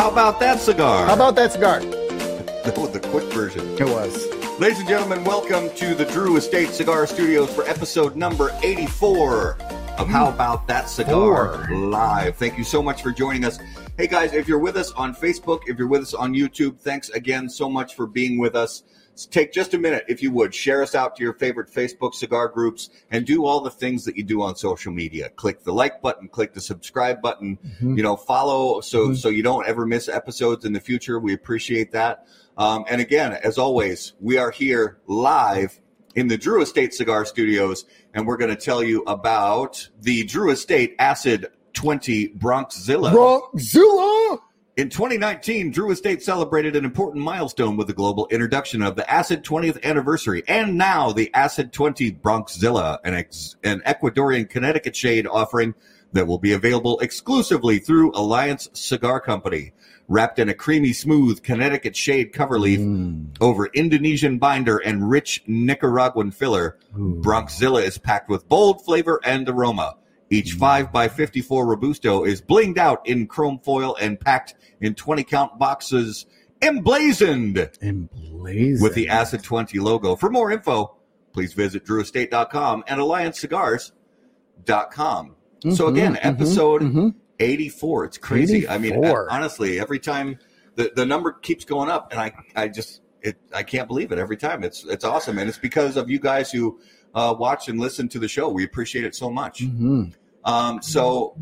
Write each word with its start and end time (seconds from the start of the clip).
How 0.00 0.10
about 0.10 0.40
that 0.40 0.58
cigar? 0.60 1.04
How 1.04 1.12
about 1.12 1.36
that 1.36 1.52
cigar? 1.52 1.80
the, 1.80 2.90
the 2.90 3.06
quick 3.10 3.24
version? 3.34 3.60
It 3.78 3.84
was. 3.84 4.26
Ladies 4.58 4.78
and 4.78 4.88
gentlemen, 4.88 5.22
welcome 5.24 5.68
to 5.76 5.94
the 5.94 6.06
Drew 6.06 6.38
Estate 6.38 6.70
Cigar 6.70 7.06
Studios 7.06 7.52
for 7.52 7.64
episode 7.64 8.16
number 8.16 8.50
84 8.62 9.58
of 9.98 10.08
How 10.08 10.30
About 10.30 10.66
That 10.68 10.88
Cigar 10.88 11.66
Four. 11.66 11.76
Live. 11.76 12.38
Thank 12.38 12.56
you 12.56 12.64
so 12.64 12.82
much 12.82 13.02
for 13.02 13.12
joining 13.12 13.44
us. 13.44 13.58
Hey 13.98 14.06
guys, 14.06 14.32
if 14.32 14.48
you're 14.48 14.58
with 14.58 14.78
us 14.78 14.90
on 14.92 15.14
Facebook, 15.14 15.64
if 15.66 15.76
you're 15.76 15.86
with 15.86 16.00
us 16.00 16.14
on 16.14 16.32
YouTube, 16.32 16.78
thanks 16.78 17.10
again 17.10 17.50
so 17.50 17.68
much 17.68 17.94
for 17.94 18.06
being 18.06 18.38
with 18.38 18.56
us. 18.56 18.84
Take 19.26 19.52
just 19.52 19.74
a 19.74 19.78
minute, 19.78 20.04
if 20.08 20.22
you 20.22 20.30
would, 20.32 20.54
share 20.54 20.82
us 20.82 20.94
out 20.94 21.16
to 21.16 21.22
your 21.22 21.34
favorite 21.34 21.70
Facebook 21.70 22.14
cigar 22.14 22.48
groups 22.48 22.90
and 23.10 23.26
do 23.26 23.44
all 23.44 23.60
the 23.60 23.70
things 23.70 24.04
that 24.04 24.16
you 24.16 24.22
do 24.24 24.42
on 24.42 24.56
social 24.56 24.92
media. 24.92 25.28
Click 25.30 25.64
the 25.64 25.72
like 25.72 26.00
button, 26.02 26.28
click 26.28 26.54
the 26.54 26.60
subscribe 26.60 27.20
button, 27.20 27.58
Mhm. 27.82 27.96
you 27.96 28.02
know, 28.02 28.16
follow 28.16 28.80
so 28.80 29.08
Mhm. 29.08 29.16
so 29.16 29.28
you 29.28 29.42
don't 29.42 29.66
ever 29.66 29.84
miss 29.86 30.08
episodes 30.08 30.64
in 30.64 30.72
the 30.72 30.80
future. 30.80 31.18
We 31.18 31.32
appreciate 31.34 31.92
that. 31.92 32.26
Um, 32.56 32.84
and 32.88 33.00
again, 33.00 33.32
as 33.42 33.58
always, 33.58 34.12
we 34.20 34.36
are 34.38 34.50
here 34.50 34.98
live 35.06 35.80
in 36.14 36.28
the 36.28 36.36
Drew 36.36 36.60
Estate 36.62 36.92
Cigar 36.92 37.24
Studios, 37.24 37.84
and 38.12 38.26
we're 38.26 38.36
going 38.36 38.50
to 38.54 38.60
tell 38.60 38.82
you 38.82 39.02
about 39.06 39.88
the 40.02 40.24
Drew 40.24 40.50
Estate 40.50 40.94
Acid 40.98 41.46
20 41.72 42.28
Blondzilla. 42.36 43.12
Rockzilla! 43.12 44.38
In 44.76 44.88
2019, 44.88 45.72
Drew 45.72 45.90
Estate 45.90 46.22
celebrated 46.22 46.74
an 46.76 46.84
important 46.84 47.22
milestone 47.24 47.76
with 47.76 47.88
the 47.88 47.92
global 47.92 48.26
introduction 48.30 48.82
of 48.82 48.96
the 48.96 49.08
Acid 49.10 49.44
20th 49.44 49.82
anniversary, 49.82 50.42
and 50.48 50.78
now 50.78 51.12
the 51.12 51.30
Acid 51.34 51.72
20 51.72 52.12
Blondzilla, 52.12 52.98
an, 53.04 53.14
ex- 53.14 53.56
an 53.64 53.80
Ecuadorian 53.84 54.48
Connecticut 54.48 54.94
shade 54.96 55.26
offering 55.26 55.74
that 56.12 56.26
will 56.26 56.38
be 56.38 56.52
available 56.52 56.98
exclusively 57.00 57.78
through 57.78 58.12
Alliance 58.14 58.68
Cigar 58.72 59.20
Company. 59.20 59.72
Wrapped 60.08 60.38
in 60.40 60.48
a 60.48 60.54
creamy 60.54 60.92
smooth 60.92 61.42
Connecticut 61.42 61.94
shade 61.94 62.32
cover 62.32 62.58
leaf 62.58 62.80
Mm. 62.80 63.36
over 63.40 63.66
Indonesian 63.74 64.38
binder 64.38 64.78
and 64.78 65.08
rich 65.08 65.42
Nicaraguan 65.46 66.30
filler, 66.32 66.78
Ooh. 66.98 67.20
Blondzilla 67.24 67.82
is 67.84 67.96
packed 67.98 68.28
with 68.28 68.48
bold 68.48 68.84
flavor 68.84 69.20
and 69.24 69.48
aroma. 69.48 69.94
Each 70.30 70.56
5x54 70.56 71.66
Robusto 71.66 72.24
is 72.24 72.40
blinged 72.40 72.78
out 72.78 73.06
in 73.06 73.26
chrome 73.26 73.58
foil 73.64 73.96
and 74.00 74.18
packed 74.20 74.54
in 74.80 74.94
20 74.94 75.24
count 75.24 75.58
boxes, 75.58 76.26
emblazoned 76.62 77.58
Emblazoned. 77.82 78.80
with 78.82 78.94
the 78.94 79.08
Acid 79.08 79.42
20 79.42 79.78
logo. 79.80 80.14
For 80.16 80.30
more 80.30 80.50
info, 80.52 80.96
please 81.32 81.52
visit 81.52 81.84
drewestate.com 81.84 82.84
and 82.86 83.00
alliancecigars.com. 83.00 85.34
So 85.74 85.86
Mhm, 85.86 85.90
again, 85.90 86.14
mhm, 86.14 86.18
episode 86.24 86.82
mhm. 86.82 87.14
84. 87.38 88.04
It's 88.06 88.18
crazy. 88.18 88.68
I 88.68 88.78
mean, 88.78 88.92
honestly, 89.30 89.78
every 89.80 89.98
time 89.98 90.38
the, 90.76 90.92
the 90.94 91.04
number 91.04 91.32
keeps 91.32 91.64
going 91.64 91.90
up 91.90 92.12
and 92.12 92.20
I, 92.20 92.32
I 92.56 92.68
just, 92.68 93.02
it, 93.22 93.36
I 93.54 93.62
can't 93.62 93.88
believe 93.88 94.12
it 94.12 94.18
every 94.18 94.36
time. 94.36 94.64
It's, 94.64 94.84
it's 94.86 95.04
awesome. 95.04 95.38
And 95.38 95.48
it's 95.48 95.58
because 95.58 95.96
of 95.96 96.08
you 96.08 96.18
guys 96.18 96.50
who 96.50 96.78
uh, 97.14 97.34
watch 97.38 97.68
and 97.68 97.78
listen 97.80 98.08
to 98.08 98.18
the 98.18 98.28
show. 98.28 98.48
We 98.48 98.64
appreciate 98.64 99.04
it 99.04 99.14
so 99.14 99.30
much. 99.30 99.62
Mhm. 99.62 100.14
Um, 100.44 100.82
so 100.82 101.36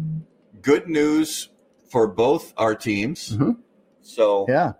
good 0.62 0.88
news 0.88 1.50
for 1.90 2.06
both 2.08 2.52
our 2.56 2.74
teams. 2.74 3.36
Mhm. 3.36 3.58
So, 4.02 4.46
Yeah. 4.48 4.72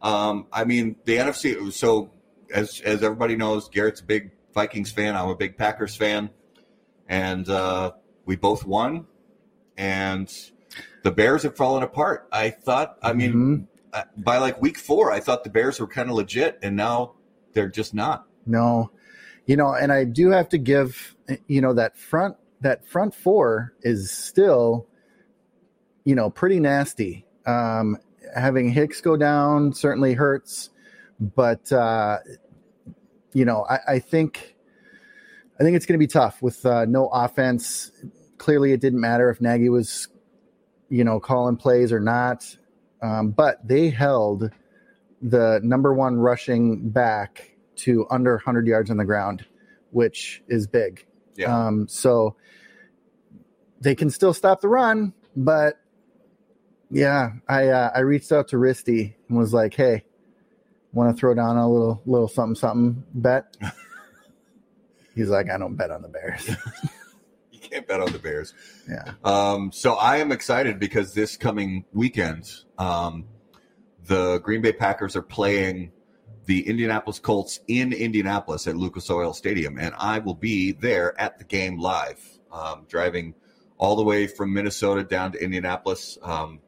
um, 0.00 0.46
I 0.52 0.64
mean, 0.64 0.96
the 1.04 1.18
NFC. 1.18 1.70
So, 1.72 2.10
as 2.52 2.80
as 2.84 3.02
everybody 3.02 3.36
knows, 3.36 3.68
Garrett's 3.68 4.00
a 4.00 4.04
big 4.04 4.30
Vikings 4.54 4.90
fan. 4.90 5.16
I'm 5.16 5.28
a 5.28 5.34
big 5.36 5.56
Packers 5.56 5.94
fan, 5.96 6.30
and 7.08 7.48
uh, 7.48 7.92
we 8.26 8.36
both 8.36 8.66
won. 8.66 9.06
And 9.76 10.32
the 11.02 11.10
Bears 11.10 11.42
have 11.44 11.56
fallen 11.56 11.82
apart. 11.82 12.28
I 12.32 12.50
thought. 12.50 12.98
I 13.02 13.12
mean, 13.12 13.32
Mhm. 13.32 13.66
uh, 13.92 14.04
by 14.16 14.38
like 14.38 14.60
week 14.60 14.78
four, 14.78 15.10
I 15.12 15.20
thought 15.20 15.44
the 15.44 15.50
Bears 15.50 15.80
were 15.80 15.86
kind 15.86 16.10
of 16.10 16.16
legit, 16.16 16.58
and 16.62 16.76
now 16.76 17.12
they're 17.54 17.68
just 17.68 17.94
not. 17.94 18.26
No, 18.46 18.90
you 19.46 19.56
know, 19.56 19.74
and 19.74 19.92
I 19.92 20.04
do 20.04 20.30
have 20.30 20.48
to 20.50 20.58
give, 20.58 21.16
you 21.48 21.60
know, 21.60 21.74
that 21.74 21.98
front 21.98 22.36
that 22.60 22.86
front 22.86 23.14
four 23.14 23.74
is 23.82 24.10
still, 24.10 24.86
you 26.04 26.14
know, 26.14 26.30
pretty 26.30 26.60
nasty. 26.60 27.26
Um, 27.44 27.98
having 28.34 28.70
Hicks 28.70 29.00
go 29.00 29.16
down 29.16 29.72
certainly 29.72 30.14
hurts, 30.14 30.70
but 31.18 31.72
uh, 31.72 32.18
you 33.32 33.44
know, 33.44 33.66
I, 33.68 33.94
I 33.94 33.98
think, 33.98 34.56
I 35.58 35.64
think 35.64 35.76
it's 35.76 35.86
going 35.86 35.98
to 35.98 36.02
be 36.02 36.06
tough 36.06 36.40
with 36.42 36.64
uh, 36.64 36.84
no 36.84 37.08
offense. 37.08 37.90
Clearly, 38.38 38.72
it 38.72 38.80
didn't 38.80 39.00
matter 39.00 39.30
if 39.30 39.40
Nagy 39.40 39.68
was, 39.68 40.08
you 40.88 41.04
know, 41.04 41.20
calling 41.20 41.56
plays 41.56 41.92
or 41.92 42.00
not, 42.00 42.56
um, 43.02 43.30
but 43.30 43.66
they 43.66 43.90
held 43.90 44.50
the 45.20 45.60
number 45.62 45.94
one 45.94 46.16
rushing 46.16 46.90
back 46.90 47.51
to 47.76 48.06
under 48.10 48.32
100 48.34 48.66
yards 48.66 48.90
on 48.90 48.96
the 48.96 49.04
ground, 49.04 49.44
which 49.90 50.42
is 50.48 50.66
big. 50.66 51.06
Yeah. 51.36 51.66
Um, 51.66 51.88
so 51.88 52.36
they 53.80 53.94
can 53.94 54.10
still 54.10 54.34
stop 54.34 54.60
the 54.60 54.68
run, 54.68 55.12
but 55.34 55.76
yeah, 56.90 57.30
I 57.48 57.68
uh, 57.68 57.90
I 57.94 58.00
reached 58.00 58.30
out 58.32 58.48
to 58.48 58.56
Risty 58.56 59.14
and 59.28 59.38
was 59.38 59.54
like, 59.54 59.74
"Hey, 59.74 60.04
want 60.92 61.14
to 61.14 61.18
throw 61.18 61.34
down 61.34 61.56
a 61.56 61.68
little 61.68 62.02
little 62.04 62.28
something 62.28 62.54
something 62.54 63.02
bet?" 63.14 63.56
He's 65.14 65.28
like, 65.28 65.50
"I 65.50 65.56
don't 65.56 65.74
bet 65.74 65.90
on 65.90 66.02
the 66.02 66.08
Bears." 66.08 66.50
You 67.50 67.78
can't 67.78 67.88
bet 67.88 68.00
on 68.00 68.12
the 68.12 68.18
Bears. 68.18 68.52
yeah. 68.86 69.12
Um, 69.24 69.72
so 69.72 69.94
I 69.94 70.18
am 70.18 70.30
excited 70.30 70.78
because 70.78 71.14
this 71.14 71.38
coming 71.38 71.86
weekend, 71.94 72.50
um, 72.76 73.24
the 74.04 74.40
Green 74.40 74.60
Bay 74.60 74.72
Packers 74.72 75.16
are 75.16 75.22
playing 75.22 75.92
the 76.46 76.66
Indianapolis 76.66 77.18
Colts 77.18 77.60
in 77.68 77.92
Indianapolis 77.92 78.66
at 78.66 78.76
Lucas 78.76 79.10
Oil 79.10 79.32
Stadium, 79.32 79.78
and 79.78 79.94
I 79.98 80.18
will 80.18 80.34
be 80.34 80.72
there 80.72 81.18
at 81.20 81.38
the 81.38 81.44
game 81.44 81.78
live, 81.78 82.20
um, 82.50 82.84
driving 82.88 83.34
all 83.78 83.96
the 83.96 84.02
way 84.02 84.26
from 84.26 84.52
Minnesota 84.52 85.04
down 85.04 85.32
to 85.32 85.42
Indianapolis. 85.42 86.18
Um, 86.22 86.60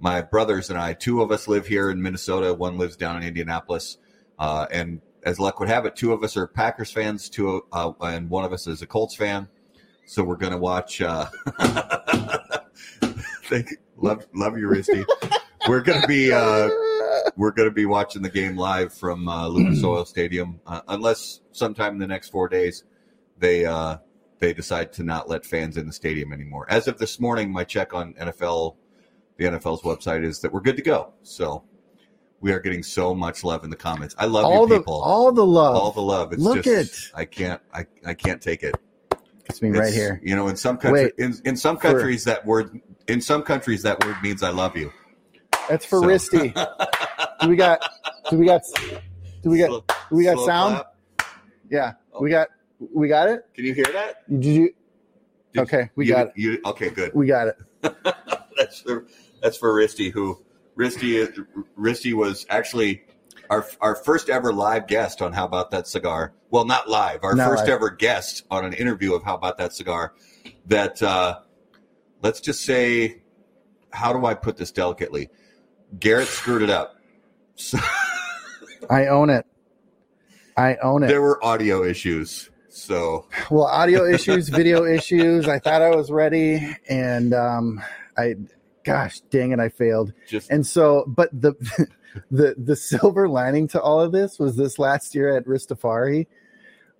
my 0.00 0.22
brothers 0.22 0.70
and 0.70 0.78
I, 0.78 0.94
two 0.94 1.22
of 1.22 1.30
us 1.32 1.48
live 1.48 1.66
here 1.66 1.90
in 1.90 2.00
Minnesota, 2.00 2.54
one 2.54 2.78
lives 2.78 2.96
down 2.96 3.16
in 3.16 3.22
Indianapolis, 3.24 3.98
uh, 4.38 4.66
and 4.70 5.00
as 5.24 5.38
luck 5.38 5.60
would 5.60 5.68
have 5.68 5.84
it, 5.84 5.96
two 5.96 6.12
of 6.12 6.22
us 6.22 6.36
are 6.36 6.46
Packers 6.46 6.90
fans, 6.90 7.28
two 7.28 7.66
uh, 7.72 7.92
and 8.00 8.30
one 8.30 8.44
of 8.44 8.52
us 8.52 8.66
is 8.66 8.82
a 8.82 8.86
Colts 8.86 9.14
fan. 9.14 9.48
So 10.06 10.24
we're 10.24 10.36
gonna 10.36 10.58
watch. 10.58 11.02
Uh, 11.02 11.26
thank, 13.44 13.68
love, 13.96 14.26
love 14.32 14.56
you, 14.56 14.68
Risty. 14.68 15.04
We're 15.68 15.82
gonna 15.82 16.06
be 16.06 16.32
uh, 16.32 16.70
we're 17.36 17.50
gonna 17.50 17.70
be 17.70 17.84
watching 17.84 18.22
the 18.22 18.30
game 18.30 18.56
live 18.56 18.92
from 18.94 19.28
uh, 19.28 19.46
Lucas 19.48 19.84
Oil 19.84 20.04
Stadium, 20.06 20.60
uh, 20.66 20.80
unless 20.88 21.40
sometime 21.52 21.92
in 21.94 21.98
the 21.98 22.06
next 22.06 22.30
four 22.30 22.48
days 22.48 22.84
they 23.38 23.66
uh, 23.66 23.98
they 24.38 24.54
decide 24.54 24.92
to 24.94 25.02
not 25.02 25.28
let 25.28 25.44
fans 25.44 25.76
in 25.76 25.86
the 25.86 25.92
stadium 25.92 26.32
anymore. 26.32 26.66
As 26.70 26.88
of 26.88 26.98
this 26.98 27.20
morning, 27.20 27.52
my 27.52 27.64
check 27.64 27.92
on 27.92 28.14
NFL, 28.14 28.76
the 29.36 29.44
NFL's 29.44 29.82
website 29.82 30.24
is 30.24 30.40
that 30.40 30.52
we're 30.52 30.60
good 30.60 30.76
to 30.76 30.82
go. 30.82 31.12
So 31.22 31.64
we 32.40 32.52
are 32.52 32.60
getting 32.60 32.82
so 32.82 33.14
much 33.14 33.44
love 33.44 33.62
in 33.64 33.70
the 33.70 33.76
comments. 33.76 34.14
I 34.18 34.24
love 34.24 34.46
all 34.46 34.62
you 34.62 34.68
the 34.68 34.78
people. 34.78 35.02
all 35.02 35.32
the 35.32 35.44
love. 35.44 35.76
all 35.76 35.92
the 35.92 36.00
love. 36.00 36.32
It's 36.32 36.42
Look 36.42 36.64
just 36.64 37.10
it. 37.10 37.10
I 37.14 37.24
can't 37.26 37.60
I, 37.74 37.84
I 38.06 38.14
can't 38.14 38.40
take 38.40 38.62
it. 38.62 38.74
it's 39.44 39.60
me 39.60 39.70
right 39.70 39.92
here. 39.92 40.18
You 40.24 40.34
know, 40.34 40.48
in 40.48 40.56
some 40.56 40.78
country, 40.78 41.04
Wait. 41.04 41.12
in, 41.18 41.34
in 41.44 41.56
some 41.56 41.76
For- 41.76 41.82
countries 41.92 42.24
that 42.24 42.46
word 42.46 42.80
in 43.06 43.20
some 43.20 43.42
countries 43.42 43.82
that 43.82 44.02
word 44.04 44.16
means 44.22 44.42
I 44.42 44.50
love 44.50 44.74
you. 44.74 44.92
That's 45.68 45.84
for 45.84 46.00
So- 46.00 46.06
Risty. 46.06 46.54
Do 47.40 47.48
we 47.48 47.56
got? 47.56 47.80
Do 48.30 48.36
we 48.38 48.46
got? 48.46 48.62
Do 49.42 49.50
we 49.50 49.58
got? 49.58 49.68
Slow- 49.68 49.84
Do 50.10 50.16
we 50.16 50.24
got 50.24 50.44
sound? 50.44 50.74
clap. 51.16 51.32
Yeah, 51.70 51.92
we 52.20 52.30
got. 52.30 52.48
We 52.94 53.08
got 53.08 53.28
it. 53.28 53.44
Can 53.54 53.64
you 53.64 53.74
hear 53.74 53.86
that? 53.92 54.28
Did 54.30 54.44
you? 54.44 54.74
Did- 55.52 55.60
Okay, 55.62 55.90
we 55.96 56.06
you- 56.06 56.12
got 56.12 56.26
it. 56.28 56.32
You, 56.36 56.60
okay, 56.66 56.90
good. 56.90 57.12
We 57.14 57.26
got 57.26 57.48
it. 57.48 57.56
that's 58.56 58.80
for 58.80 59.06
that's 59.42 59.56
for 59.56 59.72
Risty. 59.72 60.10
Who 60.12 60.42
Risty 60.76 61.26
Risty 61.78 62.14
was 62.14 62.46
actually 62.50 63.02
our 63.50 63.66
our 63.80 63.94
first 63.94 64.28
ever 64.28 64.52
live 64.52 64.86
guest 64.86 65.20
on 65.22 65.32
How 65.32 65.44
About 65.46 65.70
That 65.70 65.86
Cigar. 65.88 66.32
Well, 66.50 66.64
not 66.64 66.88
live. 66.88 67.20
Our 67.24 67.34
Not 67.34 67.48
first 67.48 67.64
live. 67.64 67.74
ever 67.74 67.90
guest 67.90 68.44
on 68.50 68.64
an 68.64 68.72
interview 68.72 69.14
of 69.14 69.22
How 69.22 69.34
About 69.34 69.58
That 69.58 69.72
Cigar. 69.72 70.14
That 70.66 71.02
uh, 71.02 71.40
let's 72.22 72.40
just 72.40 72.62
say, 72.64 73.22
how 73.90 74.12
do 74.12 74.24
I 74.26 74.34
put 74.34 74.56
this 74.56 74.70
delicately? 74.70 75.28
Garrett 75.98 76.28
screwed 76.28 76.62
it 76.62 76.70
up. 76.70 76.96
So, 77.56 77.78
I 78.90 79.06
own 79.06 79.30
it. 79.30 79.46
I 80.56 80.76
own 80.76 81.02
it. 81.02 81.08
there 81.08 81.22
were 81.22 81.42
audio 81.44 81.84
issues. 81.84 82.50
So 82.68 83.26
Well, 83.50 83.64
audio 83.64 84.04
issues, 84.04 84.48
video 84.48 84.84
issues. 84.84 85.48
I 85.48 85.58
thought 85.58 85.82
I 85.82 85.90
was 85.90 86.10
ready, 86.10 86.76
and 86.88 87.34
um, 87.34 87.82
I, 88.16 88.36
gosh, 88.84 89.20
dang 89.30 89.52
it, 89.52 89.58
I 89.60 89.68
failed. 89.68 90.12
just 90.28 90.50
And 90.50 90.66
so, 90.66 91.04
but 91.06 91.28
the 91.32 91.54
the 92.30 92.54
the 92.56 92.76
silver 92.76 93.28
lining 93.28 93.68
to 93.68 93.80
all 93.80 94.00
of 94.00 94.12
this 94.12 94.38
was 94.38 94.56
this 94.56 94.78
last 94.78 95.14
year 95.14 95.36
at 95.36 95.44
Ristafari, 95.44 96.26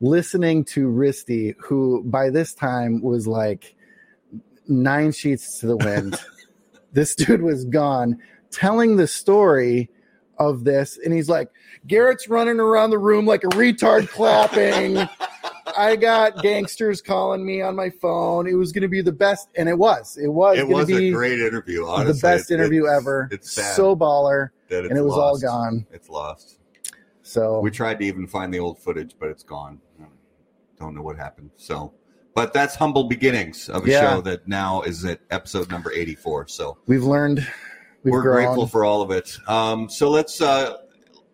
listening 0.00 0.64
to 0.66 0.88
Risty, 0.88 1.54
who 1.60 2.02
by 2.04 2.30
this 2.30 2.54
time 2.54 3.00
was 3.02 3.26
like 3.26 3.74
nine 4.66 5.12
sheets 5.12 5.60
to 5.60 5.66
the 5.66 5.76
wind. 5.76 6.18
this 6.92 7.14
dude 7.14 7.42
was 7.42 7.64
gone. 7.64 8.18
Telling 8.50 8.96
the 8.96 9.06
story 9.06 9.90
of 10.38 10.64
this, 10.64 10.98
and 11.04 11.12
he's 11.12 11.28
like, 11.28 11.50
Garrett's 11.86 12.28
running 12.28 12.60
around 12.60 12.90
the 12.90 12.98
room 12.98 13.26
like 13.26 13.44
a 13.44 13.48
retard 13.48 14.08
clapping. 14.08 15.08
I 15.76 15.96
got 15.96 16.42
gangsters 16.42 17.02
calling 17.02 17.44
me 17.44 17.60
on 17.60 17.76
my 17.76 17.90
phone. 17.90 18.46
It 18.46 18.54
was 18.54 18.72
going 18.72 18.82
to 18.82 18.88
be 18.88 19.02
the 19.02 19.12
best, 19.12 19.48
and 19.56 19.68
it 19.68 19.78
was. 19.78 20.16
It 20.16 20.28
was. 20.28 20.58
It 20.58 20.66
was 20.66 20.90
a 20.90 21.10
great 21.10 21.40
interview. 21.40 21.86
Honestly, 21.86 22.12
the 22.14 22.20
best 22.20 22.50
it, 22.50 22.54
interview 22.54 22.84
it's, 22.84 22.96
ever. 22.96 23.28
It's 23.30 23.52
sad 23.52 23.76
so 23.76 23.94
baller, 23.94 24.50
that 24.68 24.84
it's 24.84 24.90
and 24.90 24.98
it 24.98 25.02
was 25.02 25.14
lost. 25.14 25.44
all 25.44 25.50
gone. 25.50 25.86
It's 25.92 26.08
lost. 26.08 26.58
So 27.22 27.60
We 27.60 27.70
tried 27.70 27.98
to 27.98 28.06
even 28.06 28.26
find 28.26 28.52
the 28.52 28.58
old 28.58 28.78
footage, 28.78 29.14
but 29.18 29.28
it's 29.28 29.42
gone. 29.42 29.80
Don't 30.78 30.94
know 30.94 31.02
what 31.02 31.16
happened. 31.16 31.50
So, 31.56 31.92
but 32.34 32.52
that's 32.52 32.76
humble 32.76 33.04
beginnings 33.04 33.68
of 33.68 33.84
a 33.84 33.90
Yeah. 33.90 34.00
show 34.00 34.20
that 34.22 34.46
now 34.46 34.82
is 34.82 35.04
at 35.04 35.20
episode 35.30 35.70
number 35.70 35.92
eighty-four. 35.92 36.48
So 36.48 36.78
we've 36.86 37.02
learned. 37.04 37.46
We've 38.04 38.12
we're 38.12 38.22
grown. 38.22 38.44
grateful 38.44 38.66
for 38.66 38.84
all 38.84 39.02
of 39.02 39.10
it. 39.10 39.36
Um, 39.46 39.88
so 39.88 40.10
let's 40.10 40.40
uh, 40.40 40.78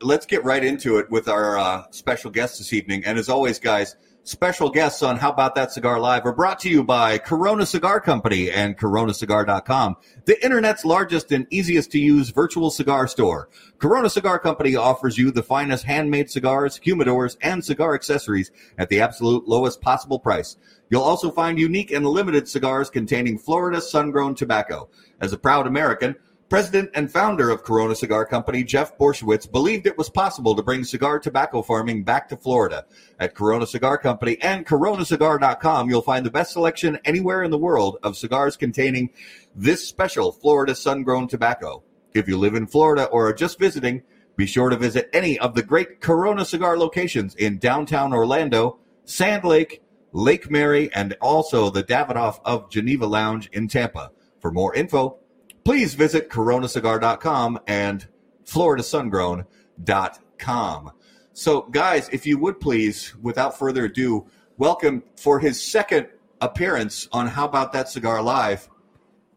let's 0.00 0.26
get 0.26 0.44
right 0.44 0.64
into 0.64 0.98
it 0.98 1.10
with 1.10 1.28
our 1.28 1.58
uh, 1.58 1.84
special 1.90 2.30
guest 2.30 2.58
this 2.58 2.72
evening. 2.72 3.04
And 3.04 3.18
as 3.18 3.28
always, 3.28 3.58
guys, 3.58 3.96
special 4.22 4.70
guests 4.70 5.02
on 5.02 5.18
How 5.18 5.30
About 5.30 5.54
That 5.54 5.72
Cigar 5.72 6.00
Live 6.00 6.24
are 6.24 6.32
brought 6.32 6.58
to 6.60 6.70
you 6.70 6.82
by 6.82 7.18
Corona 7.18 7.66
Cigar 7.66 8.00
Company 8.00 8.50
and 8.50 8.76
CoronaCigar.com, 8.76 9.96
the 10.24 10.42
internet's 10.42 10.84
largest 10.84 11.30
and 11.32 11.46
easiest 11.50 11.92
to 11.92 11.98
use 11.98 12.30
virtual 12.30 12.70
cigar 12.70 13.06
store. 13.06 13.50
Corona 13.78 14.08
Cigar 14.08 14.38
Company 14.38 14.76
offers 14.76 15.18
you 15.18 15.30
the 15.30 15.42
finest 15.42 15.84
handmade 15.84 16.30
cigars, 16.30 16.80
humidors, 16.80 17.36
and 17.42 17.62
cigar 17.62 17.94
accessories 17.94 18.50
at 18.78 18.88
the 18.88 19.00
absolute 19.00 19.46
lowest 19.46 19.82
possible 19.82 20.18
price. 20.18 20.56
You'll 20.88 21.02
also 21.02 21.30
find 21.30 21.58
unique 21.58 21.90
and 21.90 22.06
limited 22.06 22.48
cigars 22.48 22.88
containing 22.88 23.38
Florida 23.38 23.80
sun-grown 23.80 24.34
tobacco. 24.34 24.88
As 25.20 25.32
a 25.32 25.38
proud 25.38 25.66
American, 25.66 26.16
President 26.50 26.90
and 26.94 27.10
founder 27.10 27.48
of 27.48 27.62
Corona 27.62 27.94
Cigar 27.94 28.26
Company, 28.26 28.62
Jeff 28.62 28.98
Borysiewicz, 28.98 29.50
believed 29.50 29.86
it 29.86 29.96
was 29.96 30.10
possible 30.10 30.54
to 30.54 30.62
bring 30.62 30.84
cigar 30.84 31.18
tobacco 31.18 31.62
farming 31.62 32.04
back 32.04 32.28
to 32.28 32.36
Florida. 32.36 32.84
At 33.18 33.34
Corona 33.34 33.66
Cigar 33.66 33.96
Company 33.96 34.36
and 34.42 34.66
coronacigar.com, 34.66 35.88
you'll 35.88 36.02
find 36.02 36.24
the 36.24 36.30
best 36.30 36.52
selection 36.52 36.98
anywhere 37.04 37.42
in 37.42 37.50
the 37.50 37.58
world 37.58 37.96
of 38.02 38.16
cigars 38.16 38.58
containing 38.58 39.10
this 39.54 39.88
special 39.88 40.32
Florida 40.32 40.74
sun-grown 40.74 41.28
tobacco. 41.28 41.82
If 42.12 42.28
you 42.28 42.36
live 42.36 42.54
in 42.54 42.66
Florida 42.66 43.06
or 43.06 43.28
are 43.28 43.34
just 43.34 43.58
visiting, 43.58 44.02
be 44.36 44.46
sure 44.46 44.68
to 44.68 44.76
visit 44.76 45.08
any 45.14 45.38
of 45.38 45.54
the 45.54 45.62
great 45.62 46.00
Corona 46.00 46.44
cigar 46.44 46.76
locations 46.76 47.34
in 47.34 47.58
downtown 47.58 48.12
Orlando, 48.12 48.78
Sand 49.04 49.44
Lake, 49.44 49.82
Lake 50.12 50.50
Mary, 50.50 50.92
and 50.92 51.16
also 51.22 51.70
the 51.70 51.82
Davidoff 51.82 52.40
of 52.44 52.68
Geneva 52.68 53.06
Lounge 53.06 53.48
in 53.52 53.66
Tampa. 53.66 54.10
For 54.40 54.52
more 54.52 54.74
info, 54.74 55.18
please 55.64 55.94
visit 55.94 56.30
coronacigar.com 56.30 57.58
and 57.66 58.06
floridasungrown.com. 58.44 60.92
So, 61.32 61.62
guys, 61.62 62.08
if 62.10 62.26
you 62.26 62.38
would 62.38 62.60
please, 62.60 63.12
without 63.20 63.58
further 63.58 63.86
ado, 63.86 64.26
welcome 64.56 65.02
for 65.16 65.40
his 65.40 65.60
second 65.60 66.06
appearance 66.40 67.08
on 67.12 67.26
How 67.26 67.46
About 67.46 67.72
That 67.72 67.88
Cigar 67.88 68.22
Live 68.22 68.68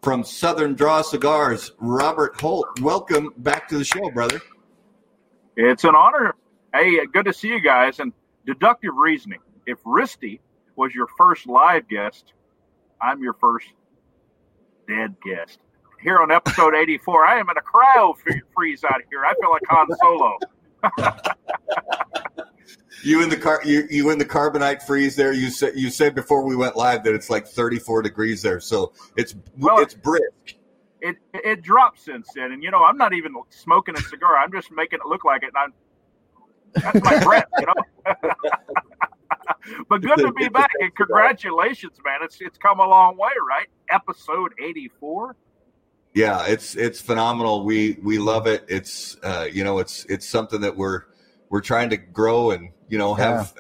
from 0.04 0.24
Southern 0.24 0.76
Draw 0.76 1.02
Cigars, 1.02 1.72
Robert 1.80 2.40
Holt. 2.40 2.68
Welcome 2.82 3.34
back 3.38 3.68
to 3.70 3.78
the 3.78 3.84
show, 3.84 4.12
brother. 4.12 4.40
It's 5.56 5.86
an 5.86 5.96
honor. 5.96 6.36
Hey, 6.74 7.00
good 7.12 7.26
to 7.26 7.34
see 7.34 7.48
you 7.48 7.62
guys. 7.62 8.00
And 8.00 8.14
deductive 8.46 8.94
reasoning. 8.96 9.40
If 9.66 9.82
Risty 9.84 10.40
was 10.76 10.94
your 10.94 11.08
first 11.18 11.48
live 11.48 11.88
guest, 11.88 12.34
I'm 13.02 13.24
your 13.24 13.34
first 13.34 13.68
dead 14.88 15.16
guest. 15.24 15.60
Here 16.02 16.20
on 16.20 16.32
episode 16.32 16.76
84, 16.76 17.26
I 17.26 17.40
am 17.40 17.50
in 17.50 17.58
a 17.58 17.62
cryo 17.62 18.16
freeze 18.56 18.84
out 18.84 19.02
here. 19.10 19.26
I 19.26 19.34
feel 19.40 19.52
like 19.52 19.64
Han 19.70 19.88
Solo. 20.02 20.38
You 23.04 23.22
in 23.22 23.30
the 23.30 23.38
car? 23.38 23.62
You, 23.64 23.88
you 23.90 24.10
in 24.10 24.18
the 24.18 24.26
carbonite 24.26 24.82
freeze 24.82 25.16
there? 25.16 25.32
You 25.32 25.50
said 25.50 25.74
you 25.76 25.90
said 25.90 26.16
before 26.16 26.44
we 26.44 26.56
went 26.56 26.76
live 26.76 27.04
that 27.04 27.14
it's 27.14 27.30
like 27.30 27.48
34 27.48 28.02
degrees 28.02 28.42
there, 28.42 28.60
so 28.60 28.92
it's 29.16 29.36
Well, 29.58 29.80
it's 29.80 29.94
brisk. 29.94 30.24
It 31.02 31.18
it 31.34 31.62
dropped 31.62 32.02
since 32.02 32.28
then, 32.36 32.52
and 32.52 32.64
you 32.64 32.72
know 32.72 32.84
I'm 32.84 32.98
not 32.98 33.14
even 33.14 33.34
smoking 33.50 33.96
a 33.96 34.02
cigar. 34.02 34.38
I'm 34.38 34.52
just 34.52 34.72
making 34.72 35.00
it 35.00 35.08
look 35.08 35.24
like 35.24 35.44
it, 35.44 35.52
and 35.56 35.58
I'm 35.58 35.74
that's 36.74 37.04
my 37.04 37.24
breath, 37.24 37.46
you 37.60 37.66
know. 37.68 37.74
but 39.90 40.02
good 40.02 40.18
to 40.18 40.34
be 40.34 40.50
back, 40.50 40.72
and 40.80 40.94
congratulations, 40.96 41.98
man! 42.04 42.20
It's 42.24 42.42
it's 42.42 42.58
come 42.58 42.80
a 42.80 42.88
long 42.88 43.16
way, 43.16 43.32
right? 43.48 43.68
Episode 43.90 44.54
84. 44.60 45.36
Yeah, 46.18 46.48
it's 46.48 46.74
it's 46.74 47.00
phenomenal. 47.00 47.64
We 47.64 48.00
we 48.02 48.18
love 48.18 48.48
it. 48.48 48.66
It's 48.68 49.18
uh, 49.22 49.48
you 49.52 49.64
know 49.64 49.78
it's 49.78 50.04
it's 50.06 50.28
something 50.28 50.62
that 50.62 50.76
we're 50.76 51.04
we're 51.50 51.62
trying 51.62 51.92
to 51.92 51.98
grow 51.98 52.50
and 52.50 52.72
you 52.90 52.98
know 52.98 53.14
have 53.14 53.54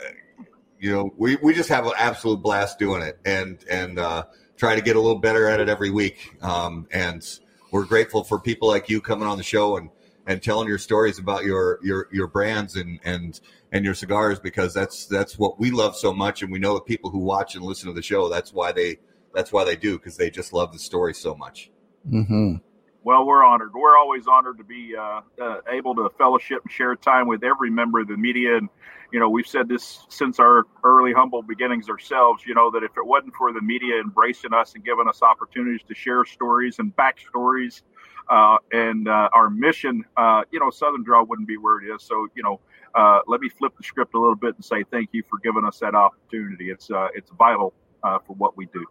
you 0.79 0.91
know 0.91 1.13
we, 1.17 1.35
we 1.35 1.53
just 1.53 1.69
have 1.69 1.85
an 1.85 1.93
absolute 1.95 2.37
blast 2.37 2.79
doing 2.79 3.03
it 3.03 3.19
and 3.25 3.63
and 3.69 3.99
uh, 3.99 4.23
try 4.55 4.73
to 4.73 4.81
get 4.81 4.95
a 4.95 4.99
little 4.99 5.19
better 5.19 5.47
at 5.47 5.59
it 5.59 5.69
every 5.69 5.91
week. 5.91 6.33
Um, 6.41 6.87
and 6.89 7.23
we're 7.69 7.85
grateful 7.85 8.23
for 8.23 8.39
people 8.39 8.67
like 8.67 8.89
you 8.89 9.01
coming 9.01 9.27
on 9.27 9.37
the 9.37 9.43
show 9.43 9.77
and 9.77 9.91
and 10.25 10.41
telling 10.41 10.67
your 10.67 10.79
stories 10.79 11.19
about 11.19 11.43
your 11.43 11.77
your 11.83 12.07
your 12.11 12.25
brands 12.25 12.75
and 12.75 12.99
and 13.03 13.39
and 13.71 13.85
your 13.85 13.93
cigars 13.93 14.39
because 14.39 14.73
that's 14.73 15.05
that's 15.05 15.37
what 15.37 15.59
we 15.59 15.69
love 15.69 15.95
so 15.95 16.11
much 16.11 16.41
and 16.41 16.51
we 16.51 16.57
know 16.57 16.73
the 16.73 16.81
people 16.81 17.11
who 17.11 17.19
watch 17.19 17.53
and 17.53 17.63
listen 17.63 17.87
to 17.87 17.93
the 17.93 18.01
show 18.01 18.29
that's 18.29 18.51
why 18.51 18.71
they 18.71 18.97
that's 19.31 19.53
why 19.53 19.63
they 19.63 19.75
do 19.75 19.99
because 19.99 20.17
they 20.17 20.31
just 20.31 20.53
love 20.53 20.73
the 20.73 20.79
story 20.79 21.13
so 21.13 21.35
much. 21.35 21.69
Hmm 22.09 22.55
Well, 23.03 23.25
we're 23.25 23.43
honored. 23.43 23.73
We're 23.73 23.97
always 23.97 24.27
honored 24.27 24.57
to 24.57 24.63
be 24.63 24.95
uh, 24.95 25.21
uh, 25.41 25.57
able 25.69 25.95
to 25.95 26.09
fellowship 26.17 26.63
and 26.63 26.71
share 26.71 26.95
time 26.95 27.27
with 27.27 27.43
every 27.43 27.69
member 27.69 27.99
of 27.99 28.07
the 28.07 28.17
media. 28.17 28.57
And, 28.57 28.69
you 29.11 29.19
know, 29.19 29.29
we've 29.29 29.47
said 29.47 29.69
this 29.69 30.05
since 30.09 30.39
our 30.39 30.63
early, 30.83 31.13
humble 31.13 31.41
beginnings 31.41 31.89
ourselves, 31.89 32.43
you 32.45 32.53
know, 32.53 32.69
that 32.71 32.83
if 32.83 32.91
it 32.97 33.05
wasn't 33.05 33.33
for 33.35 33.53
the 33.53 33.61
media 33.61 33.99
embracing 33.99 34.53
us 34.53 34.73
and 34.75 34.83
giving 34.83 35.07
us 35.07 35.21
opportunities 35.21 35.81
to 35.87 35.95
share 35.95 36.25
stories 36.25 36.79
and 36.79 36.95
backstories 36.95 37.81
uh, 38.29 38.57
and 38.71 39.07
uh, 39.07 39.29
our 39.33 39.49
mission, 39.49 40.03
uh, 40.17 40.41
you 40.51 40.59
know, 40.59 40.69
Southern 40.69 41.03
Draw 41.03 41.23
wouldn't 41.23 41.47
be 41.47 41.57
where 41.57 41.79
it 41.81 41.93
is. 41.93 42.03
So, 42.03 42.27
you 42.35 42.43
know, 42.43 42.59
uh, 42.93 43.19
let 43.27 43.39
me 43.41 43.49
flip 43.49 43.73
the 43.77 43.83
script 43.83 44.13
a 44.15 44.19
little 44.19 44.35
bit 44.35 44.55
and 44.55 44.65
say 44.65 44.83
thank 44.91 45.09
you 45.13 45.23
for 45.29 45.39
giving 45.39 45.63
us 45.63 45.79
that 45.79 45.95
opportunity. 45.95 46.69
It's, 46.69 46.91
uh, 46.91 47.07
it's 47.13 47.31
vital 47.37 47.73
uh, 48.03 48.19
for 48.19 48.33
what 48.33 48.57
we 48.57 48.65
do. 48.67 48.85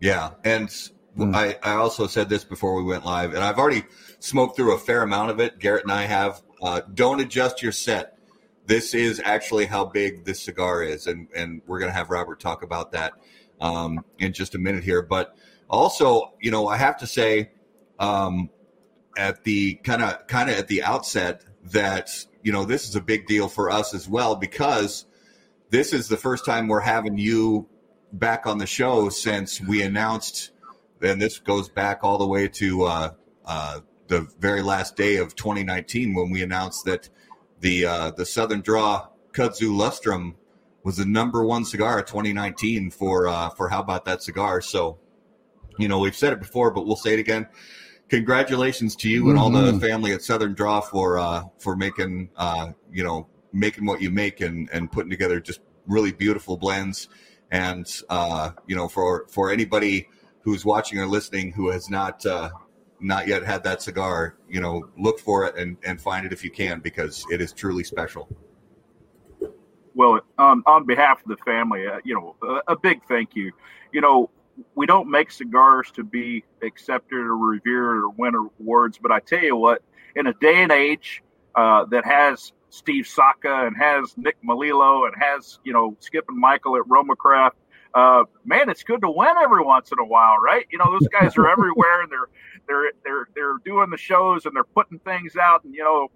Yeah, 0.00 0.32
and 0.44 0.70
Hmm. 1.16 1.34
I, 1.34 1.58
I 1.62 1.72
also 1.72 2.06
said 2.06 2.28
this 2.28 2.44
before 2.44 2.74
we 2.74 2.82
went 2.82 3.04
live, 3.04 3.34
and 3.34 3.42
I've 3.42 3.58
already 3.58 3.84
smoked 4.18 4.56
through 4.56 4.74
a 4.74 4.78
fair 4.78 5.02
amount 5.02 5.30
of 5.30 5.40
it. 5.40 5.58
Garrett 5.58 5.84
and 5.84 5.92
I 5.92 6.02
have. 6.02 6.42
Uh, 6.60 6.82
don't 6.92 7.20
adjust 7.20 7.62
your 7.62 7.72
set. 7.72 8.18
This 8.66 8.94
is 8.94 9.20
actually 9.24 9.66
how 9.66 9.84
big 9.86 10.24
this 10.24 10.42
cigar 10.42 10.82
is, 10.82 11.06
and 11.06 11.28
and 11.34 11.62
we're 11.66 11.78
gonna 11.78 11.92
have 11.92 12.10
Robert 12.10 12.40
talk 12.40 12.62
about 12.62 12.92
that 12.92 13.14
um, 13.60 14.04
in 14.18 14.32
just 14.32 14.54
a 14.54 14.58
minute 14.58 14.84
here. 14.84 15.02
But 15.02 15.36
also, 15.70 16.34
you 16.40 16.50
know, 16.50 16.68
I 16.68 16.76
have 16.76 16.98
to 16.98 17.06
say, 17.06 17.50
um, 17.98 18.50
at 19.16 19.44
the 19.44 19.74
kind 19.76 20.02
of 20.02 20.26
kind 20.26 20.50
of 20.50 20.56
at 20.56 20.68
the 20.68 20.82
outset 20.82 21.42
that 21.64 22.10
you 22.42 22.52
know 22.52 22.64
this 22.64 22.88
is 22.88 22.94
a 22.94 23.00
big 23.00 23.26
deal 23.26 23.48
for 23.48 23.70
us 23.70 23.94
as 23.94 24.08
well 24.08 24.36
because 24.36 25.06
this 25.70 25.92
is 25.92 26.08
the 26.08 26.16
first 26.16 26.44
time 26.44 26.68
we're 26.68 26.80
having 26.80 27.18
you 27.18 27.68
back 28.12 28.46
on 28.46 28.58
the 28.58 28.66
show 28.66 29.08
since 29.08 29.60
we 29.60 29.82
announced 29.82 30.50
and 31.02 31.20
this 31.20 31.38
goes 31.38 31.68
back 31.68 32.00
all 32.02 32.18
the 32.18 32.26
way 32.26 32.48
to 32.48 32.82
uh, 32.84 33.10
uh, 33.44 33.80
the 34.08 34.26
very 34.38 34.62
last 34.62 34.96
day 34.96 35.16
of 35.16 35.34
2019 35.34 36.14
when 36.14 36.30
we 36.30 36.42
announced 36.42 36.84
that 36.84 37.08
the 37.60 37.86
uh, 37.86 38.10
the 38.12 38.26
Southern 38.26 38.60
Draw 38.60 39.08
Kudzu 39.32 39.70
Lustrum 39.70 40.34
was 40.82 40.96
the 40.98 41.04
number 41.04 41.44
one 41.44 41.64
cigar 41.64 41.98
of 41.98 42.06
2019 42.06 42.90
for 42.90 43.26
uh, 43.28 43.50
for 43.50 43.68
how 43.68 43.80
about 43.80 44.04
that 44.04 44.22
cigar. 44.22 44.60
So, 44.60 44.98
you 45.78 45.88
know, 45.88 45.98
we've 45.98 46.16
said 46.16 46.32
it 46.32 46.38
before, 46.40 46.70
but 46.70 46.86
we'll 46.86 46.96
say 46.96 47.14
it 47.14 47.18
again. 47.18 47.46
Congratulations 48.08 48.94
to 48.96 49.08
you 49.08 49.30
and 49.30 49.38
all 49.38 49.50
the 49.50 49.72
Mhm. 49.72 49.80
family 49.80 50.12
at 50.12 50.22
Southern 50.22 50.54
Draw 50.54 50.80
for 50.82 51.18
uh, 51.18 51.42
for 51.58 51.74
making 51.74 52.30
uh, 52.36 52.68
you 52.92 53.02
know 53.02 53.26
making 53.52 53.84
what 53.84 54.00
you 54.00 54.10
make 54.10 54.40
and 54.40 54.68
and 54.72 54.90
putting 54.92 55.10
together 55.10 55.40
just 55.40 55.60
really 55.86 56.12
beautiful 56.12 56.56
blends. 56.56 57.08
And 57.50 57.84
uh, 58.08 58.50
you 58.68 58.76
know, 58.76 58.86
for 58.86 59.26
for 59.28 59.50
anybody 59.50 60.08
who's 60.46 60.64
watching 60.64 61.00
or 61.00 61.08
listening 61.08 61.50
who 61.50 61.70
has 61.70 61.90
not 61.90 62.24
uh, 62.24 62.48
not 63.00 63.26
yet 63.26 63.42
had 63.42 63.64
that 63.64 63.82
cigar, 63.82 64.36
you 64.48 64.60
know, 64.60 64.88
look 64.96 65.18
for 65.18 65.44
it 65.44 65.56
and, 65.56 65.76
and 65.84 66.00
find 66.00 66.24
it 66.24 66.32
if 66.32 66.44
you 66.44 66.50
can 66.50 66.78
because 66.78 67.26
it 67.32 67.40
is 67.40 67.52
truly 67.52 67.82
special. 67.82 68.28
Well, 69.94 70.20
on, 70.38 70.62
on 70.66 70.86
behalf 70.86 71.20
of 71.22 71.28
the 71.28 71.36
family, 71.44 71.88
uh, 71.88 71.98
you 72.04 72.14
know, 72.14 72.36
a, 72.42 72.74
a 72.74 72.78
big 72.78 73.00
thank 73.08 73.34
you. 73.34 73.50
You 73.92 74.00
know, 74.00 74.30
we 74.76 74.86
don't 74.86 75.10
make 75.10 75.32
cigars 75.32 75.90
to 75.96 76.04
be 76.04 76.44
accepted 76.62 77.18
or 77.18 77.36
revered 77.36 78.04
or 78.04 78.10
win 78.10 78.34
awards, 78.60 78.98
but 79.02 79.10
I 79.10 79.18
tell 79.18 79.42
you 79.42 79.56
what, 79.56 79.82
in 80.14 80.28
a 80.28 80.34
day 80.34 80.62
and 80.62 80.70
age 80.70 81.24
uh, 81.56 81.86
that 81.86 82.04
has 82.04 82.52
Steve 82.70 83.08
Saka 83.08 83.66
and 83.66 83.76
has 83.76 84.14
Nick 84.16 84.36
Melillo 84.46 85.08
and 85.08 85.14
has, 85.20 85.58
you 85.64 85.72
know, 85.72 85.96
Skip 85.98 86.26
and 86.28 86.38
Michael 86.38 86.76
at 86.76 86.84
Romacraft, 86.84 87.56
uh, 87.96 88.24
man, 88.44 88.68
it's 88.68 88.82
good 88.84 89.00
to 89.00 89.10
win 89.10 89.34
every 89.40 89.64
once 89.64 89.90
in 89.90 89.98
a 89.98 90.04
while, 90.04 90.36
right? 90.36 90.66
You 90.70 90.76
know, 90.76 90.84
those 90.90 91.08
guys 91.08 91.34
are 91.38 91.48
everywhere 91.50 92.02
and 92.02 92.12
they're 92.12 92.28
they're 92.68 92.92
they're 93.04 93.28
they're 93.34 93.58
doing 93.64 93.88
the 93.90 93.96
shows 93.96 94.44
and 94.44 94.54
they're 94.54 94.64
putting 94.64 94.98
things 94.98 95.36
out 95.36 95.64
and 95.64 95.74
you 95.74 95.82
know 95.82 96.08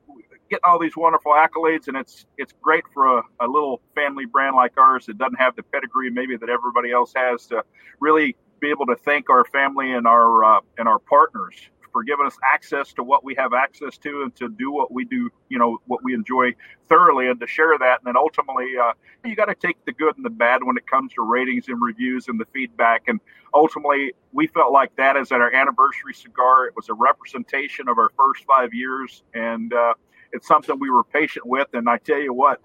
getting 0.51 0.63
all 0.65 0.79
these 0.79 0.97
wonderful 0.97 1.33
accolades 1.33 1.89
and 1.89 1.97
it's 1.97 2.27
it's 2.37 2.53
great 2.61 2.85
for 2.93 3.19
a, 3.19 3.23
a 3.41 3.47
little 3.47 3.81
family 3.95 4.27
brand 4.27 4.57
like 4.57 4.73
ours 4.77 5.07
that 5.07 5.17
doesn't 5.17 5.37
have 5.37 5.57
the 5.57 5.63
pedigree 5.63 6.11
maybe 6.11 6.37
that 6.37 6.49
everybody 6.49 6.91
else 6.91 7.13
has 7.17 7.47
to 7.47 7.63
really 8.01 8.37
be 8.61 8.69
able 8.69 8.85
to 8.85 8.97
thank 8.97 9.31
our 9.31 9.45
family 9.47 9.93
and 9.93 10.07
our 10.07 10.45
uh, 10.45 10.61
and 10.77 10.89
our 10.89 10.99
partners 10.99 11.55
for 11.93 12.03
giving 12.03 12.27
us 12.27 12.37
access 12.53 12.93
to 12.95 13.03
what 13.03 13.25
we 13.25 13.35
have 13.37 13.53
access 13.53 13.99
to 13.99 14.23
and 14.23 14.35
to 14.37 14.49
do 14.49 14.73
what 14.73 14.93
we 14.93 15.05
do, 15.05 15.31
you 15.49 15.59
know, 15.59 15.79
what 15.87 16.03
we 16.03 16.15
enjoy 16.15 16.55
thoroughly 16.89 17.29
and 17.29 17.41
to 17.41 17.47
share 17.47 17.77
that. 17.79 18.01
And 18.01 18.07
then 18.07 18.17
ultimately, 18.17 18.73
uh, 18.81 18.93
you 19.25 19.37
got 19.37 19.47
to 19.47 19.55
take 19.55 19.85
the 19.85 19.93
good 19.93 20.17
and 20.17 20.25
the 20.25 20.31
bad 20.31 20.63
when 20.65 20.77
it 20.77 20.87
comes 20.87 21.13
to 21.15 21.23
ratings 21.23 21.69
and 21.69 21.81
reviews 21.81 22.29
and 22.29 22.41
the 22.41 22.47
feedback. 22.53 23.05
And 23.09 23.21
ultimately, 23.55 24.13
we 24.33 24.47
felt 24.47 24.73
like 24.73 24.95
that 24.97 25.17
is 25.17 25.33
at 25.33 25.41
our 25.41 25.53
anniversary 25.53 26.15
cigar. 26.15 26.67
It 26.67 26.77
was 26.77 26.89
a 26.89 26.95
representation 26.95 27.89
of 27.89 27.99
our 27.99 28.11
first 28.17 28.45
five 28.45 28.73
years. 28.73 29.23
And 29.35 29.73
uh, 29.73 29.95
it's 30.33 30.47
something 30.47 30.79
we 30.79 30.91
were 30.91 31.05
patient 31.05 31.47
with. 31.47 31.69
And 31.73 31.89
I 31.89 31.99
tell 31.99 32.21
you 32.21 32.33
what, 32.33 32.61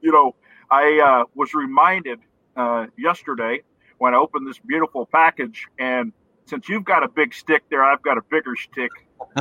you 0.00 0.12
know, 0.12 0.34
I 0.70 1.00
uh, 1.00 1.24
was 1.34 1.54
reminded 1.54 2.20
uh, 2.56 2.86
yesterday 2.98 3.62
when 3.98 4.14
I 4.14 4.18
opened 4.18 4.46
this 4.46 4.58
beautiful 4.58 5.06
package 5.06 5.66
and 5.78 6.12
since 6.46 6.68
you've 6.68 6.84
got 6.84 7.02
a 7.02 7.08
big 7.08 7.34
stick 7.34 7.64
there, 7.70 7.84
I've 7.84 8.02
got 8.02 8.18
a 8.18 8.22
bigger 8.22 8.56
stick. 8.56 8.90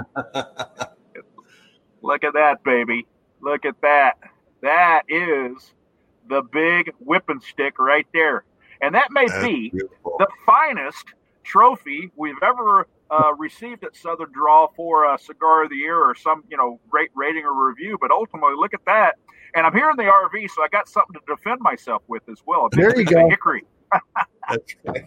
Look 2.02 2.24
at 2.24 2.34
that, 2.34 2.64
baby. 2.64 3.08
Look 3.42 3.66
at 3.66 3.80
that. 3.82 4.14
That 4.62 5.04
is 5.08 5.74
the 6.28 6.42
big 6.42 6.92
whipping 7.00 7.40
stick 7.40 7.80
right 7.80 8.08
there. 8.14 8.44
And 8.82 8.94
that 8.96 9.10
may 9.12 9.28
That's 9.28 9.46
be 9.46 9.70
beautiful. 9.70 10.16
the 10.20 10.28
finest 10.46 11.06
trophy 11.44 12.12
we've 12.16 12.42
ever 12.44 12.88
uh, 13.10 13.34
received 13.38 13.84
at 13.84 13.96
Southern 13.96 14.32
Draw 14.32 14.68
for 14.76 15.14
a 15.14 15.18
cigar 15.18 15.64
of 15.64 15.70
the 15.70 15.76
year 15.76 15.98
or 15.98 16.16
some, 16.16 16.44
you 16.50 16.58
know, 16.58 16.80
great 16.90 17.12
rating 17.16 17.46
or 17.46 17.54
review. 17.68 17.98
But 18.00 18.12
ultimately, 18.12 18.56
look 18.58 18.74
at 18.74 18.84
that. 18.86 19.16
And 19.56 19.66
I'm 19.66 19.74
here 19.74 19.90
in 19.90 19.96
the 19.96 20.04
RV, 20.04 20.50
so 20.52 20.64
I 20.64 20.68
got 20.68 20.90
something 20.90 21.14
to 21.14 21.36
defend 21.36 21.62
myself 21.62 22.02
with 22.08 22.24
as 22.30 22.40
well. 22.46 22.68
There 22.72 22.98
you 23.00 23.06
go. 23.06 23.30
Hickory. 23.30 23.64
That's 24.50 24.76
right. 24.84 25.06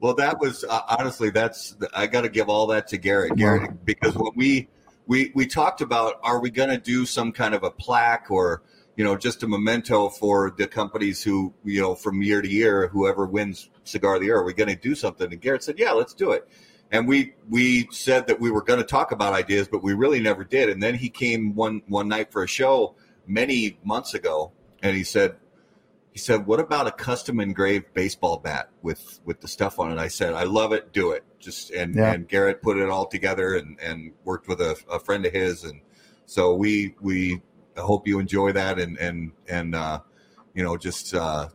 Well, 0.00 0.14
that 0.14 0.38
was 0.40 0.64
uh, 0.64 0.80
honestly 0.98 1.30
that's 1.30 1.76
I 1.94 2.06
got 2.06 2.22
to 2.22 2.28
give 2.28 2.48
all 2.48 2.66
that 2.68 2.88
to 2.88 2.98
Garrett. 2.98 3.36
Garrett 3.36 3.84
because 3.84 4.14
when 4.14 4.32
we 4.34 4.68
we 5.06 5.32
we 5.34 5.46
talked 5.46 5.80
about 5.80 6.20
are 6.22 6.40
we 6.40 6.50
going 6.50 6.68
to 6.68 6.78
do 6.78 7.06
some 7.06 7.32
kind 7.32 7.54
of 7.54 7.62
a 7.62 7.70
plaque 7.70 8.30
or 8.30 8.62
you 8.96 9.04
know 9.04 9.16
just 9.16 9.42
a 9.42 9.48
memento 9.48 10.08
for 10.08 10.54
the 10.56 10.66
companies 10.66 11.22
who 11.22 11.54
you 11.64 11.80
know 11.80 11.94
from 11.94 12.22
year 12.22 12.42
to 12.42 12.48
year 12.48 12.88
whoever 12.88 13.26
wins 13.26 13.70
cigar 13.84 14.14
of 14.14 14.20
the 14.20 14.26
year 14.26 14.36
are 14.36 14.44
we 14.44 14.52
going 14.52 14.68
to 14.68 14.76
do 14.76 14.94
something? 14.94 15.32
And 15.32 15.40
Garrett 15.40 15.62
said 15.62 15.78
yeah 15.78 15.92
let's 15.92 16.14
do 16.14 16.32
it. 16.32 16.48
And 16.90 17.08
we 17.08 17.34
we 17.48 17.88
said 17.90 18.26
that 18.28 18.40
we 18.40 18.50
were 18.50 18.62
going 18.62 18.80
to 18.80 18.86
talk 18.86 19.12
about 19.12 19.32
ideas 19.32 19.68
but 19.68 19.82
we 19.82 19.94
really 19.94 20.20
never 20.20 20.44
did. 20.44 20.68
And 20.68 20.82
then 20.82 20.94
he 20.94 21.08
came 21.08 21.54
one 21.54 21.82
one 21.86 22.08
night 22.08 22.32
for 22.32 22.42
a 22.42 22.48
show 22.48 22.94
many 23.26 23.78
months 23.82 24.14
ago 24.14 24.52
and 24.82 24.96
he 24.96 25.04
said 25.04 25.36
he 26.16 26.20
said, 26.20 26.46
"What 26.46 26.60
about 26.60 26.86
a 26.86 26.92
custom 26.92 27.40
engraved 27.40 27.92
baseball 27.92 28.38
bat 28.38 28.70
with 28.80 29.20
with 29.26 29.42
the 29.42 29.48
stuff 29.48 29.78
on 29.78 29.92
it?" 29.92 29.98
I 29.98 30.08
said, 30.08 30.32
"I 30.32 30.44
love 30.44 30.72
it. 30.72 30.90
Do 30.90 31.10
it." 31.10 31.24
Just 31.38 31.70
and 31.72 31.94
yeah. 31.94 32.10
and 32.10 32.26
Garrett 32.26 32.62
put 32.62 32.78
it 32.78 32.88
all 32.88 33.04
together 33.04 33.54
and 33.54 33.78
and 33.80 34.12
worked 34.24 34.48
with 34.48 34.62
a, 34.62 34.78
a 34.90 34.98
friend 34.98 35.26
of 35.26 35.34
his, 35.34 35.64
and 35.64 35.82
so 36.24 36.54
we 36.54 36.94
we 37.02 37.42
hope 37.76 38.08
you 38.08 38.18
enjoy 38.18 38.52
that 38.52 38.78
and 38.78 38.96
and 38.96 39.32
and 39.46 39.74
uh, 39.74 40.00
you 40.54 40.64
know 40.64 40.78
just 40.78 41.14
uh, 41.14 41.48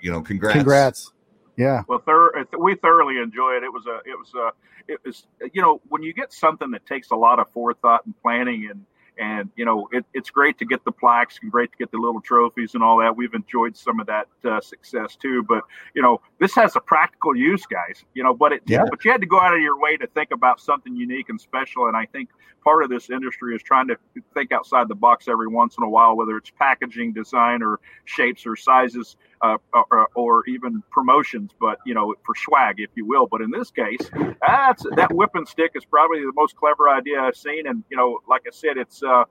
you 0.00 0.10
know 0.10 0.22
congrats. 0.22 0.56
Congrats. 0.56 1.12
Yeah. 1.58 1.82
Well, 1.86 1.98
thir- 1.98 2.46
we 2.58 2.76
thoroughly 2.76 3.18
enjoyed 3.18 3.56
it. 3.56 3.64
It 3.64 3.72
was 3.74 3.84
a 3.84 3.96
it 4.08 4.18
was 4.18 4.32
a 4.34 4.52
it 4.90 5.00
was 5.04 5.26
you 5.52 5.60
know 5.60 5.82
when 5.90 6.02
you 6.02 6.14
get 6.14 6.32
something 6.32 6.70
that 6.70 6.86
takes 6.86 7.10
a 7.10 7.16
lot 7.16 7.38
of 7.38 7.50
forethought 7.50 8.06
and 8.06 8.14
planning 8.22 8.68
and 8.70 8.86
and 9.18 9.50
you 9.56 9.64
know, 9.64 9.88
it, 9.92 10.04
it's 10.12 10.30
great 10.30 10.58
to 10.58 10.64
get 10.64 10.84
the 10.84 10.92
plaques 10.92 11.38
and 11.42 11.50
great 11.50 11.70
to 11.72 11.78
get 11.78 11.90
the 11.90 11.98
little 11.98 12.20
trophies 12.20 12.74
and 12.74 12.82
all 12.82 12.98
that. 12.98 13.16
We've 13.16 13.34
enjoyed 13.34 13.76
some 13.76 14.00
of 14.00 14.06
that 14.06 14.26
uh, 14.44 14.60
success 14.60 15.16
too. 15.16 15.42
But 15.42 15.62
you 15.94 16.02
know, 16.02 16.20
this 16.40 16.54
has 16.54 16.76
a 16.76 16.80
practical 16.80 17.36
use, 17.36 17.64
guys. 17.66 18.04
You 18.14 18.24
know, 18.24 18.34
but 18.34 18.52
it 18.52 18.62
yeah. 18.66 18.84
but 18.88 19.04
you 19.04 19.10
had 19.10 19.20
to 19.20 19.26
go 19.26 19.40
out 19.40 19.54
of 19.54 19.60
your 19.60 19.78
way 19.80 19.96
to 19.96 20.06
think 20.08 20.30
about 20.32 20.60
something 20.60 20.96
unique 20.96 21.28
and 21.28 21.40
special. 21.40 21.86
And 21.86 21.96
I 21.96 22.06
think 22.06 22.30
part 22.64 22.82
of 22.82 22.90
this 22.90 23.10
industry 23.10 23.54
is 23.54 23.62
trying 23.62 23.88
to 23.88 23.96
think 24.32 24.50
outside 24.50 24.88
the 24.88 24.94
box 24.94 25.28
every 25.28 25.48
once 25.48 25.76
in 25.78 25.84
a 25.84 25.88
while, 25.88 26.16
whether 26.16 26.36
it's 26.36 26.50
packaging 26.50 27.12
design 27.12 27.62
or 27.62 27.78
shapes 28.06 28.46
or 28.46 28.56
sizes 28.56 29.16
uh, 29.44 29.58
or, 29.90 30.08
or, 30.14 30.46
even 30.46 30.82
promotions, 30.90 31.50
but 31.60 31.78
you 31.84 31.94
know, 31.94 32.14
for 32.24 32.34
swag, 32.34 32.76
if 32.78 32.90
you 32.94 33.04
will. 33.04 33.26
But 33.26 33.42
in 33.42 33.50
this 33.50 33.70
case, 33.70 34.10
that's 34.46 34.84
that 34.96 35.12
whipping 35.12 35.44
stick 35.46 35.72
is 35.74 35.84
probably 35.84 36.20
the 36.20 36.32
most 36.34 36.56
clever 36.56 36.88
idea 36.88 37.20
I've 37.20 37.36
seen. 37.36 37.66
And 37.66 37.84
you 37.90 37.96
know, 37.96 38.20
like 38.28 38.42
I 38.46 38.50
said, 38.52 38.76
it's 38.76 39.02
uh, 39.02 39.24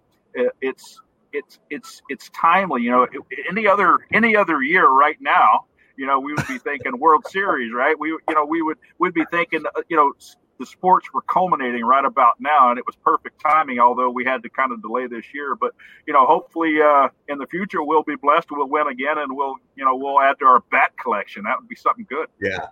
it's 0.61 1.01
it's 1.31 1.59
it's 1.69 2.01
it's 2.09 2.29
timely. 2.29 2.83
You 2.83 2.91
know, 2.91 3.07
any 3.49 3.67
other 3.67 3.99
any 4.11 4.35
other 4.35 4.61
year 4.61 4.87
right 4.87 5.17
now, 5.19 5.65
you 5.97 6.05
know, 6.05 6.19
we 6.19 6.33
would 6.33 6.47
be 6.47 6.59
thinking 6.59 6.97
World 6.99 7.25
Series, 7.27 7.73
right? 7.73 7.97
We 7.99 8.09
you 8.09 8.35
know 8.35 8.45
we 8.45 8.61
would 8.61 8.77
we'd 8.99 9.13
be 9.13 9.25
thinking 9.31 9.63
uh, 9.65 9.81
you 9.89 9.97
know 9.97 10.13
the 10.59 10.65
sports 10.65 11.07
were 11.13 11.21
culminating 11.21 11.83
right 11.83 12.05
about 12.05 12.35
now, 12.39 12.69
and 12.69 12.79
it 12.79 12.85
was 12.85 12.95
perfect 12.97 13.39
timing. 13.41 13.79
Although 13.79 14.09
we 14.09 14.25
had 14.25 14.43
to 14.43 14.49
kind 14.49 14.71
of 14.71 14.81
delay 14.81 15.07
this 15.07 15.25
year, 15.33 15.55
but 15.55 15.73
you 16.05 16.13
know, 16.13 16.25
hopefully 16.25 16.81
uh, 16.81 17.09
in 17.27 17.37
the 17.37 17.47
future 17.47 17.83
we'll 17.83 18.03
be 18.03 18.15
blessed. 18.15 18.47
We'll 18.51 18.69
win 18.69 18.87
again, 18.87 19.17
and 19.17 19.35
we'll 19.35 19.55
you 19.75 19.85
know 19.85 19.95
we'll 19.95 20.19
add 20.19 20.39
to 20.39 20.45
our 20.45 20.61
bat 20.71 20.93
collection. 21.01 21.43
That 21.43 21.59
would 21.59 21.69
be 21.69 21.75
something 21.75 22.05
good. 22.09 22.27
Yeah, 22.41 22.67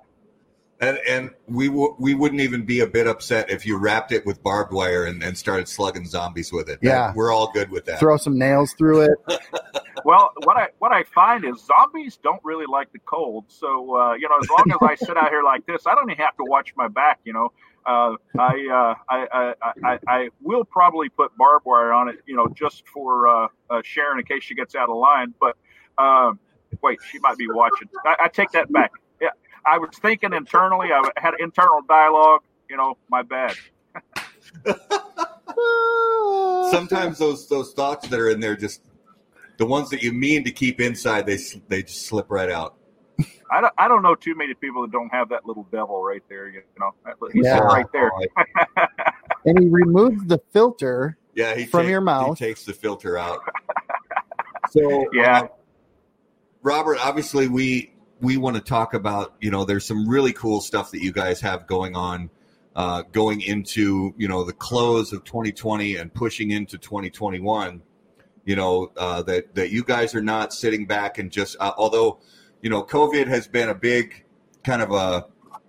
and 0.82 1.00
and 1.08 1.30
we 1.48 1.68
w- 1.68 1.96
we 2.00 2.16
wouldn't 2.16 2.42
even 2.42 2.66
be 2.66 2.80
a 2.80 2.88
bit 2.88 3.08
upset 3.08 3.52
if 3.52 3.66
you 3.66 3.78
wrapped 3.78 4.12
it 4.12 4.26
with 4.26 4.42
barbed 4.44 4.74
wire 4.74 5.06
and, 5.06 5.24
and 5.24 5.38
started 5.38 5.68
slugging 5.68 6.06
zombies 6.06 6.52
with 6.52 6.70
it. 6.70 6.80
Yeah, 6.82 7.08
that, 7.08 7.16
we're 7.16 7.32
all 7.32 7.52
good 7.52 7.70
with 7.70 7.86
that. 7.86 8.00
Throw 8.00 8.18
some 8.18 8.38
nails 8.38 8.74
through 8.74 9.02
it. 9.02 9.12
well, 10.06 10.32
what 10.44 10.58
I 10.58 10.70
what 10.80 10.92
I 10.92 11.04
find 11.04 11.46
is 11.46 11.64
zombies 11.64 12.18
don't 12.24 12.42
really 12.44 12.66
like 12.68 12.92
the 12.92 13.00
cold. 13.00 13.46
So 13.48 13.96
uh, 13.96 14.14
you 14.16 14.28
know, 14.28 14.40
as 14.40 14.50
long 14.50 14.72
as 14.72 14.80
I 14.82 14.96
sit 14.96 15.16
out 15.18 15.30
here 15.30 15.44
like 15.44 15.68
this, 15.68 15.86
I 15.86 15.94
don't 15.94 16.10
even 16.10 16.24
have 16.24 16.36
to 16.38 16.46
watch 16.46 16.74
my 16.76 16.88
back. 16.88 17.20
You 17.24 17.34
know, 17.34 17.54
uh, 17.86 18.16
I, 18.38 18.68
uh, 18.72 18.96
I, 19.10 19.28
I, 19.32 19.54
I, 19.84 20.00
I, 20.08 20.30
will 20.42 20.64
probably 20.64 21.10
put 21.10 21.36
barbed 21.36 21.66
wire 21.66 21.92
on 21.92 22.10
it, 22.10 22.20
you 22.26 22.36
know, 22.36 22.48
just 22.48 22.88
for 22.88 23.28
uh, 23.28 23.48
uh, 23.70 23.82
Sharon 23.84 24.20
in 24.20 24.26
case 24.26 24.44
she 24.44 24.54
gets 24.54 24.76
out 24.76 24.90
of 24.90 24.98
line. 24.98 25.34
But 25.40 25.58
um, 25.98 26.40
wait, 26.82 27.00
she 27.10 27.20
might 27.20 27.38
be 27.38 27.48
watching. 27.48 27.90
I, 28.06 28.16
I, 28.26 28.28
take 28.28 28.52
that 28.52 28.72
back. 28.72 28.92
Yeah, 29.20 29.30
I 29.66 29.80
was 29.80 29.90
thinking 30.00 30.34
internally. 30.34 30.90
I 30.94 31.02
had 31.18 31.34
internal 31.40 31.82
dialogue. 31.88 32.42
You 32.70 32.78
know, 32.78 32.98
my 33.10 33.24
bad. 33.24 33.56
Sometimes 36.72 37.18
those 37.18 37.50
those 37.50 37.74
thoughts 37.74 38.08
that 38.08 38.20
are 38.20 38.30
in 38.30 38.40
there, 38.40 38.56
just 38.56 38.82
the 39.58 39.66
ones 39.66 39.90
that 39.90 40.04
you 40.04 40.14
mean 40.14 40.44
to 40.44 40.52
keep 40.52 40.80
inside, 40.80 41.26
they 41.26 41.38
they 41.68 41.84
just 41.84 42.06
slip 42.06 42.30
right 42.30 42.50
out. 42.50 42.76
I 43.51 43.62
don't, 43.62 43.74
I 43.78 43.88
don't 43.88 44.01
know 44.01 44.16
too 44.16 44.36
many 44.36 44.54
people 44.54 44.82
that 44.84 44.92
don't 44.92 45.10
have 45.10 45.30
that 45.30 45.46
little 45.46 45.68
devil 45.72 46.04
right 46.04 46.24
there. 46.30 46.50
You 46.50 46.62
know, 46.80 46.92
he's 47.34 47.46
yeah. 47.46 47.60
right 47.60 47.86
there. 47.92 48.12
and 49.46 49.60
he 49.60 49.68
removes 49.68 50.25
the 50.25 50.42
filter. 50.51 51.18
Yeah, 51.36 51.56
he 51.56 51.66
from 51.66 51.82
take, 51.82 51.90
your 51.90 52.01
mouth. 52.01 52.38
He 52.38 52.46
takes 52.46 52.66
the 52.66 52.74
filter 52.74 53.18
out. 53.18 53.40
so 54.72 55.06
yeah, 55.13 55.42
uh, 55.42 55.48
Robert. 56.62 56.98
Obviously, 57.06 57.48
we 57.48 57.94
we 58.20 58.38
want 58.38 58.56
to 58.58 58.62
talk 58.62 58.94
about. 58.94 59.36
You 59.40 59.51
know, 59.51 59.66
there's 59.66 59.86
some 59.86 60.08
really 60.08 60.34
cool 60.34 60.62
stuff 60.62 60.92
that 60.92 61.01
you 61.01 61.12
guys 61.12 61.42
have 61.42 61.68
going 61.68 61.96
on. 61.96 62.30
Uh, 62.74 63.01
going 63.12 63.42
into 63.42 64.13
you 64.18 64.30
know 64.30 64.46
the 64.46 64.54
close 64.54 65.12
of 65.12 65.25
2020 65.25 65.98
and 65.98 66.13
pushing 66.13 66.51
into 66.51 66.78
2021 66.78 67.82
you 68.46 68.56
know 68.56 68.92
uh, 68.96 69.22
that 69.24 69.54
that 69.56 69.72
you 69.72 69.84
guys 69.84 70.16
are 70.16 70.22
not 70.22 70.54
sitting 70.54 70.86
back 70.86 71.18
and 71.18 71.32
just 71.32 71.58
uh, 71.60 71.74
although 71.78 72.20
you 72.62 72.70
know, 72.70 72.84
COVID 72.84 73.27
has 73.27 73.48
been 73.48 73.70
a 73.70 73.75
big 73.75 74.24
kind 74.63 74.82
of 74.82 74.91
a 74.91 75.25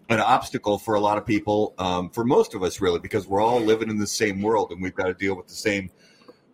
an 0.09 0.21
obstacle 0.21 0.79
for 0.79 0.95
a 0.95 1.01
lot 1.01 1.17
of 1.17 1.25
people, 1.25 1.75
um, 1.79 2.11
for 2.11 2.23
most 2.23 2.55
of 2.55 2.63
us, 2.63 2.81
really, 2.81 2.99
because 2.99 3.27
we're 3.27 3.41
all 3.41 3.61
living 3.61 3.89
in 3.89 3.99
the 3.99 4.07
same 4.07 4.43
world 4.43 4.71
and 4.71 4.83
we've 4.83 4.95
got 4.95 5.07
to 5.07 5.15
deal 5.15 5.35
with 5.35 5.47
the 5.47 5.55
same 5.55 5.91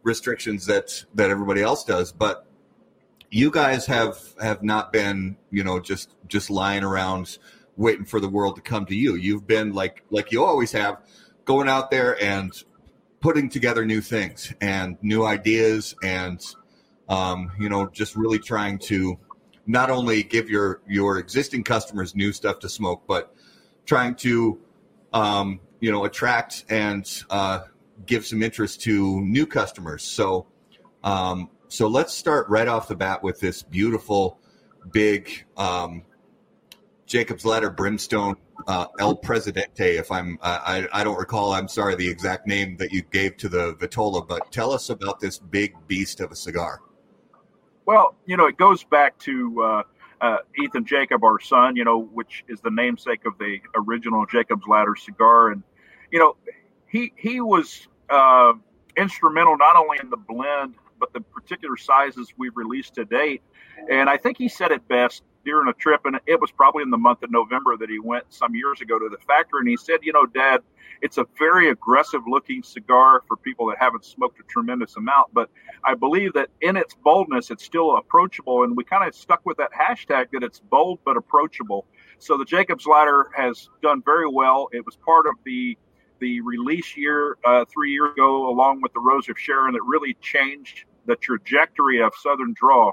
restrictions 0.02 0.66
that 0.66 1.04
that 1.14 1.30
everybody 1.30 1.62
else 1.62 1.84
does. 1.84 2.12
But 2.12 2.46
you 3.30 3.50
guys 3.50 3.86
have 3.86 4.18
have 4.40 4.62
not 4.62 4.92
been, 4.92 5.36
you 5.50 5.64
know, 5.64 5.80
just 5.80 6.14
just 6.28 6.50
lying 6.50 6.84
around 6.84 7.38
waiting 7.76 8.04
for 8.04 8.20
the 8.20 8.28
world 8.28 8.56
to 8.56 8.62
come 8.62 8.86
to 8.86 8.94
you. 8.94 9.14
You've 9.14 9.46
been 9.46 9.72
like 9.72 10.04
like 10.10 10.32
you 10.32 10.44
always 10.44 10.72
have, 10.72 10.98
going 11.44 11.68
out 11.68 11.90
there 11.90 12.22
and 12.22 12.52
putting 13.20 13.48
together 13.48 13.84
new 13.84 14.00
things 14.00 14.54
and 14.60 14.96
new 15.02 15.24
ideas 15.24 15.94
and 16.02 16.40
um, 17.08 17.50
you 17.58 17.68
know 17.68 17.88
just 17.88 18.16
really 18.16 18.38
trying 18.38 18.78
to 18.78 19.18
not 19.68 19.90
only 19.90 20.24
give 20.24 20.50
your 20.50 20.80
your 20.88 21.18
existing 21.18 21.62
customers 21.62 22.16
new 22.16 22.32
stuff 22.32 22.58
to 22.60 22.68
smoke, 22.68 23.02
but 23.06 23.32
trying 23.86 24.16
to 24.16 24.58
um, 25.12 25.60
you 25.78 25.92
know 25.92 26.04
attract 26.04 26.64
and 26.68 27.22
uh, 27.30 27.60
give 28.06 28.26
some 28.26 28.42
interest 28.42 28.80
to 28.80 29.20
new 29.20 29.46
customers. 29.46 30.02
So 30.02 30.46
um, 31.04 31.50
so 31.68 31.86
let's 31.86 32.14
start 32.14 32.48
right 32.48 32.66
off 32.66 32.88
the 32.88 32.96
bat 32.96 33.22
with 33.22 33.38
this 33.40 33.62
beautiful 33.62 34.40
big 34.90 35.44
um, 35.56 36.02
Jacob's 37.06 37.44
Ladder 37.44 37.70
Brimstone 37.70 38.36
uh, 38.66 38.86
El 38.98 39.16
Presidente. 39.16 39.96
If 39.96 40.10
I'm, 40.10 40.38
uh, 40.42 40.60
I, 40.64 40.88
I 41.00 41.04
don't 41.04 41.18
recall. 41.18 41.52
I'm 41.52 41.68
sorry 41.68 41.94
the 41.94 42.08
exact 42.08 42.46
name 42.46 42.76
that 42.78 42.90
you 42.90 43.02
gave 43.02 43.36
to 43.38 43.48
the 43.48 43.74
Vitola, 43.74 44.26
but 44.26 44.50
tell 44.50 44.72
us 44.72 44.88
about 44.88 45.20
this 45.20 45.38
big 45.38 45.74
beast 45.86 46.20
of 46.20 46.32
a 46.32 46.36
cigar. 46.36 46.80
Well, 47.88 48.16
you 48.26 48.36
know, 48.36 48.44
it 48.44 48.58
goes 48.58 48.84
back 48.84 49.18
to 49.20 49.62
uh, 49.62 49.82
uh, 50.20 50.36
Ethan 50.62 50.84
Jacob, 50.84 51.24
our 51.24 51.40
son. 51.40 51.74
You 51.74 51.84
know, 51.84 51.98
which 51.98 52.44
is 52.46 52.60
the 52.60 52.70
namesake 52.70 53.24
of 53.24 53.38
the 53.38 53.60
original 53.74 54.26
Jacob's 54.26 54.66
Ladder 54.68 54.94
cigar, 54.94 55.52
and 55.52 55.62
you 56.10 56.18
know, 56.18 56.36
he 56.86 57.14
he 57.16 57.40
was 57.40 57.88
uh, 58.10 58.52
instrumental 58.98 59.56
not 59.56 59.76
only 59.76 59.96
in 60.02 60.10
the 60.10 60.18
blend 60.18 60.74
but 61.00 61.14
the 61.14 61.20
particular 61.20 61.78
sizes 61.78 62.34
we've 62.36 62.56
released 62.56 62.94
to 62.96 63.06
date. 63.06 63.40
And 63.90 64.10
I 64.10 64.18
think 64.18 64.36
he 64.36 64.48
said 64.48 64.70
it 64.72 64.86
best 64.88 65.22
during 65.44 65.68
a 65.68 65.72
trip, 65.72 66.02
and 66.04 66.18
it 66.26 66.40
was 66.40 66.50
probably 66.50 66.82
in 66.82 66.90
the 66.90 66.98
month 66.98 67.22
of 67.22 67.30
November 67.30 67.76
that 67.76 67.88
he 67.88 67.98
went 67.98 68.24
some 68.28 68.54
years 68.54 68.80
ago 68.80 68.98
to 68.98 69.08
the 69.08 69.18
factory. 69.26 69.60
And 69.60 69.68
he 69.68 69.76
said, 69.76 69.98
You 70.02 70.12
know, 70.12 70.26
Dad, 70.26 70.60
it's 71.02 71.18
a 71.18 71.26
very 71.38 71.70
aggressive 71.70 72.22
looking 72.26 72.62
cigar 72.62 73.22
for 73.26 73.36
people 73.36 73.66
that 73.68 73.78
haven't 73.78 74.04
smoked 74.04 74.40
a 74.40 74.42
tremendous 74.44 74.96
amount. 74.96 75.32
But 75.32 75.48
I 75.84 75.94
believe 75.94 76.32
that 76.34 76.48
in 76.60 76.76
its 76.76 76.94
boldness, 76.94 77.50
it's 77.50 77.64
still 77.64 77.96
approachable. 77.96 78.64
And 78.64 78.76
we 78.76 78.84
kind 78.84 79.06
of 79.06 79.14
stuck 79.14 79.44
with 79.44 79.56
that 79.58 79.70
hashtag 79.72 80.26
that 80.32 80.42
it's 80.42 80.60
bold 80.60 80.98
but 81.04 81.16
approachable. 81.16 81.86
So 82.18 82.36
the 82.36 82.44
Jacob's 82.44 82.86
Ladder 82.86 83.30
has 83.36 83.68
done 83.82 84.02
very 84.04 84.28
well. 84.28 84.68
It 84.72 84.84
was 84.84 84.96
part 84.96 85.26
of 85.26 85.34
the 85.44 85.76
the 86.20 86.40
release 86.40 86.96
year 86.96 87.38
uh, 87.44 87.64
three 87.72 87.92
years 87.92 88.12
ago, 88.12 88.48
along 88.48 88.80
with 88.82 88.92
the 88.92 88.98
Rose 88.98 89.28
of 89.28 89.38
Sharon, 89.38 89.72
that 89.74 89.82
really 89.84 90.14
changed 90.20 90.84
the 91.06 91.16
trajectory 91.16 92.02
of 92.02 92.12
Southern 92.20 92.54
Draw. 92.54 92.92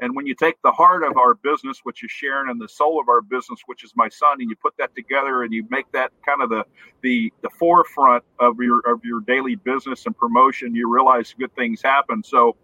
And 0.00 0.14
when 0.14 0.26
you 0.26 0.34
take 0.34 0.60
the 0.62 0.70
heart 0.70 1.02
of 1.04 1.16
our 1.16 1.34
business, 1.34 1.80
which 1.84 2.04
is 2.04 2.10
Sharon, 2.10 2.50
and 2.50 2.60
the 2.60 2.68
soul 2.68 3.00
of 3.00 3.08
our 3.08 3.22
business, 3.22 3.60
which 3.66 3.82
is 3.82 3.92
my 3.96 4.08
son, 4.08 4.40
and 4.40 4.50
you 4.50 4.56
put 4.56 4.76
that 4.78 4.94
together 4.94 5.42
and 5.42 5.52
you 5.52 5.66
make 5.70 5.90
that 5.92 6.12
kind 6.24 6.42
of 6.42 6.50
the 6.50 6.64
the 7.02 7.32
the 7.42 7.50
forefront 7.50 8.22
of 8.38 8.58
your 8.60 8.80
of 8.80 9.02
your 9.04 9.20
daily 9.20 9.56
business 9.56 10.04
and 10.04 10.16
promotion, 10.16 10.74
you 10.74 10.92
realize 10.92 11.34
good 11.38 11.54
things 11.56 11.80
happen. 11.80 12.22
So, 12.22 12.56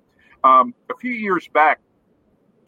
um, 0.45 0.75
a 0.91 0.97
few 0.99 1.13
years 1.13 1.49
back, 1.49 1.81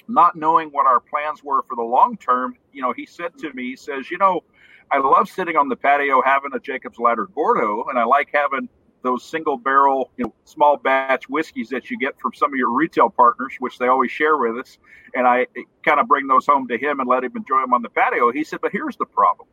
not 0.09 0.35
knowing 0.35 0.71
what 0.71 0.87
our 0.87 1.01
plans 1.01 1.45
were 1.45 1.63
for 1.69 1.77
the 1.77 1.83
long 1.83 2.17
term, 2.17 2.57
you 2.73 2.81
know, 2.81 2.93
he 2.93 3.05
said 3.05 3.37
to 3.39 3.53
me, 3.53 3.65
he 3.65 3.77
says, 3.77 4.11
you 4.11 4.17
know, 4.17 4.45
I 4.91 4.99
love 4.99 5.29
sitting 5.29 5.57
on 5.57 5.69
the 5.69 5.77
patio 5.77 6.23
having 6.23 6.53
a 6.55 6.61
Jacob's 6.61 6.99
Ladder 6.99 7.27
Gordo, 7.35 7.85
and 7.91 7.99
I 7.99 8.05
like 8.05 8.31
having 8.33 8.69
those 9.05 9.23
single 9.23 9.57
barrel, 9.57 10.11
you 10.17 10.25
know, 10.25 10.35
small 10.45 10.77
batch 10.77 11.29
whiskeys 11.29 11.69
that 11.69 11.91
you 11.91 11.99
get 11.99 12.19
from 12.19 12.33
some 12.35 12.53
of 12.53 12.57
your 12.57 12.73
retail 12.73 13.11
partners, 13.11 13.55
which 13.61 13.79
they 13.79 13.87
always 13.87 14.11
share 14.11 14.37
with 14.39 14.59
us. 14.59 14.79
And 15.15 15.27
I 15.27 15.47
kind 15.85 16.01
of 16.01 16.09
bring 16.09 16.27
those 16.27 16.47
home 16.47 16.67
to 16.69 16.79
him 16.79 16.99
and 16.99 17.09
let 17.09 17.23
him 17.23 17.33
enjoy 17.37 17.61
them 17.61 17.73
on 17.75 17.83
the 17.83 17.91
patio. 17.91 18.33
He 18.33 18.43
said, 18.43 18.61
but 18.63 18.73
here's 18.73 18.97
the 18.97 19.05
problem. 19.05 19.47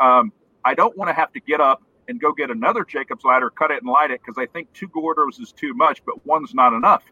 Um, 0.00 0.32
I 0.64 0.74
don't 0.74 0.96
want 0.96 1.10
to 1.10 1.14
have 1.14 1.32
to 1.34 1.40
get 1.40 1.60
up 1.60 1.82
and 2.08 2.20
go 2.20 2.32
get 2.32 2.50
another 2.50 2.84
Jacob's 2.84 3.24
ladder, 3.24 3.50
cut 3.50 3.70
it 3.70 3.82
and 3.82 3.90
light 3.90 4.10
it 4.10 4.20
because 4.24 4.42
I 4.42 4.46
think 4.46 4.72
two 4.72 4.88
Gordos 4.88 5.40
is 5.40 5.52
too 5.52 5.74
much, 5.74 6.04
but 6.04 6.26
one's 6.26 6.54
not 6.54 6.72
enough. 6.72 7.04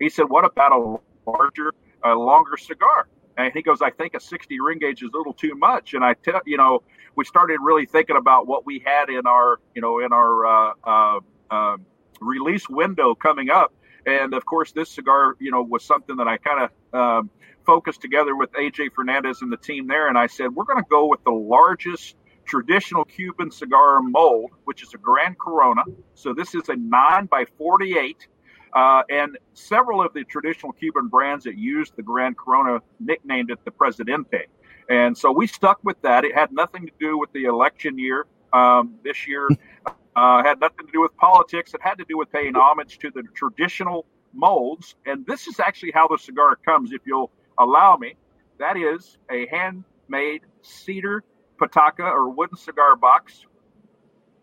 He 0.00 0.08
said, 0.08 0.24
what 0.28 0.44
about 0.44 0.72
a 0.72 1.30
larger, 1.30 1.72
a 2.04 2.14
longer 2.14 2.56
cigar? 2.56 3.08
And 3.36 3.52
he 3.52 3.62
goes, 3.62 3.82
I 3.82 3.90
think 3.90 4.14
a 4.14 4.20
60 4.20 4.60
ring 4.60 4.78
gauge 4.78 5.02
is 5.02 5.10
a 5.14 5.16
little 5.16 5.34
too 5.34 5.54
much. 5.54 5.94
And 5.94 6.04
I 6.04 6.14
tell, 6.14 6.40
you 6.46 6.56
know, 6.56 6.82
we 7.16 7.24
started 7.24 7.58
really 7.62 7.86
thinking 7.86 8.16
about 8.16 8.46
what 8.46 8.64
we 8.64 8.82
had 8.84 9.10
in 9.10 9.26
our, 9.26 9.58
you 9.74 9.82
know, 9.82 9.98
in 9.98 10.12
our 10.12 10.46
uh, 10.46 10.72
uh, 10.84 11.20
uh, 11.50 11.76
release 12.20 12.68
window 12.68 13.14
coming 13.14 13.50
up. 13.50 13.74
And 14.06 14.34
of 14.34 14.46
course, 14.46 14.72
this 14.72 14.90
cigar, 14.90 15.36
you 15.40 15.50
know, 15.50 15.62
was 15.62 15.84
something 15.84 16.16
that 16.16 16.28
I 16.28 16.38
kind 16.38 16.70
of 16.92 16.98
um, 16.98 17.30
focused 17.66 18.00
together 18.00 18.36
with 18.36 18.52
AJ 18.52 18.92
Fernandez 18.94 19.42
and 19.42 19.52
the 19.52 19.56
team 19.56 19.86
there. 19.88 20.08
And 20.08 20.16
I 20.16 20.28
said, 20.28 20.54
we're 20.54 20.64
going 20.64 20.82
to 20.82 20.88
go 20.88 21.06
with 21.06 21.22
the 21.24 21.32
largest 21.32 22.16
traditional 22.46 23.04
Cuban 23.04 23.50
cigar 23.50 24.00
mold, 24.00 24.52
which 24.64 24.82
is 24.82 24.94
a 24.94 24.98
Grand 24.98 25.38
Corona. 25.38 25.82
So 26.14 26.32
this 26.32 26.54
is 26.54 26.68
a 26.68 26.76
9 26.76 27.26
by 27.26 27.44
48. 27.58 28.28
Uh, 28.76 29.02
and 29.08 29.38
several 29.54 30.02
of 30.02 30.12
the 30.12 30.22
traditional 30.24 30.70
Cuban 30.70 31.08
brands 31.08 31.44
that 31.44 31.56
used 31.56 31.96
the 31.96 32.02
Grand 32.02 32.36
Corona 32.36 32.80
nicknamed 33.00 33.50
it 33.50 33.58
the 33.64 33.70
Presidente. 33.70 34.44
And 34.90 35.16
so 35.16 35.32
we 35.32 35.46
stuck 35.46 35.80
with 35.82 36.00
that. 36.02 36.26
It 36.26 36.34
had 36.34 36.52
nothing 36.52 36.84
to 36.84 36.92
do 37.00 37.16
with 37.18 37.32
the 37.32 37.44
election 37.44 37.98
year. 37.98 38.26
Um, 38.52 38.96
this 39.02 39.26
year 39.26 39.48
uh, 40.16 40.42
had 40.44 40.60
nothing 40.60 40.84
to 40.84 40.92
do 40.92 41.00
with 41.00 41.16
politics. 41.16 41.72
It 41.72 41.80
had 41.82 41.96
to 41.96 42.04
do 42.06 42.18
with 42.18 42.30
paying 42.30 42.54
homage 42.54 42.98
to 42.98 43.10
the 43.10 43.22
traditional 43.34 44.04
molds. 44.34 44.94
And 45.06 45.24
this 45.26 45.46
is 45.46 45.58
actually 45.58 45.92
how 45.92 46.06
the 46.08 46.18
cigar 46.18 46.56
comes, 46.56 46.92
if 46.92 47.00
you'll 47.06 47.30
allow 47.58 47.96
me. 47.96 48.14
That 48.58 48.76
is 48.76 49.16
a 49.30 49.46
handmade 49.46 50.42
cedar 50.60 51.24
pataca 51.58 52.04
or 52.04 52.28
wooden 52.28 52.58
cigar 52.58 52.94
box. 52.94 53.46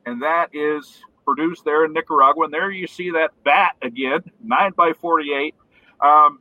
And 0.07 0.23
that 0.23 0.49
is 0.53 1.03
produced 1.25 1.65
there 1.65 1.85
in 1.85 1.93
Nicaragua. 1.93 2.45
And 2.45 2.53
there 2.53 2.69
you 2.71 2.87
see 2.87 3.11
that 3.11 3.31
bat 3.43 3.75
again, 3.81 4.21
9 4.43 4.71
by 4.75 4.93
48. 4.93 5.55
Um, 6.01 6.39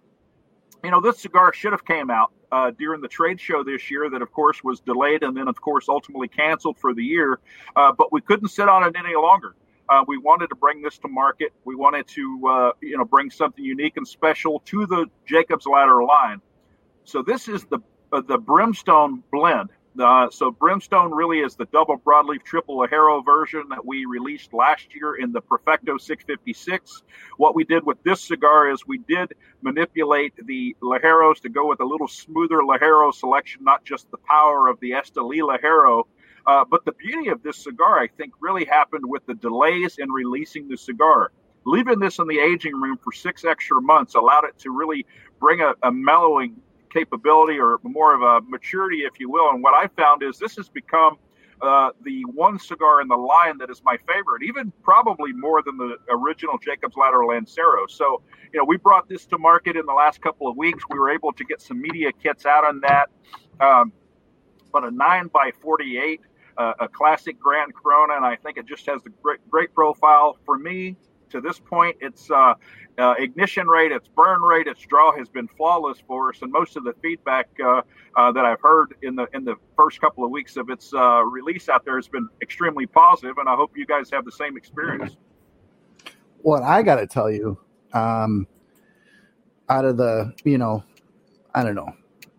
you 0.84 0.90
know, 0.90 1.00
this 1.00 1.20
cigar 1.20 1.52
should 1.52 1.72
have 1.72 1.84
came 1.84 2.10
out 2.10 2.32
uh, 2.50 2.70
during 2.78 3.00
the 3.00 3.08
trade 3.08 3.40
show 3.40 3.62
this 3.62 3.90
year 3.90 4.10
that, 4.10 4.20
of 4.20 4.32
course, 4.32 4.62
was 4.62 4.80
delayed 4.80 5.22
and 5.22 5.36
then, 5.36 5.48
of 5.48 5.60
course, 5.60 5.88
ultimately 5.88 6.28
canceled 6.28 6.78
for 6.78 6.92
the 6.92 7.02
year. 7.02 7.38
Uh, 7.76 7.92
but 7.92 8.12
we 8.12 8.20
couldn't 8.20 8.48
sit 8.48 8.68
on 8.68 8.84
it 8.84 8.94
any 8.98 9.14
longer. 9.14 9.54
Uh, 9.88 10.04
we 10.06 10.18
wanted 10.18 10.48
to 10.48 10.54
bring 10.54 10.82
this 10.82 10.98
to 10.98 11.08
market. 11.08 11.52
We 11.64 11.74
wanted 11.74 12.06
to, 12.08 12.48
uh, 12.48 12.72
you 12.80 12.96
know, 12.96 13.04
bring 13.04 13.30
something 13.30 13.64
unique 13.64 13.96
and 13.96 14.06
special 14.06 14.60
to 14.66 14.86
the 14.86 15.06
Jacob's 15.26 15.66
Ladder 15.66 16.02
line. 16.04 16.40
So 17.04 17.22
this 17.22 17.48
is 17.48 17.64
the 17.64 17.78
uh, 18.12 18.20
the 18.20 18.38
Brimstone 18.38 19.22
blend. 19.32 19.70
Uh, 19.98 20.30
so 20.30 20.50
Brimstone 20.50 21.12
really 21.12 21.40
is 21.40 21.54
the 21.54 21.66
double 21.66 21.98
broadleaf 21.98 22.42
triple 22.44 22.78
Ligero 22.78 23.22
version 23.24 23.64
that 23.68 23.84
we 23.84 24.06
released 24.06 24.54
last 24.54 24.94
year 24.94 25.16
in 25.16 25.32
the 25.32 25.40
Perfecto 25.40 25.98
656. 25.98 27.02
What 27.36 27.54
we 27.54 27.64
did 27.64 27.84
with 27.84 28.02
this 28.02 28.22
cigar 28.22 28.70
is 28.70 28.86
we 28.86 28.98
did 28.98 29.34
manipulate 29.60 30.32
the 30.46 30.74
Ligeros 30.82 31.40
to 31.42 31.50
go 31.50 31.68
with 31.68 31.80
a 31.80 31.84
little 31.84 32.08
smoother 32.08 32.60
Ligero 32.60 33.12
selection, 33.12 33.64
not 33.64 33.84
just 33.84 34.10
the 34.10 34.16
power 34.28 34.68
of 34.68 34.80
the 34.80 34.92
Esteli 34.92 35.40
Ligero. 35.40 36.04
Uh, 36.46 36.64
but 36.68 36.84
the 36.84 36.92
beauty 36.92 37.28
of 37.28 37.42
this 37.42 37.62
cigar, 37.62 38.00
I 38.00 38.08
think, 38.08 38.32
really 38.40 38.64
happened 38.64 39.04
with 39.06 39.24
the 39.26 39.34
delays 39.34 39.98
in 39.98 40.10
releasing 40.10 40.68
the 40.68 40.76
cigar. 40.76 41.32
Leaving 41.66 42.00
this 42.00 42.18
in 42.18 42.26
the 42.26 42.38
aging 42.38 42.74
room 42.74 42.96
for 42.96 43.12
six 43.12 43.44
extra 43.44 43.80
months 43.80 44.14
allowed 44.14 44.44
it 44.44 44.58
to 44.60 44.70
really 44.70 45.06
bring 45.38 45.60
a, 45.60 45.74
a 45.82 45.92
mellowing 45.92 46.56
capability 46.92 47.58
or 47.58 47.78
more 47.82 48.14
of 48.14 48.22
a 48.22 48.46
maturity, 48.48 49.02
if 49.02 49.18
you 49.18 49.30
will. 49.30 49.50
And 49.50 49.62
what 49.62 49.74
I 49.74 49.88
found 50.00 50.22
is 50.22 50.38
this 50.38 50.56
has 50.56 50.68
become 50.68 51.16
uh, 51.62 51.90
the 52.02 52.22
one 52.34 52.58
cigar 52.58 53.00
in 53.00 53.08
the 53.08 53.16
line 53.16 53.56
that 53.58 53.70
is 53.70 53.82
my 53.84 53.96
favorite, 54.08 54.42
even 54.42 54.72
probably 54.82 55.32
more 55.32 55.62
than 55.62 55.76
the 55.76 55.96
original 56.10 56.58
Jacob's 56.58 56.96
Ladder 56.96 57.24
Lancero. 57.24 57.86
So, 57.86 58.22
you 58.52 58.58
know, 58.58 58.64
we 58.64 58.76
brought 58.76 59.08
this 59.08 59.26
to 59.26 59.38
market 59.38 59.76
in 59.76 59.86
the 59.86 59.92
last 59.92 60.20
couple 60.20 60.48
of 60.48 60.56
weeks. 60.56 60.82
We 60.90 60.98
were 60.98 61.10
able 61.10 61.32
to 61.32 61.44
get 61.44 61.62
some 61.62 61.80
media 61.80 62.10
kits 62.12 62.46
out 62.46 62.64
on 62.64 62.80
that. 62.80 63.10
Um, 63.60 63.92
but 64.72 64.84
a 64.84 64.90
9 64.90 65.28
by 65.28 65.52
48, 65.60 66.20
uh, 66.56 66.72
a 66.80 66.88
classic 66.88 67.38
Grand 67.38 67.72
Corona, 67.74 68.16
and 68.16 68.24
I 68.24 68.36
think 68.36 68.56
it 68.56 68.66
just 68.66 68.86
has 68.86 69.02
the 69.02 69.10
great, 69.22 69.38
great 69.48 69.72
profile. 69.72 70.38
For 70.44 70.58
me, 70.58 70.96
to 71.32 71.40
this 71.40 71.58
point, 71.58 71.96
its 72.00 72.30
uh, 72.30 72.54
uh, 72.98 73.14
ignition 73.18 73.66
rate, 73.66 73.92
its 73.92 74.08
burn 74.08 74.40
rate, 74.40 74.66
its 74.66 74.80
draw 74.82 75.16
has 75.16 75.28
been 75.28 75.48
flawless 75.48 75.98
for 76.06 76.30
us, 76.30 76.40
and 76.42 76.52
most 76.52 76.76
of 76.76 76.84
the 76.84 76.94
feedback 77.02 77.48
uh, 77.62 77.82
uh 78.16 78.32
that 78.32 78.44
I've 78.44 78.60
heard 78.60 78.94
in 79.02 79.16
the 79.16 79.26
in 79.34 79.44
the 79.44 79.56
first 79.76 80.00
couple 80.00 80.24
of 80.24 80.30
weeks 80.30 80.56
of 80.56 80.70
its 80.70 80.92
uh, 80.94 81.22
release 81.22 81.68
out 81.68 81.84
there 81.84 81.96
has 81.96 82.08
been 82.08 82.28
extremely 82.40 82.86
positive, 82.86 83.36
and 83.38 83.48
I 83.48 83.56
hope 83.56 83.72
you 83.76 83.86
guys 83.86 84.10
have 84.12 84.24
the 84.24 84.32
same 84.32 84.56
experience. 84.56 85.16
What 86.42 86.62
I 86.62 86.82
got 86.82 86.96
to 86.96 87.06
tell 87.06 87.30
you, 87.30 87.58
um, 87.92 88.46
out 89.68 89.84
of 89.84 89.96
the 89.96 90.32
you 90.44 90.58
know, 90.58 90.84
I 91.54 91.64
don't 91.64 91.74
know, 91.74 91.94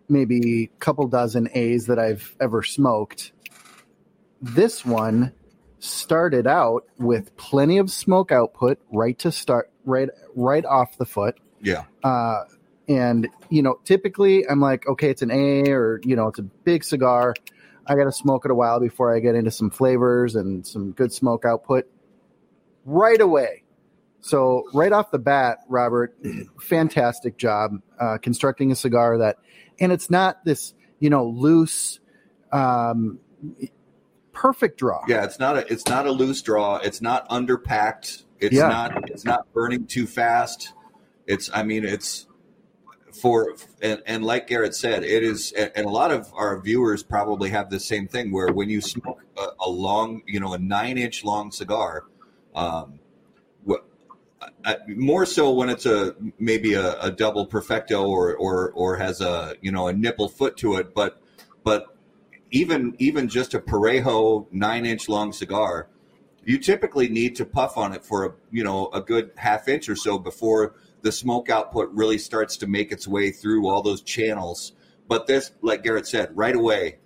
maybe 0.07 0.63
a 0.63 0.79
couple 0.79 1.07
dozen 1.07 1.49
A's 1.53 1.87
that 1.87 1.99
I've 1.99 2.35
ever 2.39 2.63
smoked, 2.63 3.33
this 4.41 4.85
one 4.85 5.33
started 5.83 6.47
out 6.47 6.85
with 6.97 7.35
plenty 7.35 7.77
of 7.77 7.91
smoke 7.91 8.31
output 8.31 8.79
right 8.91 9.19
to 9.19 9.31
start 9.31 9.69
right 9.83 10.09
right 10.33 10.63
off 10.65 10.97
the 10.97 11.05
foot. 11.05 11.35
Yeah. 11.61 11.83
Uh, 12.03 12.45
and 12.87 13.27
you 13.49 13.61
know, 13.61 13.79
typically 13.83 14.47
I'm 14.47 14.61
like, 14.61 14.87
okay, 14.87 15.09
it's 15.09 15.21
an 15.21 15.31
A 15.31 15.71
or 15.71 15.99
you 16.03 16.15
know, 16.15 16.29
it's 16.29 16.39
a 16.39 16.43
big 16.43 16.85
cigar. 16.85 17.33
I 17.85 17.95
got 17.95 18.05
to 18.05 18.13
smoke 18.13 18.45
it 18.45 18.51
a 18.51 18.55
while 18.55 18.79
before 18.79 19.13
I 19.13 19.19
get 19.19 19.35
into 19.35 19.51
some 19.51 19.69
flavors 19.69 20.35
and 20.35 20.65
some 20.65 20.91
good 20.91 21.11
smoke 21.11 21.43
output 21.43 21.85
right 22.85 23.19
away. 23.19 23.63
So 24.21 24.63
right 24.73 24.93
off 24.93 25.11
the 25.11 25.19
bat, 25.19 25.59
Robert, 25.67 26.15
fantastic 26.61 27.37
job 27.37 27.81
uh, 27.99 28.19
constructing 28.19 28.71
a 28.71 28.75
cigar 28.75 29.17
that, 29.17 29.37
and 29.81 29.91
it's 29.91 30.09
not 30.09 30.45
this 30.45 30.73
you 30.99 31.09
know 31.09 31.25
loose. 31.25 31.99
Um, 32.53 33.19
perfect 34.33 34.79
draw. 34.79 35.03
Yeah, 35.07 35.23
it's 35.23 35.39
not 35.39 35.57
a 35.57 35.71
it's 35.71 35.87
not 35.87 36.05
a 36.05 36.11
loose 36.11 36.41
draw. 36.41 36.77
It's 36.77 37.01
not 37.01 37.27
underpacked. 37.29 38.23
It's 38.39 38.55
yeah. 38.55 38.67
not 38.67 39.09
it's 39.09 39.25
not 39.25 39.51
burning 39.53 39.87
too 39.87 40.07
fast. 40.07 40.73
It's 41.25 41.49
I 41.53 41.63
mean 41.63 41.85
it's 41.85 42.27
for 43.13 43.55
and, 43.81 44.01
and, 44.05 44.25
like 44.25 44.47
Garrett 44.47 44.75
said, 44.75 45.03
it 45.03 45.23
is, 45.23 45.51
and 45.51 45.85
a 45.85 45.89
lot 45.89 46.11
of 46.11 46.33
our 46.33 46.59
viewers 46.59 47.03
probably 47.03 47.51
have 47.51 47.69
the 47.69 47.79
same 47.79 48.07
thing 48.07 48.31
where 48.31 48.51
when 48.51 48.69
you 48.69 48.81
smoke 48.81 49.21
a, 49.37 49.47
a 49.61 49.69
long, 49.69 50.23
you 50.25 50.39
know, 50.39 50.53
a 50.53 50.57
nine 50.57 50.97
inch 50.97 51.23
long 51.23 51.51
cigar, 51.51 52.05
um, 52.55 52.99
what, 53.63 53.85
more 54.87 55.25
so 55.25 55.51
when 55.51 55.69
it's 55.69 55.85
a 55.85 56.15
maybe 56.39 56.73
a, 56.73 56.99
a, 57.01 57.11
double 57.11 57.45
perfecto 57.45 58.07
or 58.07 58.35
or 58.35 58.71
or 58.71 58.97
has 58.97 59.21
a 59.21 59.55
you 59.61 59.71
know 59.71 59.87
a 59.87 59.93
nipple 59.93 60.27
foot 60.27 60.57
to 60.57 60.75
it, 60.75 60.93
but 60.93 61.21
but 61.63 61.92
even 62.53 62.95
even 62.99 63.27
just 63.27 63.55
a 63.55 63.59
parejo 63.59 64.45
nine 64.51 64.85
inch 64.85 65.09
long 65.09 65.33
cigar, 65.33 65.89
you 66.45 66.59
typically 66.59 67.09
need 67.09 67.35
to 67.35 67.45
puff 67.45 67.77
on 67.77 67.93
it 67.93 68.05
for 68.05 68.25
a 68.25 68.33
you 68.51 68.63
know 68.63 68.89
a 68.93 69.01
good 69.01 69.31
half 69.35 69.67
inch 69.67 69.89
or 69.89 69.95
so 69.95 70.19
before 70.19 70.75
the 71.01 71.11
smoke 71.11 71.49
output 71.49 71.89
really 71.91 72.19
starts 72.19 72.55
to 72.57 72.67
make 72.67 72.91
its 72.91 73.07
way 73.07 73.31
through 73.31 73.67
all 73.67 73.81
those 73.81 74.01
channels. 74.01 74.71
But 75.07 75.27
this, 75.27 75.51
like 75.61 75.83
Garrett 75.83 76.07
said, 76.07 76.29
right 76.37 76.55
away, 76.55 76.99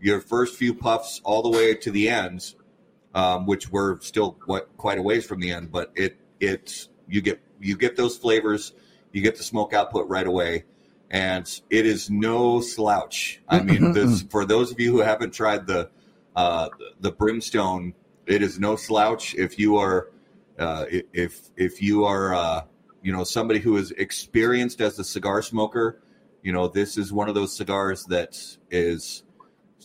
your 0.00 0.20
first 0.20 0.54
few 0.54 0.74
puffs 0.74 1.20
all 1.24 1.42
the 1.42 1.50
way 1.50 1.74
to 1.74 1.90
the 1.90 2.08
ends, 2.08 2.54
um, 3.14 3.46
which 3.46 3.70
we're 3.70 3.98
still 4.00 4.38
what, 4.44 4.76
quite 4.76 4.98
a 4.98 5.02
ways 5.02 5.24
from 5.24 5.40
the 5.40 5.50
end, 5.52 5.72
but 5.72 5.90
it 5.96 6.18
it's 6.38 6.90
you 7.08 7.22
get 7.22 7.40
you 7.60 7.78
get 7.78 7.96
those 7.96 8.18
flavors, 8.18 8.74
you 9.10 9.22
get 9.22 9.38
the 9.38 9.42
smoke 9.42 9.72
output 9.72 10.06
right 10.08 10.26
away, 10.26 10.64
and 11.12 11.60
it 11.70 11.86
is 11.86 12.10
no 12.10 12.60
slouch. 12.60 13.40
I 13.48 13.60
mean, 13.60 13.92
this, 13.92 14.22
for 14.22 14.44
those 14.44 14.72
of 14.72 14.80
you 14.80 14.90
who 14.90 15.00
haven't 15.00 15.32
tried 15.32 15.66
the 15.66 15.90
uh, 16.34 16.70
the 17.00 17.12
brimstone, 17.12 17.94
it 18.26 18.42
is 18.42 18.58
no 18.58 18.74
slouch. 18.74 19.34
If 19.34 19.58
you 19.58 19.76
are 19.76 20.10
uh, 20.58 20.86
if 20.90 21.50
if 21.56 21.80
you 21.80 22.04
are 22.04 22.34
uh, 22.34 22.62
you 23.02 23.12
know 23.12 23.22
somebody 23.22 23.60
who 23.60 23.76
is 23.76 23.92
experienced 23.92 24.80
as 24.80 24.98
a 24.98 25.04
cigar 25.04 25.42
smoker 25.42 26.02
you 26.42 26.52
know 26.52 26.68
this 26.68 26.98
is 26.98 27.12
one 27.12 27.28
of 27.28 27.34
those 27.34 27.56
cigars 27.56 28.04
that 28.06 28.38
is 28.70 29.22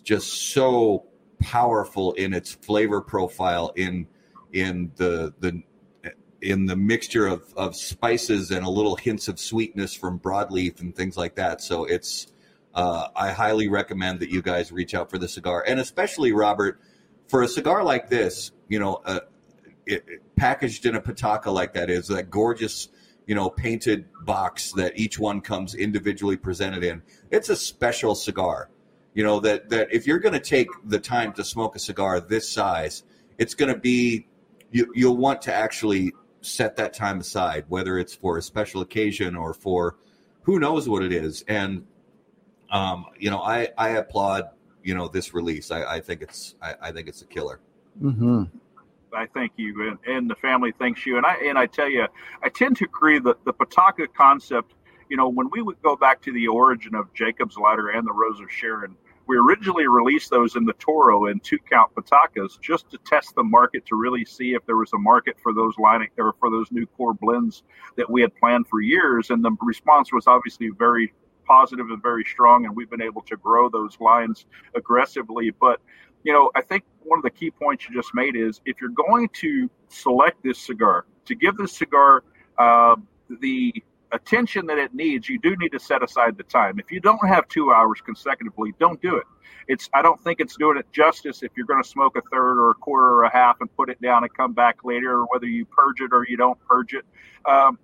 just 0.04 0.52
so 0.54 1.06
powerful 1.40 2.14
in 2.14 2.34
its 2.34 2.54
flavor 2.54 3.02
profile 3.02 3.72
in 3.76 4.08
in 4.54 4.92
the 4.96 5.34
the 5.40 5.62
in 6.42 6.66
the 6.66 6.76
mixture 6.76 7.28
of, 7.28 7.54
of 7.56 7.76
spices 7.76 8.52
and 8.52 8.66
a 8.66 8.70
little 8.70 8.96
hints 8.96 9.28
of 9.28 9.40
sweetness 9.40 9.94
from 9.94 10.20
broadleaf 10.20 10.80
and 10.80 10.96
things 10.96 11.18
like 11.18 11.36
that 11.36 11.62
so 11.62 11.86
it's 11.86 12.28
uh, 12.76 13.08
i 13.16 13.32
highly 13.32 13.68
recommend 13.68 14.20
that 14.20 14.30
you 14.30 14.42
guys 14.42 14.72
reach 14.72 14.94
out 14.94 15.10
for 15.10 15.18
the 15.18 15.28
cigar 15.28 15.64
and 15.68 15.80
especially 15.80 16.32
robert 16.32 16.80
for 17.28 17.42
a 17.42 17.48
cigar 17.48 17.84
like 17.84 18.10
this 18.10 18.52
you 18.68 18.80
know 18.80 19.02
uh, 19.06 19.20
it, 19.86 20.04
packaged 20.36 20.86
in 20.86 20.96
a 20.96 21.02
pataka 21.02 21.52
like 21.52 21.74
that 21.74 21.90
is 21.90 22.08
that 22.08 22.30
gorgeous 22.30 22.90
you 23.28 23.36
know, 23.36 23.50
painted 23.50 24.06
box 24.22 24.72
that 24.72 24.98
each 24.98 25.20
one 25.20 25.42
comes 25.42 25.76
individually 25.76 26.38
presented 26.38 26.84
in. 26.84 27.04
It's 27.30 27.50
a 27.50 27.56
special 27.56 28.16
cigar. 28.16 28.70
You 29.14 29.24
know 29.24 29.40
that 29.42 29.70
that 29.70 29.92
if 29.92 30.08
you're 30.08 30.20
going 30.20 30.34
to 30.34 30.40
take 30.40 30.68
the 30.86 31.00
time 31.00 31.34
to 31.34 31.44
smoke 31.44 31.76
a 31.76 31.80
cigar 31.80 32.20
this 32.20 32.48
size, 32.48 33.04
it's 33.38 33.54
going 33.54 33.74
to 33.74 33.80
be 33.80 34.28
you, 34.72 34.92
you'll 34.96 35.18
want 35.18 35.42
to 35.44 35.54
actually 35.54 36.14
set 36.48 36.78
that 36.78 36.94
time 36.94 37.20
aside, 37.20 37.66
whether 37.68 37.98
it's 37.98 38.14
for 38.14 38.38
a 38.38 38.42
special 38.42 38.82
occasion 38.82 39.36
or 39.36 39.54
for 39.54 39.98
who 40.44 40.60
knows 40.60 40.88
what 40.88 41.04
it 41.04 41.12
is. 41.12 41.44
And 41.48 41.86
um, 42.72 43.06
you 43.18 43.30
know, 43.30 43.42
I 43.42 43.70
I 43.78 43.90
applaud 43.90 44.50
you 44.84 44.96
know 44.96 45.08
this 45.08 45.34
release. 45.34 45.72
I, 45.72 45.84
I 45.84 46.00
think 46.02 46.22
it's 46.22 46.56
I, 46.62 46.76
I 46.82 46.92
think 46.92 47.08
it's 47.08 47.22
a 47.22 47.26
killer. 47.26 47.60
Mm-hmm. 48.02 48.44
I 49.14 49.26
thank 49.34 49.54
you, 49.58 49.90
and, 49.90 49.98
and 50.06 50.30
the 50.30 50.36
family 50.36 50.74
thanks 50.78 51.06
you. 51.06 51.18
And 51.18 51.26
I 51.26 51.36
and 51.36 51.58
I 51.58 51.66
tell 51.66 51.90
you, 51.90 52.08
I 52.44 52.50
tend 52.50 52.78
to 52.78 52.86
agree 52.86 53.20
that 53.20 53.44
the 53.46 53.54
Pataka 53.54 54.08
concept. 54.14 54.74
You 55.10 55.16
know, 55.16 55.30
when 55.30 55.50
we 55.52 55.62
would 55.62 55.82
go 55.82 55.96
back 55.96 56.22
to 56.24 56.34
the 56.34 56.50
origin 56.50 56.94
of 56.94 57.14
Jacob's 57.14 57.58
Ladder 57.58 57.90
and 57.92 58.06
the 58.06 58.12
Rose 58.12 58.42
of 58.42 58.52
Sharon, 58.52 58.94
we 59.28 59.38
originally 59.38 59.88
released 59.88 60.30
those 60.30 60.56
in 60.56 60.66
the 60.66 60.74
Toro 60.74 61.28
in 61.28 61.40
two 61.42 61.58
count 61.70 61.94
Patakas 61.96 62.60
just 62.62 62.90
to 62.92 62.98
test 63.00 63.36
the 63.36 63.44
market 63.44 63.86
to 63.88 63.96
really 63.96 64.26
see 64.26 64.54
if 64.54 64.66
there 64.66 64.78
was 64.78 64.92
a 64.94 64.98
market 64.98 65.36
for 65.42 65.54
those 65.54 65.78
line 65.78 66.08
or 66.18 66.34
for 66.40 66.50
those 66.50 66.72
new 66.72 66.86
core 66.86 67.14
blends 67.14 67.64
that 67.98 68.10
we 68.10 68.22
had 68.22 68.34
planned 68.36 68.68
for 68.68 68.82
years. 68.82 69.30
And 69.30 69.44
the 69.44 69.52
response 69.62 70.14
was 70.14 70.28
obviously 70.28 70.70
very 70.70 71.14
positive 71.46 71.90
and 71.90 72.02
very 72.02 72.24
strong, 72.24 72.66
and 72.66 72.76
we've 72.76 72.90
been 72.90 73.02
able 73.02 73.22
to 73.24 73.38
grow 73.38 73.70
those 73.70 74.00
lines 74.00 74.46
aggressively. 74.76 75.52
But 75.52 75.82
you 76.24 76.34
know, 76.34 76.52
I 76.56 76.62
think 76.62 76.84
one 77.04 77.20
of 77.20 77.24
the 77.24 77.30
key 77.30 77.52
points 77.52 77.88
you 77.88 77.96
just 77.96 78.14
made 78.14 78.36
is 78.36 78.62
if 78.66 78.82
you're 78.82 78.90
going 78.90 79.30
to 79.42 79.70
select 79.88 80.44
this 80.44 80.60
cigar, 80.60 81.06
to 81.26 81.36
give 81.36 81.58
this 81.58 81.74
cigar 81.74 82.24
uh, 82.58 82.96
the 83.42 83.74
attention 84.12 84.66
that 84.68 84.78
it 84.78 84.94
needs, 84.94 85.28
you 85.28 85.40
do 85.40 85.56
need 85.58 85.70
to 85.70 85.80
set 85.80 86.04
aside 86.04 86.38
the 86.38 86.44
time. 86.44 86.80
If 86.80 86.92
you 86.92 87.00
don't 87.00 87.26
have 87.28 87.48
two 87.48 87.72
hours 87.72 88.02
consecutively, 88.02 88.74
don't 88.80 89.02
do 89.02 89.18
it. 89.18 89.26
It's 89.68 89.90
I 89.94 90.02
don't 90.02 90.22
think 90.24 90.40
it's 90.40 90.56
doing 90.56 90.78
it 90.78 90.92
justice 90.92 91.44
if 91.44 91.52
you're 91.56 91.66
going 91.66 91.84
to 91.84 91.88
smoke 91.88 92.18
a 92.18 92.22
third 92.32 92.58
or 92.58 92.72
a 92.72 92.76
quarter 92.76 93.08
or 93.08 93.24
a 93.24 93.32
half 93.32 93.58
and 93.60 93.76
put 93.76 93.90
it 93.90 94.02
down 94.02 94.24
and 94.24 94.34
come 94.34 94.54
back 94.54 94.84
later, 94.84 95.20
or 95.20 95.26
whether 95.26 95.46
you 95.46 95.66
purge 95.66 96.00
it 96.02 96.12
or 96.14 96.26
you 96.28 96.38
don't 96.38 96.60
purge 96.68 96.94
it. 96.94 97.06
Um, 97.46 97.78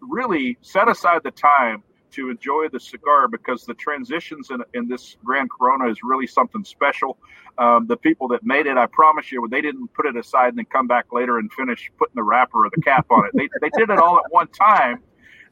really 0.00 0.56
set 0.60 0.88
aside 0.88 1.22
the 1.24 1.32
time 1.32 1.82
to 2.10 2.30
enjoy 2.30 2.68
the 2.72 2.80
cigar 2.80 3.28
because 3.28 3.64
the 3.64 3.74
transitions 3.74 4.50
in, 4.50 4.62
in 4.74 4.88
this 4.88 5.16
Grand 5.24 5.50
Corona 5.50 5.90
is 5.90 5.98
really 6.02 6.26
something 6.26 6.64
special. 6.64 7.18
Um, 7.58 7.86
the 7.86 7.96
people 7.96 8.28
that 8.28 8.44
made 8.44 8.66
it, 8.66 8.76
I 8.76 8.86
promise 8.86 9.30
you, 9.30 9.46
they 9.50 9.60
didn't 9.60 9.92
put 9.92 10.06
it 10.06 10.16
aside 10.16 10.48
and 10.48 10.58
then 10.58 10.66
come 10.66 10.86
back 10.86 11.12
later 11.12 11.38
and 11.38 11.52
finish 11.52 11.90
putting 11.98 12.14
the 12.14 12.22
wrapper 12.22 12.64
or 12.64 12.70
the 12.74 12.80
cap 12.82 13.06
on 13.10 13.26
it. 13.26 13.32
They, 13.34 13.48
they 13.60 13.70
did 13.76 13.90
it 13.90 13.98
all 13.98 14.18
at 14.18 14.30
one 14.30 14.48
time. 14.48 15.02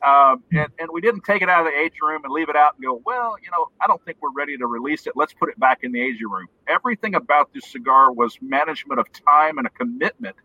Um, 0.07 0.45
and, 0.53 0.69
and 0.79 0.89
we 0.93 1.01
didn't 1.01 1.25
take 1.25 1.43
it 1.43 1.49
out 1.49 1.67
of 1.67 1.73
the 1.73 1.79
aging 1.79 1.99
room 2.03 2.23
and 2.25 2.33
leave 2.33 2.49
it 2.49 2.55
out 2.57 2.75
and 2.77 2.85
go, 2.85 3.03
well, 3.05 3.37
you 3.43 3.51
know, 3.51 3.69
I 3.83 3.89
don't 3.89 4.03
think 4.05 4.19
we're 4.23 4.33
ready 4.37 4.57
to 4.57 4.67
release 4.67 5.09
it. 5.09 5.15
Let's 5.17 5.35
put 5.35 5.49
it 5.51 5.59
back 5.59 5.81
in 5.83 5.91
the 5.93 6.01
aging 6.01 6.31
room. 6.31 6.47
Everything 6.69 7.17
about 7.17 7.53
this 7.53 7.67
cigar 7.67 8.13
was 8.13 8.39
management 8.41 9.01
of 9.01 9.07
time 9.13 9.59
and 9.59 9.67
a 9.67 9.71
commitment 9.71 10.37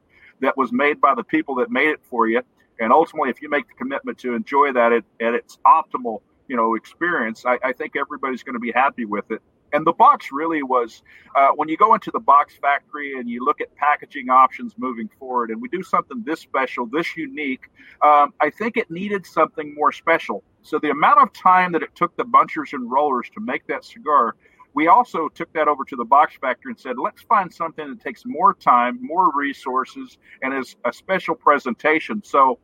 that 0.41 0.57
was 0.57 0.71
made 0.71 0.99
by 0.99 1.13
the 1.13 1.23
people 1.23 1.55
that 1.55 1.69
made 1.69 1.89
it 1.89 2.01
for 2.09 2.27
you. 2.27 2.41
And 2.79 2.91
ultimately, 2.91 3.29
if 3.29 3.43
you 3.43 3.49
make 3.49 3.67
the 3.67 3.75
commitment 3.75 4.17
to 4.19 4.33
enjoy 4.33 4.73
that 4.73 4.91
at, 4.91 5.03
at 5.21 5.35
its 5.35 5.59
optimal, 5.67 6.21
you 6.47 6.57
know, 6.57 6.73
experience, 6.73 7.45
I, 7.45 7.59
I 7.63 7.73
think 7.73 7.95
everybody's 7.95 8.41
going 8.43 8.55
to 8.55 8.59
be 8.59 8.71
happy 8.71 9.05
with 9.05 9.29
it. 9.29 9.43
And 9.73 9.85
the 9.85 9.93
box 9.93 10.29
really 10.31 10.63
was 10.63 11.03
uh, 11.35 11.49
when 11.55 11.69
you 11.69 11.77
go 11.77 11.93
into 11.93 12.11
the 12.11 12.19
box 12.19 12.55
factory 12.61 13.17
and 13.17 13.29
you 13.29 13.43
look 13.43 13.61
at 13.61 13.73
packaging 13.75 14.29
options 14.29 14.73
moving 14.77 15.09
forward, 15.19 15.49
and 15.49 15.61
we 15.61 15.69
do 15.69 15.83
something 15.83 16.23
this 16.25 16.39
special, 16.39 16.85
this 16.85 17.15
unique. 17.15 17.69
Um, 18.01 18.33
I 18.39 18.49
think 18.49 18.77
it 18.77 18.89
needed 18.91 19.25
something 19.25 19.73
more 19.75 19.91
special. 19.91 20.43
So 20.61 20.79
the 20.79 20.89
amount 20.89 21.19
of 21.19 21.33
time 21.33 21.71
that 21.71 21.83
it 21.83 21.95
took 21.95 22.15
the 22.17 22.23
bunchers 22.23 22.73
and 22.73 22.91
rollers 22.91 23.29
to 23.33 23.41
make 23.41 23.65
that 23.67 23.83
cigar 23.85 24.35
we 24.73 24.87
also 24.87 25.27
took 25.29 25.51
that 25.53 25.67
over 25.67 25.83
to 25.85 25.95
the 25.95 26.05
box 26.05 26.35
factory 26.39 26.71
and 26.71 26.79
said, 26.79 26.97
let's 26.97 27.21
find 27.23 27.53
something 27.53 27.89
that 27.89 28.01
takes 28.01 28.23
more 28.25 28.53
time, 28.53 28.99
more 29.01 29.31
resources, 29.35 30.17
and 30.41 30.53
is 30.53 30.75
a 30.85 30.93
special 30.93 31.35
presentation. 31.35 32.23
So 32.23 32.59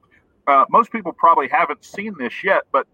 uh, 0.47 0.65
most 0.69 0.91
people 0.91 1.11
probably 1.11 1.49
haven't 1.49 1.83
seen 1.83 2.15
this 2.17 2.43
yet, 2.43 2.63
but 2.71 2.87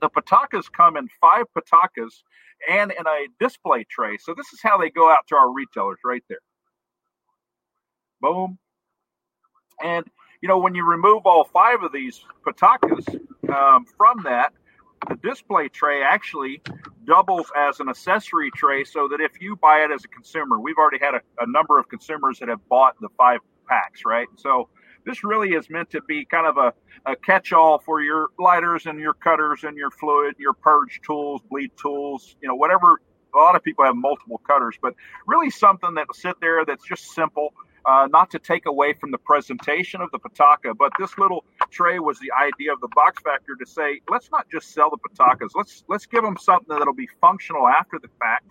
the 0.00 0.08
patakas 0.10 0.70
come 0.70 0.96
in 0.96 1.08
five 1.20 1.44
patakas 1.56 2.22
and 2.70 2.92
in 2.92 3.06
a 3.06 3.26
display 3.40 3.84
tray. 3.90 4.16
So 4.18 4.34
this 4.36 4.52
is 4.52 4.60
how 4.62 4.78
they 4.78 4.90
go 4.90 5.10
out 5.10 5.26
to 5.28 5.36
our 5.36 5.52
retailers 5.52 5.98
right 6.04 6.22
there. 6.28 6.38
Boom. 8.20 8.58
And 9.82 10.06
you 10.42 10.48
know, 10.48 10.58
when 10.58 10.74
you 10.74 10.84
remove 10.84 11.22
all 11.26 11.44
five 11.44 11.82
of 11.82 11.92
these 11.92 12.20
patakas 12.46 13.08
um, 13.52 13.86
from 13.96 14.22
that, 14.24 14.52
the 15.08 15.16
display 15.16 15.68
tray 15.68 16.02
actually 16.02 16.60
doubles 17.04 17.46
as 17.56 17.80
an 17.80 17.88
accessory 17.88 18.50
tray 18.50 18.84
so 18.84 19.08
that 19.08 19.20
if 19.20 19.40
you 19.40 19.56
buy 19.56 19.78
it 19.78 19.90
as 19.92 20.04
a 20.04 20.08
consumer, 20.08 20.60
we've 20.60 20.76
already 20.76 20.98
had 21.00 21.14
a, 21.14 21.20
a 21.40 21.50
number 21.50 21.78
of 21.78 21.88
consumers 21.88 22.38
that 22.38 22.48
have 22.48 22.66
bought 22.68 22.94
the 23.00 23.08
five 23.16 23.40
packs, 23.68 24.02
right? 24.04 24.28
So 24.36 24.68
this 25.08 25.24
really 25.24 25.54
is 25.54 25.70
meant 25.70 25.90
to 25.90 26.02
be 26.02 26.24
kind 26.26 26.46
of 26.46 26.58
a, 26.58 26.72
a 27.10 27.16
catch-all 27.16 27.78
for 27.78 28.02
your 28.02 28.28
lighters 28.38 28.84
and 28.84 29.00
your 29.00 29.14
cutters 29.14 29.64
and 29.64 29.76
your 29.76 29.90
fluid, 29.90 30.34
your 30.38 30.52
purge 30.52 31.00
tools, 31.04 31.40
bleed 31.50 31.70
tools, 31.80 32.36
you 32.42 32.48
know, 32.48 32.54
whatever. 32.54 33.00
A 33.34 33.38
lot 33.38 33.56
of 33.56 33.62
people 33.62 33.84
have 33.84 33.96
multiple 33.96 34.40
cutters, 34.46 34.76
but 34.80 34.94
really 35.26 35.50
something 35.50 35.94
that'll 35.94 36.14
sit 36.14 36.36
there 36.40 36.64
that's 36.64 36.84
just 36.86 37.14
simple. 37.14 37.54
Uh, 37.86 38.06
not 38.12 38.30
to 38.30 38.38
take 38.38 38.66
away 38.66 38.92
from 38.92 39.10
the 39.10 39.18
presentation 39.18 40.02
of 40.02 40.10
the 40.10 40.18
Pataka, 40.18 40.76
but 40.76 40.92
this 40.98 41.16
little 41.16 41.42
tray 41.70 41.98
was 41.98 42.18
the 42.18 42.30
idea 42.32 42.70
of 42.70 42.80
the 42.80 42.88
box 42.94 43.22
factor 43.22 43.54
to 43.58 43.64
say, 43.64 44.00
let's 44.10 44.30
not 44.30 44.46
just 44.50 44.74
sell 44.74 44.90
the 44.90 44.98
Patakas. 45.08 45.50
Let's 45.54 45.84
let's 45.88 46.04
give 46.04 46.22
them 46.22 46.36
something 46.38 46.76
that'll 46.76 46.92
be 46.92 47.08
functional 47.18 47.66
after 47.66 47.98
the 47.98 48.08
fact 48.20 48.50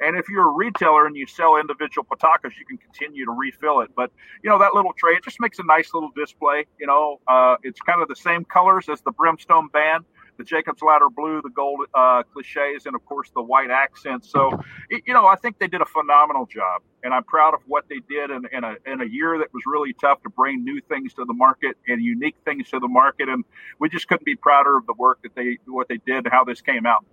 and 0.00 0.16
if 0.16 0.28
you're 0.28 0.48
a 0.48 0.52
retailer 0.52 1.06
and 1.06 1.16
you 1.16 1.26
sell 1.26 1.56
individual 1.56 2.06
patakas, 2.10 2.52
you 2.58 2.64
can 2.66 2.78
continue 2.78 3.24
to 3.24 3.32
refill 3.32 3.80
it. 3.80 3.90
But 3.96 4.10
you 4.42 4.50
know 4.50 4.58
that 4.58 4.74
little 4.74 4.92
tray, 4.92 5.14
it 5.14 5.24
just 5.24 5.40
makes 5.40 5.58
a 5.58 5.64
nice 5.64 5.92
little 5.94 6.10
display. 6.16 6.66
You 6.78 6.86
know, 6.86 7.20
uh, 7.26 7.56
it's 7.62 7.80
kind 7.80 8.02
of 8.02 8.08
the 8.08 8.16
same 8.16 8.44
colors 8.44 8.88
as 8.88 9.00
the 9.02 9.12
brimstone 9.12 9.68
band. 9.68 10.04
the 10.38 10.44
Jacob's 10.44 10.80
Ladder 10.82 11.10
blue, 11.10 11.42
the 11.42 11.50
gold 11.50 11.80
uh, 11.94 12.22
cliches, 12.32 12.86
and 12.86 12.94
of 12.94 13.04
course 13.04 13.28
the 13.34 13.42
white 13.42 13.70
accents. 13.70 14.30
So, 14.30 14.50
you 14.88 15.12
know, 15.12 15.26
I 15.26 15.34
think 15.36 15.58
they 15.58 15.66
did 15.66 15.82
a 15.82 15.86
phenomenal 15.86 16.46
job, 16.46 16.82
and 17.02 17.12
I'm 17.12 17.24
proud 17.24 17.54
of 17.54 17.60
what 17.66 17.84
they 17.88 17.98
did 18.08 18.30
in, 18.30 18.46
in, 18.52 18.64
a 18.64 18.76
in 18.86 19.00
a 19.00 19.04
year 19.04 19.36
that 19.38 19.52
was 19.52 19.64
really 19.66 19.92
tough 19.92 20.22
to 20.22 20.30
bring 20.30 20.64
new 20.64 20.80
things 20.88 21.12
to 21.14 21.24
the 21.24 21.34
market 21.34 21.76
and 21.88 22.02
unique 22.02 22.36
things 22.44 22.70
to 22.70 22.78
the 22.78 22.88
market, 22.88 23.28
and 23.28 23.44
we 23.80 23.88
just 23.88 24.08
couldn't 24.08 24.24
be 24.24 24.36
prouder 24.36 24.76
of 24.76 24.86
the 24.86 24.94
work 24.94 25.18
that 25.22 25.34
they 25.34 25.58
what 25.66 25.88
they 25.88 25.98
did 26.06 26.24
and 26.24 26.28
how 26.32 26.44
this 26.44 26.60
came 26.62 26.86
out. 26.86 27.04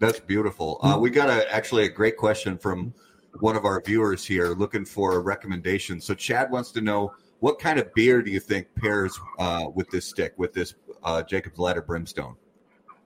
That's 0.00 0.20
beautiful. 0.20 0.78
Uh, 0.82 0.96
we 1.00 1.10
got 1.10 1.28
a, 1.28 1.52
actually 1.52 1.84
a 1.84 1.88
great 1.88 2.16
question 2.16 2.56
from 2.56 2.94
one 3.40 3.56
of 3.56 3.64
our 3.64 3.82
viewers 3.84 4.24
here 4.24 4.48
looking 4.48 4.84
for 4.84 5.16
a 5.16 5.18
recommendation. 5.18 6.00
So 6.00 6.14
Chad 6.14 6.50
wants 6.50 6.70
to 6.72 6.80
know 6.80 7.12
what 7.40 7.58
kind 7.58 7.78
of 7.78 7.92
beer 7.94 8.22
do 8.22 8.30
you 8.30 8.40
think 8.40 8.66
pairs 8.76 9.18
uh, 9.38 9.66
with 9.74 9.88
this 9.90 10.08
stick, 10.08 10.34
with 10.36 10.52
this 10.52 10.74
uh, 11.02 11.22
Jacob's 11.22 11.58
Ladder 11.58 11.82
Brimstone? 11.82 12.36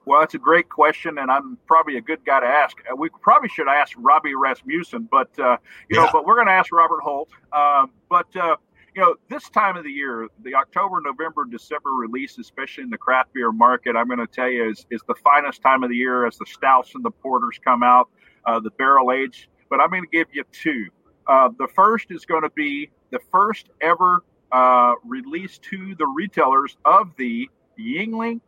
Well, 0.05 0.19
that's 0.19 0.33
a 0.33 0.39
great 0.39 0.67
question, 0.69 1.17
and 1.19 1.31
I'm 1.31 1.57
probably 1.65 1.97
a 1.97 2.01
good 2.01 2.25
guy 2.25 2.41
to 2.41 2.45
ask. 2.45 2.77
Uh, 2.91 2.95
we 2.95 3.09
probably 3.21 3.47
should 3.47 3.69
ask 3.69 3.93
Robbie 3.97 4.35
Rasmussen, 4.35 5.07
but 5.09 5.29
uh, 5.39 5.57
you 5.89 5.97
yeah. 5.97 6.05
know, 6.05 6.09
but 6.11 6.25
we're 6.25 6.35
going 6.35 6.47
to 6.47 6.53
ask 6.53 6.73
Robert 6.73 6.99
Holt. 7.01 7.29
Um, 7.53 7.91
but 8.09 8.27
uh, 8.35 8.57
you 8.95 9.01
know, 9.01 9.15
this 9.29 9.49
time 9.49 9.75
of 9.75 9.83
the 9.83 9.91
year, 9.91 10.27
the 10.43 10.55
October, 10.55 11.01
November, 11.01 11.45
December 11.45 11.91
release, 11.91 12.37
especially 12.37 12.83
in 12.83 12.89
the 12.89 12.97
craft 12.97 13.33
beer 13.33 13.51
market, 13.51 13.95
I'm 13.95 14.07
going 14.07 14.19
to 14.19 14.27
tell 14.27 14.49
you 14.49 14.69
is 14.69 14.85
is 14.91 15.01
the 15.07 15.15
finest 15.15 15.61
time 15.61 15.83
of 15.83 15.89
the 15.89 15.95
year 15.95 16.27
as 16.27 16.37
the 16.37 16.45
stouts 16.45 16.93
and 16.95 17.03
the 17.03 17.11
porters 17.11 17.59
come 17.63 17.83
out, 17.83 18.09
uh, 18.45 18.59
the 18.59 18.71
barrel 18.71 19.11
aged. 19.11 19.47
But 19.69 19.79
I'm 19.79 19.89
going 19.89 20.03
to 20.03 20.09
give 20.09 20.27
you 20.31 20.43
two. 20.51 20.87
Uh, 21.27 21.49
the 21.57 21.67
first 21.73 22.07
is 22.11 22.25
going 22.25 22.43
to 22.43 22.51
be 22.51 22.91
the 23.11 23.19
first 23.31 23.69
ever 23.81 24.23
uh, 24.51 24.93
release 25.05 25.57
to 25.57 25.95
the 25.97 26.05
retailers 26.05 26.77
of 26.85 27.11
the 27.17 27.49
Yuengling 27.79 28.41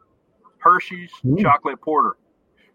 Hershey's 0.60 1.12
mm. 1.26 1.42
chocolate 1.42 1.82
porter. 1.82 2.18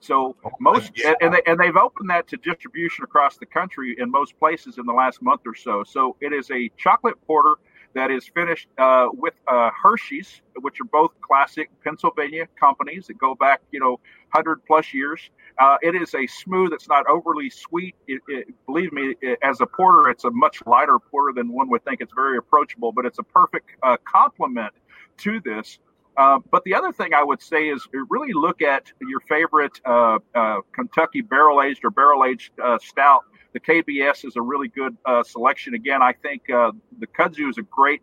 So 0.00 0.34
oh, 0.44 0.50
most 0.58 0.92
and 1.20 1.34
they 1.34 1.42
and 1.46 1.60
they've 1.60 1.76
opened 1.76 2.10
that 2.10 2.26
to 2.28 2.36
distribution 2.38 3.04
across 3.04 3.36
the 3.36 3.46
country 3.46 3.96
in 3.98 4.10
most 4.10 4.38
places 4.38 4.78
in 4.78 4.86
the 4.86 4.92
last 4.92 5.20
month 5.20 5.42
or 5.46 5.54
so. 5.54 5.84
So 5.84 6.16
it 6.20 6.32
is 6.32 6.50
a 6.50 6.70
chocolate 6.78 7.20
porter 7.26 7.56
that 7.94 8.10
is 8.10 8.26
finished 8.26 8.68
uh, 8.78 9.08
with 9.12 9.34
uh, 9.48 9.70
Hershey's, 9.70 10.42
which 10.60 10.80
are 10.80 10.84
both 10.84 11.10
classic 11.20 11.70
Pennsylvania 11.82 12.46
companies 12.58 13.06
that 13.08 13.18
go 13.18 13.34
back, 13.34 13.60
you 13.72 13.80
know, 13.80 13.98
hundred 14.32 14.64
plus 14.66 14.94
years. 14.94 15.20
Uh, 15.58 15.76
it 15.82 15.94
is 15.94 16.14
a 16.14 16.26
smooth. 16.26 16.72
It's 16.72 16.88
not 16.88 17.06
overly 17.06 17.50
sweet. 17.50 17.94
It, 18.06 18.22
it, 18.28 18.66
believe 18.66 18.92
me, 18.92 19.16
it, 19.20 19.38
as 19.42 19.60
a 19.60 19.66
porter, 19.66 20.08
it's 20.08 20.24
a 20.24 20.30
much 20.30 20.62
lighter 20.66 20.98
porter 20.98 21.32
than 21.34 21.52
one 21.52 21.68
would 21.70 21.84
think. 21.84 22.00
It's 22.00 22.14
very 22.14 22.38
approachable, 22.38 22.92
but 22.92 23.04
it's 23.04 23.18
a 23.18 23.24
perfect 23.24 23.70
uh, 23.82 23.96
complement 24.04 24.72
to 25.18 25.40
this. 25.40 25.78
Uh, 26.16 26.38
but 26.50 26.64
the 26.64 26.74
other 26.74 26.92
thing 26.92 27.14
I 27.14 27.22
would 27.22 27.42
say 27.42 27.68
is 27.68 27.86
really 28.08 28.32
look 28.32 28.62
at 28.62 28.92
your 29.00 29.20
favorite 29.20 29.80
uh, 29.84 30.18
uh, 30.34 30.58
Kentucky 30.72 31.20
barrel 31.20 31.62
aged 31.62 31.84
or 31.84 31.90
barrel 31.90 32.24
aged 32.24 32.52
uh, 32.62 32.78
stout. 32.82 33.24
The 33.52 33.60
KBS 33.60 34.24
is 34.26 34.36
a 34.36 34.42
really 34.42 34.68
good 34.68 34.96
uh, 35.04 35.22
selection. 35.22 35.74
Again, 35.74 36.02
I 36.02 36.12
think 36.12 36.42
the 36.46 37.06
kudzu 37.18 37.48
is 37.50 37.58
a 37.58 37.62
great 37.62 38.02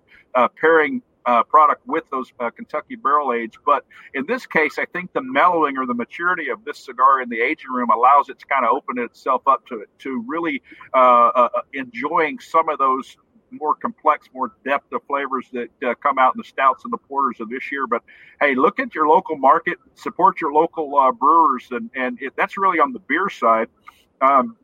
pairing 0.60 1.02
product 1.50 1.86
with 1.88 2.04
those 2.12 2.34
Kentucky 2.56 2.96
barrel 2.96 3.32
aged. 3.34 3.58
But 3.66 3.86
in 4.14 4.26
this 4.26 4.46
case, 4.46 4.78
I 4.78 4.86
think 4.86 5.14
the 5.14 5.22
mellowing 5.22 5.78
or 5.78 5.86
the 5.86 5.94
maturity 5.94 6.50
of 6.50 6.66
this 6.66 6.80
cigar 6.80 7.22
in 7.22 7.30
the 7.30 7.40
aging 7.40 7.72
room 7.72 7.90
allows 7.90 8.28
it 8.28 8.40
to 8.40 8.46
kind 8.46 8.66
of 8.66 8.72
open 8.72 9.00
itself 9.00 9.44
up 9.48 9.66
to 9.68 9.86
to 10.00 10.24
really 10.28 10.62
enjoying 11.74 12.40
some 12.40 12.68
of 12.68 12.78
those 12.78 13.16
more 13.52 13.76
complex, 13.76 14.30
more 14.34 14.54
depth 14.66 14.92
of 14.94 15.02
flavors 15.08 15.48
that 15.54 15.70
uh, 15.86 15.94
come 15.96 16.18
out 16.18 16.36
in 16.36 16.40
the 16.40 16.48
stouts 16.48 16.84
and 16.84 16.94
the 16.94 16.98
porters 16.98 17.40
of 17.40 17.50
this 17.50 17.72
year. 17.72 17.88
But 17.88 18.04
hey, 18.42 18.56
look 18.56 18.80
at 18.80 18.94
your 18.94 19.08
local 19.08 19.38
market, 19.38 19.78
support 19.96 20.42
your 20.42 20.54
local 20.54 20.98
uh, 20.98 21.12
brewers, 21.12 21.68
and 21.72 21.90
and 21.96 22.22
it, 22.22 22.34
that's 22.36 22.58
really 22.58 22.80
on 22.80 22.94
the 22.94 23.00
beer 23.00 23.30
side. 23.30 23.68
Um, 24.22 24.58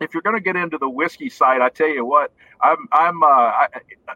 if 0.00 0.14
you're 0.14 0.22
going 0.22 0.36
to 0.36 0.42
get 0.42 0.56
into 0.56 0.78
the 0.78 0.88
whiskey 0.88 1.30
side, 1.30 1.60
I 1.60 1.68
tell 1.68 1.88
you 1.88 2.04
what, 2.04 2.32
I'm 2.60 2.88
I'm 2.92 3.22
uh, 3.22 3.26
I, 3.26 3.66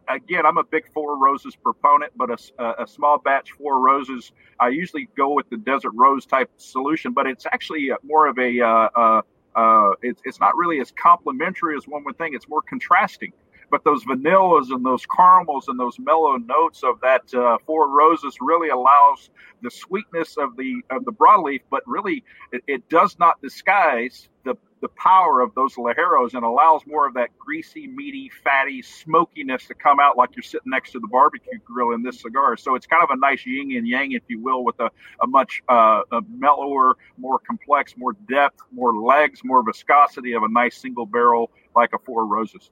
again 0.09 0.45
I'm 0.45 0.59
a 0.59 0.65
big 0.65 0.91
Four 0.93 1.19
Roses 1.19 1.57
proponent, 1.57 2.13
but 2.17 2.31
a, 2.31 2.83
a, 2.83 2.87
small 2.87 3.19
batch 3.19 3.53
Four 3.53 3.81
Roses, 3.81 4.33
I 4.59 4.69
usually 4.69 5.09
go 5.17 5.33
with 5.33 5.49
the 5.49 5.57
Desert 5.57 5.93
Rose 5.95 6.27
type 6.27 6.51
solution, 6.57 7.13
but 7.13 7.27
it's 7.27 7.47
actually 7.47 7.91
more 8.03 8.27
of 8.27 8.39
a 8.39 8.61
uh, 8.61 8.89
uh, 8.95 9.23
uh, 9.57 9.93
it's, 10.03 10.21
it's 10.25 10.39
not 10.39 10.55
really 10.57 10.81
as 10.81 10.93
complementary 10.93 11.77
as 11.77 11.89
one 11.89 12.05
would 12.05 12.19
think. 12.19 12.35
It's 12.35 12.49
more 12.49 12.63
contrasting 12.63 13.33
but 13.71 13.85
those 13.85 14.05
vanillas 14.05 14.71
and 14.71 14.85
those 14.85 15.05
caramels 15.07 15.69
and 15.69 15.79
those 15.79 15.99
mellow 15.99 16.37
notes 16.37 16.83
of 16.83 17.01
that 17.01 17.33
uh, 17.35 17.59
four 17.67 17.89
roses 17.89 18.37
really 18.41 18.69
allows 18.69 19.31
the 19.63 19.71
sweetness 19.71 20.37
of 20.37 20.57
the 20.57 20.83
of 20.91 21.05
the 21.05 21.13
broadleaf, 21.13 21.61
but 21.71 21.83
really 21.87 22.25
it, 22.53 22.63
it, 22.67 22.89
does 22.89 23.19
not 23.19 23.41
disguise 23.43 24.29
the 24.45 24.55
the 24.83 24.89
power 24.89 25.41
of 25.41 25.55
those 25.55 25.75
ligeros 25.75 26.35
and 26.35 26.45
allows 26.45 26.83
more 26.87 27.07
of 27.07 27.15
that 27.15 27.31
greasy, 27.39 27.87
meaty, 27.87 28.31
fatty 28.45 28.83
smokiness 28.83 29.67
to 29.67 29.75
come 29.75 29.99
out 29.99 30.17
like 30.19 30.31
you're 30.37 30.43
sitting 30.43 30.71
next 30.71 30.93
to 30.93 31.01
the 31.01 31.09
barbecue 31.09 31.59
grill 31.65 31.93
in 31.93 32.03
this 32.03 32.21
cigar. 32.21 32.57
So 32.59 32.75
it's 32.75 32.87
kind 32.87 33.03
of 33.03 33.09
a 33.11 33.17
nice 33.17 33.45
yin 33.47 33.75
and 33.77 33.89
yang, 33.89 34.13
if 34.13 34.23
you 34.29 34.39
will, 34.39 34.65
with 34.65 34.79
a, 34.79 34.91
a 35.23 35.27
much 35.27 35.63
uh, 35.69 36.03
a 36.13 36.21
mellower, 36.31 36.97
more 37.17 37.39
complex, 37.39 37.95
more 37.97 38.13
depth, 38.29 38.61
more 38.71 38.95
legs, 38.95 39.41
more 39.43 39.65
viscosity 39.65 40.33
of 40.33 40.43
a 40.43 40.49
nice 40.49 40.77
single 40.77 41.07
barrel 41.07 41.51
like 41.75 41.91
a 41.95 41.99
Four 41.99 42.27
Roses. 42.27 42.71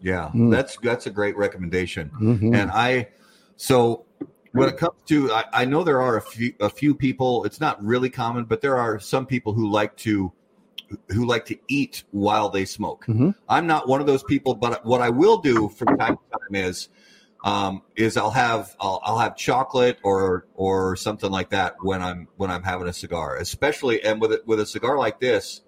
Yeah, 0.00 0.30
mm. 0.34 0.50
that's 0.50 0.76
that's 0.78 1.06
a 1.06 1.10
great 1.10 1.36
recommendation. 1.36 2.10
Mm-hmm. 2.20 2.54
And 2.54 2.70
I, 2.70 3.08
so 3.56 4.06
when 4.52 4.68
it 4.68 4.76
comes 4.76 4.94
to, 5.06 5.32
I, 5.32 5.44
I, 5.52 5.64
know 5.64 5.84
there 5.84 6.00
are 6.00 6.16
a 6.16 6.22
few 6.22 6.54
a 6.60 6.70
few 6.70 6.94
people. 6.94 7.44
It's 7.44 7.60
not 7.60 7.82
really 7.84 8.10
common, 8.10 8.44
but 8.44 8.60
there 8.60 8.76
are 8.76 8.98
some 8.98 9.26
people 9.26 9.52
who 9.52 9.68
like 9.68 9.96
to 9.98 10.32
who 11.10 11.26
like 11.26 11.46
to 11.46 11.56
eat 11.68 12.04
while 12.10 12.48
they 12.48 12.64
smoke. 12.64 13.04
Mm-hmm. 13.06 13.30
I'm 13.48 13.66
not 13.66 13.88
one 13.88 14.00
of 14.00 14.06
those 14.06 14.22
people, 14.22 14.54
but 14.54 14.84
what 14.84 15.00
I 15.00 15.10
will 15.10 15.38
do 15.38 15.68
from 15.68 15.96
time 15.98 16.16
to 16.16 16.38
time 16.38 16.54
is 16.54 16.88
um, 17.44 17.82
is 17.96 18.16
I'll 18.16 18.30
have 18.30 18.74
I'll, 18.80 19.00
I'll 19.02 19.18
have 19.18 19.36
chocolate 19.36 19.98
or 20.02 20.46
or 20.54 20.96
something 20.96 21.30
like 21.30 21.50
that 21.50 21.76
when 21.80 22.02
I'm 22.02 22.28
when 22.36 22.50
I'm 22.50 22.62
having 22.62 22.88
a 22.88 22.92
cigar, 22.92 23.36
especially 23.36 24.02
and 24.02 24.20
with 24.20 24.32
it 24.32 24.46
with 24.46 24.60
a 24.60 24.66
cigar 24.66 24.98
like 24.98 25.20
this 25.20 25.62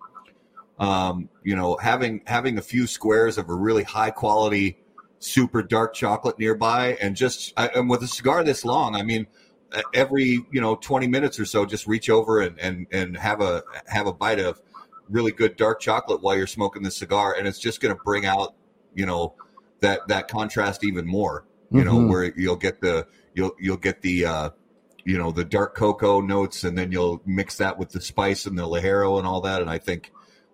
um, 0.82 1.28
you 1.44 1.54
know, 1.54 1.76
having 1.76 2.22
having 2.26 2.58
a 2.58 2.62
few 2.62 2.88
squares 2.88 3.38
of 3.38 3.48
a 3.48 3.54
really 3.54 3.84
high 3.84 4.10
quality, 4.10 4.78
super 5.20 5.62
dark 5.62 5.94
chocolate 5.94 6.40
nearby, 6.40 6.98
and 7.00 7.14
just 7.14 7.52
I, 7.56 7.68
and 7.68 7.88
with 7.88 8.02
a 8.02 8.08
cigar 8.08 8.42
this 8.42 8.64
long, 8.64 8.96
I 8.96 9.04
mean, 9.04 9.28
every 9.94 10.44
you 10.50 10.60
know 10.60 10.74
twenty 10.74 11.06
minutes 11.06 11.38
or 11.38 11.44
so, 11.44 11.64
just 11.64 11.86
reach 11.86 12.10
over 12.10 12.40
and 12.40 12.58
and 12.58 12.88
and 12.90 13.16
have 13.16 13.40
a 13.40 13.62
have 13.86 14.08
a 14.08 14.12
bite 14.12 14.40
of 14.40 14.60
really 15.08 15.30
good 15.30 15.56
dark 15.56 15.78
chocolate 15.78 16.20
while 16.20 16.36
you're 16.36 16.48
smoking 16.48 16.82
the 16.82 16.90
cigar, 16.90 17.36
and 17.38 17.46
it's 17.46 17.60
just 17.60 17.80
going 17.80 17.94
to 17.94 18.02
bring 18.04 18.26
out 18.26 18.56
you 18.92 19.06
know 19.06 19.36
that 19.82 20.00
that 20.08 20.26
contrast 20.26 20.82
even 20.82 21.06
more. 21.06 21.46
You 21.70 21.82
mm-hmm. 21.82 21.86
know, 21.86 22.06
where 22.08 22.36
you'll 22.36 22.56
get 22.56 22.80
the 22.80 23.06
you'll 23.34 23.52
you'll 23.60 23.76
get 23.76 24.02
the 24.02 24.26
uh, 24.26 24.50
you 25.04 25.16
know 25.16 25.30
the 25.30 25.44
dark 25.44 25.76
cocoa 25.76 26.20
notes, 26.20 26.64
and 26.64 26.76
then 26.76 26.90
you'll 26.90 27.22
mix 27.24 27.58
that 27.58 27.78
with 27.78 27.90
the 27.90 28.00
spice 28.00 28.46
and 28.46 28.58
the 28.58 28.66
ligero 28.66 29.18
and 29.18 29.28
all 29.28 29.42
that, 29.42 29.60
and 29.60 29.70
I 29.70 29.78
think 29.78 30.10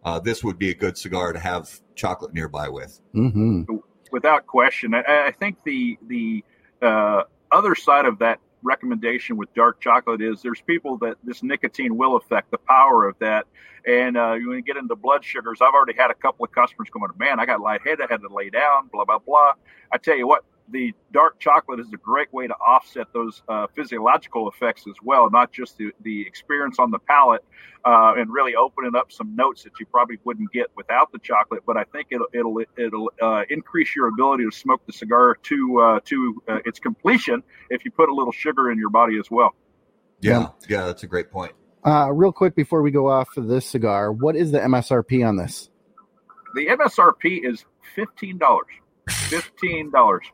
uh, 0.09 0.19
this 0.19 0.43
would 0.43 0.59
be 0.59 0.71
a 0.71 0.75
good 0.75 0.97
cigar 0.97 1.35
to 1.35 1.39
have 1.39 1.81
chocolate 1.95 2.33
nearby 2.33 2.69
with. 2.69 2.99
Mm-hmm. 3.15 3.77
Without 4.11 4.47
question, 4.47 4.95
I, 4.95 5.27
I, 5.27 5.33
think 5.33 5.59
the 5.65 5.99
the 6.07 6.43
uh, 6.81 7.25
other 7.53 7.75
side 7.75 8.07
of 8.07 8.19
that 8.21 8.41
recommendation 8.63 9.37
with 9.37 9.53
dark 9.53 9.81
chocolate 9.81 10.23
is 10.23 10.41
there's 10.41 10.63
people 10.63 10.97
that 10.99 11.17
this 11.23 11.43
nicotine 11.43 11.97
will 11.99 12.17
affect 12.17 12.51
the 12.51 12.59
power 12.59 13.07
of 13.07 13.19
that. 13.19 13.47
And 13.87 14.17
uh, 14.17 14.33
when 14.33 14.57
you 14.57 14.63
get 14.63 14.79
into 14.79 14.97
blood 14.97 15.25
sugars, 15.25 15.59
I've 15.61 15.75
already 15.75 15.95
had 15.97 16.11
a 16.11 16.15
couple 16.15 16.45
of 16.47 16.53
customers 16.53 16.89
going, 16.91 17.11
to 17.13 17.19
man, 17.19 17.39
I 17.39 17.45
got 17.45 17.61
lightheaded, 17.61 18.01
I 18.01 18.07
had 18.11 18.23
to 18.23 18.33
lay 18.33 18.49
down, 18.49 18.89
blah, 18.91 19.05
blah, 19.05 19.19
blah. 19.19 19.53
I 19.93 19.99
tell 19.99 20.17
you 20.17 20.27
what, 20.27 20.45
the 20.71 20.93
dark 21.13 21.39
chocolate 21.39 21.81
is 21.81 21.87
a 21.93 21.97
great 21.97 22.33
way 22.33 22.47
to 22.47 22.55
offset 22.55 23.07
those 23.13 23.43
uh, 23.49 23.67
physiological 23.75 24.49
effects 24.49 24.85
as 24.89 24.95
well, 25.03 25.31
not 25.31 25.53
just 25.53 25.77
the, 25.79 25.91
the 26.03 26.27
experience 26.27 26.79
on 26.79 26.91
the 26.91 26.99
palate 26.99 27.45
uh, 27.85 28.15
and 28.17 28.31
really 28.31 28.55
opening 28.55 28.95
up 28.97 29.11
some 29.11 29.35
notes 29.35 29.65
that 29.65 29.73
you 29.81 29.87
probably 29.87 30.19
wouldn't 30.25 30.51
get 30.53 30.67
without 30.77 31.11
the 31.13 31.19
chocolate. 31.19 31.63
But 31.67 31.77
I 31.77 31.85
think 31.85 32.09
it'll 32.11 32.27
it'll 32.33 32.61
it'll 32.77 33.11
uh, 33.21 33.43
increase 33.49 33.95
your 33.95 34.09
ability 34.09 34.45
to 34.45 34.51
smoke 34.51 34.85
the 34.87 34.93
cigar 34.93 35.37
to 35.45 35.81
uh, 35.81 36.01
to 36.05 36.43
uh, 36.49 36.59
its 36.65 36.79
completion 36.79 37.43
if 37.71 37.85
you 37.85 37.91
put 37.91 38.09
a 38.09 38.15
little 38.15 38.33
sugar 38.33 38.71
in 38.71 38.79
your 38.79 38.91
body 38.91 39.19
as 39.19 39.31
well. 39.31 39.55
Yeah, 40.21 40.49
yeah, 40.69 40.85
that's 40.87 41.05
a 41.05 41.07
great 41.07 41.31
point. 41.31 41.53
Uh, 41.87 42.11
real 42.13 42.33
quick 42.33 42.57
before 42.57 42.83
we 42.83 42.91
go 42.91 43.09
off 43.09 43.37
of 43.37 43.47
this 43.47 43.65
cigar, 43.65 44.13
what 44.13 44.35
is 44.35 44.51
the 44.51 44.59
MSRP 44.59 45.27
on 45.27 45.37
this? 45.37 45.71
The 46.55 46.67
MSRP 46.67 47.49
is 47.49 47.65
fifteen 47.95 48.39
dollars. 48.39 48.67
Fifteen 49.09 49.91
dollars 49.91 50.25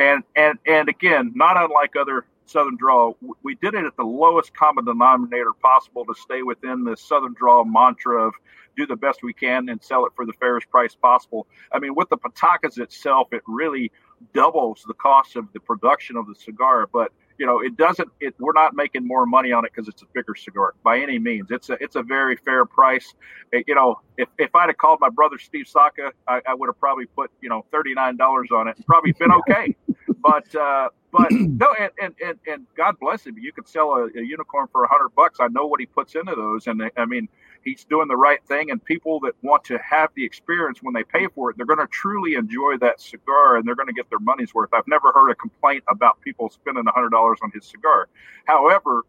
and 0.00 0.24
and 0.34 0.58
and 0.66 0.88
again, 0.88 1.32
not 1.36 1.62
unlike 1.62 1.94
other 1.94 2.24
Southern 2.46 2.76
Draw, 2.76 3.12
we 3.44 3.54
did 3.56 3.74
it 3.74 3.84
at 3.84 3.96
the 3.96 4.02
lowest 4.02 4.54
common 4.54 4.84
denominator 4.84 5.52
possible 5.52 6.04
to 6.06 6.14
stay 6.14 6.42
within 6.42 6.82
the 6.82 6.96
Southern 6.96 7.34
Draw 7.34 7.64
mantra 7.64 8.26
of 8.26 8.34
do 8.76 8.86
the 8.86 8.96
best 8.96 9.22
we 9.22 9.32
can 9.32 9.68
and 9.68 9.82
sell 9.82 10.06
it 10.06 10.12
for 10.16 10.24
the 10.26 10.32
fairest 10.34 10.68
price 10.70 10.94
possible. 10.94 11.46
I 11.72 11.78
mean, 11.78 11.94
with 11.94 12.08
the 12.08 12.16
patakas 12.16 12.78
itself, 12.78 13.28
it 13.32 13.42
really 13.46 13.92
doubles 14.32 14.84
the 14.86 14.94
cost 14.94 15.36
of 15.36 15.52
the 15.52 15.60
production 15.60 16.16
of 16.16 16.26
the 16.26 16.34
cigar, 16.34 16.88
but 16.92 17.12
you 17.40 17.46
know, 17.46 17.60
it 17.60 17.74
doesn't. 17.78 18.10
It 18.20 18.34
we're 18.38 18.52
not 18.52 18.76
making 18.76 19.06
more 19.06 19.24
money 19.24 19.50
on 19.50 19.64
it 19.64 19.72
because 19.74 19.88
it's 19.88 20.02
a 20.02 20.06
bigger 20.12 20.34
cigar 20.34 20.74
by 20.84 20.98
any 20.98 21.18
means. 21.18 21.46
It's 21.50 21.70
a 21.70 21.82
it's 21.82 21.96
a 21.96 22.02
very 22.02 22.36
fair 22.36 22.66
price. 22.66 23.14
It, 23.50 23.64
you 23.66 23.74
know, 23.74 23.98
if, 24.18 24.28
if 24.38 24.54
I'd 24.54 24.68
have 24.68 24.76
called 24.76 24.98
my 25.00 25.08
brother 25.08 25.38
Steve 25.38 25.66
Saka, 25.66 26.12
I, 26.28 26.42
I 26.46 26.52
would 26.52 26.66
have 26.66 26.78
probably 26.78 27.06
put 27.06 27.30
you 27.40 27.48
know 27.48 27.64
thirty 27.72 27.94
nine 27.94 28.18
dollars 28.18 28.50
on 28.54 28.68
it 28.68 28.76
and 28.76 28.84
probably 28.84 29.12
been 29.12 29.32
okay. 29.32 29.74
but 30.22 30.54
uh, 30.54 30.88
but 31.12 31.30
no, 31.32 31.74
and, 31.78 31.90
and 32.00 32.14
and 32.24 32.38
and 32.46 32.66
God 32.76 32.96
bless 33.00 33.26
him. 33.26 33.36
You 33.38 33.52
could 33.52 33.68
sell 33.68 33.92
a, 33.92 34.06
a 34.06 34.22
unicorn 34.22 34.68
for 34.72 34.84
a 34.84 34.88
hundred 34.88 35.10
bucks. 35.10 35.38
I 35.40 35.48
know 35.48 35.66
what 35.66 35.80
he 35.80 35.86
puts 35.86 36.14
into 36.14 36.34
those, 36.34 36.66
and 36.66 36.82
I 36.96 37.04
mean 37.04 37.28
he's 37.62 37.84
doing 37.84 38.08
the 38.08 38.16
right 38.16 38.42
thing. 38.46 38.70
And 38.70 38.82
people 38.84 39.20
that 39.20 39.34
want 39.42 39.64
to 39.64 39.78
have 39.78 40.10
the 40.14 40.24
experience 40.24 40.78
when 40.82 40.94
they 40.94 41.04
pay 41.04 41.26
for 41.34 41.50
it, 41.50 41.56
they're 41.56 41.66
going 41.66 41.78
to 41.78 41.86
truly 41.88 42.34
enjoy 42.34 42.76
that 42.80 43.00
cigar 43.00 43.56
and 43.56 43.66
they're 43.66 43.74
going 43.74 43.88
to 43.88 43.92
get 43.92 44.08
their 44.10 44.18
money's 44.18 44.54
worth. 44.54 44.70
I've 44.72 44.88
never 44.88 45.12
heard 45.12 45.30
a 45.30 45.34
complaint 45.34 45.84
about 45.90 46.20
people 46.22 46.48
spending 46.50 46.84
a 46.86 46.92
hundred 46.92 47.10
dollars 47.10 47.38
on 47.42 47.50
his 47.52 47.66
cigar. 47.66 48.08
However, 48.46 49.02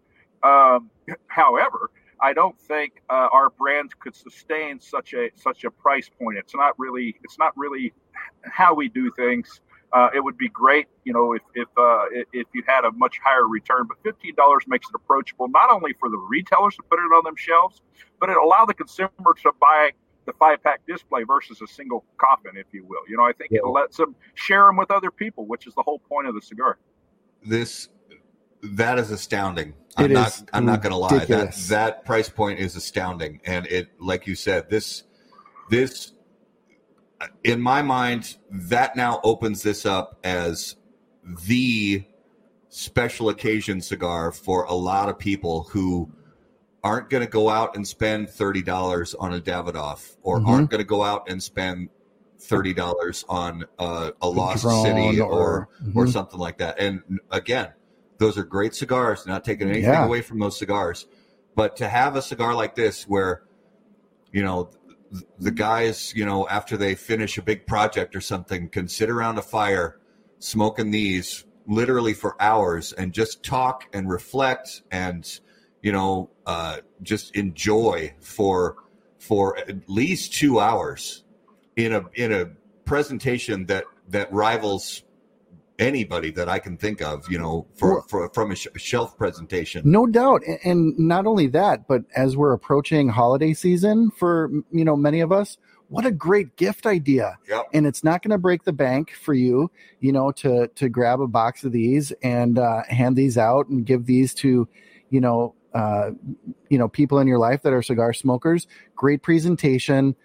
um, 0.44 0.90
however, 1.28 1.92
I 2.22 2.34
don't 2.34 2.60
think 2.60 3.02
uh, 3.10 3.30
our 3.32 3.50
brand 3.50 3.98
could 4.00 4.16
sustain 4.16 4.80
such 4.80 5.14
a 5.14 5.30
such 5.36 5.64
a 5.64 5.72
price 5.72 6.10
point. 6.22 6.38
It's 6.38 6.54
not 6.56 6.78
really 6.78 7.16
it's 7.24 7.40
not 7.40 7.58
really 7.58 7.94
how 8.44 8.74
we 8.74 8.90
do 8.90 9.12
things. 9.12 9.62
Uh, 9.94 10.10
it 10.16 10.24
would 10.24 10.38
be 10.38 10.48
great, 10.48 10.88
you 11.04 11.12
know, 11.12 11.34
if 11.34 11.42
if 11.54 11.68
uh, 11.78 12.06
if 12.32 12.48
you 12.54 12.64
had 12.66 12.86
a 12.86 12.92
much 12.94 13.20
higher 13.24 13.48
return. 13.48 13.86
But 13.88 13.98
fifteen 14.04 14.36
dollars 14.36 14.64
makes 14.68 14.88
it 14.88 14.96
approachable 14.96 15.50
not 15.50 15.70
only 15.70 15.94
for 16.00 16.10
the 16.10 16.18
retailers 16.18 16.76
to 16.78 16.84
put 16.84 17.00
it 17.00 17.04
on 17.04 17.24
them 17.26 17.36
shelves, 17.36 17.82
but 18.20 18.30
it 18.30 18.38
allow 18.38 18.66
the 18.66 18.74
consumer 18.74 19.10
to 19.44 19.52
buy 19.60 19.92
the 20.26 20.34
five 20.34 20.64
pack 20.64 20.82
display 20.88 21.24
versus 21.24 21.62
a 21.62 21.68
single 21.68 22.06
coffin, 22.18 22.52
if 22.56 22.68
you 22.72 22.86
will. 22.86 23.02
You 23.10 23.18
know, 23.18 23.24
I 23.24 23.34
think 23.34 23.52
yeah. 23.52 23.60
it 23.64 23.68
lets 23.68 23.98
them 23.98 24.16
share 24.34 24.66
them 24.66 24.78
with 24.78 24.92
other 24.92 25.12
people, 25.12 25.46
which 25.46 25.68
is 25.68 25.74
the 25.74 25.84
whole 25.84 26.00
point 26.00 26.28
of 26.28 26.36
the 26.36 26.42
cigar. 26.42 26.78
This 27.44 27.90
that 28.64 29.00
is 29.00 29.12
astounding. 29.12 29.74
I'm 29.98 30.06
it 30.06 30.14
not. 30.14 30.44
I'm 30.54 30.66
not 30.66 30.82
going 30.82 30.92
to 30.92 30.98
lie. 30.98 31.26
That 31.26 31.54
that 31.70 32.06
price 32.06 32.30
point 32.30 32.60
is 32.60 32.76
astounding, 32.76 33.42
and 33.46 33.68
it, 33.68 33.90
like 34.00 34.28
you 34.28 34.36
said, 34.36 34.70
this 34.70 35.04
this 35.70 36.14
in 37.44 37.62
my 37.62 37.82
mind, 37.82 38.38
that 38.50 38.96
now 38.96 39.20
opens 39.24 39.64
this 39.64 39.86
up 39.86 40.20
as 40.24 40.76
the 41.46 42.06
special 42.70 43.30
occasion 43.30 43.82
cigar 43.82 44.32
for 44.32 44.64
a 44.64 44.74
lot 44.74 45.10
of 45.10 45.20
people 45.20 45.64
who 45.72 46.12
aren't 46.84 47.10
going 47.10 47.24
to 47.24 47.30
go 47.30 47.50
out 47.50 47.76
and 47.76 47.88
spend 47.88 48.28
$30 48.28 49.16
on 49.20 49.34
a 49.34 49.40
Davidoff 49.40 50.16
or 50.24 50.40
mm-hmm. 50.40 50.50
aren't 50.50 50.70
going 50.70 50.80
to 50.80 50.88
go 50.88 51.04
out 51.04 51.30
and 51.30 51.42
spend 51.42 51.90
$30 52.40 53.26
on 53.30 53.66
uh, 53.78 54.12
a 54.22 54.30
Lost 54.30 54.64
City 54.64 55.20
or, 55.20 55.32
or, 55.32 55.70
mm-hmm. 55.84 55.98
or 55.98 56.08
something 56.08 56.40
like 56.40 56.58
that. 56.58 56.80
And 56.80 57.20
again, 57.30 57.74
those 58.18 58.38
are 58.38 58.44
great 58.44 58.74
cigars, 58.74 59.26
not 59.26 59.44
taking 59.44 59.70
anything 59.70 59.92
yeah. 59.92 60.06
away 60.06 60.22
from 60.22 60.40
those 60.40 60.58
cigars. 60.58 61.08
But 61.56 61.78
to 61.78 61.90
have 61.90 62.16
a 62.16 62.22
cigar 62.22 62.56
like 62.56 62.76
this 62.76 63.04
where, 63.04 63.44
you 64.32 64.44
know, 64.44 64.70
the 65.40 65.52
guys, 65.52 66.14
you 66.16 66.26
know, 66.26 66.48
after 66.48 66.78
they 66.78 66.96
finish 66.96 67.38
a 67.38 67.42
big 67.42 67.66
project 67.66 68.16
or 68.16 68.22
something, 68.22 68.70
can 68.70 68.88
sit 68.88 69.10
around 69.10 69.38
a 69.38 69.42
fire 69.42 70.00
smoking 70.40 70.92
these 70.92 71.46
literally 71.68 72.14
for 72.14 72.36
hours 72.42 72.94
and 72.94 73.14
just 73.14 73.44
talk 73.44 73.86
and 73.94 74.10
reflect 74.10 74.82
and 74.92 75.40
you 75.82 75.92
know 75.92 76.30
uh, 76.46 76.78
just 77.02 77.36
enjoy 77.36 78.14
for 78.20 78.76
for 79.20 79.58
at 79.58 79.90
least 79.90 80.34
two 80.34 80.60
hours 80.60 81.24
in 81.76 81.94
a 81.94 82.04
in 82.16 82.32
a 82.32 82.46
presentation 82.86 83.66
that 83.68 83.86
that 84.10 84.32
rivals 84.34 85.04
anybody 85.82 86.32
that 86.32 86.48
I 86.48 86.60
can 86.60 86.78
think 86.78 87.02
of, 87.02 87.30
you 87.30 87.40
know, 87.40 87.68
for, 87.76 87.94
well, 87.94 88.06
for 88.08 88.30
from 88.34 88.52
a 88.52 88.56
sh- 88.56 88.68
shelf 88.78 89.18
presentation. 89.18 89.82
No 89.84 90.06
doubt, 90.06 90.44
and 90.64 90.98
not 90.98 91.26
only 91.26 91.48
that, 91.48 91.88
but 91.88 92.04
as 92.16 92.38
we're 92.38 92.54
approaching 92.54 93.10
holiday 93.10 93.54
season 93.54 94.12
for 94.12 94.50
you 94.72 94.86
know 94.86 94.96
many 94.96 95.20
of 95.20 95.32
us, 95.32 95.58
what 95.90 96.06
a 96.06 96.12
great 96.12 96.56
gift 96.56 96.86
idea! 96.86 97.38
Yep. 97.50 97.70
And 97.74 97.88
it's 97.88 98.04
not 98.04 98.22
going 98.22 98.32
to 98.32 98.38
break 98.38 98.64
the 98.64 98.74
bank 98.74 99.12
for 99.12 99.34
you, 99.34 99.72
you 100.00 100.12
know, 100.12 100.32
to 100.34 100.68
to 100.68 100.88
grab 100.88 101.20
a 101.20 101.28
box 101.28 101.64
of 101.64 101.72
these 101.72 102.12
and 102.24 102.60
uh, 102.60 102.84
hand 102.88 103.16
these 103.16 103.38
out 103.38 103.68
and 103.68 103.86
give 103.86 104.06
these 104.06 104.34
to, 104.36 104.68
you 105.10 105.20
know, 105.20 105.56
uh, 105.74 106.12
you 106.70 106.78
know, 106.78 106.88
people 106.88 107.20
in 107.20 107.28
your 107.28 107.40
life 107.40 107.64
that 107.64 107.74
are 107.74 107.82
cigar 107.82 108.14
smokers. 108.14 108.68
Great 108.96 109.24
presentation 109.24 110.16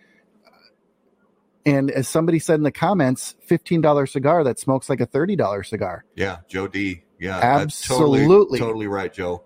and 1.67 1.91
as 1.91 2.07
somebody 2.07 2.39
said 2.39 2.55
in 2.55 2.63
the 2.63 2.71
comments, 2.71 3.35
$15 3.51 4.09
cigar 4.09 4.45
that 4.45 4.59
smokes 4.59 4.89
like 4.89 5.01
a 5.01 5.07
$30 5.07 5.67
cigar. 5.67 6.05
Yeah, 6.15 6.39
Joe 6.49 6.69
D. 6.69 7.03
Yeah, 7.19 7.39
absolutely. 7.39 8.27
Totally, 8.27 8.59
totally, 8.61 8.87
right, 8.87 9.13
Joe. 9.13 9.43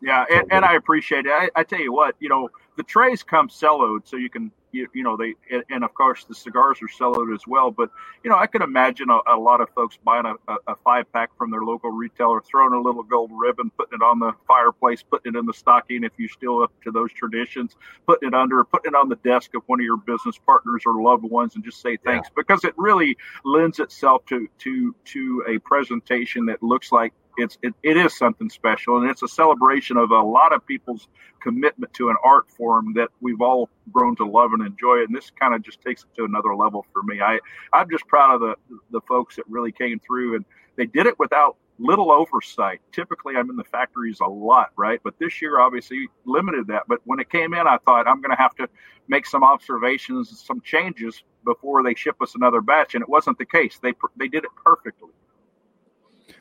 Yeah, 0.00 0.24
and, 0.30 0.52
and 0.52 0.64
I 0.64 0.74
appreciate 0.74 1.26
it. 1.26 1.32
I, 1.32 1.48
I, 1.56 1.64
tell 1.64 1.80
you 1.80 1.92
what, 1.92 2.14
you 2.20 2.28
know, 2.28 2.50
the 2.76 2.82
trays 2.82 3.22
come 3.22 3.48
celloed, 3.48 4.06
so 4.06 4.16
you 4.16 4.28
can 4.28 4.52
you, 4.74 4.88
you 4.92 5.02
know 5.02 5.16
they 5.16 5.34
and 5.70 5.84
of 5.84 5.94
course 5.94 6.24
the 6.24 6.34
cigars 6.34 6.78
are 6.82 6.88
sold 6.88 7.30
as 7.32 7.46
well 7.46 7.70
but 7.70 7.90
you 8.22 8.30
know 8.30 8.36
i 8.36 8.46
can 8.46 8.62
imagine 8.62 9.08
a, 9.10 9.34
a 9.34 9.36
lot 9.36 9.60
of 9.60 9.68
folks 9.70 9.98
buying 10.04 10.26
a, 10.26 10.56
a, 10.66 10.76
five 10.84 11.10
pack 11.12 11.30
from 11.38 11.50
their 11.50 11.62
local 11.62 11.90
retailer 11.90 12.42
throwing 12.42 12.74
a 12.74 12.80
little 12.80 13.02
gold 13.02 13.30
ribbon 13.32 13.70
putting 13.78 13.98
it 14.00 14.02
on 14.02 14.18
the 14.18 14.32
fireplace 14.46 15.02
putting 15.02 15.34
it 15.34 15.38
in 15.38 15.46
the 15.46 15.52
stocking 15.52 16.04
if 16.04 16.12
you're 16.18 16.28
still 16.28 16.62
up 16.62 16.72
to 16.82 16.90
those 16.90 17.12
traditions 17.12 17.76
putting 18.06 18.28
it 18.28 18.34
under 18.34 18.62
putting 18.64 18.92
it 18.92 18.96
on 18.96 19.08
the 19.08 19.16
desk 19.16 19.54
of 19.54 19.62
one 19.66 19.80
of 19.80 19.84
your 19.84 19.96
business 19.96 20.38
partners 20.44 20.82
or 20.84 21.00
loved 21.00 21.24
ones 21.24 21.54
and 21.54 21.64
just 21.64 21.80
say 21.80 21.96
thanks 22.04 22.28
yeah. 22.28 22.34
because 22.36 22.64
it 22.64 22.74
really 22.76 23.16
lends 23.44 23.78
itself 23.78 24.24
to 24.26 24.48
to 24.58 24.94
to 25.04 25.44
a 25.48 25.58
presentation 25.58 26.46
that 26.46 26.62
looks 26.62 26.92
like 26.92 27.12
it's 27.36 27.58
it, 27.62 27.74
it 27.82 27.96
is 27.96 28.16
something 28.16 28.48
special 28.50 28.98
and 28.98 29.10
it's 29.10 29.22
a 29.22 29.28
celebration 29.28 29.96
of 29.96 30.10
a 30.10 30.20
lot 30.22 30.52
of 30.52 30.66
people's 30.66 31.08
commitment 31.42 31.92
to 31.94 32.08
an 32.08 32.16
art 32.24 32.50
form 32.50 32.92
that 32.94 33.08
we've 33.20 33.40
all 33.40 33.68
grown 33.92 34.16
to 34.16 34.24
love 34.24 34.52
and 34.52 34.66
enjoy 34.66 35.02
and 35.02 35.14
this 35.14 35.30
kind 35.38 35.54
of 35.54 35.62
just 35.62 35.80
takes 35.82 36.02
it 36.04 36.14
to 36.16 36.24
another 36.24 36.54
level 36.54 36.84
for 36.92 37.02
me. 37.02 37.20
I 37.20 37.38
i'm 37.72 37.88
just 37.90 38.06
proud 38.06 38.34
of 38.34 38.40
the 38.40 38.54
the 38.90 39.00
folks 39.08 39.36
that 39.36 39.44
really 39.48 39.72
came 39.72 40.00
through 40.00 40.36
and 40.36 40.44
they 40.76 40.86
did 40.86 41.06
it 41.06 41.18
without 41.18 41.56
little 41.78 42.12
oversight. 42.12 42.80
Typically 42.92 43.34
i'm 43.36 43.50
in 43.50 43.56
the 43.56 43.64
factories 43.64 44.20
a 44.20 44.26
lot 44.26 44.70
right? 44.76 45.00
But 45.02 45.14
this 45.18 45.42
year 45.42 45.60
obviously 45.60 46.08
limited 46.24 46.68
that. 46.68 46.84
But 46.88 47.00
when 47.04 47.20
it 47.20 47.30
came 47.30 47.54
in 47.54 47.66
i 47.66 47.78
thought 47.84 48.06
i'm 48.08 48.20
going 48.20 48.36
to 48.36 48.42
have 48.42 48.54
to 48.56 48.68
make 49.08 49.26
some 49.26 49.44
observations 49.44 50.42
some 50.46 50.60
changes 50.62 51.22
before 51.44 51.82
they 51.82 51.94
ship 51.94 52.16
us 52.22 52.34
another 52.36 52.62
batch 52.62 52.94
and 52.94 53.02
it 53.02 53.08
wasn't 53.08 53.38
the 53.38 53.46
case. 53.46 53.78
They 53.82 53.92
they 54.16 54.28
did 54.28 54.44
it 54.44 54.50
perfectly 54.64 55.10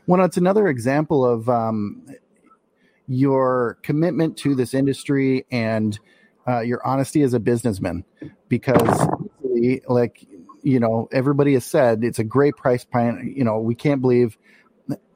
well, 0.08 0.24
it's 0.26 0.38
another 0.38 0.68
example 0.68 1.26
of 1.26 1.50
um, 1.50 2.06
your 3.08 3.78
commitment 3.84 4.38
to 4.38 4.56
this 4.56 4.74
industry 4.74 5.46
and 5.52 6.00
uh, 6.48 6.60
your 6.60 6.86
honesty 6.86 7.22
as 7.22 7.34
a 7.34 7.40
businessman. 7.40 8.04
Because, 8.50 9.08
like, 9.88 10.26
you 10.62 10.80
know, 10.80 11.08
everybody 11.12 11.54
has 11.54 11.66
said 11.66 12.04
it's 12.04 12.20
a 12.20 12.24
great 12.24 12.56
price 12.56 12.86
point. 12.86 13.36
You 13.36 13.44
know, 13.44 13.60
we 13.60 13.76
can't 13.76 14.02
believe 14.02 14.38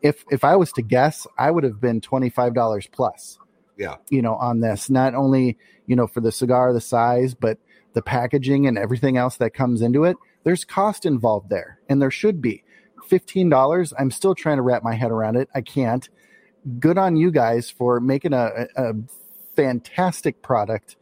if 0.02 0.24
if 0.32 0.44
I 0.44 0.56
was 0.56 0.72
to 0.74 0.82
guess, 0.82 1.28
I 1.38 1.52
would 1.52 1.64
have 1.64 1.80
been 1.80 2.02
twenty 2.02 2.30
five 2.30 2.54
dollars 2.54 2.88
plus. 2.92 3.40
Yeah, 3.78 3.96
you 4.10 4.22
know, 4.22 4.36
on 4.36 4.60
this 4.60 4.90
not 4.90 5.16
only 5.16 5.58
you 5.86 5.96
know 5.96 6.08
for 6.08 6.22
the 6.22 6.32
cigar, 6.32 6.74
the 6.74 6.82
size, 6.82 7.34
but 7.34 7.58
the 7.94 8.02
packaging 8.02 8.68
and 8.68 8.78
everything 8.78 9.18
else 9.18 9.38
that 9.38 9.54
comes 9.54 9.82
into 9.82 10.04
it. 10.04 10.18
There's 10.44 10.66
cost 10.66 11.06
involved 11.06 11.50
there, 11.50 11.80
and 11.90 12.02
there 12.02 12.12
should 12.12 12.42
be. 12.42 12.64
$15. 13.10 13.94
I'm 13.98 14.12
still 14.12 14.36
trying 14.36 14.58
to 14.58 14.62
wrap 14.62 14.84
my 14.84 14.96
head 14.96 15.12
around 15.12 15.36
it. 15.36 15.50
I 15.56 15.62
can't. 15.62 16.08
Good 16.80 16.98
on 16.98 17.16
you 17.16 17.32
guys 17.32 17.70
for 17.70 18.00
making 18.00 18.34
a, 18.34 18.68
a 18.76 18.94
fantastic 19.56 20.42
product. 20.42 20.98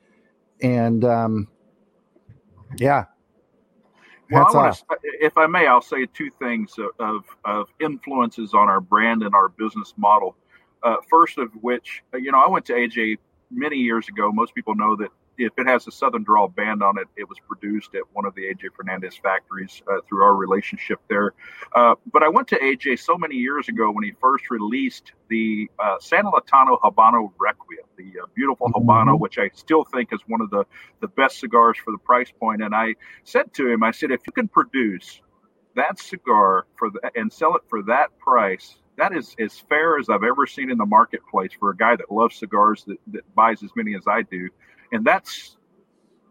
And 0.61 1.03
um, 1.03 1.47
yeah. 2.77 3.05
Well, 4.31 4.47
I 4.47 4.55
wanna, 4.55 4.75
if 5.21 5.37
I 5.37 5.45
may, 5.45 5.67
I'll 5.67 5.81
say 5.81 6.07
two 6.07 6.31
things 6.39 6.73
of, 6.99 7.23
of 7.43 7.67
influences 7.79 8.53
on 8.53 8.69
our 8.69 8.81
brand 8.81 9.21
and 9.21 9.35
our 9.35 9.49
business 9.49 9.93
model. 9.97 10.35
Uh, 10.81 10.95
first 11.09 11.37
of 11.37 11.49
which, 11.61 12.03
you 12.13 12.31
know, 12.31 12.41
I 12.45 12.49
went 12.49 12.65
to 12.65 12.73
AJ 12.73 13.17
many 13.51 13.77
years 13.77 14.07
ago. 14.07 14.31
Most 14.31 14.55
people 14.55 14.75
know 14.75 14.95
that 14.95 15.09
if 15.37 15.53
it 15.57 15.67
has 15.67 15.87
a 15.87 15.91
Southern 15.91 16.23
Draw 16.23 16.49
band 16.49 16.83
on 16.83 16.97
it, 16.97 17.07
it 17.15 17.27
was 17.27 17.37
produced 17.47 17.95
at 17.95 18.03
one 18.13 18.25
of 18.25 18.35
the 18.35 18.43
AJ 18.43 18.73
Fernandez 18.75 19.15
factories 19.15 19.81
uh, 19.91 19.97
through 20.07 20.23
our 20.23 20.35
relationship 20.35 20.99
there. 21.09 21.33
Uh, 21.73 21.95
but 22.11 22.23
I 22.23 22.29
went 22.29 22.47
to 22.49 22.59
AJ 22.59 22.99
so 22.99 23.17
many 23.17 23.35
years 23.35 23.67
ago 23.67 23.91
when 23.91 24.03
he 24.03 24.13
first 24.21 24.49
released 24.49 25.11
the 25.29 25.69
uh, 25.79 25.97
San 25.99 26.25
Lotano 26.25 26.79
Habano 26.81 27.31
Requiem, 27.39 27.85
the 27.97 28.21
uh, 28.21 28.25
beautiful 28.35 28.67
mm-hmm. 28.67 28.89
Habano, 28.89 29.19
which 29.19 29.37
I 29.37 29.49
still 29.53 29.83
think 29.83 30.09
is 30.13 30.19
one 30.27 30.41
of 30.41 30.49
the, 30.49 30.65
the 31.01 31.07
best 31.07 31.39
cigars 31.39 31.77
for 31.77 31.91
the 31.91 31.97
price 31.97 32.31
point. 32.31 32.61
And 32.61 32.75
I 32.75 32.95
said 33.23 33.53
to 33.55 33.67
him, 33.69 33.83
I 33.83 33.91
said, 33.91 34.11
if 34.11 34.21
you 34.25 34.33
can 34.33 34.47
produce 34.47 35.21
that 35.75 35.99
cigar 35.99 36.65
for 36.77 36.89
the, 36.89 37.11
and 37.15 37.31
sell 37.31 37.55
it 37.55 37.63
for 37.67 37.83
that 37.83 38.17
price, 38.17 38.75
that 38.97 39.15
is 39.15 39.35
as 39.39 39.59
fair 39.69 39.97
as 39.97 40.09
I've 40.09 40.23
ever 40.23 40.47
seen 40.47 40.71
in 40.71 40.77
the 40.77 40.85
marketplace 40.85 41.51
for 41.59 41.71
a 41.71 41.75
guy 41.75 41.95
that 41.95 42.11
loves 42.11 42.37
cigars 42.37 42.83
that, 42.85 42.97
that 43.07 43.35
buys 43.35 43.61
as 43.61 43.69
many 43.75 43.95
as 43.95 44.03
I 44.07 44.21
do. 44.21 44.49
And 44.91 45.05
that's 45.05 45.57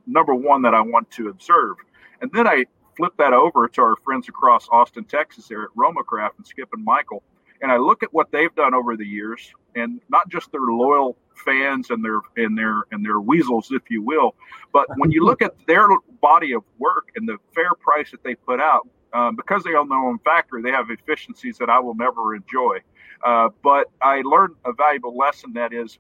number 0.07 0.35
one 0.35 0.63
that 0.63 0.75
I 0.75 0.81
want 0.81 1.11
to 1.13 1.29
observe. 1.29 1.77
And 2.21 2.31
then 2.33 2.47
I 2.47 2.65
flip 2.97 3.13
that 3.19 3.33
over 3.33 3.69
to 3.69 3.83
our 3.83 3.97
friends 4.05 4.29
across 4.29 4.69
Austin, 4.71 5.05
Texas, 5.05 5.49
there 5.49 5.65
at 5.65 5.71
RomaCraft 5.77 6.37
and 6.39 6.47
Skip 6.47 6.69
and 6.73 6.85
Michael. 6.85 7.23
and 7.65 7.73
I 7.73 7.79
look 7.79 8.03
at 8.03 8.13
what 8.13 8.31
they've 8.31 8.55
done 8.55 8.75
over 8.75 8.97
the 8.97 9.07
years, 9.07 9.53
and 9.75 10.01
not 10.11 10.29
just 10.29 10.53
their 10.53 10.61
loyal 10.61 11.17
fans 11.45 11.91
and 11.91 12.05
their 12.05 12.21
and 12.37 12.57
their 12.57 12.85
and 12.93 13.05
their 13.05 13.21
weasels, 13.21 13.69
if 13.73 13.91
you 13.91 14.03
will, 14.03 14.35
but 14.73 14.87
when 14.97 15.11
you 15.11 15.25
look 15.25 15.43
at 15.43 15.55
their 15.67 15.89
body 16.21 16.53
of 16.53 16.63
work 16.79 17.09
and 17.17 17.29
the 17.29 17.39
fair 17.55 17.71
price 17.81 18.11
that 18.11 18.23
they 18.23 18.35
put 18.35 18.61
out, 18.61 18.87
um, 19.15 19.35
because 19.35 19.65
they 19.65 19.75
own 19.75 19.89
their 19.89 19.99
own 19.99 20.19
factory, 20.21 20.63
they 20.63 20.71
have 20.71 20.91
efficiencies 20.91 21.57
that 21.59 21.71
I 21.71 21.79
will 21.81 21.95
never 21.95 22.35
enjoy. 22.35 22.79
Uh, 23.25 23.49
but 23.63 23.91
I 24.03 24.21
learned 24.23 24.57
a 24.67 24.73
valuable 24.73 25.17
lesson 25.17 25.55
that 25.55 25.73
is, 25.73 25.99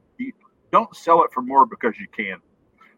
don't 0.74 0.96
sell 0.96 1.22
it 1.22 1.30
for 1.32 1.40
more 1.40 1.64
because 1.64 1.94
you 2.00 2.08
can. 2.08 2.38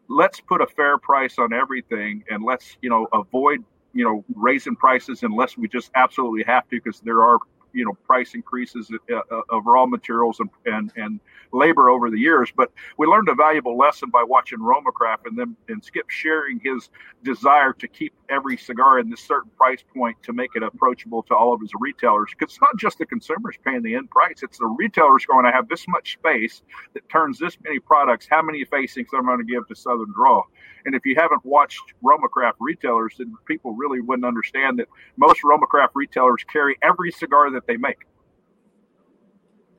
Let's 0.08 0.40
put 0.40 0.62
a 0.62 0.66
fair 0.66 0.96
price 0.96 1.38
on 1.38 1.52
everything, 1.52 2.24
and 2.30 2.42
let's 2.42 2.78
you 2.80 2.88
know 2.88 3.06
avoid 3.12 3.62
you 3.92 4.02
know 4.02 4.24
raising 4.34 4.76
prices 4.76 5.22
unless 5.22 5.58
we 5.58 5.68
just 5.68 5.90
absolutely 5.94 6.42
have 6.44 6.66
to, 6.70 6.80
because 6.82 7.00
there 7.00 7.22
are 7.22 7.38
you 7.76 7.84
know 7.84 7.92
price 8.06 8.34
increases 8.34 8.90
uh, 9.12 9.16
uh, 9.16 9.40
of 9.50 9.66
raw 9.66 9.86
materials 9.86 10.40
and, 10.40 10.50
and 10.64 10.92
and 10.96 11.20
labor 11.52 11.90
over 11.90 12.10
the 12.10 12.18
years. 12.18 12.50
But 12.56 12.72
we 12.98 13.06
learned 13.06 13.28
a 13.28 13.34
valuable 13.34 13.76
lesson 13.76 14.10
by 14.10 14.22
watching 14.22 14.58
Romacraft 14.58 15.26
and 15.26 15.38
then 15.38 15.56
and 15.68 15.84
Skip 15.84 16.08
sharing 16.08 16.58
his 16.64 16.88
desire 17.22 17.72
to 17.74 17.86
keep 17.86 18.14
every 18.30 18.56
cigar 18.56 18.98
in 18.98 19.10
this 19.10 19.20
certain 19.20 19.50
price 19.56 19.84
point 19.94 20.16
to 20.22 20.32
make 20.32 20.50
it 20.54 20.62
approachable 20.62 21.22
to 21.24 21.34
all 21.34 21.52
of 21.52 21.60
his 21.60 21.70
retailers. 21.78 22.30
Because 22.30 22.54
it's 22.54 22.60
not 22.62 22.76
just 22.78 22.98
the 22.98 23.06
consumers 23.06 23.56
paying 23.64 23.82
the 23.82 23.94
end 23.94 24.10
price; 24.10 24.42
it's 24.42 24.58
the 24.58 24.66
retailers 24.66 25.26
going 25.26 25.44
to 25.44 25.52
have 25.52 25.68
this 25.68 25.86
much 25.88 26.14
space 26.14 26.62
that 26.94 27.06
turns 27.10 27.38
this 27.38 27.56
many 27.62 27.78
products. 27.78 28.26
How 28.28 28.42
many 28.42 28.64
facings 28.64 29.08
I'm 29.14 29.26
going 29.26 29.38
to 29.38 29.44
give 29.44 29.68
to 29.68 29.76
Southern 29.76 30.12
Draw? 30.12 30.42
And 30.86 30.94
if 30.94 31.04
you 31.04 31.16
haven't 31.18 31.44
watched 31.44 31.82
Romacraft 32.02 32.54
retailers, 32.60 33.16
then 33.18 33.34
people 33.46 33.72
really 33.72 34.00
wouldn't 34.00 34.24
understand 34.24 34.78
that 34.78 34.86
most 35.16 35.42
Romacraft 35.42 35.90
retailers 35.94 36.44
carry 36.44 36.78
every 36.82 37.10
cigar 37.10 37.50
that 37.50 37.65
they 37.66 37.76
make. 37.76 38.06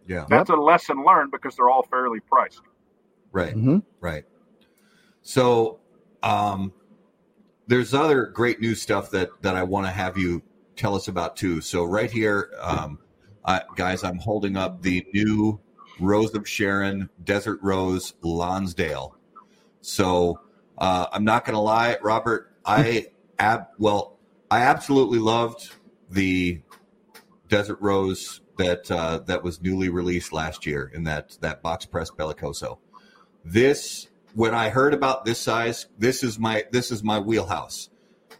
Yeah. 0.07 0.25
That's 0.29 0.49
yep. 0.49 0.57
a 0.57 0.61
lesson 0.61 1.03
learned 1.03 1.31
because 1.31 1.55
they're 1.55 1.69
all 1.69 1.83
fairly 1.83 2.19
priced. 2.21 2.61
Right. 3.31 3.55
Mm-hmm. 3.55 3.79
Right. 3.99 4.23
So, 5.21 5.79
um, 6.23 6.71
there's 7.67 7.93
other 7.93 8.25
great 8.25 8.61
new 8.61 8.73
stuff 8.73 9.11
that 9.11 9.29
that 9.41 9.55
I 9.55 9.63
want 9.63 9.85
to 9.85 9.91
have 9.91 10.17
you 10.17 10.41
tell 10.75 10.95
us 10.95 11.07
about 11.07 11.35
too. 11.35 11.59
So 11.61 11.83
right 11.83 12.09
here, 12.09 12.51
um, 12.61 12.99
I, 13.43 13.61
guys, 13.75 14.03
I'm 14.03 14.17
holding 14.17 14.55
up 14.55 14.81
the 14.81 15.05
new 15.13 15.59
Rose 15.99 16.33
of 16.33 16.47
Sharon 16.47 17.09
Desert 17.23 17.59
Rose 17.61 18.13
Lonsdale. 18.21 19.15
So 19.81 20.39
uh, 20.77 21.07
I'm 21.11 21.25
not 21.25 21.45
going 21.45 21.55
to 21.55 21.59
lie, 21.59 21.97
Robert. 22.01 22.53
I 22.65 23.07
ab 23.39 23.67
well, 23.77 24.17
I 24.49 24.61
absolutely 24.61 25.19
loved 25.19 25.73
the 26.09 26.61
Desert 27.47 27.79
Rose 27.81 28.41
that 28.57 28.89
uh, 28.89 29.19
that 29.25 29.43
was 29.43 29.61
newly 29.61 29.89
released 29.89 30.33
last 30.33 30.65
year 30.65 30.91
in 30.93 31.03
that 31.05 31.37
that 31.41 31.61
box 31.61 31.85
press 31.85 32.11
Bellicoso. 32.11 32.79
This 33.45 34.07
when 34.33 34.53
I 34.53 34.69
heard 34.69 34.93
about 34.93 35.25
this 35.25 35.39
size, 35.39 35.87
this 35.97 36.23
is 36.23 36.37
my 36.37 36.65
this 36.71 36.91
is 36.91 37.03
my 37.03 37.19
wheelhouse. 37.19 37.89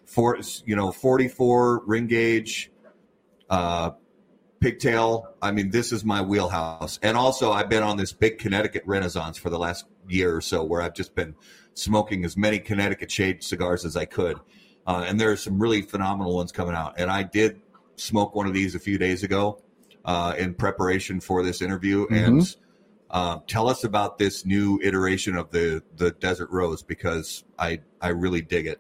For 0.05 0.39
you 0.65 0.75
know, 0.75 0.91
44 0.91 1.83
ring 1.85 2.07
gauge, 2.07 2.71
uh, 3.49 3.91
pigtail. 4.59 5.33
I 5.41 5.51
mean, 5.51 5.71
this 5.71 5.91
is 5.91 6.03
my 6.05 6.21
wheelhouse. 6.21 6.99
And 7.01 7.17
also, 7.17 7.51
I've 7.51 7.69
been 7.69 7.83
on 7.83 7.97
this 7.97 8.13
big 8.13 8.37
Connecticut 8.39 8.83
renaissance 8.85 9.37
for 9.37 9.49
the 9.49 9.59
last 9.59 9.85
year 10.07 10.35
or 10.35 10.41
so, 10.41 10.63
where 10.63 10.81
I've 10.81 10.93
just 10.93 11.15
been 11.15 11.35
smoking 11.73 12.25
as 12.25 12.37
many 12.37 12.59
Connecticut 12.59 13.11
shade 13.11 13.43
cigars 13.43 13.85
as 13.85 13.95
I 13.95 14.05
could. 14.05 14.39
Uh, 14.85 15.03
and 15.05 15.19
there 15.19 15.31
are 15.31 15.37
some 15.37 15.59
really 15.59 15.81
phenomenal 15.81 16.35
ones 16.35 16.51
coming 16.51 16.73
out. 16.73 16.95
And 16.97 17.11
I 17.11 17.23
did 17.23 17.61
smoke 17.97 18.33
one 18.33 18.47
of 18.47 18.53
these 18.53 18.75
a 18.75 18.79
few 18.79 18.97
days 18.97 19.23
ago 19.23 19.61
uh, 20.05 20.33
in 20.37 20.53
preparation 20.53 21.19
for 21.19 21.43
this 21.43 21.61
interview. 21.61 22.05
Mm-hmm. 22.05 22.15
And 22.15 22.55
uh, 23.09 23.39
tell 23.47 23.69
us 23.69 23.83
about 23.83 24.17
this 24.17 24.45
new 24.45 24.79
iteration 24.81 25.35
of 25.35 25.51
the 25.51 25.83
the 25.95 26.11
Desert 26.11 26.49
Rose 26.51 26.83
because 26.83 27.43
I 27.59 27.81
I 28.01 28.09
really 28.09 28.41
dig 28.41 28.67
it. 28.67 28.79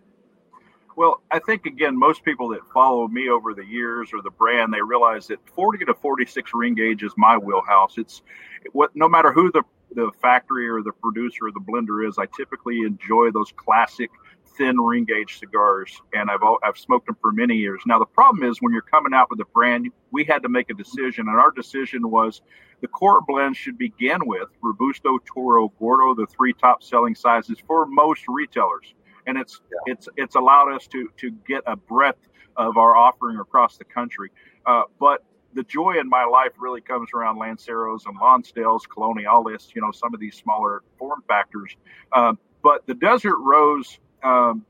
Well, 0.95 1.21
I 1.29 1.39
think 1.39 1.65
again, 1.65 1.97
most 1.97 2.25
people 2.25 2.49
that 2.49 2.61
follow 2.73 3.07
me 3.07 3.29
over 3.29 3.53
the 3.53 3.63
years 3.63 4.09
or 4.13 4.21
the 4.21 4.31
brand, 4.31 4.73
they 4.73 4.81
realize 4.81 5.27
that 5.27 5.37
40 5.53 5.85
to 5.85 5.93
46 5.93 6.51
ring 6.55 6.73
gauge 6.73 7.03
is 7.03 7.11
my 7.17 7.37
wheelhouse. 7.37 7.97
It's 7.97 8.23
what 8.71 8.95
no 8.95 9.07
matter 9.07 9.31
who 9.31 9.51
the 9.51 9.63
the 9.93 10.11
factory 10.21 10.67
or 10.67 10.81
the 10.81 10.91
producer 10.91 11.47
or 11.47 11.51
the 11.51 11.61
blender 11.61 12.07
is, 12.07 12.17
I 12.17 12.25
typically 12.35 12.81
enjoy 12.81 13.31
those 13.31 13.53
classic 13.55 14.09
thin 14.57 14.79
ring 14.79 15.05
gauge 15.05 15.39
cigars, 15.39 16.01
and 16.13 16.29
I've 16.29 16.41
I've 16.63 16.77
smoked 16.77 17.07
them 17.07 17.17
for 17.21 17.31
many 17.31 17.55
years. 17.55 17.81
Now 17.85 17.99
the 17.99 18.05
problem 18.05 18.49
is 18.49 18.57
when 18.59 18.73
you're 18.73 18.81
coming 18.81 19.13
out 19.13 19.29
with 19.29 19.39
a 19.39 19.45
brand, 19.53 19.89
we 20.11 20.23
had 20.23 20.43
to 20.43 20.49
make 20.49 20.69
a 20.69 20.73
decision, 20.73 21.27
and 21.27 21.37
our 21.37 21.51
decision 21.51 22.09
was 22.09 22.41
the 22.81 22.87
core 22.87 23.21
blend 23.27 23.55
should 23.55 23.77
begin 23.77 24.19
with 24.25 24.49
Robusto, 24.61 25.17
Toro, 25.25 25.71
Gordo, 25.79 26.15
the 26.15 26.27
three 26.27 26.53
top 26.53 26.83
selling 26.83 27.15
sizes 27.15 27.57
for 27.65 27.85
most 27.85 28.23
retailers, 28.27 28.93
and 29.25 29.37
it's 29.37 29.61
yeah. 29.71 29.93
it's 29.93 30.09
it's 30.17 30.35
allowed 30.35 30.73
us 30.73 30.87
to 30.87 31.09
to 31.17 31.31
get 31.47 31.63
a 31.65 31.75
breadth 31.75 32.27
of 32.55 32.77
our 32.77 32.95
offering 32.95 33.37
across 33.37 33.77
the 33.77 33.85
country. 33.85 34.31
Uh, 34.65 34.83
but 34.99 35.23
the 35.53 35.63
joy 35.63 35.95
in 35.99 36.09
my 36.09 36.25
life 36.25 36.51
really 36.59 36.81
comes 36.81 37.09
around 37.13 37.37
Lanceros 37.37 38.05
and 38.05 38.19
Lonsdales, 38.19 38.81
Coloniales, 38.87 39.73
you 39.73 39.81
know, 39.81 39.91
some 39.91 40.13
of 40.13 40.19
these 40.19 40.35
smaller 40.35 40.83
form 40.99 41.23
factors. 41.27 41.75
Um, 42.13 42.37
but 42.61 42.85
the 42.85 42.93
Desert 42.93 43.37
Rose 43.39 43.97
um, 44.23 44.65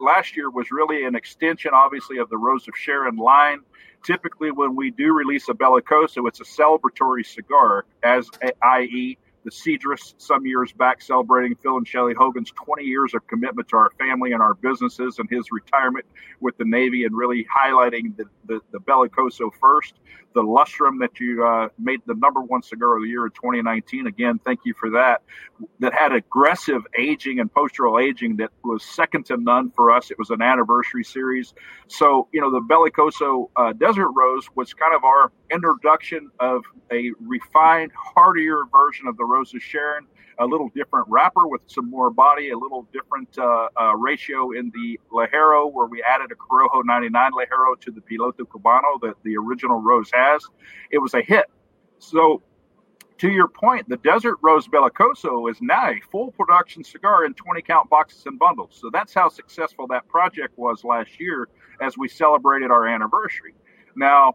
last 0.00 0.36
year 0.36 0.50
was 0.50 0.70
really 0.70 1.04
an 1.04 1.14
extension, 1.14 1.72
obviously, 1.74 2.18
of 2.18 2.28
the 2.28 2.36
Rose 2.36 2.68
of 2.68 2.76
Sharon 2.76 3.16
line. 3.16 3.60
Typically, 4.04 4.50
when 4.50 4.76
we 4.76 4.90
do 4.90 5.12
release 5.12 5.48
a 5.48 5.54
Bellicoso, 5.54 6.28
it's 6.28 6.40
a 6.40 6.44
celebratory 6.44 7.26
cigar, 7.26 7.86
as 8.02 8.30
i.e., 8.62 9.18
the 9.46 9.52
Cedrus 9.52 10.14
some 10.18 10.44
years 10.44 10.72
back 10.72 11.00
celebrating 11.00 11.54
Phil 11.62 11.76
and 11.76 11.86
Shelly 11.86 12.14
Hogan's 12.14 12.50
20 12.50 12.82
years 12.82 13.14
of 13.14 13.24
commitment 13.28 13.68
to 13.68 13.76
our 13.76 13.90
family 13.96 14.32
and 14.32 14.42
our 14.42 14.54
businesses 14.54 15.20
and 15.20 15.30
his 15.30 15.52
retirement 15.52 16.04
with 16.40 16.58
the 16.58 16.64
Navy 16.64 17.04
and 17.04 17.16
really 17.16 17.46
highlighting 17.46 18.16
the, 18.16 18.24
the, 18.46 18.60
the 18.72 18.80
Bellicoso 18.80 19.50
first 19.60 19.94
the 20.36 20.42
Lustrum 20.42 21.00
that 21.00 21.18
you 21.18 21.44
uh, 21.44 21.68
made 21.78 22.00
the 22.06 22.14
number 22.14 22.42
one 22.42 22.62
cigar 22.62 22.96
of 22.96 23.02
the 23.02 23.08
year 23.08 23.24
in 23.24 23.32
2019. 23.32 24.06
Again, 24.06 24.38
thank 24.44 24.60
you 24.66 24.74
for 24.78 24.90
that. 24.90 25.22
That 25.80 25.94
had 25.94 26.12
aggressive 26.12 26.82
aging 26.96 27.40
and 27.40 27.52
post-roll 27.52 27.98
aging 27.98 28.36
that 28.36 28.50
was 28.62 28.84
second 28.84 29.24
to 29.26 29.38
none 29.38 29.70
for 29.70 29.90
us. 29.90 30.10
It 30.10 30.18
was 30.18 30.28
an 30.28 30.42
anniversary 30.42 31.04
series. 31.04 31.54
So, 31.88 32.28
you 32.32 32.42
know, 32.42 32.50
the 32.50 32.60
Bellicoso 32.60 33.48
uh, 33.56 33.72
Desert 33.72 34.10
Rose 34.10 34.46
was 34.54 34.74
kind 34.74 34.94
of 34.94 35.04
our 35.04 35.32
introduction 35.50 36.30
of 36.38 36.62
a 36.92 37.12
refined, 37.18 37.92
heartier 37.96 38.58
version 38.70 39.08
of 39.08 39.16
the 39.16 39.24
Rose 39.36 39.54
of 39.54 39.62
Sharon 39.62 40.06
a 40.38 40.46
little 40.46 40.68
different 40.74 41.06
wrapper 41.08 41.46
with 41.46 41.62
some 41.66 41.88
more 41.90 42.10
body, 42.10 42.50
a 42.50 42.58
little 42.58 42.86
different 42.92 43.28
uh, 43.38 43.68
uh, 43.80 43.94
ratio 43.96 44.52
in 44.52 44.70
the 44.74 44.98
Ligero, 45.12 45.72
where 45.72 45.86
we 45.86 46.02
added 46.02 46.30
a 46.30 46.34
Corojo 46.34 46.84
99 46.84 47.30
Ligero 47.32 47.80
to 47.80 47.90
the 47.90 48.00
Piloto 48.00 48.40
Cubano 48.40 49.00
that 49.02 49.14
the 49.24 49.36
original 49.36 49.80
Rose 49.80 50.10
has. 50.12 50.44
It 50.90 50.98
was 50.98 51.14
a 51.14 51.22
hit. 51.22 51.46
So, 51.98 52.42
to 53.18 53.30
your 53.30 53.48
point, 53.48 53.88
the 53.88 53.96
Desert 53.96 54.36
Rose 54.42 54.68
Bellicoso 54.68 55.50
is 55.50 55.56
now 55.62 55.88
a 55.88 56.00
full 56.12 56.32
production 56.32 56.84
cigar 56.84 57.24
in 57.24 57.32
20 57.32 57.62
count 57.62 57.88
boxes 57.88 58.26
and 58.26 58.38
bundles. 58.38 58.78
So, 58.78 58.90
that's 58.92 59.14
how 59.14 59.30
successful 59.30 59.86
that 59.88 60.06
project 60.08 60.58
was 60.58 60.84
last 60.84 61.18
year 61.18 61.48
as 61.80 61.96
we 61.96 62.08
celebrated 62.08 62.70
our 62.70 62.86
anniversary. 62.86 63.54
Now, 63.96 64.34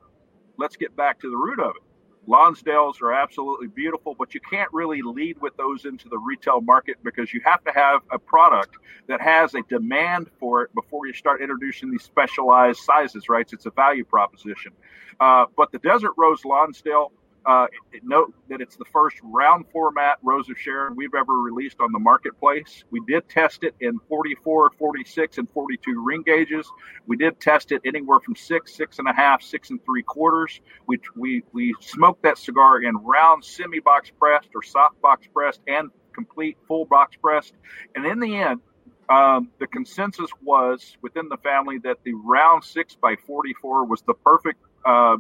let's 0.58 0.76
get 0.76 0.96
back 0.96 1.20
to 1.20 1.30
the 1.30 1.38
root 1.38 1.60
of 1.60 1.76
it. 1.76 1.91
Lonsdales 2.28 3.02
are 3.02 3.14
absolutely 3.14 3.68
beautiful, 3.68 4.16
but 4.18 4.34
you 4.34 4.40
can't 4.42 4.72
really 4.72 5.02
lead 5.02 5.42
with 5.42 5.56
those 5.58 5.86
into 5.86 6.08
the 6.08 6.18
retail 6.18 6.62
market 6.62 6.98
because 7.04 7.34
you 7.34 7.42
have 7.44 7.64
to 7.64 7.72
have 7.72 8.02
a 8.12 8.20
product 8.20 8.76
that 9.08 9.20
has 9.22 9.56
a 9.56 9.62
demand 9.70 10.30
for 10.40 10.64
it 10.64 10.74
before 10.76 11.08
you 11.08 11.14
start 11.14 11.42
introducing 11.42 11.90
these 11.90 12.04
specialized 12.04 12.80
sizes, 12.80 13.28
right? 13.28 13.48
It's 13.52 13.66
a 13.66 13.72
value 13.72 14.06
proposition. 14.06 14.72
Uh, 15.20 15.46
but 15.58 15.72
the 15.72 15.80
Desert 15.80 16.14
Rose 16.18 16.46
Lonsdale 16.46 17.12
uh, 17.46 17.68
note 18.04 18.34
that 18.50 18.62
it's 18.62 18.76
the 18.76 18.86
first 18.86 19.18
round 19.24 19.66
format 19.72 20.18
Rose 20.22 20.50
of 20.50 20.58
Sharon 20.58 20.96
we've 20.96 21.16
ever 21.16 21.34
released 21.34 21.80
on 21.80 21.92
the 21.92 22.00
marketplace. 22.00 22.84
We 22.92 23.02
did 23.08 23.28
test 23.30 23.64
it 23.64 23.74
in 23.80 24.00
44, 24.08 24.72
46, 24.78 25.38
and 25.40 25.50
42 25.50 26.04
ring 26.04 26.24
gauges. 26.24 26.70
We 27.08 27.18
did 27.18 27.40
test 27.40 27.72
it 27.72 27.82
anywhere 27.86 28.20
from 28.20 28.36
six, 28.36 28.76
six 28.76 29.00
and 29.00 29.08
a 29.08 29.14
half, 29.14 29.42
six 29.42 29.72
and 29.72 29.84
three 29.84 30.04
quarters. 30.04 30.62
We 30.88 31.00
we 31.16 31.44
we 31.52 31.76
smoked 31.80 32.24
that 32.24 32.38
cigar 32.38 32.82
in 32.82 32.96
round 32.98 33.44
semi 33.44 33.80
box 33.80 34.12
pressed 34.20 34.50
or 34.54 34.62
soft 34.64 35.02
box 35.02 35.28
pressed 35.34 35.62
and 35.68 35.90
complete 36.14 36.58
full 36.68 36.86
box 36.86 37.16
pressed. 37.16 37.54
And 37.96 38.06
in 38.06 38.20
the 38.20 38.38
end, 38.38 38.62
um, 39.10 39.50
the 39.60 39.68
consensus 39.68 40.30
was 40.42 40.96
within 41.02 41.28
the 41.28 41.38
family 41.38 41.80
that 41.84 41.98
the 42.04 42.14
round 42.14 42.64
six 42.64 42.96
by 42.96 43.16
44 43.28 43.86
was 43.86 44.02
the 44.04 44.14
perfect 44.14 44.64
uh, 44.86 45.18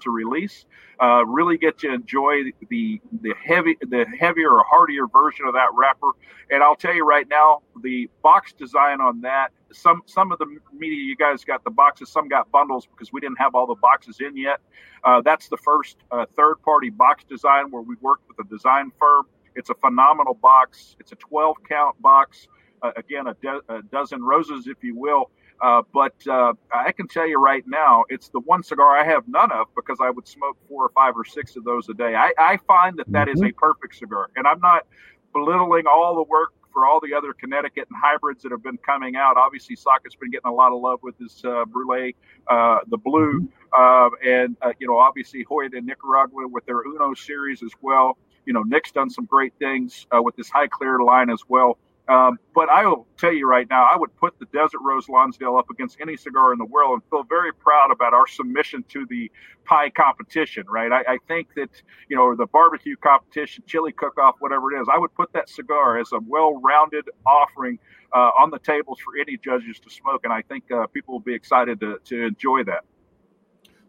to 0.00 0.10
release. 0.10 0.64
Uh, 1.00 1.24
really 1.24 1.56
get 1.56 1.78
to 1.78 1.92
enjoy 1.92 2.42
the 2.68 3.00
the 3.22 3.34
heavy 3.42 3.76
the 3.80 4.04
heavier 4.18 4.50
or 4.50 4.62
hardier 4.68 5.06
version 5.06 5.46
of 5.46 5.54
that 5.54 5.68
wrapper. 5.74 6.10
And 6.50 6.62
I'll 6.62 6.76
tell 6.76 6.94
you 6.94 7.06
right 7.06 7.26
now, 7.28 7.62
the 7.82 8.08
box 8.22 8.52
design 8.52 9.00
on 9.00 9.22
that. 9.22 9.48
Some 9.72 10.02
some 10.06 10.30
of 10.30 10.38
the 10.38 10.46
media 10.72 11.02
you 11.02 11.16
guys 11.16 11.44
got 11.44 11.64
the 11.64 11.70
boxes, 11.70 12.10
some 12.10 12.28
got 12.28 12.50
bundles 12.50 12.86
because 12.86 13.12
we 13.12 13.20
didn't 13.20 13.38
have 13.38 13.54
all 13.54 13.66
the 13.66 13.76
boxes 13.76 14.20
in 14.20 14.36
yet. 14.36 14.60
Uh, 15.02 15.22
that's 15.22 15.48
the 15.48 15.56
first 15.56 15.96
uh, 16.10 16.26
third 16.36 16.56
party 16.62 16.90
box 16.90 17.24
design 17.24 17.70
where 17.70 17.82
we 17.82 17.94
worked 18.00 18.24
with 18.28 18.44
a 18.44 18.48
design 18.50 18.92
firm. 18.98 19.24
It's 19.54 19.70
a 19.70 19.74
phenomenal 19.74 20.34
box. 20.34 20.96
It's 21.00 21.12
a 21.12 21.16
12 21.16 21.56
count 21.68 22.00
box. 22.00 22.46
Uh, 22.82 22.92
again, 22.96 23.26
a, 23.26 23.34
a, 23.68 23.82
dozen 23.82 24.22
roses, 24.22 24.66
if 24.66 24.82
you 24.82 24.96
will. 24.96 25.30
Uh, 25.60 25.82
but 25.92 26.14
uh, 26.26 26.54
I 26.72 26.92
can 26.92 27.06
tell 27.06 27.26
you 27.26 27.38
right 27.38 27.64
now, 27.66 28.04
it's 28.08 28.28
the 28.28 28.40
one 28.40 28.62
cigar 28.62 28.96
I 28.96 29.04
have 29.04 29.28
none 29.28 29.52
of 29.52 29.66
because 29.74 29.98
I 30.00 30.10
would 30.10 30.26
smoke 30.26 30.56
four 30.68 30.84
or 30.84 30.90
five 30.90 31.14
or 31.16 31.24
six 31.24 31.56
of 31.56 31.64
those 31.64 31.88
a 31.88 31.94
day. 31.94 32.14
I, 32.14 32.32
I 32.38 32.58
find 32.66 32.96
that 32.98 33.10
that 33.12 33.28
mm-hmm. 33.28 33.44
is 33.44 33.50
a 33.50 33.52
perfect 33.54 33.96
cigar, 33.96 34.30
and 34.36 34.46
I'm 34.46 34.60
not 34.60 34.86
belittling 35.32 35.84
all 35.86 36.14
the 36.16 36.22
work 36.22 36.52
for 36.72 36.86
all 36.86 37.00
the 37.00 37.14
other 37.14 37.32
Connecticut 37.32 37.88
and 37.90 37.98
hybrids 38.00 38.42
that 38.42 38.52
have 38.52 38.62
been 38.62 38.78
coming 38.78 39.16
out. 39.16 39.36
Obviously, 39.36 39.76
Saka's 39.76 40.14
been 40.14 40.30
getting 40.30 40.48
a 40.48 40.52
lot 40.52 40.72
of 40.72 40.80
love 40.80 41.00
with 41.02 41.18
his 41.18 41.42
uh, 41.44 41.64
Brulee, 41.66 42.14
uh, 42.48 42.78
the 42.88 42.96
blue, 42.96 43.40
mm-hmm. 43.40 43.46
uh, 43.76 44.16
and 44.26 44.56
uh, 44.62 44.72
you 44.78 44.86
know, 44.86 44.98
obviously 44.98 45.42
Hoyt 45.42 45.74
in 45.74 45.86
Nicaragua 45.86 46.48
with 46.48 46.64
their 46.66 46.80
Uno 46.86 47.14
series 47.14 47.62
as 47.62 47.72
well. 47.82 48.16
You 48.46 48.54
know, 48.54 48.62
Nick's 48.62 48.92
done 48.92 49.10
some 49.10 49.26
great 49.26 49.52
things 49.58 50.06
uh, 50.16 50.22
with 50.22 50.36
this 50.36 50.48
high 50.48 50.68
clear 50.68 51.00
line 51.00 51.28
as 51.30 51.42
well. 51.48 51.78
Um, 52.08 52.38
but 52.54 52.68
I 52.68 52.86
will 52.86 53.06
tell 53.16 53.32
you 53.32 53.46
right 53.46 53.68
now, 53.70 53.84
I 53.84 53.96
would 53.96 54.14
put 54.16 54.36
the 54.40 54.46
Desert 54.46 54.80
Rose 54.82 55.08
Lonsdale 55.08 55.56
up 55.56 55.70
against 55.70 55.98
any 56.00 56.16
cigar 56.16 56.52
in 56.52 56.58
the 56.58 56.64
world 56.64 56.94
and 56.94 57.02
feel 57.10 57.22
very 57.22 57.52
proud 57.52 57.92
about 57.92 58.14
our 58.14 58.26
submission 58.26 58.84
to 58.88 59.06
the 59.06 59.30
pie 59.64 59.90
competition, 59.90 60.64
right? 60.68 60.90
I, 60.90 61.14
I 61.14 61.18
think 61.28 61.54
that, 61.54 61.70
you 62.08 62.16
know, 62.16 62.34
the 62.34 62.46
barbecue 62.46 62.96
competition, 62.96 63.62
chili 63.66 63.92
cook 63.92 64.18
off, 64.18 64.36
whatever 64.40 64.74
it 64.74 64.80
is, 64.80 64.88
I 64.92 64.98
would 64.98 65.14
put 65.14 65.32
that 65.34 65.48
cigar 65.48 65.98
as 65.98 66.10
a 66.12 66.18
well 66.26 66.60
rounded 66.60 67.04
offering 67.24 67.78
uh, 68.12 68.30
on 68.40 68.50
the 68.50 68.58
tables 68.58 68.98
for 69.04 69.16
any 69.20 69.36
judges 69.36 69.78
to 69.80 69.90
smoke. 69.90 70.22
And 70.24 70.32
I 70.32 70.42
think 70.42 70.64
uh, 70.72 70.86
people 70.88 71.14
will 71.14 71.20
be 71.20 71.34
excited 71.34 71.78
to, 71.80 71.98
to 72.06 72.24
enjoy 72.24 72.64
that. 72.64 72.84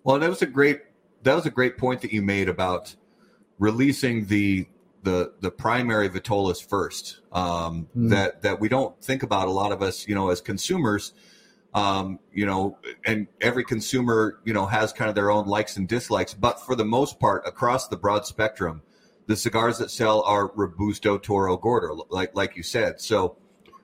Well, 0.03 0.19
that 0.19 0.29
was 0.29 0.41
a 0.41 0.47
great 0.47 0.81
that 1.23 1.35
was 1.35 1.45
a 1.45 1.51
great 1.51 1.77
point 1.77 2.01
that 2.01 2.11
you 2.11 2.21
made 2.21 2.49
about 2.49 2.95
releasing 3.59 4.25
the 4.25 4.67
the 5.03 5.33
the 5.39 5.51
primary 5.51 6.09
vitolas 6.09 6.63
first. 6.63 7.19
Um, 7.31 7.87
mm. 7.95 8.09
That 8.09 8.41
that 8.43 8.59
we 8.59 8.69
don't 8.69 8.99
think 9.03 9.23
about 9.23 9.47
a 9.47 9.51
lot 9.51 9.71
of 9.71 9.81
us, 9.81 10.07
you 10.07 10.15
know, 10.15 10.29
as 10.29 10.41
consumers. 10.41 11.13
Um, 11.73 12.19
you 12.33 12.45
know, 12.45 12.77
and 13.05 13.27
every 13.39 13.63
consumer, 13.63 14.39
you 14.43 14.53
know, 14.53 14.65
has 14.65 14.91
kind 14.91 15.07
of 15.07 15.15
their 15.15 15.31
own 15.31 15.47
likes 15.47 15.77
and 15.77 15.87
dislikes. 15.87 16.33
But 16.33 16.59
for 16.59 16.75
the 16.75 16.83
most 16.83 17.17
part, 17.17 17.47
across 17.47 17.87
the 17.87 17.95
broad 17.95 18.25
spectrum, 18.25 18.81
the 19.27 19.37
cigars 19.37 19.77
that 19.77 19.89
sell 19.89 20.21
are 20.23 20.51
Robusto, 20.53 21.17
Toro, 21.17 21.55
Gordo, 21.55 22.05
like 22.09 22.35
like 22.35 22.57
you 22.57 22.63
said. 22.63 22.99
So, 22.99 23.37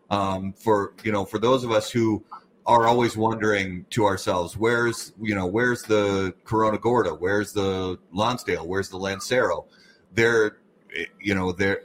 um, 0.09 0.53
for 0.53 0.93
you 1.03 1.13
know, 1.13 1.23
for 1.23 1.39
those 1.39 1.63
of 1.63 1.71
us 1.71 1.89
who 1.89 2.25
are 2.65 2.85
always 2.85 3.15
wondering 3.15 3.85
to 3.91 4.03
ourselves, 4.05 4.57
where's 4.57 5.13
you 5.21 5.33
know, 5.33 5.45
where's 5.45 5.83
the 5.83 6.33
Corona 6.43 6.77
Gorda, 6.77 7.11
where's 7.11 7.53
the 7.53 7.97
Lonsdale, 8.11 8.67
where's 8.67 8.89
the 8.89 8.97
Lancero? 8.97 9.65
They're 10.11 10.57
you 11.21 11.35
know, 11.35 11.51
there 11.51 11.81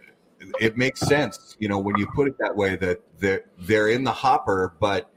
it 0.60 0.76
makes 0.76 1.00
sense, 1.00 1.56
you 1.58 1.68
know, 1.68 1.78
when 1.78 1.96
you 1.96 2.06
put 2.14 2.28
it 2.28 2.36
that 2.38 2.56
way 2.56 2.76
that 2.76 3.00
they're 3.18 3.44
they're 3.58 3.88
in 3.88 4.04
the 4.04 4.12
hopper, 4.12 4.74
but 4.80 5.10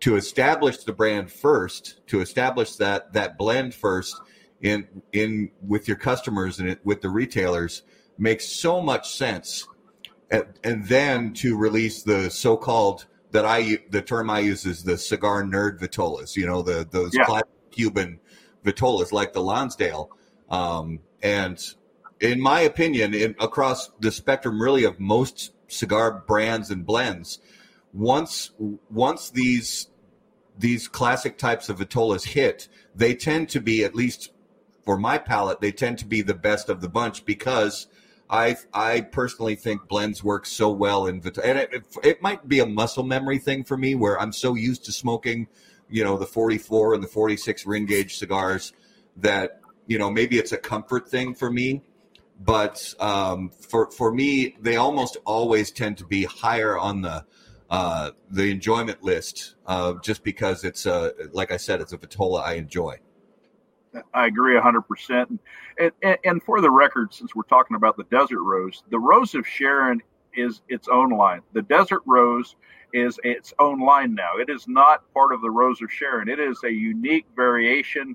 to 0.00 0.16
establish 0.16 0.78
the 0.84 0.92
brand 0.92 1.30
first, 1.30 2.00
to 2.08 2.20
establish 2.20 2.76
that 2.76 3.12
that 3.12 3.38
blend 3.38 3.74
first 3.74 4.20
in 4.60 4.86
in 5.12 5.50
with 5.66 5.88
your 5.88 5.96
customers 5.96 6.58
and 6.58 6.68
it, 6.68 6.80
with 6.84 7.00
the 7.00 7.08
retailers 7.08 7.82
makes 8.18 8.46
so 8.46 8.80
much 8.80 9.14
sense. 9.14 9.66
And, 10.30 10.44
and 10.62 10.86
then 10.86 11.32
to 11.34 11.56
release 11.56 12.02
the 12.02 12.30
so-called 12.30 13.06
that 13.32 13.44
I 13.44 13.78
the 13.90 14.02
term 14.02 14.30
I 14.30 14.40
use 14.40 14.66
is 14.66 14.84
the 14.84 14.98
cigar 14.98 15.42
nerd 15.42 15.80
vitolas, 15.80 16.36
you 16.36 16.46
know, 16.46 16.62
the 16.62 16.86
those 16.90 17.14
yeah. 17.14 17.40
Cuban 17.70 18.20
vitolas 18.64 19.12
like 19.12 19.32
the 19.32 19.40
Lonsdale. 19.40 20.10
Um, 20.50 21.00
and 21.22 21.62
in 22.20 22.40
my 22.40 22.60
opinion, 22.60 23.14
in, 23.14 23.34
across 23.40 23.90
the 23.98 24.12
spectrum, 24.12 24.60
really 24.60 24.84
of 24.84 25.00
most 25.00 25.52
cigar 25.68 26.22
brands 26.26 26.70
and 26.70 26.84
blends, 26.84 27.38
once 27.92 28.50
once 28.90 29.30
these 29.30 29.88
these 30.58 30.86
classic 30.88 31.38
types 31.38 31.68
of 31.68 31.78
vitolas 31.78 32.24
hit, 32.24 32.68
they 32.94 33.14
tend 33.14 33.48
to 33.48 33.60
be 33.60 33.82
at 33.82 33.94
least 33.94 34.32
for 34.84 34.98
my 34.98 35.16
palate, 35.18 35.60
they 35.60 35.72
tend 35.72 35.98
to 35.98 36.06
be 36.06 36.20
the 36.22 36.34
best 36.34 36.68
of 36.68 36.80
the 36.80 36.88
bunch 36.88 37.24
because 37.24 37.86
I 38.28 38.56
I 38.72 39.00
personally 39.00 39.56
think 39.56 39.88
blends 39.88 40.22
work 40.22 40.44
so 40.44 40.70
well 40.70 41.06
in 41.06 41.22
vitola, 41.22 41.44
and 41.44 41.58
it, 41.58 41.72
it, 41.72 41.84
it 42.04 42.22
might 42.22 42.46
be 42.46 42.60
a 42.60 42.66
muscle 42.66 43.04
memory 43.04 43.38
thing 43.38 43.64
for 43.64 43.76
me 43.76 43.94
where 43.94 44.20
I'm 44.20 44.32
so 44.32 44.54
used 44.54 44.84
to 44.84 44.92
smoking, 44.92 45.48
you 45.88 46.04
know, 46.04 46.18
the 46.18 46.26
44 46.26 46.94
and 46.94 47.02
the 47.02 47.08
46 47.08 47.66
ring 47.66 47.86
gauge 47.86 48.18
cigars 48.18 48.74
that 49.16 49.60
you 49.86 49.98
know 49.98 50.10
maybe 50.10 50.38
it's 50.38 50.52
a 50.52 50.58
comfort 50.58 51.08
thing 51.08 51.34
for 51.34 51.50
me 51.50 51.82
but 52.40 52.94
um, 52.98 53.50
for 53.50 53.90
for 53.90 54.12
me, 54.12 54.56
they 54.60 54.76
almost 54.76 55.18
always 55.26 55.70
tend 55.70 55.98
to 55.98 56.06
be 56.06 56.24
higher 56.24 56.78
on 56.78 57.02
the 57.02 57.24
uh, 57.68 58.10
the 58.30 58.50
enjoyment 58.50 59.02
list, 59.02 59.54
uh, 59.66 59.94
just 60.02 60.24
because 60.24 60.64
it's 60.64 60.86
a 60.86 61.12
like 61.32 61.52
I 61.52 61.58
said, 61.58 61.80
it's 61.80 61.92
a 61.92 61.98
vitola 61.98 62.42
I 62.42 62.54
enjoy. 62.54 62.98
I 64.14 64.26
agree 64.26 64.56
100%. 64.56 65.38
And, 65.78 65.90
and, 66.00 66.18
and, 66.24 66.42
for 66.44 66.60
the 66.60 66.70
record, 66.70 67.12
since 67.12 67.34
we're 67.34 67.42
talking 67.42 67.74
about 67.74 67.96
the 67.96 68.04
Desert 68.04 68.40
Rose, 68.40 68.84
the 68.88 69.00
Rose 69.00 69.34
of 69.34 69.44
Sharon 69.44 70.00
is 70.32 70.62
its 70.68 70.86
own 70.86 71.10
line. 71.10 71.42
The 71.54 71.62
Desert 71.62 72.02
Rose 72.06 72.54
is 72.92 73.18
its 73.24 73.52
own 73.58 73.80
line 73.80 74.14
now. 74.14 74.36
It 74.36 74.48
is 74.48 74.66
not 74.68 75.12
part 75.12 75.32
of 75.32 75.42
the 75.42 75.50
Rose 75.50 75.82
of 75.82 75.92
Sharon. 75.92 76.28
It 76.28 76.38
is 76.38 76.62
a 76.64 76.70
unique 76.70 77.26
variation 77.34 78.14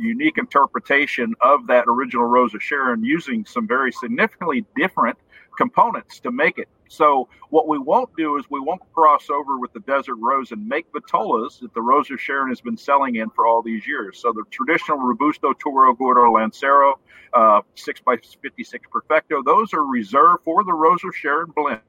unique 0.00 0.38
interpretation 0.38 1.34
of 1.40 1.66
that 1.66 1.84
original 1.86 2.26
Rose 2.26 2.54
of 2.54 2.62
Sharon 2.62 3.04
using 3.04 3.44
some 3.44 3.66
very 3.66 3.92
significantly 3.92 4.64
different 4.76 5.18
components 5.56 6.20
to 6.20 6.30
make 6.30 6.58
it. 6.58 6.68
So 6.88 7.28
what 7.50 7.66
we 7.66 7.78
won't 7.78 8.10
do 8.16 8.36
is 8.36 8.44
we 8.50 8.60
won't 8.60 8.82
cross 8.92 9.28
over 9.30 9.58
with 9.58 9.72
the 9.72 9.80
Desert 9.80 10.16
Rose 10.16 10.52
and 10.52 10.68
make 10.68 10.86
vitolas 10.92 11.58
that 11.60 11.74
the 11.74 11.82
Rose 11.82 12.10
of 12.10 12.20
Sharon 12.20 12.48
has 12.48 12.60
been 12.60 12.76
selling 12.76 13.16
in 13.16 13.30
for 13.30 13.46
all 13.46 13.62
these 13.62 13.86
years. 13.86 14.20
So 14.20 14.32
the 14.32 14.44
traditional 14.50 14.98
Robusto, 14.98 15.52
Toro, 15.58 15.94
Gordo, 15.94 16.30
Lancero, 16.30 16.98
uh, 17.32 17.62
6x56 17.76 18.80
Perfecto, 18.90 19.42
those 19.42 19.74
are 19.74 19.84
reserved 19.84 20.44
for 20.44 20.62
the 20.64 20.72
Rose 20.72 21.02
of 21.04 21.14
Sharon 21.16 21.52
blend. 21.54 21.80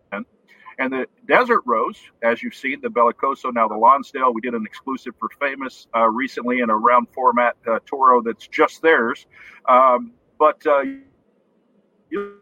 And 0.80 0.94
the 0.94 1.08
Desert 1.28 1.62
Rose, 1.66 2.00
as 2.22 2.44
you've 2.44 2.54
seen, 2.54 2.82
the 2.82 2.90
Bellicoso, 2.90 3.52
now 3.52 3.68
the 3.68 3.76
Lonsdale, 3.76 4.32
we 4.32 4.42
did 4.42 4.54
an 4.54 4.64
exclusive 4.66 5.16
for 5.20 5.30
Famous 5.40 5.88
uh, 5.96 6.08
recently 6.08 6.60
in 6.60 6.70
a 6.70 6.76
round 6.76 7.08
format 7.14 7.56
uh, 7.68 7.80
Toro 7.86 8.22
that's 8.22 8.48
just 8.48 8.82
theirs. 8.84 9.26
Um, 9.68 10.12
but 10.38 10.66
uh, 10.68 10.82
you'll 12.12 12.34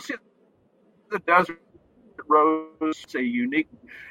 see 0.00 0.14
the 1.10 1.18
Desert 1.20 1.63
Rose 2.28 3.04
a 3.14 3.22
unique 3.22 3.68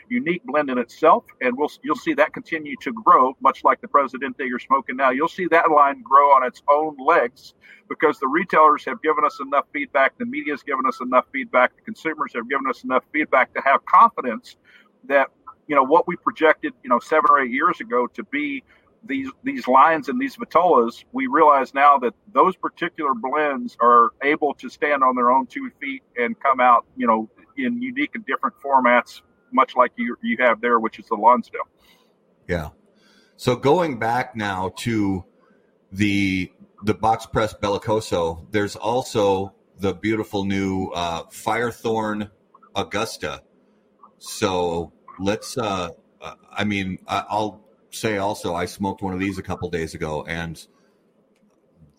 unique 0.09 0.43
blend 0.45 0.69
in 0.69 0.77
itself, 0.77 1.25
and 1.41 1.57
we'll 1.57 1.71
you'll 1.83 1.95
see 1.95 2.13
that 2.13 2.33
continue 2.33 2.75
to 2.81 2.91
grow, 2.91 3.35
much 3.41 3.63
like 3.63 3.81
the 3.81 3.87
Presidente 3.87 4.45
you're 4.45 4.59
smoking 4.59 4.95
now. 4.95 5.11
You'll 5.11 5.27
see 5.27 5.47
that 5.47 5.71
line 5.71 6.01
grow 6.01 6.27
on 6.29 6.45
its 6.45 6.61
own 6.69 6.95
legs 6.97 7.53
because 7.89 8.19
the 8.19 8.27
retailers 8.27 8.85
have 8.85 9.01
given 9.01 9.25
us 9.25 9.39
enough 9.39 9.65
feedback, 9.73 10.17
the 10.17 10.25
media 10.25 10.53
has 10.53 10.63
given 10.63 10.85
us 10.87 10.99
enough 11.01 11.25
feedback, 11.31 11.75
the 11.75 11.81
consumers 11.81 12.31
have 12.33 12.49
given 12.49 12.67
us 12.67 12.83
enough 12.83 13.03
feedback 13.11 13.53
to 13.53 13.61
have 13.61 13.85
confidence 13.85 14.57
that 15.05 15.27
you 15.67 15.75
know 15.75 15.83
what 15.83 16.07
we 16.07 16.15
projected, 16.15 16.73
you 16.83 16.89
know, 16.89 16.99
seven 16.99 17.25
or 17.29 17.41
eight 17.41 17.51
years 17.51 17.79
ago 17.79 18.07
to 18.07 18.23
be 18.23 18.63
these 19.05 19.29
these 19.43 19.67
lines 19.67 20.09
and 20.09 20.19
these 20.19 20.35
vitolas, 20.35 21.03
we 21.11 21.27
realize 21.27 21.73
now 21.73 21.97
that 21.97 22.13
those 22.31 22.55
particular 22.55 23.13
blends 23.13 23.77
are 23.81 24.11
able 24.23 24.53
to 24.55 24.69
stand 24.69 25.03
on 25.03 25.15
their 25.15 25.31
own 25.31 25.45
two 25.45 25.69
feet 25.79 26.03
and 26.17 26.39
come 26.39 26.59
out, 26.59 26.85
you 26.95 27.07
know, 27.07 27.29
in 27.57 27.81
unique 27.81 28.11
and 28.15 28.25
different 28.25 28.55
formats, 28.63 29.21
much 29.51 29.75
like 29.75 29.91
you 29.95 30.15
you 30.21 30.37
have 30.39 30.61
there, 30.61 30.79
which 30.79 30.99
is 30.99 31.07
the 31.07 31.15
Lonsdale. 31.15 31.67
Yeah. 32.47 32.69
So 33.35 33.55
going 33.55 33.99
back 33.99 34.35
now 34.35 34.73
to 34.77 35.25
the 35.91 36.51
the 36.83 36.93
box 36.93 37.25
press 37.25 37.53
Bellicoso, 37.53 38.45
there's 38.51 38.75
also 38.75 39.53
the 39.79 39.93
beautiful 39.93 40.45
new 40.45 40.89
uh, 40.93 41.23
Firethorn 41.23 42.29
Augusta. 42.75 43.43
So 44.19 44.93
let's. 45.19 45.57
Uh, 45.57 45.89
uh 46.21 46.35
I 46.51 46.63
mean, 46.63 46.99
I'll 47.07 47.63
say 47.89 48.17
also 48.17 48.55
I 48.55 48.65
smoked 48.65 49.01
one 49.01 49.13
of 49.13 49.19
these 49.19 49.37
a 49.37 49.43
couple 49.43 49.69
days 49.69 49.93
ago, 49.93 50.23
and 50.27 50.65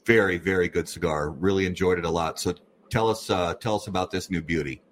very 0.04 0.38
very 0.38 0.68
good 0.68 0.88
cigar. 0.88 1.30
Really 1.30 1.66
enjoyed 1.66 1.98
it 1.98 2.04
a 2.04 2.10
lot. 2.10 2.38
So 2.38 2.54
tell 2.90 3.10
us 3.10 3.30
uh, 3.30 3.54
tell 3.54 3.76
us 3.76 3.86
about 3.86 4.10
this 4.10 4.30
new 4.30 4.42
beauty. 4.42 4.82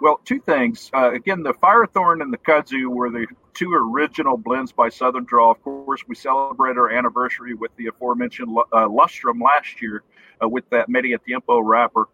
Well, 0.00 0.18
two 0.24 0.40
things. 0.40 0.90
Uh, 0.94 1.12
again, 1.12 1.42
the 1.42 1.52
Firethorn 1.52 2.22
and 2.22 2.32
the 2.32 2.38
Kudzu 2.38 2.88
were 2.88 3.10
the 3.10 3.26
two 3.52 3.72
original 3.74 4.38
blends 4.38 4.72
by 4.72 4.88
Southern 4.88 5.24
Draw. 5.24 5.50
Of 5.50 5.62
course, 5.62 6.02
we 6.08 6.14
celebrated 6.14 6.78
our 6.78 6.90
anniversary 6.90 7.52
with 7.52 7.70
the 7.76 7.88
aforementioned 7.88 8.56
uh, 8.72 8.88
Lustrum 8.88 9.42
last 9.42 9.82
year 9.82 10.02
uh, 10.42 10.48
with 10.48 10.68
that 10.70 10.88
Medio 10.88 11.18
Tiempo 11.18 11.60
wrapper 11.60 12.08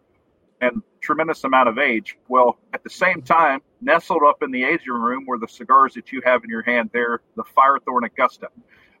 and 0.59 0.81
tremendous 0.99 1.43
amount 1.45 1.69
of 1.69 1.77
age. 1.77 2.17
Well, 2.27 2.57
at 2.73 2.83
the 2.83 2.89
same 2.89 3.21
time, 3.21 3.61
nestled 3.79 4.23
up 4.27 4.43
in 4.43 4.51
the 4.51 4.63
aging 4.63 4.91
room 4.91 5.25
were 5.25 5.37
the 5.37 5.47
cigars 5.47 5.93
that 5.93 6.11
you 6.11 6.21
have 6.25 6.43
in 6.43 6.49
your 6.49 6.63
hand 6.63 6.89
there, 6.91 7.21
the 7.35 7.43
Firethorn 7.43 8.05
Augusta. 8.05 8.49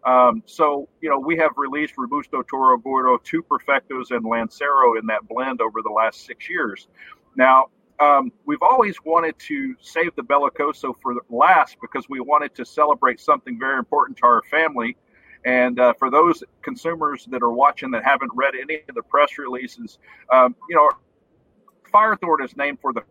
Um, 0.05 0.43
so, 0.45 0.87
you 1.01 1.09
know, 1.09 1.19
we 1.19 1.35
have 1.37 1.51
released 1.57 1.95
Robusto 1.97 2.41
Toro 2.43 2.77
Gordo, 2.77 3.17
two 3.17 3.43
Perfectos, 3.43 4.11
and 4.11 4.25
Lancero 4.25 4.97
in 4.97 5.07
that 5.07 5.27
blend 5.27 5.59
over 5.59 5.81
the 5.81 5.91
last 5.91 6.25
six 6.25 6.49
years. 6.49 6.87
Now, 7.35 7.65
um, 7.99 8.31
we've 8.45 8.61
always 8.61 8.95
wanted 9.03 9.37
to 9.39 9.75
save 9.81 10.15
the 10.15 10.21
Bellicoso 10.21 10.93
for 11.01 11.15
last 11.29 11.77
because 11.81 12.07
we 12.09 12.19
wanted 12.19 12.53
to 12.55 12.65
celebrate 12.65 13.19
something 13.19 13.57
very 13.59 13.77
important 13.77 14.17
to 14.19 14.25
our 14.25 14.43
family. 14.51 14.95
And 15.45 15.79
uh, 15.79 15.93
for 15.97 16.09
those 16.11 16.43
consumers 16.61 17.25
that 17.31 17.41
are 17.41 17.51
watching 17.51 17.91
that 17.91 18.03
haven't 18.03 18.31
read 18.35 18.53
any 18.55 18.81
of 18.89 18.95
the 18.95 19.03
press 19.03 19.37
releases, 19.37 19.97
um, 20.31 20.55
you 20.69 20.75
know, 20.75 20.89
Firethorn 21.93 22.43
is 22.43 22.55
named 22.57 22.79
for 22.81 22.93
the 22.93 23.01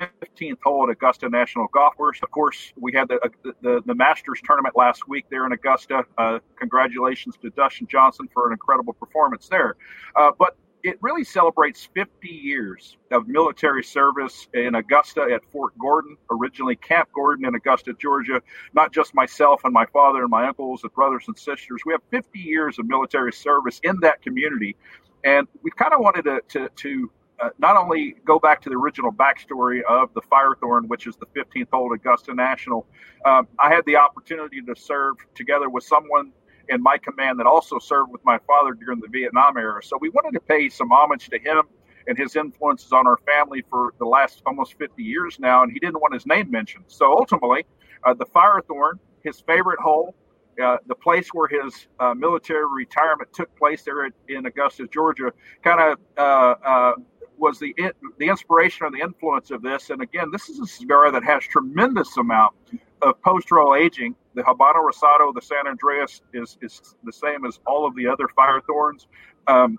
15th 0.00 0.58
hole 0.64 0.84
at 0.84 0.90
Augusta 0.90 1.28
National 1.28 1.68
Golf 1.72 1.96
Course. 1.96 2.18
Of 2.22 2.30
course, 2.30 2.72
we 2.76 2.92
had 2.92 3.08
the 3.08 3.20
uh, 3.24 3.52
the, 3.62 3.82
the 3.86 3.94
Masters 3.94 4.40
tournament 4.44 4.76
last 4.76 5.08
week 5.08 5.26
there 5.30 5.46
in 5.46 5.52
Augusta. 5.52 6.04
Uh, 6.18 6.40
congratulations 6.56 7.36
to 7.42 7.50
Dustin 7.50 7.86
Johnson 7.86 8.28
for 8.32 8.46
an 8.46 8.52
incredible 8.52 8.92
performance 8.92 9.48
there. 9.48 9.76
Uh, 10.16 10.32
but 10.36 10.56
it 10.84 10.98
really 11.00 11.22
celebrates 11.22 11.88
50 11.94 12.28
years 12.28 12.96
of 13.12 13.28
military 13.28 13.84
service 13.84 14.48
in 14.52 14.74
Augusta 14.74 15.28
at 15.32 15.42
Fort 15.52 15.72
Gordon, 15.78 16.16
originally 16.30 16.74
Camp 16.76 17.08
Gordon 17.14 17.46
in 17.46 17.54
Augusta, 17.54 17.94
Georgia. 18.00 18.42
Not 18.74 18.92
just 18.92 19.14
myself 19.14 19.62
and 19.64 19.72
my 19.72 19.86
father 19.86 20.22
and 20.22 20.30
my 20.30 20.48
uncles 20.48 20.82
and 20.82 20.92
brothers 20.92 21.24
and 21.28 21.38
sisters. 21.38 21.82
We 21.86 21.92
have 21.92 22.02
50 22.10 22.38
years 22.38 22.78
of 22.78 22.88
military 22.88 23.32
service 23.32 23.80
in 23.84 24.00
that 24.00 24.22
community. 24.22 24.76
And 25.24 25.46
we 25.62 25.70
kind 25.70 25.92
of 25.92 26.00
wanted 26.00 26.24
to, 26.24 26.40
to, 26.48 26.68
to 26.68 27.10
uh, 27.40 27.48
not 27.58 27.76
only 27.76 28.16
go 28.24 28.40
back 28.40 28.60
to 28.62 28.68
the 28.68 28.76
original 28.76 29.12
backstory 29.12 29.82
of 29.88 30.12
the 30.14 30.22
Firethorn, 30.22 30.88
which 30.88 31.06
is 31.06 31.14
the 31.16 31.26
15th 31.26 31.68
hole 31.72 31.92
Augusta 31.92 32.34
National, 32.34 32.86
um, 33.24 33.46
I 33.60 33.72
had 33.72 33.84
the 33.86 33.96
opportunity 33.96 34.60
to 34.62 34.74
serve 34.74 35.16
together 35.36 35.68
with 35.68 35.84
someone 35.84 36.32
in 36.68 36.82
my 36.82 36.98
command 36.98 37.38
that 37.40 37.46
also 37.46 37.78
served 37.78 38.10
with 38.10 38.24
my 38.24 38.38
father 38.46 38.72
during 38.74 39.00
the 39.00 39.08
Vietnam 39.08 39.56
era. 39.56 39.82
So 39.82 39.98
we 40.00 40.08
wanted 40.10 40.32
to 40.34 40.40
pay 40.40 40.68
some 40.68 40.90
homage 40.90 41.28
to 41.30 41.38
him 41.38 41.62
and 42.06 42.18
his 42.18 42.36
influences 42.36 42.92
on 42.92 43.06
our 43.06 43.18
family 43.18 43.64
for 43.70 43.94
the 43.98 44.04
last 44.04 44.42
almost 44.46 44.74
50 44.78 45.02
years 45.02 45.38
now, 45.38 45.62
and 45.62 45.72
he 45.72 45.78
didn't 45.78 46.00
want 46.00 46.14
his 46.14 46.26
name 46.26 46.50
mentioned. 46.50 46.84
So 46.88 47.12
ultimately, 47.12 47.64
uh, 48.04 48.14
the 48.14 48.26
Firethorn, 48.26 48.98
his 49.22 49.40
favorite 49.40 49.78
hole, 49.78 50.14
uh, 50.62 50.76
the 50.86 50.94
place 50.94 51.28
where 51.32 51.48
his 51.48 51.86
uh, 51.98 52.14
military 52.14 52.64
retirement 52.70 53.32
took 53.32 53.54
place 53.56 53.82
there 53.82 54.04
at, 54.04 54.12
in 54.28 54.44
Augusta, 54.46 54.86
Georgia, 54.86 55.32
kind 55.62 55.80
of 55.80 55.98
uh, 56.18 56.54
uh, 56.64 56.92
was 57.38 57.58
the 57.58 57.74
the 58.18 58.28
inspiration 58.28 58.86
or 58.86 58.90
the 58.90 59.00
influence 59.00 59.50
of 59.50 59.62
this. 59.62 59.90
And 59.90 60.02
again, 60.02 60.30
this 60.30 60.48
is 60.48 60.60
a 60.60 60.66
cigar 60.66 61.10
that 61.10 61.24
has 61.24 61.42
tremendous 61.44 62.16
amount 62.16 62.54
of 63.00 63.20
post 63.22 63.50
roll 63.50 63.74
aging. 63.74 64.14
The 64.34 64.42
Habano 64.42 64.76
Rosado, 64.76 65.34
the 65.34 65.42
San 65.42 65.66
Andreas 65.66 66.22
is 66.32 66.58
is 66.62 66.80
the 67.04 67.12
same 67.12 67.44
as 67.44 67.60
all 67.66 67.86
of 67.86 67.94
the 67.94 68.06
other 68.06 68.26
Firethorns. 68.36 69.06
Um, 69.48 69.76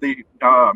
the 0.00 0.24
uh, 0.40 0.74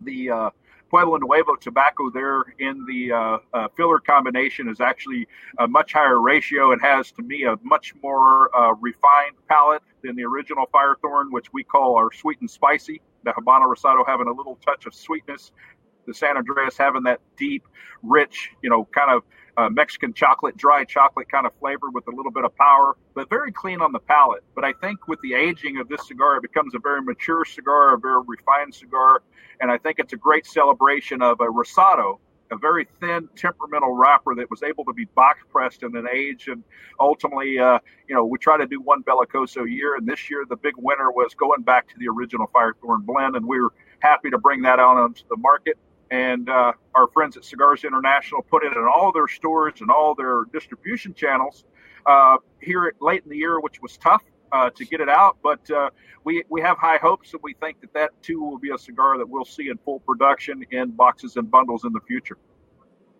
the 0.00 0.50
Pueblo 0.90 1.18
Nuevo 1.18 1.54
tobacco 1.56 2.10
there 2.10 2.42
in 2.58 2.84
the 2.86 3.12
uh, 3.12 3.38
uh, 3.52 3.68
filler 3.76 3.98
combination 3.98 4.68
is 4.68 4.80
actually 4.80 5.26
a 5.58 5.68
much 5.68 5.92
higher 5.92 6.20
ratio. 6.20 6.72
It 6.72 6.80
has, 6.82 7.12
to 7.12 7.22
me, 7.22 7.44
a 7.44 7.56
much 7.62 7.94
more 8.02 8.54
uh, 8.56 8.74
refined 8.80 9.36
palate 9.48 9.82
than 10.02 10.16
the 10.16 10.24
original 10.24 10.66
Firethorn, 10.72 11.26
which 11.30 11.52
we 11.52 11.62
call 11.62 11.96
our 11.96 12.12
sweet 12.12 12.40
and 12.40 12.50
spicy. 12.50 13.00
The 13.24 13.32
Habano 13.32 13.72
Rosado 13.72 14.06
having 14.06 14.28
a 14.28 14.32
little 14.32 14.58
touch 14.64 14.86
of 14.86 14.94
sweetness. 14.94 15.52
The 16.08 16.14
San 16.14 16.38
Andreas 16.38 16.76
having 16.78 17.02
that 17.02 17.20
deep, 17.36 17.64
rich, 18.02 18.50
you 18.62 18.70
know, 18.70 18.88
kind 18.94 19.10
of 19.10 19.22
uh, 19.58 19.68
Mexican 19.68 20.14
chocolate, 20.14 20.56
dry 20.56 20.84
chocolate 20.84 21.28
kind 21.30 21.44
of 21.44 21.52
flavor 21.60 21.90
with 21.92 22.06
a 22.08 22.16
little 22.16 22.32
bit 22.32 22.44
of 22.44 22.56
power, 22.56 22.96
but 23.14 23.28
very 23.28 23.52
clean 23.52 23.82
on 23.82 23.92
the 23.92 23.98
palate. 23.98 24.42
But 24.54 24.64
I 24.64 24.72
think 24.72 25.06
with 25.06 25.20
the 25.20 25.34
aging 25.34 25.78
of 25.78 25.88
this 25.88 26.06
cigar, 26.08 26.36
it 26.36 26.42
becomes 26.42 26.74
a 26.74 26.78
very 26.78 27.02
mature 27.02 27.44
cigar, 27.44 27.94
a 27.94 27.98
very 27.98 28.22
refined 28.26 28.74
cigar. 28.74 29.22
And 29.60 29.70
I 29.70 29.76
think 29.76 29.98
it's 29.98 30.14
a 30.14 30.16
great 30.16 30.46
celebration 30.46 31.20
of 31.20 31.40
a 31.40 31.46
Rosado, 31.46 32.20
a 32.50 32.56
very 32.56 32.86
thin, 33.00 33.28
temperamental 33.36 33.94
wrapper 33.94 34.34
that 34.36 34.48
was 34.48 34.62
able 34.62 34.84
to 34.86 34.92
be 34.94 35.04
box 35.06 35.40
pressed 35.50 35.82
and 35.82 35.94
then 35.94 36.06
age. 36.10 36.48
And 36.48 36.62
ultimately, 37.00 37.58
uh, 37.58 37.80
you 38.08 38.14
know, 38.14 38.24
we 38.24 38.38
try 38.38 38.56
to 38.56 38.66
do 38.66 38.80
one 38.80 39.02
Bellicoso 39.02 39.66
a 39.66 39.70
year. 39.70 39.96
And 39.96 40.08
this 40.08 40.30
year, 40.30 40.44
the 40.48 40.56
big 40.56 40.74
winner 40.78 41.10
was 41.10 41.34
going 41.34 41.62
back 41.62 41.88
to 41.88 41.94
the 41.98 42.08
original 42.08 42.46
Firethorn 42.54 43.04
blend. 43.04 43.36
And 43.36 43.44
we 43.44 43.60
were 43.60 43.74
happy 43.98 44.30
to 44.30 44.38
bring 44.38 44.62
that 44.62 44.78
out 44.78 44.96
onto 44.96 45.24
the 45.28 45.36
market 45.36 45.76
and 46.10 46.48
uh, 46.48 46.72
our 46.94 47.08
friends 47.08 47.36
at 47.36 47.44
Cigars 47.44 47.84
International 47.84 48.42
put 48.42 48.64
it 48.64 48.72
in 48.72 48.84
all 48.84 49.12
their 49.12 49.28
stores 49.28 49.80
and 49.80 49.90
all 49.90 50.14
their 50.14 50.44
distribution 50.52 51.14
channels 51.14 51.64
uh, 52.06 52.36
here 52.60 52.92
late 53.00 53.22
in 53.24 53.30
the 53.30 53.36
year, 53.36 53.60
which 53.60 53.80
was 53.82 53.96
tough 53.98 54.22
uh, 54.52 54.70
to 54.70 54.84
get 54.84 55.00
it 55.00 55.08
out. 55.08 55.38
But 55.42 55.70
uh, 55.70 55.90
we 56.24 56.44
we 56.48 56.60
have 56.62 56.78
high 56.78 56.98
hopes, 56.98 57.32
and 57.32 57.42
we 57.42 57.54
think 57.54 57.80
that 57.82 57.92
that 57.94 58.10
too 58.22 58.40
will 58.40 58.58
be 58.58 58.70
a 58.70 58.78
cigar 58.78 59.18
that 59.18 59.28
we'll 59.28 59.44
see 59.44 59.68
in 59.68 59.78
full 59.78 60.00
production 60.00 60.64
in 60.70 60.92
boxes 60.92 61.36
and 61.36 61.50
bundles 61.50 61.84
in 61.84 61.92
the 61.92 62.00
future. 62.00 62.38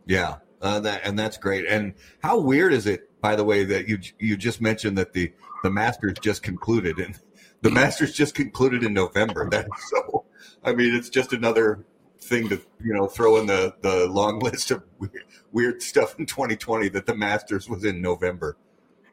Yeah, 0.07 0.37
uh, 0.63 0.81
that, 0.81 1.03
and 1.05 1.19
that's 1.19 1.37
great. 1.37 1.67
And 1.67 1.95
how 2.23 2.41
weird 2.41 2.73
is 2.73 2.87
it, 2.87 3.21
by 3.21 3.37
the 3.37 3.45
way, 3.45 3.65
that 3.65 3.89
you 3.89 3.99
you 4.19 4.37
just 4.37 4.61
mentioned 4.61 4.97
that 4.99 5.13
the 5.13 5.33
the 5.63 5.71
Masters 5.71 6.15
just 6.21 6.43
concluded 6.43 6.99
and 6.99 7.19
the 7.63 7.71
Masters 7.71 8.13
just 8.13 8.35
concluded 8.35 8.83
in 8.83 8.95
November. 8.95 9.49
That's 9.51 9.91
so. 9.91 10.25
I 10.65 10.73
mean, 10.73 10.95
it's 10.95 11.09
just 11.09 11.33
another 11.33 11.85
thing 12.21 12.49
to 12.49 12.61
you 12.85 12.93
know 12.95 13.07
throw 13.07 13.37
in 13.37 13.47
the 13.47 13.75
the 13.81 14.07
long 14.07 14.39
list 14.41 14.71
of 14.71 14.83
weird, 14.99 15.25
weird 15.53 15.83
stuff 15.83 16.19
in 16.19 16.27
2020 16.27 16.89
that 16.91 17.07
the 17.07 17.15
Masters 17.15 17.69
was 17.69 17.85
in 17.85 18.01
November. 18.01 18.57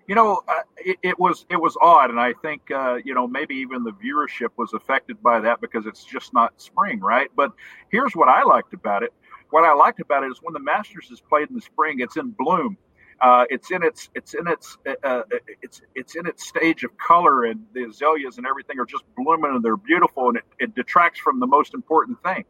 You 0.08 0.14
know, 0.14 0.42
uh, 0.48 0.54
it, 0.78 0.98
it, 1.02 1.20
was 1.20 1.48
it 1.50 1.56
was 1.56 1.76
odd, 1.82 2.12
and 2.12 2.20
I 2.20 2.34
think 2.34 2.70
uh, 2.70 2.98
you 3.04 3.16
know 3.16 3.28
maybe 3.28 3.56
even 3.56 3.84
the 3.84 3.92
viewership 3.92 4.50
was 4.56 4.74
affected 4.74 5.22
by 5.22 5.40
that 5.40 5.62
because 5.62 5.88
it's 5.88 6.04
just 6.04 6.34
not 6.34 6.62
spring, 6.62 7.00
right? 7.00 7.30
But 7.36 7.54
here's 7.90 8.16
what 8.16 8.30
I 8.30 8.44
liked 8.44 8.74
about 8.74 9.02
it. 9.02 9.12
What 9.50 9.64
I 9.64 9.74
liked 9.74 10.00
about 10.00 10.24
it 10.24 10.28
is 10.28 10.40
when 10.44 10.54
the 10.54 10.60
Masters 10.60 11.10
is 11.12 11.22
played 11.22 11.50
in 11.50 11.56
the 11.56 11.62
spring, 11.62 12.02
it's 12.02 12.18
in 12.18 12.32
bloom. 12.32 12.78
Uh, 13.22 13.46
it's 13.50 13.72
in 13.72 13.82
its 13.82 14.10
it's 14.14 14.36
in 14.36 14.46
its 14.48 14.78
uh, 14.86 14.94
uh 15.04 15.24
it's 15.64 15.82
it's 15.96 16.16
in 16.16 16.28
its 16.28 16.48
stage 16.48 16.84
of 16.84 16.96
color, 16.98 17.46
and 17.46 17.66
the 17.74 17.86
azaleas 17.86 18.38
and 18.38 18.46
everything 18.46 18.78
are 18.80 18.86
just 18.86 19.06
blooming 19.18 19.56
and 19.56 19.64
they're 19.64 19.78
beautiful, 19.78 20.28
and 20.28 20.38
it, 20.38 20.44
it 20.60 20.76
detracts 20.76 21.20
from 21.20 21.40
the 21.40 21.48
most 21.48 21.74
important 21.74 22.22
thing 22.22 22.46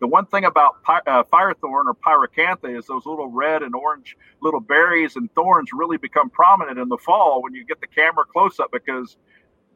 the 0.00 0.06
one 0.06 0.26
thing 0.26 0.44
about 0.44 0.76
uh, 0.88 1.22
firethorn 1.24 1.84
or 1.86 1.94
pyracantha 1.94 2.76
is 2.76 2.86
those 2.86 3.04
little 3.04 3.28
red 3.28 3.62
and 3.62 3.74
orange 3.74 4.16
little 4.40 4.60
berries 4.60 5.16
and 5.16 5.32
thorns 5.34 5.70
really 5.72 5.98
become 5.98 6.30
prominent 6.30 6.78
in 6.78 6.88
the 6.88 6.96
fall 6.96 7.42
when 7.42 7.54
you 7.54 7.64
get 7.64 7.80
the 7.80 7.86
camera 7.86 8.24
close 8.24 8.58
up 8.58 8.70
because 8.72 9.18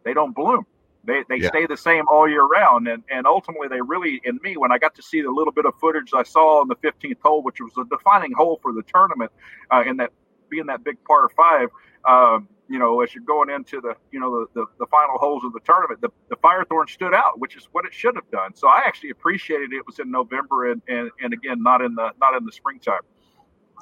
they 0.05 0.15
don't 0.15 0.35
bloom. 0.35 0.65
They, 1.07 1.23
they 1.29 1.37
yeah. 1.37 1.49
stay 1.49 1.67
the 1.67 1.77
same 1.77 2.05
all 2.09 2.27
year 2.27 2.45
round. 2.45 2.89
And, 2.89 3.03
and 3.11 3.27
ultimately, 3.27 3.69
they 3.69 3.83
really, 3.83 4.23
in 4.25 4.41
me, 4.43 4.57
when 4.57 4.73
I 4.73 4.79
got 4.79 4.95
to 4.95 5.03
see 5.03 5.21
the 5.21 5.31
little 5.31 5.53
bit 5.53 5.67
of 5.67 5.75
footage 5.79 6.11
I 6.15 6.23
saw 6.23 6.63
on 6.63 6.69
the 6.69 6.77
15th 6.77 7.19
hole, 7.23 7.43
which 7.43 7.61
was 7.61 7.73
a 7.79 7.85
defining 7.95 8.33
hole 8.33 8.59
for 8.63 8.73
the 8.73 8.83
tournament, 8.83 9.31
uh, 9.71 9.83
in 9.87 9.99
that 9.99 10.13
being 10.49 10.67
that 10.67 10.85
big 10.85 10.97
par 11.05 11.29
five, 11.37 11.69
um, 12.09 12.49
you 12.69 12.79
know, 12.79 13.01
as 13.03 13.15
you're 13.15 13.25
going 13.25 13.51
into 13.51 13.81
the, 13.81 13.95
you 14.11 14.19
know, 14.19 14.47
the, 14.55 14.61
the, 14.61 14.67
the, 14.79 14.87
final 14.87 15.19
holes 15.19 15.45
of 15.45 15.53
the 15.53 15.61
tournament, 15.61 16.01
the, 16.01 16.09
the 16.29 16.37
Firethorn 16.37 16.89
stood 16.89 17.15
out, 17.15 17.39
which 17.39 17.57
is 17.57 17.69
what 17.73 17.85
it 17.85 17.93
should 17.93 18.15
have 18.15 18.31
done. 18.31 18.55
So 18.55 18.69
I 18.69 18.83
actually 18.87 19.11
appreciated 19.11 19.73
it 19.73 19.87
was 19.87 19.99
in 19.99 20.11
November 20.11 20.71
and, 20.71 20.81
and, 20.89 21.11
and 21.23 21.33
again, 21.33 21.63
not 21.63 21.83
in 21.83 21.95
the, 21.95 22.11
not 22.21 22.37
in 22.37 22.45
the 22.45 22.53
springtime. 22.53 23.01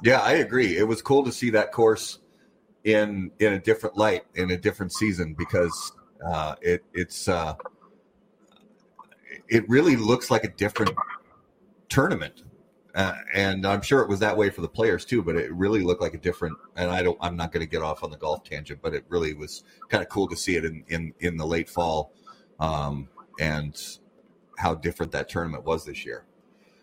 Yeah, 0.03 0.19
I 0.19 0.33
agree. 0.33 0.77
It 0.77 0.87
was 0.87 1.01
cool 1.01 1.23
to 1.23 1.31
see 1.31 1.49
that 1.51 1.71
course 1.71 2.19
in, 2.83 3.31
in 3.39 3.53
a 3.53 3.59
different 3.59 3.95
light 3.95 4.23
in 4.35 4.51
a 4.51 4.57
different 4.57 4.91
season 4.91 5.33
because 5.37 5.93
uh, 6.25 6.55
it, 6.61 6.83
it's, 6.93 7.29
uh, 7.29 7.53
it 9.47 9.67
really 9.69 9.95
looks 9.95 10.29
like 10.29 10.43
a 10.43 10.49
different 10.49 10.93
tournament 11.87 12.43
uh, 12.95 13.15
and 13.33 13.65
I'm 13.65 13.81
sure 13.81 14.01
it 14.01 14.09
was 14.09 14.19
that 14.19 14.37
way 14.37 14.49
for 14.49 14.61
the 14.61 14.69
players 14.69 15.05
too. 15.05 15.23
But 15.23 15.35
it 15.35 15.51
really 15.53 15.81
looked 15.81 16.01
like 16.01 16.13
a 16.13 16.17
different. 16.17 16.57
And 16.75 16.91
I 16.91 17.01
don't. 17.01 17.17
I'm 17.21 17.35
not 17.35 17.51
going 17.51 17.65
to 17.65 17.69
get 17.69 17.81
off 17.81 18.03
on 18.03 18.11
the 18.11 18.17
golf 18.17 18.43
tangent, 18.43 18.81
but 18.81 18.93
it 18.93 19.03
really 19.09 19.33
was 19.33 19.63
kind 19.89 20.03
of 20.03 20.09
cool 20.09 20.27
to 20.27 20.35
see 20.35 20.55
it 20.55 20.65
in 20.65 20.83
in, 20.87 21.13
in 21.19 21.37
the 21.37 21.45
late 21.45 21.69
fall, 21.69 22.13
um, 22.59 23.09
and 23.39 23.81
how 24.57 24.75
different 24.75 25.11
that 25.13 25.29
tournament 25.29 25.65
was 25.65 25.85
this 25.85 26.05
year. 26.05 26.25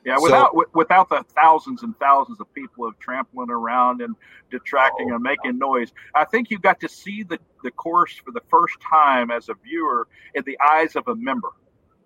Yeah, 0.05 0.17
without 0.19 0.47
so, 0.47 0.61
w- 0.61 0.71
without 0.75 1.11
the 1.11 1.23
thousands 1.37 1.83
and 1.83 1.97
thousands 1.99 2.41
of 2.41 2.53
people 2.55 2.87
of 2.87 2.99
trampling 2.99 3.51
around 3.51 4.01
and 4.01 4.17
detracting 4.51 5.11
oh, 5.13 5.15
and 5.17 5.23
making 5.23 5.59
noise, 5.59 5.93
I 6.15 6.25
think 6.25 6.51
you 6.51 6.59
got 6.59 6.81
to 6.81 6.89
see 6.89 7.23
the 7.23 7.39
the 7.63 7.71
course 7.71 8.17
for 8.17 8.33
the 8.33 8.41
first 8.49 8.79
time 8.81 9.31
as 9.31 9.49
a 9.49 9.55
viewer 9.63 10.09
in 10.35 10.43
the 10.45 10.59
eyes 10.59 10.97
of 10.97 11.07
a 11.07 11.15
member 11.15 11.51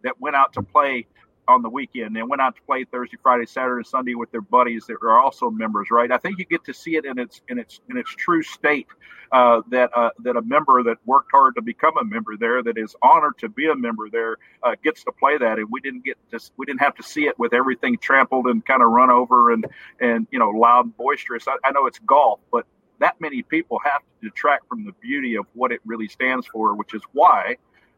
that 0.03 0.21
went 0.21 0.35
out 0.35 0.53
to 0.55 0.63
play 0.63 1.07
on 1.49 1.63
the 1.63 1.69
weekend 1.69 2.17
and 2.17 2.29
went 2.29 2.41
out 2.41 2.57
to 2.57 2.63
play 2.63 2.85
Thursday, 2.85 3.17
Friday, 3.23 3.47
Saturday, 3.47 3.85
Sunday 3.85 4.15
with 4.15 4.31
their 4.31 4.41
buddies 4.41 4.87
that 4.87 4.97
are 5.03 5.21
also 5.21 5.51
members, 5.51 5.91
right? 5.91 6.11
I 6.11 6.19
think 6.19 6.39
you 6.39 6.45
get 6.45 6.65
to 6.65 6.75
see 6.75 6.97
it 6.97 7.05
in 7.05 7.19
its 7.19 7.43
in 7.49 7.59
its 7.59 7.81
in 7.89 7.97
its 7.97 8.11
true 8.11 8.43
state 8.43 8.87
uh, 9.33 9.63
that 9.71 9.91
uh, 9.97 10.11
that 10.21 10.37
a 10.37 10.43
member 10.43 10.83
that 10.83 10.97
worked 11.07 11.31
hard 11.33 11.55
to 11.57 11.63
become 11.63 11.97
a 11.99 12.05
member 12.05 12.37
there, 12.37 12.63
that 12.63 12.79
is 12.79 12.95
honored 13.03 13.37
to 13.39 13.49
be 13.49 13.69
a 13.69 13.75
member 13.75 14.09
there, 14.11 14.37
uh, 14.63 14.75
gets 14.83 15.05
to 15.05 15.13
play 15.13 15.37
that, 15.39 15.59
and 15.59 15.69
we 15.71 15.81
didn't 15.81 16.05
get 16.05 16.17
to 16.31 16.39
we 16.57 16.67
didn't 16.67 16.81
have 16.81 16.95
to 16.95 17.03
see 17.03 17.27
it 17.27 17.39
with 17.39 17.53
everything 17.53 17.99
trampled 17.99 18.47
and 18.47 18.65
kind 18.65 18.83
of 18.83 18.91
run 18.91 19.11
over 19.11 19.53
and 19.53 19.67
and 20.01 20.27
you 20.31 20.39
know 20.39 20.51
loud 20.51 20.87
and 20.87 20.97
boisterous. 20.97 21.47
I, 21.49 21.57
I 21.65 21.73
know 21.73 21.87
it's 21.87 21.99
golf, 22.01 22.41
but 22.53 22.67
that 23.01 23.21
many 23.21 23.43
people 23.43 23.79
have 23.85 24.01
to 24.01 24.29
detract 24.29 24.69
from 24.69 24.85
the 24.85 24.93
beauty 25.01 25.37
of 25.37 25.47
what 25.55 25.73
it 25.73 25.81
really 25.85 26.09
stands 26.09 26.47
for, 26.47 26.75
which 26.75 26.95
is 26.95 27.03
why 27.13 27.57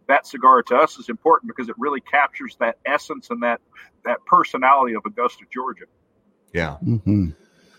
that 0.09 0.27
cigar 0.27 0.63
to 0.63 0.77
us 0.77 0.99
is 0.99 1.09
important 1.09 1.55
because 1.55 1.69
it 1.69 1.77
really 1.79 2.01
captures 2.01 2.57
that 2.61 2.79
essence 2.85 3.31
and 3.31 3.43
that 3.43 3.61
that 4.05 4.25
personality 4.25 4.95
of 4.95 5.03
Augusta, 5.05 5.45
Georgia. 5.53 5.87
Yeah. 6.53 6.77
Mm-hmm. 6.85 7.31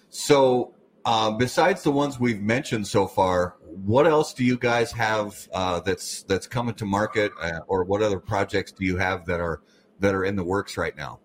So, 0.10 0.74
uh, 1.06 1.32
besides 1.32 1.84
the 1.84 1.92
ones 1.92 2.20
we've 2.20 2.42
mentioned 2.42 2.86
so 2.88 3.08
far, 3.08 3.56
what 3.62 4.08
else 4.08 4.34
do 4.34 4.44
you 4.44 4.58
guys 4.58 4.92
have 4.92 5.48
uh, 5.54 5.80
that's 5.80 6.24
that's 6.24 6.48
coming 6.48 6.76
to 6.76 6.86
market, 6.86 7.32
uh, 7.42 7.62
or 7.68 7.84
what 7.84 8.02
other 8.02 8.20
projects 8.20 8.72
do 8.72 8.86
you 8.86 8.98
have 8.98 9.26
that 9.26 9.40
are 9.40 9.62
that 10.00 10.14
are 10.14 10.24
in 10.24 10.36
the 10.36 10.44
works 10.44 10.78
right 10.78 10.96
now? 10.96 11.20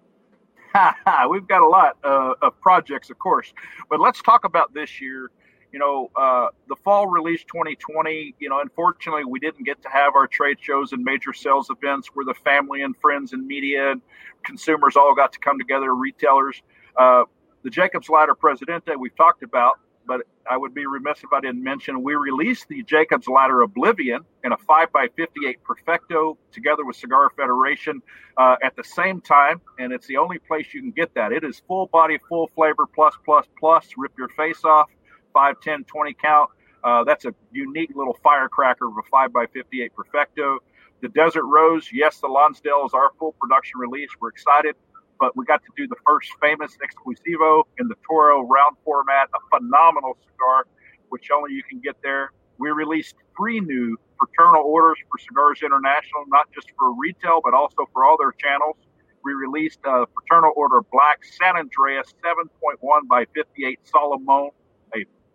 We've 1.31 1.47
got 1.47 1.63
a 1.63 1.69
lot 1.69 1.99
uh, 2.05 2.35
of 2.41 2.59
projects, 2.61 3.11
of 3.11 3.19
course, 3.19 3.53
but 3.91 4.01
let's 4.01 4.23
talk 4.23 4.45
about 4.45 4.73
this 4.73 5.01
year 5.01 5.31
you 5.73 5.79
know, 5.79 6.11
uh, 6.17 6.49
the 6.69 6.77
fall 6.77 7.07
release 7.07 7.43
2020, 7.45 8.35
you 8.39 8.49
know, 8.49 8.61
unfortunately, 8.61 9.25
we 9.25 9.41
didn't 9.41 9.65
get 9.65 9.83
to 9.83 9.89
have 9.89 10.15
our 10.15 10.27
trade 10.27 10.59
shows 10.61 10.93
and 10.93 11.03
major 11.03 11.33
sales 11.33 11.71
events 11.71 12.09
where 12.13 12.27
the 12.27 12.35
family 12.35 12.83
and 12.83 12.95
friends 12.99 13.33
and 13.33 13.47
media 13.47 13.93
and 13.93 14.03
consumers 14.45 14.97
all 14.97 15.15
got 15.15 15.33
to 15.33 15.39
come 15.39 15.59
together, 15.59 15.95
retailers. 15.95 16.63
Uh, 16.97 17.25
the 17.65 17.71
Jacobs 17.71 18.11
Ladder 18.11 18.35
Presidente 18.35 18.95
we've 18.99 19.17
talked 19.17 19.43
about, 19.43 19.79
but 20.07 20.23
I 20.51 20.59
would 20.59 20.75
be 20.75 20.85
remiss 20.85 21.21
if 21.23 21.33
I 21.33 21.41
didn't 21.41 21.63
mention 21.63 22.03
we 22.03 22.17
released 22.17 22.69
the 22.69 22.83
Jacobs 22.83 23.27
Ladder 23.27 23.63
Oblivion 23.63 24.23
in 24.45 24.53
a 24.53 24.57
5x58 24.57 25.63
Perfecto 25.65 26.37
together 26.51 26.85
with 26.85 26.97
Cigar 26.97 27.31
Federation 27.35 28.03
uh, 28.37 28.57
at 28.63 28.77
the 28.77 28.85
same 28.85 29.23
time, 29.23 29.63
and 29.79 29.93
it's 29.93 30.07
the 30.07 30.19
only 30.19 30.39
place 30.39 30.75
you 30.75 30.83
can 30.83 30.91
get 30.91 31.15
that. 31.15 31.33
It 31.33 31.45
is 31.45 31.63
full 31.67 31.87
body, 31.87 32.19
full 32.29 32.51
flavor, 32.55 32.85
plus, 32.93 33.15
plus, 33.25 33.47
plus, 33.59 33.89
rip 33.97 34.13
your 34.19 34.29
face 34.31 34.65
off 34.65 34.91
5, 35.33 35.61
10, 35.61 35.85
20 35.85 36.15
count. 36.15 36.51
Uh, 36.85 37.05
that's 37.05 37.25
a 37.25 37.35
unique 37.53 37.91
little 37.95 38.17
firecracker 38.23 38.87
of 38.87 38.95
a 38.99 39.03
5x58 39.15 39.91
Perfecto. 39.95 40.59
The 41.01 41.09
Desert 41.09 41.45
Rose, 41.45 41.89
yes, 41.93 42.19
the 42.21 42.29
Lonsdale 42.29 42.85
is 42.87 42.95
our 42.95 43.11
full 43.19 43.33
production 43.41 43.79
release. 43.81 44.11
We're 44.21 44.31
excited, 44.31 44.77
but 45.19 45.37
we 45.37 45.45
got 45.45 45.63
to 45.65 45.71
do 45.77 45.87
the 45.89 45.97
first 46.07 46.31
famous 46.41 46.77
Exclusivo 46.79 47.65
in 47.79 47.89
the 47.89 47.97
Toro 48.07 48.43
round 48.43 48.77
format, 48.85 49.29
a 49.35 49.59
phenomenal 49.59 50.17
cigar, 50.27 50.67
which 51.09 51.29
only 51.35 51.55
you 51.55 51.63
can 51.69 51.81
get 51.81 51.97
there. 52.03 52.31
We 52.59 52.71
released 52.71 53.17
three 53.37 53.61
new 53.61 53.97
fraternal 54.19 54.63
orders 54.63 54.99
for 55.11 55.19
Cigars 55.19 55.61
International, 55.63 56.25
not 56.29 56.47
just 56.55 56.71
for 56.79 56.95
retail, 56.95 57.41
but 57.43 57.55
also 57.55 57.89
for 57.93 58.05
all 58.05 58.17
their 58.19 58.33
channels. 58.33 58.77
We 59.25 59.35
released 59.35 59.81
a 59.85 60.07
fraternal 60.15 60.53
order 60.57 60.81
black 60.93 61.25
San 61.25 61.57
Andreas 61.57 62.15
7.1 62.25 63.09
by 63.09 63.25
58 63.35 63.81
Solomon 63.85 64.51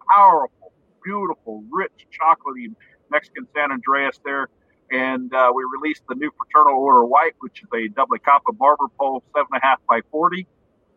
powerful, 0.10 0.72
beautiful, 1.04 1.64
rich, 1.72 2.08
chocolatey 2.12 2.74
Mexican 3.12 3.48
San 3.56 3.72
Andreas 3.72 4.20
there. 4.26 4.50
And 4.92 5.34
uh, 5.34 5.52
we 5.54 5.64
released 5.82 6.04
the 6.08 6.16
new 6.16 6.32
Fraternal 6.38 6.80
Order 6.80 7.06
White, 7.06 7.36
which 7.40 7.62
is 7.62 7.70
a 7.76 7.90
double 7.90 8.18
capa 8.24 8.54
barber 8.54 8.86
pole, 9.00 9.24
seven 9.36 9.48
and 9.52 9.62
a 9.62 9.66
half 9.66 9.80
by 9.90 10.02
40. 10.12 10.48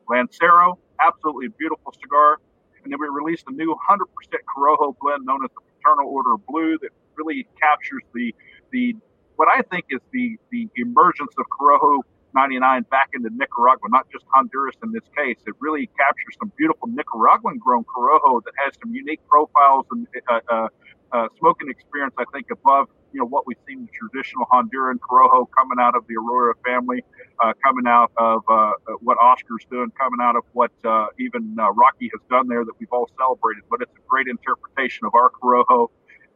Lancero, 0.08 0.78
absolutely 1.00 1.48
beautiful 1.58 1.92
cigar. 2.00 2.38
And 2.82 2.92
then 2.92 3.00
we 3.00 3.08
released 3.08 3.44
a 3.48 3.52
new 3.52 3.74
100% 3.90 4.00
Corojo 4.48 4.94
blend 5.00 5.24
known 5.24 5.44
as 5.44 5.50
the 5.54 5.62
Fraternal 5.82 6.10
Order 6.10 6.36
Blue 6.48 6.78
that 6.82 6.90
really 7.16 7.46
captures 7.60 8.02
the 8.14 8.34
the 8.72 8.96
what 9.36 9.48
I 9.48 9.62
think 9.62 9.86
is 9.90 10.00
the 10.12 10.36
the 10.50 10.68
emergence 10.76 11.32
of 11.38 11.46
Corojo 11.58 12.02
99 12.34 12.82
back 12.90 13.10
into 13.14 13.30
Nicaragua, 13.32 13.88
not 13.88 14.06
just 14.10 14.24
Honduras 14.32 14.76
in 14.82 14.92
this 14.92 15.04
case. 15.16 15.36
It 15.46 15.54
really 15.58 15.88
captures 15.98 16.36
some 16.38 16.52
beautiful 16.56 16.88
Nicaraguan 16.88 17.58
grown 17.58 17.84
Corojo 17.84 18.42
that 18.44 18.52
has 18.64 18.74
some 18.82 18.94
unique 18.94 19.20
profiles 19.28 19.86
and 19.90 20.06
uh, 20.28 20.40
uh, 20.48 20.68
uh, 21.12 21.26
smoking 21.38 21.68
experience, 21.68 22.14
I 22.18 22.24
think, 22.32 22.46
above 22.50 22.88
you 23.12 23.20
know 23.20 23.26
what 23.26 23.46
we've 23.46 23.58
seen 23.66 23.86
the 23.86 23.90
traditional 23.92 24.46
Honduran 24.52 24.98
Corojo 24.98 25.46
coming 25.56 25.78
out 25.80 25.96
of 25.96 26.06
the 26.06 26.14
Eiroa 26.14 26.52
family, 26.64 27.02
uh, 27.42 27.52
coming 27.64 27.86
out 27.86 28.12
of 28.16 28.42
uh, 28.48 28.52
uh, 28.52 28.72
what 29.00 29.18
Oscar's 29.18 29.66
doing, 29.70 29.90
coming 29.98 30.20
out 30.22 30.36
of 30.36 30.44
what 30.52 30.70
even 31.18 31.56
Rocky 31.74 32.10
has 32.12 32.20
done 32.30 32.48
there 32.48 32.64
that 32.64 32.72
we've 32.78 32.92
all 32.92 33.08
celebrated. 33.18 33.64
But 33.70 33.82
it's 33.82 33.92
a 33.92 34.08
great 34.08 34.26
interpretation 34.28 35.06
of 35.06 35.14
our 35.14 35.30
Corojo. 35.30 35.88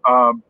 Um, 0.08 0.42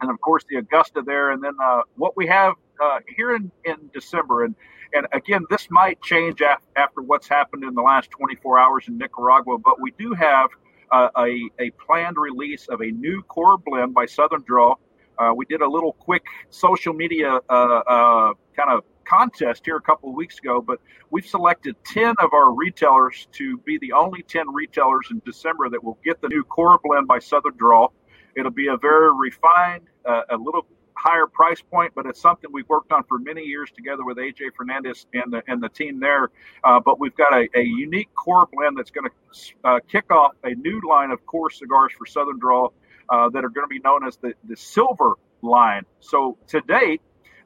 and 0.00 0.10
of 0.10 0.20
course 0.20 0.44
the 0.48 0.56
Augusta 0.56 1.02
there, 1.04 1.32
and 1.32 1.42
then 1.42 1.54
what 1.96 2.16
we 2.16 2.26
have 2.28 2.54
uh, 2.82 2.98
here 3.16 3.34
in, 3.34 3.50
in 3.64 3.76
December, 3.92 4.44
and 4.44 4.54
and 4.92 5.06
again, 5.12 5.44
this 5.50 5.68
might 5.70 6.02
change 6.02 6.40
af- 6.40 6.66
after 6.76 7.00
what's 7.02 7.28
happened 7.28 7.64
in 7.64 7.74
the 7.74 7.82
last 7.82 8.10
24 8.10 8.58
hours 8.58 8.88
in 8.88 8.98
Nicaragua, 8.98 9.58
but 9.58 9.80
we 9.80 9.92
do 9.98 10.12
have 10.14 10.50
uh, 10.90 11.08
a, 11.18 11.48
a 11.60 11.70
planned 11.86 12.16
release 12.16 12.66
of 12.68 12.80
a 12.80 12.90
new 12.90 13.22
core 13.22 13.58
blend 13.58 13.94
by 13.94 14.06
Southern 14.06 14.42
Draw. 14.42 14.74
Uh, 15.18 15.32
we 15.36 15.44
did 15.44 15.60
a 15.60 15.68
little 15.68 15.92
quick 15.92 16.24
social 16.48 16.92
media 16.92 17.38
uh, 17.48 17.52
uh, 17.52 18.32
kind 18.56 18.70
of 18.70 18.84
contest 19.04 19.62
here 19.64 19.76
a 19.76 19.80
couple 19.80 20.08
of 20.08 20.14
weeks 20.14 20.38
ago, 20.38 20.60
but 20.60 20.80
we've 21.10 21.26
selected 21.26 21.76
10 21.84 22.14
of 22.20 22.32
our 22.32 22.52
retailers 22.54 23.28
to 23.32 23.58
be 23.58 23.78
the 23.78 23.92
only 23.92 24.22
10 24.22 24.52
retailers 24.52 25.06
in 25.10 25.20
December 25.24 25.68
that 25.68 25.82
will 25.82 25.98
get 26.04 26.20
the 26.20 26.28
new 26.28 26.42
core 26.44 26.78
blend 26.82 27.06
by 27.06 27.18
Southern 27.18 27.56
Draw. 27.56 27.88
It'll 28.36 28.50
be 28.52 28.68
a 28.68 28.76
very 28.76 29.10
refined, 29.14 29.88
uh, 30.08 30.22
a 30.30 30.36
little 30.36 30.66
higher 31.00 31.26
price 31.26 31.62
point, 31.62 31.92
but 31.94 32.06
it's 32.06 32.20
something 32.20 32.50
we've 32.52 32.68
worked 32.68 32.92
on 32.92 33.02
for 33.04 33.18
many 33.18 33.42
years 33.42 33.70
together 33.74 34.04
with 34.04 34.18
AJ 34.18 34.54
Fernandez 34.56 35.06
and 35.14 35.32
the 35.32 35.42
and 35.48 35.62
the 35.62 35.68
team 35.68 35.98
there. 36.00 36.30
Uh, 36.62 36.80
but 36.80 37.00
we've 37.00 37.16
got 37.16 37.32
a, 37.32 37.48
a, 37.54 37.62
unique 37.62 38.12
core 38.14 38.46
blend 38.52 38.76
that's 38.76 38.90
going 38.90 39.08
to 39.08 39.54
uh, 39.64 39.80
kick 39.88 40.10
off 40.10 40.32
a 40.44 40.54
new 40.54 40.80
line 40.88 41.10
of 41.10 41.24
core 41.26 41.50
cigars 41.50 41.92
for 41.96 42.06
Southern 42.06 42.38
Draw 42.38 42.68
uh, 43.08 43.28
that 43.30 43.44
are 43.44 43.48
going 43.48 43.64
to 43.64 43.68
be 43.68 43.80
known 43.80 44.06
as 44.06 44.16
the 44.18 44.34
the 44.44 44.56
silver 44.56 45.14
line. 45.42 45.84
So 46.00 46.36
to 46.48 46.60
date, 46.60 47.00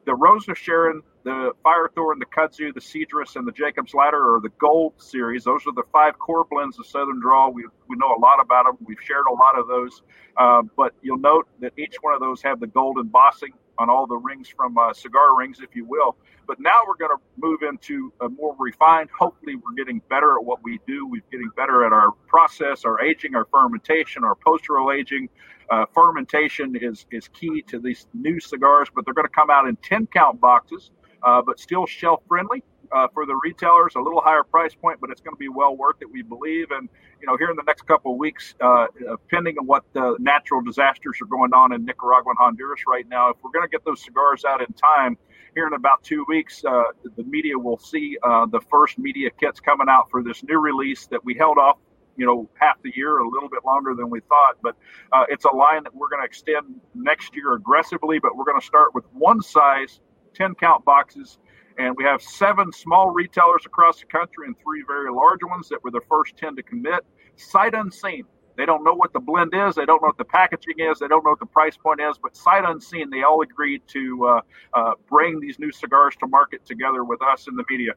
the 0.05 0.15
Rose 0.15 0.49
of 0.49 0.59
Sharon 0.59 1.03
the 1.25 1.53
Fire 1.63 1.89
Firethorn, 1.89 2.19
the 2.19 2.27
Kudzu, 2.27 2.73
the 2.75 2.81
Cedrus, 2.81 3.37
and 3.37 3.49
the 3.49 3.53
Jacob's 3.53 3.95
Ladder 3.95 4.37
are 4.37 4.41
the 4.41 4.51
gold 4.59 4.93
series. 4.99 5.45
Those 5.45 5.67
are 5.67 5.73
the 5.73 5.83
five 5.91 6.19
core 6.19 6.47
blends 6.49 6.79
of 6.79 6.87
Southern 6.87 7.21
Draw. 7.21 7.49
We, 7.49 7.67
we 7.89 7.97
know 7.97 8.15
a 8.15 8.21
lot 8.21 8.41
about 8.41 8.67
them. 8.67 8.77
We've 8.85 9.01
shared 9.03 9.25
a 9.29 9.33
lot 9.33 9.59
of 9.59 9.67
those. 9.67 10.03
Uh, 10.37 10.63
but 10.77 10.93
you'll 11.03 11.19
note 11.19 11.49
that 11.61 11.73
each 11.79 11.97
one 12.03 12.15
of 12.15 12.21
those 12.21 12.43
have 12.43 12.61
the 12.61 12.67
gold 12.67 12.99
embossing 12.99 13.53
on 13.79 13.89
all 13.91 14.07
the 14.07 14.17
rings 14.17 14.49
from 14.49 14.77
uh, 14.77 14.93
cigar 14.93 15.37
rings, 15.37 15.61
if 15.61 15.75
you 15.75 15.87
will. 15.87 16.15
But 16.47 16.61
now 16.61 16.81
we're 16.87 16.97
going 16.97 17.17
to 17.17 17.23
move 17.39 17.61
into 17.63 18.13
a 18.21 18.29
more 18.29 18.55
refined. 18.59 19.09
Hopefully, 19.19 19.57
we're 19.57 19.75
getting 19.77 20.03
better 20.11 20.37
at 20.37 20.45
what 20.45 20.63
we 20.63 20.79
do. 20.87 21.07
We're 21.07 21.23
getting 21.33 21.49
better 21.57 21.87
at 21.87 21.93
our 21.93 22.13
process, 22.27 22.85
our 22.85 23.01
aging, 23.01 23.35
our 23.35 23.47
fermentation, 23.47 24.25
our 24.25 24.35
post 24.35 24.69
roll 24.69 24.93
aging. 24.93 25.31
Uh, 25.71 25.87
fermentation 25.95 26.77
is 26.79 27.07
is 27.11 27.29
key 27.29 27.63
to 27.69 27.79
these 27.79 28.07
new 28.13 28.39
cigars, 28.39 28.89
but 28.95 29.07
they're 29.07 29.15
going 29.15 29.27
to 29.27 29.33
come 29.33 29.49
out 29.49 29.67
in 29.67 29.77
10 29.77 30.07
count 30.09 30.39
boxes 30.39 30.91
uh, 31.25 31.43
but 31.43 31.59
still 31.59 31.87
shelf 31.87 32.23
friendly 32.29 32.63
uh, 32.93 33.09
for 33.13 33.27
the 33.27 33.39
retailers. 33.43 33.95
A 33.97 34.01
little 34.01 34.21
higher 34.21 34.43
price 34.43 34.75
point, 34.75 35.01
but 35.01 35.11
it's 35.11 35.21
going 35.21 35.35
to 35.35 35.39
be 35.39 35.49
well 35.49 35.77
worth 35.77 35.97
it, 36.01 36.11
we 36.11 36.23
believe. 36.23 36.71
And 36.71 36.89
you 37.21 37.27
know, 37.27 37.37
here 37.37 37.51
in 37.51 37.57
the 37.57 37.63
next 37.67 37.87
couple 37.87 38.13
of 38.13 38.19
weeks, 38.19 38.55
uh, 38.61 38.67
uh 38.67 38.87
pending 39.31 39.57
on 39.59 39.67
what 39.67 39.85
the 39.93 40.17
natural 40.19 40.63
disasters 40.63 41.19
are 41.21 41.27
going 41.27 41.53
on 41.53 41.73
in 41.73 41.85
Nicaragua 41.85 42.31
and 42.31 42.39
Honduras 42.39 42.83
right 42.87 43.09
now, 43.09 43.31
if 43.31 43.37
we're 43.43 43.51
going 43.51 43.67
to 43.67 43.71
get 43.71 43.85
those 43.85 44.03
cigars 44.03 44.45
out 44.45 44.61
in 44.61 44.73
time. 44.75 45.17
Here 45.55 45.69
in 45.69 45.75
about 45.75 46.03
two 46.03 46.25
weeks, 46.29 46.65
uh, 46.65 46.83
the 47.17 47.23
media 47.23 47.57
will 47.57 47.79
see 47.79 48.19
uh, 48.25 48.47
the 48.47 48.61
first 48.61 48.99
media 48.99 49.31
kits 49.39 49.61
coming 49.61 49.87
out 49.89 50.11
for 50.11 50.21
this 50.21 50.43
new 50.43 50.59
release 50.59 51.07
that 51.07 51.25
we 51.25 51.35
held 51.35 51.59
off 51.59 51.79
you 52.17 52.27
know 52.27 52.49
half 52.59 52.81
the 52.83 52.93
year 52.95 53.19
a 53.19 53.29
little 53.29 53.49
bit 53.49 53.65
longer 53.65 53.95
than 53.95 54.09
we 54.09 54.21
thought 54.21 54.57
but 54.63 54.77
uh, 55.13 55.25
it's 55.29 55.45
a 55.45 55.51
line 55.51 55.83
that 55.83 55.95
we're 55.95 56.09
going 56.09 56.21
to 56.21 56.27
extend 56.27 56.81
next 56.95 57.35
year 57.35 57.55
aggressively 57.55 58.19
but 58.19 58.37
we're 58.37 58.45
going 58.45 58.61
to 58.61 58.65
start 58.65 58.95
with 58.95 59.05
one 59.13 59.43
size 59.43 60.01
10 60.35 60.55
count 60.55 60.85
boxes. 60.85 61.39
And 61.77 61.97
we 61.97 62.05
have 62.05 62.23
seven 62.23 62.73
small 62.73 63.11
retailers 63.11 63.67
across 63.67 64.01
the 64.01 64.07
country 64.07 64.47
and 64.47 64.57
three 64.63 64.85
very 64.87 65.11
large 65.13 65.41
ones 65.43 65.69
that 65.71 65.83
were 65.83 65.91
the 65.91 66.03
first 66.09 66.37
10 66.37 66.57
to 66.57 66.63
commit. 66.63 67.01
Sight 67.37 67.75
unseen. 67.75 68.25
They 68.57 68.67
don't 68.67 68.85
know 68.85 68.95
what 68.95 69.13
the 69.13 69.21
blend 69.21 69.53
is. 69.55 69.75
They 69.75 69.85
don't 69.85 70.01
know 70.01 70.09
what 70.09 70.19
the 70.19 70.25
packaging 70.25 70.79
is. 70.79 71.01
They 71.01 71.09
don't 71.09 71.25
know 71.25 71.31
what 71.31 71.41
the 71.41 71.47
price 71.47 71.77
point 71.77 72.01
is. 72.01 72.17
But 72.23 72.37
sight 72.37 72.65
unseen, 72.65 73.11
they 73.11 73.23
all 73.23 73.43
agreed 73.43 73.83
to 73.89 74.27
uh, 74.27 74.41
uh, 74.73 74.93
bring 75.09 75.41
these 75.41 75.59
new 75.59 75.73
cigars 75.73 76.15
to 76.21 76.29
market 76.29 76.65
together 76.65 77.03
with 77.03 77.21
us 77.23 77.49
in 77.49 77.57
the 77.57 77.65
media. 77.69 77.93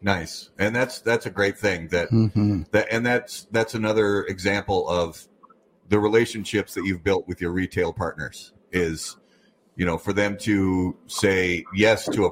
Nice, 0.00 0.50
and 0.58 0.74
that's 0.74 1.00
that's 1.00 1.26
a 1.26 1.30
great 1.30 1.58
thing. 1.58 1.88
That 1.88 2.10
mm-hmm. 2.10 2.62
that 2.70 2.86
and 2.90 3.04
that's 3.04 3.48
that's 3.50 3.74
another 3.74 4.22
example 4.24 4.88
of 4.88 5.26
the 5.88 5.98
relationships 5.98 6.74
that 6.74 6.84
you've 6.84 7.02
built 7.02 7.26
with 7.26 7.40
your 7.40 7.50
retail 7.50 7.92
partners. 7.92 8.52
Is 8.70 9.16
you 9.78 9.86
know, 9.86 9.96
for 9.96 10.12
them 10.12 10.36
to 10.38 10.94
say 11.06 11.64
yes 11.72 12.04
to 12.06 12.26
a, 12.26 12.30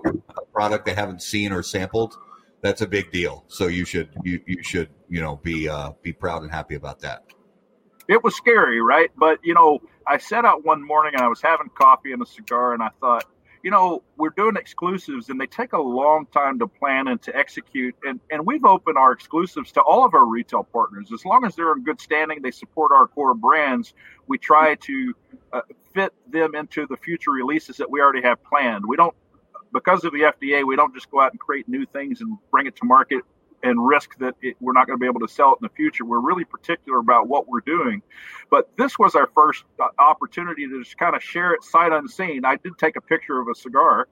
product 0.53 0.85
they 0.85 0.95
haven't 0.95 1.23
seen 1.23 1.53
or 1.53 1.63
sampled, 1.63 2.17
that's 2.61 2.81
a 2.81 2.87
big 2.87 3.13
deal. 3.13 3.45
So 3.47 3.69
you 3.69 3.85
should 3.85 4.09
you 4.25 4.41
you 4.47 4.63
should 4.63 4.89
you 5.09 5.21
know 5.21 5.37
be 5.37 5.69
uh, 5.69 5.93
be 6.03 6.13
proud 6.13 6.43
and 6.43 6.51
happy 6.51 6.75
about 6.75 7.01
that. 7.01 7.25
It 8.09 8.25
was 8.25 8.35
scary, 8.35 8.81
right? 8.81 9.11
But 9.17 9.39
you 9.45 9.55
know, 9.55 9.81
I 10.07 10.19
set 10.19 10.45
out 10.45 10.65
one 10.65 10.83
morning 10.83 11.13
and 11.15 11.23
I 11.23 11.29
was 11.29 11.41
having 11.41 11.69
coffee 11.75 12.13
and 12.13 12.21
a 12.21 12.27
cigar, 12.27 12.75
and 12.75 12.83
I 12.83 12.89
thought, 13.01 13.27
you 13.63 13.71
know, 13.71 14.03
we're 14.17 14.31
doing 14.31 14.57
exclusives 14.57 15.29
and 15.29 15.41
they 15.41 15.47
take 15.47 15.73
a 15.73 15.81
long 15.81 16.27
time 16.27 16.59
to 16.59 16.67
plan 16.67 17.09
and 17.09 17.21
to 17.23 17.37
execute. 17.37 17.95
And, 18.05 18.21
and 18.31 18.47
we've 18.47 18.65
opened 18.65 18.97
our 18.97 19.13
exclusives 19.13 19.73
to 19.73 19.83
all 19.83 20.05
of 20.05 20.15
our 20.15 20.25
retail 20.25 20.63
partners. 20.63 21.11
As 21.13 21.25
long 21.25 21.45
as 21.45 21.57
they're 21.57 21.73
in 21.73 21.83
good 21.83 22.01
standing, 22.01 22.43
they 22.43 22.53
support 22.53 22.93
our 22.93 23.09
core 23.09 23.35
brands. 23.35 23.93
We 24.29 24.39
try 24.39 24.77
to 24.77 25.15
uh, 25.53 25.61
fit 25.97 26.13
them 26.31 26.55
into 26.55 26.87
the 26.87 26.97
future 26.99 27.31
releases 27.31 27.79
that 27.79 27.91
we 27.91 28.01
already 28.01 28.23
have 28.23 28.39
planned. 28.45 28.85
We 28.87 28.97
don't, 28.97 29.17
because 29.73 30.05
of 30.05 30.13
the 30.13 30.21
FDA, 30.21 30.65
we 30.65 30.77
don't 30.77 30.95
just 30.95 31.11
go 31.11 31.21
out 31.21 31.33
and 31.33 31.41
create 31.41 31.67
new 31.69 31.87
things 31.87 32.21
and 32.21 32.37
bring 32.51 32.67
it 32.67 32.77
to 32.77 32.85
market 32.85 33.23
and 33.63 33.85
risk 33.85 34.11
that 34.19 34.35
it, 34.43 34.57
we're 34.61 34.75
not 34.75 34.87
going 34.87 34.99
to 34.99 35.01
be 35.01 35.07
able 35.07 35.27
to 35.27 35.33
sell 35.33 35.53
it 35.53 35.59
in 35.63 35.63
the 35.63 35.75
future. 35.75 36.05
We're 36.05 36.21
really 36.21 36.45
particular 36.45 36.99
about 36.99 37.29
what 37.29 37.49
we're 37.49 37.63
doing. 37.63 38.03
But 38.51 38.71
this 38.77 38.99
was 38.99 39.15
our 39.15 39.31
first 39.35 39.65
uh, 39.81 39.89
opportunity 39.99 40.69
to 40.69 40.83
just 40.83 40.99
kind 40.99 41.17
of 41.17 41.23
share 41.23 41.55
it 41.55 41.65
sight 41.65 41.93
unseen. 41.93 42.45
I 42.45 42.57
did 42.57 42.77
take 42.79 42.97
a 42.97 43.01
picture 43.01 43.41
of 43.41 43.49
a 43.49 43.55
cigar 43.55 44.07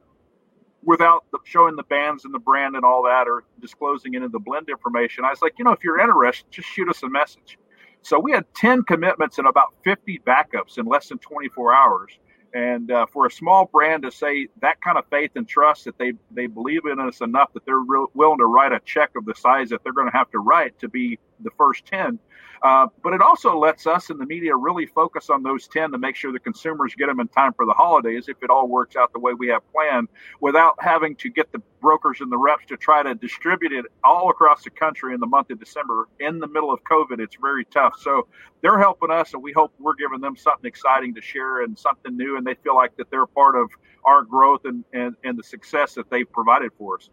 without 0.82 1.24
the, 1.32 1.38
showing 1.44 1.76
the 1.76 1.82
bands 1.84 2.24
and 2.24 2.32
the 2.32 2.38
brand 2.38 2.76
and 2.76 2.84
all 2.84 3.02
that 3.04 3.28
or 3.28 3.44
disclosing 3.60 4.16
any 4.16 4.24
of 4.24 4.32
the 4.32 4.38
blend 4.38 4.70
information. 4.70 5.24
I 5.24 5.30
was 5.30 5.42
like, 5.42 5.52
you 5.58 5.64
know, 5.66 5.72
if 5.72 5.84
you're 5.84 6.00
interested, 6.00 6.50
just 6.50 6.68
shoot 6.68 6.88
us 6.88 7.02
a 7.02 7.08
message. 7.10 7.58
So 8.04 8.18
we 8.18 8.32
had 8.32 8.44
10 8.54 8.82
commitments 8.82 9.38
and 9.38 9.46
about 9.46 9.74
50 9.82 10.20
backups 10.26 10.76
in 10.76 10.84
less 10.84 11.08
than 11.08 11.18
24 11.18 11.74
hours. 11.74 12.12
And 12.52 12.90
uh, 12.92 13.06
for 13.06 13.26
a 13.26 13.30
small 13.30 13.64
brand 13.64 14.02
to 14.04 14.12
say 14.12 14.48
that 14.60 14.80
kind 14.80 14.98
of 14.98 15.04
faith 15.10 15.32
and 15.34 15.48
trust 15.48 15.86
that 15.86 15.98
they, 15.98 16.12
they 16.30 16.46
believe 16.46 16.82
in 16.84 17.00
us 17.00 17.20
enough 17.22 17.52
that 17.54 17.64
they're 17.64 17.78
re- 17.78 18.06
willing 18.14 18.38
to 18.38 18.44
write 18.44 18.72
a 18.72 18.80
check 18.84 19.10
of 19.16 19.24
the 19.24 19.34
size 19.34 19.70
that 19.70 19.82
they're 19.82 19.94
going 19.94 20.10
to 20.10 20.16
have 20.16 20.30
to 20.32 20.38
write 20.38 20.78
to 20.80 20.88
be 20.88 21.18
the 21.44 21.50
first 21.56 21.86
10 21.86 22.18
uh, 22.64 22.86
but 23.02 23.12
it 23.12 23.20
also 23.20 23.58
lets 23.58 23.86
us 23.86 24.08
in 24.08 24.16
the 24.16 24.24
media 24.24 24.56
really 24.56 24.86
focus 24.86 25.28
on 25.28 25.42
those 25.42 25.68
10 25.68 25.92
to 25.92 25.98
make 25.98 26.16
sure 26.16 26.32
the 26.32 26.38
consumers 26.38 26.94
get 26.94 27.08
them 27.08 27.20
in 27.20 27.28
time 27.28 27.52
for 27.52 27.66
the 27.66 27.74
holidays 27.74 28.24
if 28.26 28.38
it 28.42 28.48
all 28.48 28.66
works 28.66 28.96
out 28.96 29.12
the 29.12 29.18
way 29.18 29.34
we 29.34 29.46
have 29.46 29.60
planned 29.70 30.08
without 30.40 30.74
having 30.78 31.14
to 31.14 31.28
get 31.28 31.52
the 31.52 31.60
brokers 31.82 32.22
and 32.22 32.32
the 32.32 32.38
reps 32.38 32.64
to 32.64 32.78
try 32.78 33.02
to 33.02 33.14
distribute 33.16 33.70
it 33.70 33.84
all 34.02 34.30
across 34.30 34.64
the 34.64 34.70
country 34.70 35.12
in 35.12 35.20
the 35.20 35.26
month 35.26 35.50
of 35.50 35.60
December. 35.60 36.08
In 36.20 36.38
the 36.38 36.46
middle 36.46 36.72
of 36.72 36.82
COVID, 36.84 37.20
it's 37.20 37.36
very 37.38 37.66
tough. 37.66 37.96
So 38.00 38.28
they're 38.62 38.78
helping 38.78 39.10
us, 39.10 39.34
and 39.34 39.42
we 39.42 39.52
hope 39.52 39.74
we're 39.78 39.94
giving 39.94 40.22
them 40.22 40.34
something 40.34 40.66
exciting 40.66 41.14
to 41.16 41.20
share 41.20 41.64
and 41.64 41.78
something 41.78 42.16
new, 42.16 42.38
and 42.38 42.46
they 42.46 42.54
feel 42.54 42.76
like 42.76 42.96
that 42.96 43.10
they're 43.10 43.26
part 43.26 43.56
of 43.56 43.68
our 44.06 44.22
growth 44.22 44.62
and, 44.64 44.84
and, 44.94 45.16
and 45.22 45.38
the 45.38 45.42
success 45.42 45.92
that 45.96 46.08
they've 46.08 46.32
provided 46.32 46.70
for 46.78 46.96
us. 46.96 47.10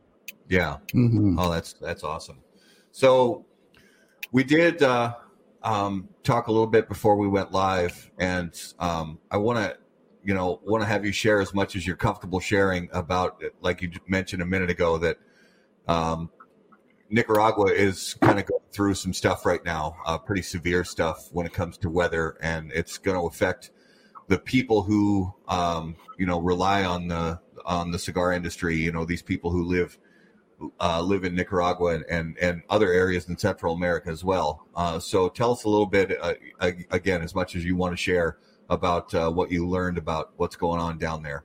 Yeah. 0.48 0.78
Mm-hmm. 0.94 1.38
Oh, 1.38 1.52
that's 1.52 1.74
that's 1.74 2.06
awesome. 2.06 2.40
So 2.92 3.46
we 4.32 4.44
did 4.44 4.82
uh, 4.82 5.16
um, 5.64 6.10
talk 6.24 6.48
a 6.48 6.52
little 6.52 6.68
bit 6.68 6.88
before 6.88 7.16
we 7.18 7.28
went 7.28 7.52
live, 7.52 8.12
and 8.18 8.54
um, 8.80 9.20
I 9.30 9.38
want 9.38 9.60
to, 9.60 9.78
you 10.24 10.34
know, 10.34 10.60
want 10.64 10.82
to 10.84 10.88
have 10.88 11.06
you 11.06 11.12
share 11.12 11.42
as 11.42 11.54
much 11.54 11.76
as 11.76 11.86
you're 11.86 11.96
comfortable 11.96 12.40
sharing 12.40 12.90
about, 12.94 13.44
like 13.62 13.82
you 13.82 13.92
mentioned 14.08 14.42
a 14.42 14.46
minute 14.46 14.70
ago, 14.70 14.98
that 15.00 15.18
um, 15.88 16.30
Nicaragua 17.10 17.72
is 17.72 18.16
kind 18.22 18.40
of 18.40 18.46
going 18.46 18.62
through 18.72 18.94
some 18.94 19.14
stuff 19.14 19.46
right 19.46 19.64
now, 19.66 19.98
uh, 20.06 20.18
pretty 20.18 20.42
severe 20.42 20.84
stuff 20.84 21.30
when 21.34 21.46
it 21.46 21.54
comes 21.54 21.78
to 21.80 21.90
weather, 21.90 22.38
and 22.42 22.72
it's 22.72 22.98
going 22.98 23.20
to 23.20 23.28
affect 23.28 23.72
the 24.28 24.38
people 24.38 24.84
who, 24.84 25.34
um, 25.50 25.96
you 26.18 26.26
know, 26.26 26.40
rely 26.40 26.86
on 26.86 27.08
the 27.08 27.40
on 27.66 27.92
the 27.92 28.00
cigar 28.00 28.32
industry. 28.32 28.78
You 28.78 28.92
know, 28.92 29.04
these 29.04 29.22
people 29.22 29.52
who 29.52 29.66
live 29.66 29.98
uh, 30.80 31.02
live 31.02 31.24
in 31.24 31.36
Nicaragua 31.36 31.96
and, 31.96 32.06
and, 32.10 32.38
and, 32.40 32.62
other 32.70 32.92
areas 32.92 33.28
in 33.30 33.38
Central 33.38 33.74
America 33.74 34.10
as 34.10 34.24
well. 34.24 34.68
Uh, 34.76 35.00
so 35.00 35.30
tell 35.30 35.52
us 35.52 35.64
a 35.64 35.70
little 35.70 35.86
bit, 35.86 36.18
uh, 36.22 36.34
again, 36.92 37.22
as 37.22 37.34
much 37.34 37.56
as 37.56 37.64
you 37.66 37.76
want 37.76 37.94
to 37.94 37.98
share 37.98 38.38
about 38.70 39.14
uh, 39.14 39.30
what 39.30 39.52
you 39.52 39.68
learned 39.68 39.98
about 39.98 40.32
what's 40.38 40.56
going 40.56 40.80
on 40.80 40.98
down 40.98 41.24
there. 41.24 41.44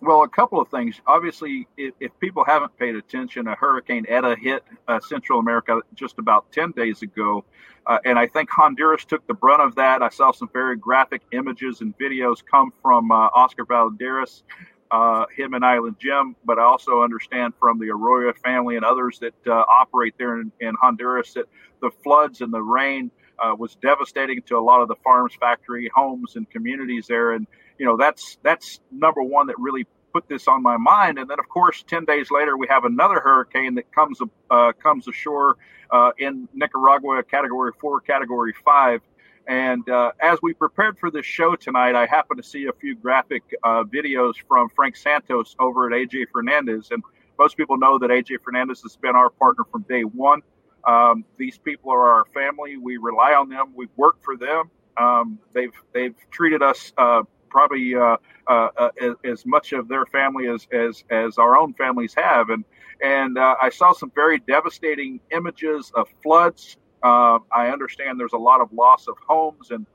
Well, 0.00 0.22
a 0.22 0.28
couple 0.28 0.60
of 0.60 0.68
things. 0.68 1.00
Obviously, 1.06 1.66
if, 1.76 1.92
if 1.98 2.12
people 2.20 2.44
haven't 2.44 2.76
paid 2.78 2.94
attention, 2.94 3.48
a 3.48 3.54
Hurricane 3.56 4.06
Eta 4.08 4.36
hit 4.40 4.62
uh, 4.86 5.00
Central 5.00 5.40
America 5.40 5.80
just 5.94 6.18
about 6.18 6.50
10 6.52 6.70
days 6.72 7.02
ago. 7.02 7.44
Uh, 7.84 7.98
and 8.04 8.18
I 8.18 8.28
think 8.28 8.48
Honduras 8.50 9.04
took 9.04 9.26
the 9.26 9.34
brunt 9.34 9.60
of 9.60 9.74
that. 9.74 10.02
I 10.02 10.08
saw 10.08 10.30
some 10.30 10.48
very 10.52 10.76
graphic 10.76 11.22
images 11.32 11.80
and 11.80 11.96
videos 11.98 12.44
come 12.48 12.72
from 12.80 13.10
Oscar 13.10 13.64
Valladares 13.64 14.42
uh, 14.90 15.26
him 15.36 15.54
and 15.54 15.64
Island 15.64 15.96
Jim, 16.00 16.36
but 16.44 16.58
I 16.58 16.62
also 16.62 17.02
understand 17.02 17.54
from 17.60 17.78
the 17.78 17.86
Eiroa 17.86 18.36
family 18.38 18.76
and 18.76 18.84
others 18.84 19.18
that 19.20 19.34
uh, 19.46 19.52
operate 19.52 20.14
there 20.18 20.40
in, 20.40 20.52
in, 20.60 20.74
Honduras 20.80 21.34
that 21.34 21.46
the 21.80 21.90
floods 22.02 22.40
and 22.40 22.52
the 22.52 22.62
rain 22.62 23.10
uh, 23.38 23.54
was 23.56 23.76
devastating 23.76 24.42
to 24.42 24.56
a 24.56 24.60
lot 24.60 24.80
of 24.80 24.88
the 24.88 24.96
farms, 25.04 25.34
factory, 25.38 25.90
homes, 25.94 26.36
and 26.36 26.48
communities 26.50 27.06
there. 27.06 27.32
And 27.32 27.46
you 27.78 27.86
know 27.86 27.96
that's 27.96 28.38
that's 28.42 28.80
number 28.90 29.22
one 29.22 29.48
that 29.48 29.56
really 29.58 29.86
put 30.12 30.28
this 30.28 30.48
on 30.48 30.62
my 30.62 30.76
mind. 30.78 31.18
And 31.18 31.28
then 31.28 31.38
of 31.38 31.48
course, 31.48 31.84
ten 31.86 32.04
days 32.04 32.30
later, 32.30 32.56
we 32.56 32.66
have 32.68 32.84
another 32.84 33.20
hurricane 33.20 33.74
that 33.74 33.92
comes 33.92 34.20
uh, 34.50 34.72
comes 34.82 35.06
ashore 35.06 35.56
uh, 35.90 36.12
in 36.18 36.48
Nicaragua, 36.54 37.22
Category 37.22 37.72
Four, 37.78 38.00
Category 38.00 38.54
Five. 38.64 39.02
And 39.48 39.88
uh, 39.88 40.12
as 40.20 40.38
we 40.42 40.52
prepared 40.52 40.98
for 40.98 41.10
this 41.10 41.24
show 41.24 41.56
tonight, 41.56 41.94
I 41.94 42.04
happened 42.04 42.40
to 42.42 42.46
see 42.46 42.66
a 42.66 42.72
few 42.72 42.94
graphic 42.94 43.42
uh, 43.64 43.82
videos 43.84 44.34
from 44.46 44.68
Frank 44.68 44.94
Santos 44.94 45.56
over 45.58 45.86
at 45.86 45.92
AJ 45.92 46.26
Fernandez. 46.30 46.88
And 46.90 47.02
most 47.38 47.56
people 47.56 47.78
know 47.78 47.98
that 47.98 48.10
AJ 48.10 48.42
Fernandez 48.44 48.82
has 48.82 48.96
been 48.96 49.16
our 49.16 49.30
partner 49.30 49.64
from 49.72 49.86
day 49.88 50.02
one. 50.02 50.42
Um, 50.86 51.24
these 51.38 51.56
people 51.56 51.90
are 51.90 52.12
our 52.12 52.24
family. 52.34 52.76
We 52.76 52.98
rely 52.98 53.32
on 53.32 53.48
them. 53.48 53.72
We've 53.74 53.88
worked 53.96 54.22
for 54.22 54.36
them. 54.36 54.70
Um, 54.98 55.38
they've 55.54 55.72
they've 55.94 56.14
treated 56.30 56.62
us 56.62 56.92
uh, 56.98 57.22
probably 57.48 57.94
uh, 57.94 58.16
uh, 58.48 58.68
uh, 58.76 58.90
as, 59.00 59.14
as, 59.24 59.46
much 59.46 59.72
of 59.72 59.88
their 59.88 60.04
family 60.06 60.48
as, 60.48 60.66
as 60.72 61.04
as 61.08 61.38
our 61.38 61.56
own 61.56 61.72
families 61.74 62.14
have. 62.16 62.50
And 62.50 62.64
and 63.02 63.38
I 63.38 63.70
saw 63.70 63.92
some 63.92 64.10
very 64.14 64.40
devastating 64.40 65.20
images 65.30 65.92
of 65.94 66.08
floods 66.22 66.76
uh, 67.02 67.38
I 67.54 67.68
understand 67.68 68.18
there's 68.18 68.32
a 68.32 68.38
lot 68.38 68.60
of 68.60 68.72
loss 68.72 69.08
of 69.08 69.16
homes, 69.26 69.70
and 69.70 69.86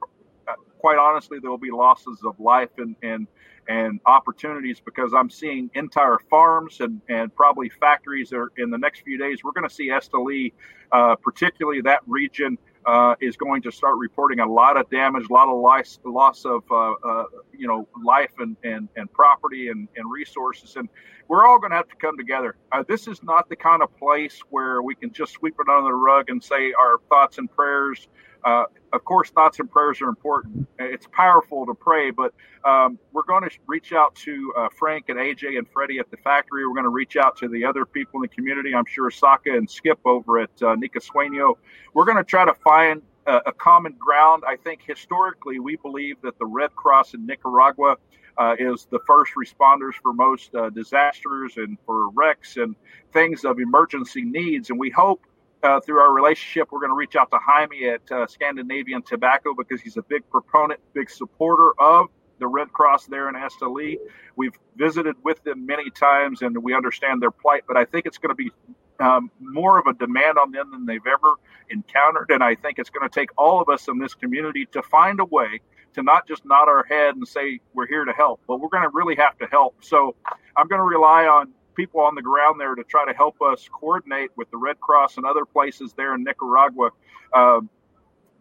uh, 0.48 0.54
quite 0.80 0.98
honestly, 0.98 1.40
there 1.42 1.50
will 1.52 1.58
be 1.58 1.72
losses 1.72 2.20
of 2.26 2.40
life 2.40 2.70
and 2.78 2.96
and 3.04 3.28
and 3.68 4.00
opportunities 4.06 4.82
because 4.84 5.14
I'm 5.14 5.30
seeing 5.30 5.70
entire 5.74 6.20
farms 6.30 6.82
and, 6.82 7.02
and 7.10 7.34
probably 7.34 7.70
factories 7.70 8.34
are 8.34 8.52
in 8.58 8.70
the 8.70 8.78
next 8.78 9.02
few 9.02 9.18
days. 9.18 9.44
We're 9.44 9.54
going 9.54 9.68
to 9.68 9.74
see 9.74 9.90
Esteli, 9.90 10.52
uh, 10.92 11.16
particularly 11.16 11.82
that 11.82 12.02
region, 12.06 12.58
uh, 12.86 13.16
is 13.22 13.36
going 13.36 13.62
to 13.62 13.72
start 13.72 13.98
reporting 13.98 14.40
a 14.40 14.46
lot 14.46 14.78
of 14.78 14.90
damage, 14.90 15.26
a 15.30 15.34
lot 15.34 15.48
of 15.48 15.60
loss, 15.60 16.00
loss 16.06 16.46
of 16.46 16.64
uh, 16.72 16.92
uh, 16.92 17.26
you 17.58 17.68
know 17.68 17.88
life 18.04 18.32
and, 18.40 18.56
and, 18.64 18.90
and 18.96 19.12
property 19.14 19.70
and, 19.70 19.88
and 19.96 20.12
resources, 20.12 20.76
and 20.76 20.90
we're 21.28 21.46
all 21.46 21.60
going 21.60 21.72
to 21.72 21.78
have 21.78 21.88
to 21.88 21.96
come 21.96 22.18
together. 22.18 22.56
Uh, 22.72 22.84
this 22.88 23.08
is 23.08 23.24
not 23.24 23.50
the 23.50 23.56
kind 23.56 23.82
of 23.82 23.96
place 23.98 24.40
where 24.50 24.82
we 24.82 24.96
can 24.96 25.12
just 25.12 25.34
sweep 25.34 25.56
it 25.60 25.70
under 25.70 25.90
the 25.90 25.94
rug 25.94 26.30
and 26.30 26.44
say 26.44 26.74
our 26.74 26.98
thoughts 27.10 27.38
and 27.38 27.50
prayers. 27.52 28.08
Uh, 28.44 28.66
of 28.92 29.04
course, 29.06 29.30
thoughts 29.30 29.60
and 29.60 29.72
prayers 29.72 30.02
are 30.02 30.10
important. 30.10 30.68
It's 30.78 31.08
powerful 31.12 31.66
to 31.66 31.74
pray, 31.74 32.12
but 32.12 32.34
um, 32.64 33.00
we're 33.12 33.24
going 33.24 33.44
to 33.44 33.50
reach 33.68 33.92
out 33.94 34.14
to 34.16 34.54
uh, 34.58 34.70
Frank 34.78 35.10
and 35.10 35.18
AJ 35.18 35.58
and 35.58 35.68
Freddie 35.68 36.00
at 36.00 36.12
the 36.12 36.18
factory. 36.18 36.68
We're 36.68 36.76
going 36.76 36.84
to 36.84 36.90
reach 36.90 37.18
out 37.18 37.38
to 37.38 37.48
the 37.48 37.66
other 37.66 37.86
people 37.86 38.20
in 38.20 38.22
the 38.24 38.36
community. 38.36 38.76
I'm 38.76 38.86
sure 38.86 39.10
Saka 39.10 39.52
and 39.52 39.70
Skip 39.70 40.00
over 40.06 40.40
at 40.40 40.62
uh, 40.62 40.76
Nica 40.76 41.00
Sueño. 41.00 41.56
We're 41.94 42.06
going 42.06 42.18
to 42.18 42.24
try 42.24 42.46
to 42.46 42.54
find 42.54 43.02
a, 43.26 43.38
a, 43.48 43.54
common 43.54 43.94
ground. 43.94 44.44
I 44.48 44.58
think 44.58 44.82
historically, 44.86 45.60
we 45.60 45.78
believe 45.78 46.18
that 46.22 46.38
the 46.38 46.46
Red 46.46 46.76
Cross 46.76 47.14
in 47.14 47.26
Nicaragua 47.26 47.98
uh, 48.38 48.56
is 48.60 48.88
the 48.92 49.00
first 49.08 49.34
responders 49.36 49.94
for 50.02 50.14
most 50.14 50.54
uh, 50.56 50.70
disasters 50.70 51.58
and 51.58 51.78
for 51.86 52.10
wrecks 52.10 52.58
and 52.58 52.76
things 53.12 53.46
of 53.46 53.60
emergency 53.60 54.24
needs. 54.24 54.70
And 54.70 54.80
we 54.80 54.90
hope 54.90 55.22
uh, 55.64 55.80
through 55.80 56.00
our 56.00 56.14
relationship, 56.14 56.72
we're 56.72 56.80
going 56.80 56.92
to 56.92 56.96
reach 56.96 57.16
out 57.16 57.32
to 57.32 57.38
Jaime 57.38 57.88
at 57.88 58.12
uh, 58.12 58.28
Scandinavian 58.28 59.02
Tobacco 59.02 59.54
because 59.56 59.82
he's 59.82 59.98
a 59.98 60.02
big 60.04 60.30
proponent, 60.30 60.80
big 60.94 61.10
supporter 61.10 61.72
of 61.80 62.08
the 62.40 62.48
Red 62.48 62.72
Cross 62.74 63.06
there 63.08 63.30
in 63.30 63.36
Esteli. 63.36 63.98
We've 64.36 64.54
visited 64.76 65.16
with 65.24 65.44
them 65.44 65.66
many 65.66 65.90
times 65.90 66.42
and 66.42 66.58
we 66.62 66.76
understand 66.76 67.22
their 67.22 67.32
plight, 67.32 67.64
but 67.68 67.78
I 67.78 67.86
think 67.86 68.06
it's 68.06 68.18
going 68.18 68.36
to 68.36 68.36
be 68.36 68.52
um, 69.00 69.32
more 69.40 69.80
of 69.80 69.86
a 69.88 69.94
demand 69.94 70.38
on 70.38 70.52
them 70.52 70.72
than 70.72 70.86
they've 70.86 71.08
ever 71.08 71.36
encountered. 71.70 72.30
And 72.30 72.44
I 72.44 72.56
think 72.56 72.80
it's 72.80 72.90
going 72.90 73.08
to 73.08 73.14
take 73.14 73.30
all 73.38 73.62
of 73.62 73.70
us 73.70 73.88
in 73.88 73.98
this 74.00 74.14
community 74.14 74.68
to 74.74 74.82
find 74.84 75.20
a 75.20 75.26
way 75.26 75.62
to 75.94 76.04
not 76.04 76.28
just 76.28 76.44
nod 76.46 76.68
our 76.68 76.84
head 76.84 77.16
and 77.16 77.28
say 77.28 77.60
we're 77.74 77.88
here 77.88 78.04
to 78.04 78.14
help, 78.14 78.42
but 78.48 78.60
we're 78.60 78.70
going 78.70 78.84
to 78.84 78.90
really 78.94 79.16
have 79.16 79.38
to 79.38 79.46
help. 79.46 79.76
So 79.82 80.16
I'm 80.58 80.68
going 80.68 80.80
to 80.80 80.86
rely 80.86 81.26
on 81.26 81.54
people 81.76 82.02
on 82.02 82.16
the 82.16 82.22
ground 82.22 82.60
there 82.60 82.76
to 82.76 82.84
try 82.84 83.06
to 83.06 83.14
help 83.14 83.42
us 83.42 83.70
coordinate 83.72 84.32
with 84.36 84.50
the 84.52 84.58
Red 84.58 84.80
Cross 84.80 85.18
and 85.18 85.26
other 85.26 85.46
places 85.46 85.94
there 85.94 86.16
in 86.16 86.24
Nicaragua 86.24 86.90
uh, 87.34 87.62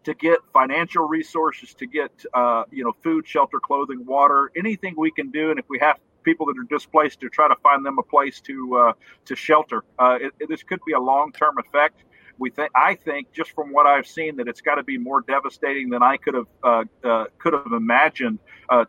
to 0.05 0.15
get 0.15 0.39
financial 0.53 1.07
resources, 1.07 1.75
to 1.75 1.87
get 1.87 2.11
uh, 2.35 2.65
you 2.71 2.85
know 2.85 2.93
food, 3.03 3.27
shelter, 3.27 3.61
clothing, 3.61 4.05
water, 4.05 4.51
anything 4.57 4.95
we 4.97 5.11
can 5.11 5.31
do. 5.31 5.51
And 5.51 5.59
if 5.59 5.67
we 5.69 5.79
have 5.81 5.99
people 6.23 6.47
that 6.47 6.57
are 6.59 6.65
displaced 6.65 7.21
to 7.21 7.29
try 7.29 7.49
to 7.49 7.57
find 7.63 7.85
them 7.85 7.99
a 7.99 8.03
place 8.03 8.41
to 8.41 8.77
uh, 8.77 8.93
to 9.25 9.37
shelter. 9.37 9.83
Uh, 9.99 10.19
it, 10.21 10.33
it, 10.41 10.49
this 10.49 10.63
could 10.63 10.81
be 10.87 10.93
a 10.93 11.01
long 11.01 11.33
term 11.33 11.57
effect. 11.59 12.05
We 12.39 12.51
think 12.51 12.71
I 12.75 12.95
think 12.95 13.33
just 13.33 13.51
from 13.53 13.73
what 13.73 13.87
I've 13.87 14.07
seen 14.07 14.37
that 14.37 14.49
it's 14.49 14.61
got 14.61 14.77
to 14.77 14.83
be 14.83 14.99
more 14.99 15.21
devastating 15.21 15.91
than 15.91 16.03
I 16.03 16.17
could 16.17 16.35
have 16.35 16.47
uh, 16.63 16.85
uh, 17.05 17.25
could 17.39 17.53
have 17.53 17.73
imagined 17.73 18.39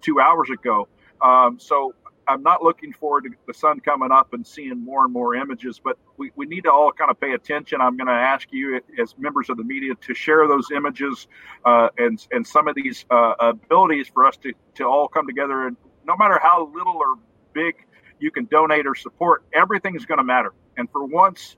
two 0.01 0.19
hours 0.19 0.49
ago. 0.49 0.87
Um, 1.21 1.57
so 1.59 1.93
I'm 2.27 2.43
not 2.43 2.63
looking 2.63 2.93
forward 2.93 3.25
to 3.25 3.29
the 3.47 3.53
sun 3.53 3.79
coming 3.79 4.11
up 4.11 4.33
and 4.33 4.45
seeing 4.45 4.83
more 4.83 5.03
and 5.03 5.13
more 5.13 5.35
images, 5.35 5.79
but 5.83 5.97
we, 6.17 6.31
we 6.35 6.45
need 6.45 6.61
to 6.61 6.71
all 6.71 6.91
kind 6.91 7.11
of 7.11 7.19
pay 7.19 7.33
attention. 7.33 7.81
I'm 7.81 7.97
going 7.97 8.07
to 8.07 8.13
ask 8.13 8.47
you, 8.51 8.79
as 9.01 9.15
members 9.17 9.49
of 9.49 9.57
the 9.57 9.63
media, 9.63 9.93
to 9.95 10.13
share 10.13 10.47
those 10.47 10.71
images 10.71 11.27
uh, 11.65 11.89
and 11.97 12.25
and 12.31 12.45
some 12.45 12.67
of 12.67 12.75
these 12.75 13.05
uh, 13.09 13.33
abilities 13.39 14.07
for 14.07 14.25
us 14.25 14.37
to 14.37 14.53
to 14.75 14.85
all 14.85 15.07
come 15.07 15.27
together. 15.27 15.67
And 15.67 15.77
no 16.05 16.15
matter 16.17 16.39
how 16.41 16.71
little 16.73 16.97
or 16.97 17.15
big 17.53 17.75
you 18.19 18.31
can 18.31 18.45
donate 18.45 18.87
or 18.87 18.95
support, 18.95 19.43
everything 19.53 19.95
is 19.95 20.05
going 20.05 20.19
to 20.19 20.23
matter. 20.23 20.53
And 20.77 20.89
for 20.91 21.05
once, 21.05 21.57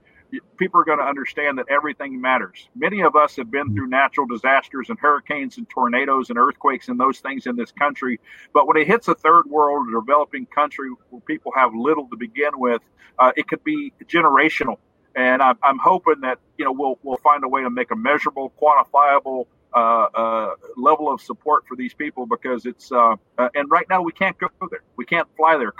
people 0.57 0.79
are 0.79 0.83
going 0.83 0.99
to 0.99 1.05
understand 1.05 1.57
that 1.57 1.65
everything 1.69 2.19
matters. 2.19 2.69
Many 2.75 3.01
of 3.01 3.15
us 3.15 3.35
have 3.35 3.51
been 3.51 3.73
through 3.73 3.87
natural 3.87 4.25
disasters 4.27 4.89
and 4.89 4.99
hurricanes 4.99 5.57
and 5.57 5.69
tornadoes 5.69 6.29
and 6.29 6.39
earthquakes 6.39 6.87
and 6.87 6.99
those 6.99 7.19
things 7.19 7.45
in 7.45 7.55
this 7.55 7.71
country. 7.71 8.19
But 8.53 8.67
when 8.67 8.77
it 8.77 8.87
hits 8.87 9.07
a 9.07 9.15
third 9.15 9.45
world 9.47 9.87
or 9.87 10.01
developing 10.01 10.45
country 10.47 10.89
where 11.09 11.21
people 11.21 11.51
have 11.55 11.73
little 11.73 12.07
to 12.09 12.17
begin 12.17 12.51
with, 12.55 12.81
uh, 13.19 13.31
it 13.35 13.47
could 13.47 13.63
be 13.63 13.93
generational. 14.05 14.77
And 15.15 15.41
I'm, 15.41 15.57
I'm 15.63 15.79
hoping 15.79 16.21
that 16.21 16.39
you 16.57 16.65
know 16.65 16.73
we'll 16.73 16.99
we'll 17.03 17.17
find 17.17 17.43
a 17.43 17.47
way 17.47 17.63
to 17.63 17.69
make 17.69 17.91
a 17.91 17.95
measurable, 17.95 18.51
quantifiable 18.61 19.45
uh, 19.73 20.07
uh, 20.13 20.55
level 20.75 21.11
of 21.11 21.21
support 21.21 21.63
for 21.67 21.77
these 21.77 21.93
people 21.93 22.25
because 22.25 22.65
it's 22.65 22.91
uh, 22.91 23.15
uh 23.37 23.49
and 23.55 23.69
right 23.69 23.85
now 23.89 24.01
we 24.01 24.11
can't 24.11 24.37
go 24.37 24.49
there. 24.69 24.83
We 24.97 25.05
can't 25.05 25.27
fly 25.37 25.57
there 25.57 25.73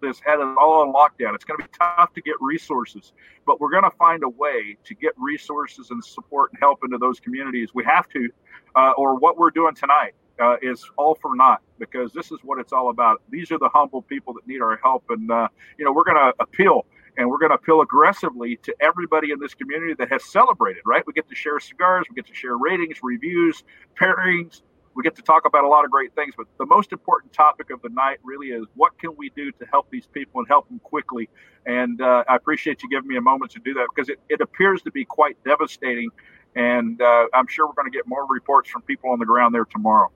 this 0.00 0.20
had 0.24 0.40
it 0.40 0.56
all 0.58 0.82
on 0.82 0.92
lockdown. 0.92 1.34
It's 1.34 1.44
going 1.44 1.60
to 1.60 1.64
be 1.64 1.70
tough 1.78 2.12
to 2.14 2.20
get 2.20 2.34
resources, 2.40 3.12
but 3.46 3.60
we're 3.60 3.70
going 3.70 3.84
to 3.84 3.96
find 3.96 4.22
a 4.22 4.28
way 4.28 4.76
to 4.84 4.94
get 4.94 5.12
resources 5.16 5.90
and 5.90 6.04
support 6.04 6.50
and 6.52 6.60
help 6.60 6.80
into 6.84 6.98
those 6.98 7.20
communities. 7.20 7.70
We 7.74 7.84
have 7.84 8.08
to, 8.10 8.28
uh, 8.76 8.92
or 8.96 9.16
what 9.18 9.38
we're 9.38 9.50
doing 9.50 9.74
tonight 9.74 10.14
uh, 10.40 10.56
is 10.62 10.84
all 10.96 11.14
for 11.14 11.34
naught 11.36 11.60
because 11.78 12.12
this 12.12 12.32
is 12.32 12.38
what 12.42 12.58
it's 12.58 12.72
all 12.72 12.90
about. 12.90 13.22
These 13.30 13.50
are 13.52 13.58
the 13.58 13.70
humble 13.72 14.02
people 14.02 14.34
that 14.34 14.46
need 14.46 14.62
our 14.62 14.78
help, 14.82 15.04
and 15.10 15.30
uh, 15.30 15.48
you 15.78 15.84
know 15.84 15.92
we're 15.92 16.04
going 16.04 16.16
to 16.16 16.32
appeal 16.40 16.86
and 17.18 17.28
we're 17.28 17.36
going 17.36 17.50
to 17.50 17.56
appeal 17.56 17.82
aggressively 17.82 18.56
to 18.62 18.74
everybody 18.80 19.32
in 19.32 19.38
this 19.38 19.52
community 19.52 19.92
that 19.98 20.10
has 20.10 20.24
celebrated. 20.24 20.82
Right? 20.86 21.02
We 21.06 21.12
get 21.12 21.28
to 21.28 21.34
share 21.34 21.60
cigars, 21.60 22.06
we 22.08 22.14
get 22.14 22.26
to 22.26 22.34
share 22.34 22.56
ratings, 22.56 22.98
reviews, 23.02 23.64
pairings 24.00 24.62
we 24.94 25.02
get 25.02 25.16
to 25.16 25.22
talk 25.22 25.44
about 25.46 25.64
a 25.64 25.68
lot 25.68 25.84
of 25.84 25.90
great 25.90 26.14
things, 26.14 26.34
but 26.36 26.46
the 26.58 26.66
most 26.66 26.92
important 26.92 27.32
topic 27.32 27.70
of 27.70 27.80
the 27.82 27.88
night 27.90 28.18
really 28.22 28.48
is 28.48 28.66
what 28.74 28.98
can 28.98 29.10
we 29.16 29.30
do 29.30 29.50
to 29.52 29.66
help 29.70 29.90
these 29.90 30.06
people 30.06 30.40
and 30.40 30.48
help 30.48 30.68
them 30.68 30.78
quickly. 30.80 31.28
And 31.66 32.00
uh, 32.00 32.24
I 32.28 32.36
appreciate 32.36 32.82
you 32.82 32.90
giving 32.90 33.08
me 33.08 33.16
a 33.16 33.20
moment 33.20 33.52
to 33.52 33.60
do 33.60 33.74
that 33.74 33.86
because 33.94 34.08
it, 34.08 34.20
it 34.28 34.40
appears 34.40 34.82
to 34.82 34.90
be 34.90 35.04
quite 35.04 35.42
devastating. 35.44 36.10
And 36.54 37.00
uh, 37.00 37.26
I'm 37.32 37.46
sure 37.46 37.66
we're 37.66 37.74
going 37.74 37.90
to 37.90 37.96
get 37.96 38.06
more 38.06 38.26
reports 38.28 38.68
from 38.70 38.82
people 38.82 39.10
on 39.10 39.18
the 39.18 39.26
ground 39.26 39.54
there 39.54 39.64
tomorrow. 39.64 40.10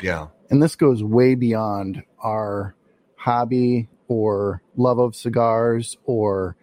Yeah. 0.00 0.28
And 0.50 0.62
this 0.62 0.76
goes 0.76 1.02
way 1.02 1.34
beyond 1.34 2.02
our 2.22 2.74
hobby 3.16 3.88
or 4.08 4.62
love 4.76 4.98
of 4.98 5.16
cigars 5.16 5.96
or 6.04 6.56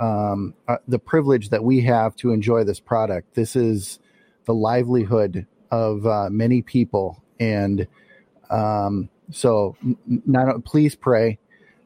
um, 0.00 0.54
uh, 0.68 0.76
the 0.88 0.98
privilege 0.98 1.50
that 1.50 1.64
we 1.64 1.80
have 1.82 2.16
to 2.16 2.32
enjoy 2.32 2.64
this 2.64 2.80
product. 2.80 3.34
This 3.34 3.56
is 3.56 3.98
the 4.44 4.54
livelihood 4.54 5.46
of 5.70 6.06
uh, 6.06 6.28
many 6.30 6.62
people, 6.62 7.22
and 7.38 7.86
um, 8.50 9.08
so 9.30 9.76
not 10.06 10.64
please 10.64 10.94
pray, 10.94 11.38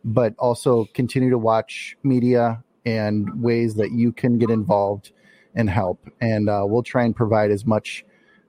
but 0.04 0.34
also 0.38 0.86
continue 0.94 1.30
to 1.30 1.38
watch 1.38 1.96
media 2.02 2.62
and 2.84 3.42
ways 3.42 3.74
that 3.76 3.92
you 3.92 4.12
can 4.12 4.38
get 4.38 4.50
involved 4.50 5.12
and 5.54 5.70
help. 5.70 6.10
And 6.20 6.48
uh, 6.48 6.64
we'll 6.66 6.82
try 6.82 7.04
and 7.04 7.14
provide 7.14 7.50
as 7.50 7.64
much 7.64 8.04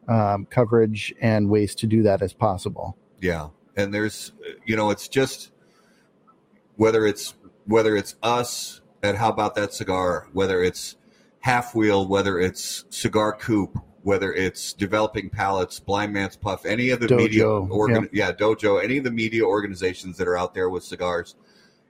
um, 0.07 0.45
coverage 0.49 1.13
and 1.21 1.49
ways 1.49 1.75
to 1.75 1.87
do 1.87 2.03
that 2.03 2.21
as 2.21 2.33
possible. 2.33 2.97
Yeah, 3.21 3.49
and 3.75 3.93
there's 3.93 4.31
you 4.65 4.75
know 4.75 4.91
it's 4.91 5.07
just 5.07 5.51
whether 6.75 7.05
it's 7.05 7.35
whether 7.65 7.95
it's 7.95 8.15
us 8.21 8.81
and 9.01 9.17
how 9.17 9.29
about 9.29 9.55
that 9.55 9.73
cigar, 9.73 10.27
whether 10.33 10.61
it's 10.63 10.97
half 11.39 11.75
wheel, 11.75 12.07
whether 12.07 12.39
it's 12.39 12.85
cigar 12.89 13.31
coop, 13.33 13.77
whether 14.05 14.31
it's 14.33 14.71
developing 14.73 15.31
palates, 15.31 15.79
blind 15.79 16.13
man's 16.13 16.35
puff, 16.35 16.63
any 16.63 16.91
of 16.91 16.99
the 16.99 17.07
dojo, 17.07 17.17
media 17.17 17.49
organ, 17.49 18.07
yeah. 18.13 18.27
yeah, 18.27 18.31
dojo, 18.31 18.81
any 18.81 18.99
of 18.99 19.03
the 19.03 19.09
media 19.09 19.43
organizations 19.43 20.15
that 20.15 20.27
are 20.27 20.37
out 20.37 20.53
there 20.53 20.69
with 20.69 20.83
cigars, 20.83 21.33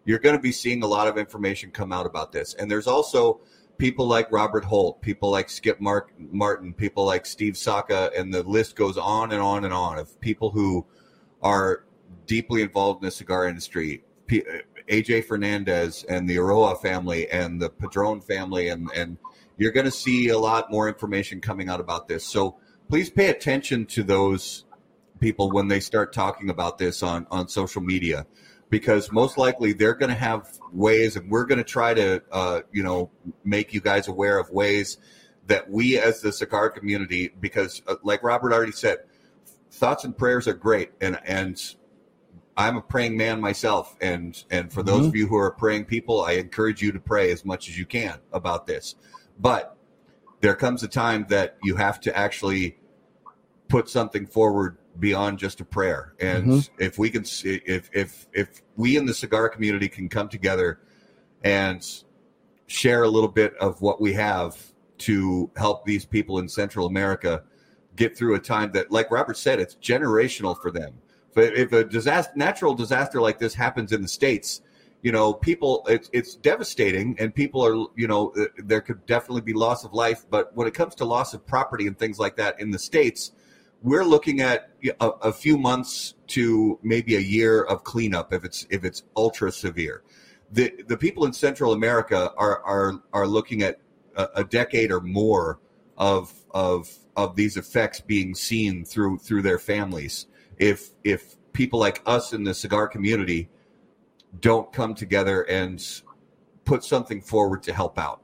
you're 0.05 0.19
going 0.19 0.33
to 0.33 0.41
be 0.41 0.53
seeing 0.53 0.81
a 0.81 0.87
lot 0.87 1.09
of 1.09 1.17
information 1.17 1.71
come 1.71 1.91
out 1.91 2.05
about 2.05 2.31
this. 2.31 2.53
And 2.53 2.71
there's 2.71 2.87
also 2.87 3.41
people 3.77 4.07
like 4.07 4.31
Robert 4.31 4.63
Holt, 4.63 5.01
people 5.01 5.29
like 5.29 5.49
Skip 5.49 5.81
Mark, 5.81 6.13
Martin, 6.17 6.73
people 6.73 7.03
like 7.03 7.25
Steve 7.25 7.57
Saka, 7.57 8.09
and 8.15 8.33
the 8.33 8.43
list 8.43 8.77
goes 8.77 8.97
on 8.97 9.33
and 9.33 9.41
on 9.41 9.65
and 9.65 9.73
on 9.73 9.99
of 9.99 10.17
people 10.21 10.49
who 10.51 10.85
are 11.41 11.83
deeply 12.27 12.61
involved 12.61 13.03
in 13.03 13.07
the 13.07 13.11
cigar 13.11 13.45
industry. 13.45 14.05
P- 14.25 14.45
AJ 14.87 15.25
Fernandez 15.25 16.05
and 16.07 16.29
the 16.29 16.37
Eiroa 16.37 16.81
family 16.81 17.29
and 17.29 17.61
the 17.61 17.69
Padron 17.69 18.21
family 18.21 18.69
and 18.69 18.89
and 18.95 19.17
you're 19.57 19.71
going 19.71 19.85
to 19.85 19.91
see 19.91 20.29
a 20.29 20.37
lot 20.37 20.71
more 20.71 20.87
information 20.87 21.41
coming 21.41 21.69
out 21.69 21.79
about 21.79 22.07
this. 22.07 22.25
So 22.25 22.57
please 22.89 23.09
pay 23.09 23.29
attention 23.29 23.85
to 23.87 24.03
those 24.03 24.65
people 25.19 25.51
when 25.51 25.67
they 25.67 25.79
start 25.79 26.13
talking 26.13 26.49
about 26.49 26.77
this 26.77 27.01
on, 27.01 27.25
on 27.31 27.47
social 27.47 27.81
media 27.81 28.25
because 28.69 29.11
most 29.11 29.37
likely 29.37 29.73
they're 29.73 29.93
going 29.93 30.09
to 30.09 30.15
have 30.15 30.49
ways 30.71 31.15
and 31.15 31.29
we're 31.29 31.45
going 31.45 31.57
to 31.57 31.63
try 31.63 31.93
to 31.93 32.21
uh, 32.31 32.61
you 32.71 32.83
know 32.83 33.09
make 33.43 33.73
you 33.73 33.81
guys 33.81 34.07
aware 34.07 34.37
of 34.37 34.49
ways 34.49 34.97
that 35.47 35.69
we 35.69 35.97
as 35.99 36.21
the 36.21 36.31
cigar 36.31 36.69
community 36.69 37.31
because 37.39 37.81
uh, 37.87 37.95
like 38.03 38.23
robert 38.23 38.51
already 38.51 38.71
said 38.71 38.97
thoughts 39.71 40.03
and 40.03 40.17
prayers 40.17 40.47
are 40.47 40.53
great 40.53 40.91
and 40.99 41.19
and 41.25 41.75
i'm 42.57 42.77
a 42.77 42.81
praying 42.81 43.15
man 43.15 43.39
myself 43.39 43.95
and 44.01 44.43
and 44.49 44.73
for 44.73 44.83
those 44.83 44.99
mm-hmm. 44.99 45.07
of 45.07 45.15
you 45.15 45.27
who 45.27 45.37
are 45.37 45.51
praying 45.51 45.85
people 45.85 46.21
i 46.21 46.33
encourage 46.33 46.81
you 46.81 46.91
to 46.91 46.99
pray 46.99 47.31
as 47.31 47.45
much 47.45 47.69
as 47.69 47.77
you 47.77 47.85
can 47.85 48.19
about 48.33 48.65
this 48.65 48.95
but 49.39 49.77
there 50.41 50.55
comes 50.55 50.83
a 50.83 50.87
time 50.87 51.25
that 51.29 51.57
you 51.63 51.75
have 51.75 51.99
to 52.01 52.17
actually 52.17 52.77
put 53.67 53.89
something 53.89 54.25
forward 54.25 54.77
beyond 54.99 55.39
just 55.39 55.59
a 55.59 55.65
prayer. 55.65 56.13
And 56.19 56.45
mm-hmm. 56.45 56.81
if 56.81 56.97
we 56.97 57.09
can, 57.09 57.25
see, 57.25 57.61
if 57.65 57.89
if 57.93 58.27
if 58.33 58.61
we 58.75 58.97
in 58.97 59.05
the 59.05 59.13
cigar 59.13 59.49
community 59.49 59.89
can 59.89 60.09
come 60.09 60.29
together 60.29 60.79
and 61.43 61.85
share 62.67 63.03
a 63.03 63.09
little 63.09 63.29
bit 63.29 63.55
of 63.57 63.81
what 63.81 64.01
we 64.01 64.13
have 64.13 64.57
to 64.97 65.51
help 65.57 65.85
these 65.85 66.05
people 66.05 66.39
in 66.39 66.47
Central 66.47 66.87
America 66.87 67.43
get 67.95 68.17
through 68.17 68.35
a 68.35 68.39
time 68.39 68.71
that, 68.73 68.91
like 68.91 69.11
Robert 69.11 69.37
said, 69.37 69.59
it's 69.59 69.75
generational 69.75 70.59
for 70.59 70.71
them. 70.71 70.93
But 71.33 71.53
if 71.57 71.73
a 71.73 71.83
disaster, 71.83 72.31
natural 72.35 72.73
disaster 72.73 73.21
like 73.21 73.39
this 73.39 73.53
happens 73.53 73.91
in 73.91 74.01
the 74.01 74.07
states, 74.07 74.61
you 75.05 75.11
know, 75.11 75.33
people, 75.33 75.85
it's, 75.87 76.09
it's 76.13 76.33
devastating 76.33 77.15
and 77.19 77.33
people 77.35 77.63
are, 77.63 77.75
you 77.95 78.07
know, 78.07 78.33
uh, 78.35 78.45
there 78.57 78.81
could 78.81 79.05
definitely 79.05 79.41
be 79.41 79.53
loss 79.53 79.83
of 79.83 79.93
life. 79.93 80.25
But 80.27 80.55
when 80.55 80.67
it 80.67 80.73
comes 80.73 80.95
to 80.95 81.05
loss 81.05 81.35
of 81.35 81.45
property 81.45 81.85
and 81.85 81.95
things 81.95 82.17
like 82.17 82.37
that 82.37 82.59
in 82.59 82.71
the 82.71 82.79
States, 82.79 83.31
we're 83.83 84.03
looking 84.03 84.41
at 84.41 84.71
a, 84.99 85.09
a 85.21 85.31
few 85.31 85.59
months 85.59 86.15
to 86.29 86.79
maybe 86.81 87.15
a 87.15 87.19
year 87.19 87.61
of 87.61 87.83
cleanup 87.83 88.33
if 88.33 88.43
it's, 88.43 88.65
if 88.71 88.83
it's 88.83 89.03
ultra 89.15 89.51
severe. 89.51 90.01
The, 90.51 90.73
the 90.87 90.97
people 90.97 91.23
in 91.25 91.33
Central 91.33 91.71
America 91.71 92.33
are, 92.35 92.63
are, 92.63 92.93
are 93.13 93.27
looking 93.27 93.61
at 93.61 93.79
a, 94.15 94.27
a 94.37 94.43
decade 94.43 94.91
or 94.91 95.01
more 95.01 95.59
of, 95.99 96.33
of, 96.49 96.91
of 97.15 97.35
these 97.35 97.57
effects 97.57 97.99
being 97.99 98.33
seen 98.33 98.83
through, 98.83 99.19
through 99.19 99.43
their 99.43 99.59
families. 99.59 100.25
If, 100.57 100.89
if 101.03 101.35
people 101.53 101.77
like 101.77 102.01
us 102.07 102.33
in 102.33 102.43
the 102.43 102.55
cigar 102.55 102.87
community, 102.87 103.49
don't 104.39 104.71
come 104.71 104.95
together 104.95 105.41
and 105.43 105.83
put 106.65 106.83
something 106.83 107.21
forward 107.21 107.63
to 107.63 107.73
help 107.73 107.97
out. 107.97 108.21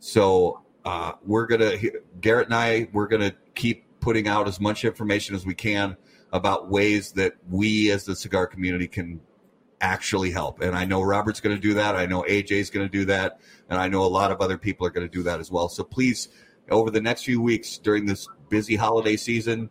So 0.00 0.62
uh, 0.84 1.12
we're 1.24 1.46
gonna 1.46 1.76
Garrett 2.20 2.46
and 2.46 2.54
I 2.54 2.88
we're 2.92 3.08
gonna 3.08 3.34
keep 3.54 3.84
putting 4.00 4.28
out 4.28 4.48
as 4.48 4.60
much 4.60 4.84
information 4.84 5.34
as 5.34 5.44
we 5.44 5.54
can 5.54 5.96
about 6.32 6.70
ways 6.70 7.12
that 7.12 7.34
we 7.48 7.90
as 7.90 8.04
the 8.04 8.14
cigar 8.14 8.46
community 8.46 8.86
can 8.86 9.20
actually 9.80 10.30
help. 10.30 10.60
And 10.60 10.76
I 10.76 10.84
know 10.84 11.02
Robert's 11.02 11.40
going 11.40 11.56
to 11.56 11.60
do 11.60 11.74
that. 11.74 11.96
I 11.96 12.06
know 12.06 12.22
AJ's 12.22 12.70
going 12.70 12.86
to 12.86 12.92
do 12.92 13.04
that, 13.06 13.40
and 13.68 13.80
I 13.80 13.88
know 13.88 14.04
a 14.04 14.08
lot 14.08 14.32
of 14.32 14.40
other 14.40 14.58
people 14.58 14.86
are 14.86 14.90
going 14.90 15.08
to 15.08 15.12
do 15.12 15.22
that 15.24 15.40
as 15.40 15.50
well. 15.50 15.68
So 15.68 15.84
please, 15.84 16.28
over 16.70 16.90
the 16.90 17.00
next 17.00 17.24
few 17.24 17.40
weeks 17.40 17.78
during 17.78 18.06
this 18.06 18.28
busy 18.48 18.76
holiday 18.76 19.16
season, 19.16 19.70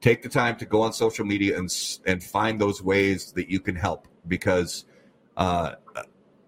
take 0.00 0.22
the 0.22 0.28
time 0.28 0.56
to 0.56 0.66
go 0.66 0.82
on 0.82 0.92
social 0.92 1.24
media 1.24 1.58
and 1.58 1.68
and 2.06 2.22
find 2.22 2.60
those 2.60 2.82
ways 2.82 3.32
that 3.32 3.48
you 3.48 3.60
can 3.60 3.74
help 3.74 4.06
because 4.26 4.84
uh, 5.38 5.76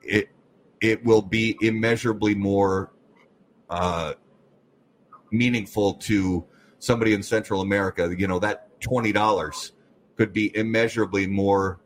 it 0.02 0.28
it 0.82 1.02
will 1.04 1.22
be 1.22 1.56
immeasurably 1.62 2.34
more 2.34 2.92
uh, 3.70 4.12
meaningful 5.30 5.94
to 5.94 6.44
somebody 6.78 7.14
in 7.14 7.22
Central 7.22 7.62
America. 7.62 8.14
You 8.16 8.26
know 8.26 8.40
that 8.40 8.78
twenty 8.80 9.12
dollars 9.12 9.72
could 10.16 10.34
be 10.34 10.54
immeasurably 10.54 11.26
more 11.26 11.80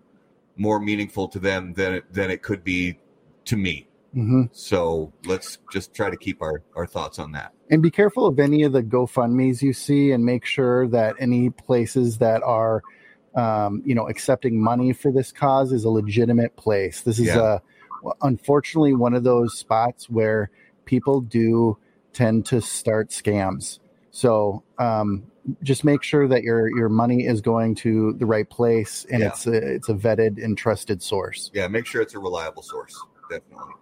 more 0.56 0.80
meaningful 0.80 1.28
to 1.28 1.38
them 1.38 1.74
than 1.74 1.94
it, 1.94 2.12
than 2.12 2.30
it 2.30 2.42
could 2.42 2.64
be 2.64 2.98
to 3.44 3.56
me. 3.56 3.86
Mm-hmm. 4.14 4.42
So 4.52 5.12
let's 5.24 5.58
just 5.72 5.92
try 5.92 6.08
to 6.08 6.16
keep 6.16 6.40
our, 6.40 6.62
our 6.76 6.86
thoughts 6.86 7.18
on 7.18 7.32
that. 7.32 7.52
And 7.70 7.82
be 7.82 7.90
careful 7.90 8.26
of 8.26 8.38
any 8.38 8.62
of 8.62 8.72
the 8.72 8.82
GoFundMe's 8.82 9.62
you 9.62 9.72
see, 9.72 10.12
and 10.12 10.24
make 10.24 10.44
sure 10.44 10.86
that 10.88 11.16
any 11.18 11.50
places 11.50 12.18
that 12.18 12.42
are, 12.44 12.82
um, 13.34 13.82
you 13.84 13.94
know, 13.94 14.08
accepting 14.08 14.60
money 14.62 14.92
for 14.92 15.10
this 15.12 15.32
cause 15.32 15.72
is 15.72 15.84
a 15.84 15.90
legitimate 15.90 16.56
place. 16.56 17.00
This 17.02 17.18
is 17.18 17.26
Yeah. 17.26 17.58
a, 18.04 18.10
unfortunately, 18.22 18.94
one 18.94 19.14
of 19.14 19.24
those 19.24 19.58
spots 19.58 20.08
where 20.08 20.50
people 20.84 21.20
do 21.20 21.76
tend 22.12 22.46
to 22.46 22.60
start 22.60 23.10
scams. 23.10 23.78
So 24.10 24.62
um, 24.78 25.24
just 25.62 25.84
make 25.84 26.02
sure 26.02 26.28
that 26.28 26.42
your 26.42 26.68
your 26.76 26.88
money 26.88 27.26
is 27.26 27.40
going 27.40 27.74
to 27.76 28.12
the 28.14 28.26
right 28.26 28.48
place 28.48 29.04
and 29.10 29.20
Yeah. 29.22 29.28
it's 29.28 29.46
a, 29.46 29.52
it's 29.74 29.88
a 29.88 29.94
vetted 29.94 30.42
and 30.42 30.56
trusted 30.56 31.02
source. 31.02 31.50
Yeah, 31.52 31.66
make 31.68 31.86
sure 31.86 32.00
it's 32.02 32.14
a 32.14 32.18
reliable 32.18 32.62
source. 32.62 32.94
Definitely. 33.30 33.74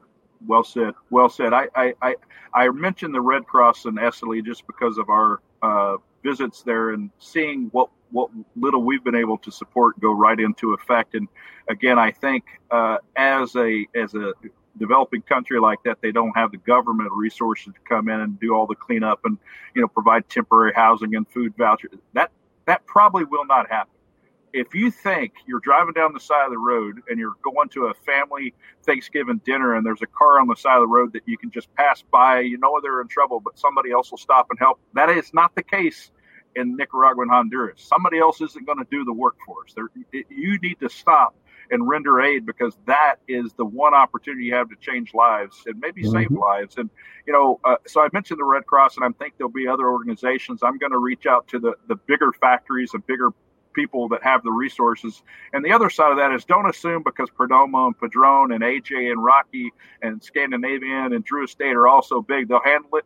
Well 0.47 0.65
said. 0.65 0.95
Well 1.11 1.29
said. 1.29 1.53
I, 1.53 1.69
I, 1.77 1.95
I, 2.03 2.17
I 2.55 2.69
mentioned 2.71 3.15
the 3.15 3.21
Red 3.21 3.45
Cross 3.47 3.85
in 3.85 3.95
Esteli 3.95 4.45
just 4.45 4.67
because 4.67 4.99
of 4.99 5.09
our 5.09 5.41
uh, 5.63 5.97
visits 6.25 6.63
there 6.63 6.91
and 6.91 7.11
seeing 7.19 7.69
what, 7.73 7.91
what 8.13 8.31
little 8.55 8.83
we've 8.83 9.03
been 9.03 9.15
able 9.15 9.39
to 9.39 9.51
support 9.51 9.99
go 10.01 10.13
right 10.13 10.39
into 10.39 10.75
effect. 10.75 11.15
And 11.15 11.29
again, 11.69 11.99
I 11.99 12.13
think 12.13 12.45
uh, 12.71 12.99
as 13.17 13.57
a 13.57 13.87
as 13.95 14.15
a 14.15 14.33
developing 14.79 15.23
country 15.23 15.61
like 15.61 15.79
that, 15.85 15.99
they 16.03 16.13
don't 16.13 16.37
have 16.37 16.53
the 16.53 16.59
government 16.59 17.11
resources 17.13 17.73
to 17.75 17.81
come 17.89 18.09
in 18.09 18.21
and 18.21 18.39
do 18.39 18.55
all 18.55 18.67
the 18.67 18.75
cleanup 18.75 19.21
and 19.25 19.39
you 19.75 19.83
know 19.83 19.89
provide 19.89 20.29
temporary 20.29 20.73
housing 20.75 21.15
and 21.15 21.27
food 21.29 21.55
vouchers. 21.57 21.91
That 22.15 22.31
that 22.67 22.87
probably 22.87 23.25
will 23.25 23.47
not 23.47 23.71
happen. 23.71 23.93
If 24.53 24.75
you 24.75 24.91
think 24.91 25.33
you're 25.47 25.61
driving 25.61 25.95
down 25.95 26.13
the 26.13 26.21
side 26.21 26.45
of 26.45 26.51
the 26.51 26.59
road 26.59 27.01
and 27.09 27.19
you're 27.19 27.37
going 27.43 27.71
to 27.71 27.87
a 27.87 27.95
family 27.95 28.53
Thanksgiving 28.85 29.41
dinner 29.47 29.77
and 29.77 29.87
there's 29.87 30.03
a 30.03 30.07
car 30.07 30.39
on 30.39 30.47
the 30.47 30.57
side 30.57 30.77
of 30.77 30.83
the 30.83 30.89
road 30.89 31.15
that 31.15 31.23
you 31.25 31.39
can 31.39 31.51
just 31.51 31.75
pass 31.75 32.05
by, 32.13 32.41
you 32.41 32.59
know 32.59 32.79
they're 32.83 33.01
in 33.01 33.09
trouble, 33.09 33.41
but 33.41 33.59
somebody 33.59 33.91
else 33.93 34.11
will 34.11 34.19
stop 34.19 34.49
and 34.51 34.59
help. 34.59 34.79
That 34.93 35.09
is 35.09 35.33
not 35.33 35.55
the 35.55 35.63
case 35.63 36.11
in 36.57 36.77
Nicaragua 36.77 37.23
and 37.23 37.31
Honduras. 37.31 37.83
Somebody 37.83 38.19
else 38.19 38.41
isn't 38.41 38.67
going 38.67 38.79
to 38.79 38.87
do 38.91 39.05
the 39.05 39.13
work 39.13 39.37
for 39.47 39.65
us. 39.67 39.73
There, 39.75 39.87
it, 40.13 40.27
you 40.31 40.59
need 40.59 40.81
to 40.81 40.89
stop 40.89 41.35
and 41.71 41.89
render 41.89 42.21
aid 42.21 42.45
because 42.45 42.77
that 42.87 43.17
is 43.29 43.53
the 43.55 43.65
one 43.65 43.95
opportunity 43.95 44.45
you 44.47 44.55
have 44.55 44.69
to 44.69 44.77
change 44.81 45.15
lives 45.15 45.57
and 45.67 45.79
maybe 45.81 46.03
save 46.03 46.29
Mhm. 46.29 46.39
lives. 46.39 46.77
And 46.77 46.91
you 47.27 47.33
know, 47.33 47.61
uh, 47.65 47.77
so 47.87 48.03
I 48.03 48.09
mentioned 48.13 48.41
the 48.41 48.45
Red 48.45 48.67
Cross, 48.67 48.97
and 48.97 49.05
I 49.05 49.09
think 49.19 49.35
there'll 49.39 49.51
be 49.53 49.69
other 49.69 49.89
organizations. 49.89 50.63
I'm 50.63 50.79
going 50.79 50.93
to 50.93 50.99
reach 50.99 51.27
out 51.27 51.49
to 51.49 51.59
the 51.59 51.75
the 51.89 51.97
bigger 51.97 52.33
factories 52.33 52.93
and 52.95 53.07
bigger 53.07 53.31
people 53.75 54.09
that 54.11 54.23
have 54.23 54.43
the 54.43 54.51
resources. 54.51 55.23
And 55.55 55.65
the 55.65 55.73
other 55.73 55.89
side 55.89 56.11
of 56.11 56.19
that 56.19 56.33
is 56.33 56.45
don't 56.45 56.69
assume 56.69 57.03
because 57.05 57.31
Perdomo 57.31 57.87
and 57.87 57.99
Padron 57.99 58.53
and 58.53 58.63
AJ 58.63 59.11
and 59.11 59.23
Rocky 59.25 59.73
and 60.03 60.23
Scandinavian 60.23 61.15
and 61.15 61.25
Drew 61.25 61.45
Estate 61.45 61.75
are 61.75 61.89
all 61.89 62.03
so 62.03 62.21
big, 62.21 62.49
they'll 62.49 62.61
handle 62.63 62.97
it. 62.99 63.05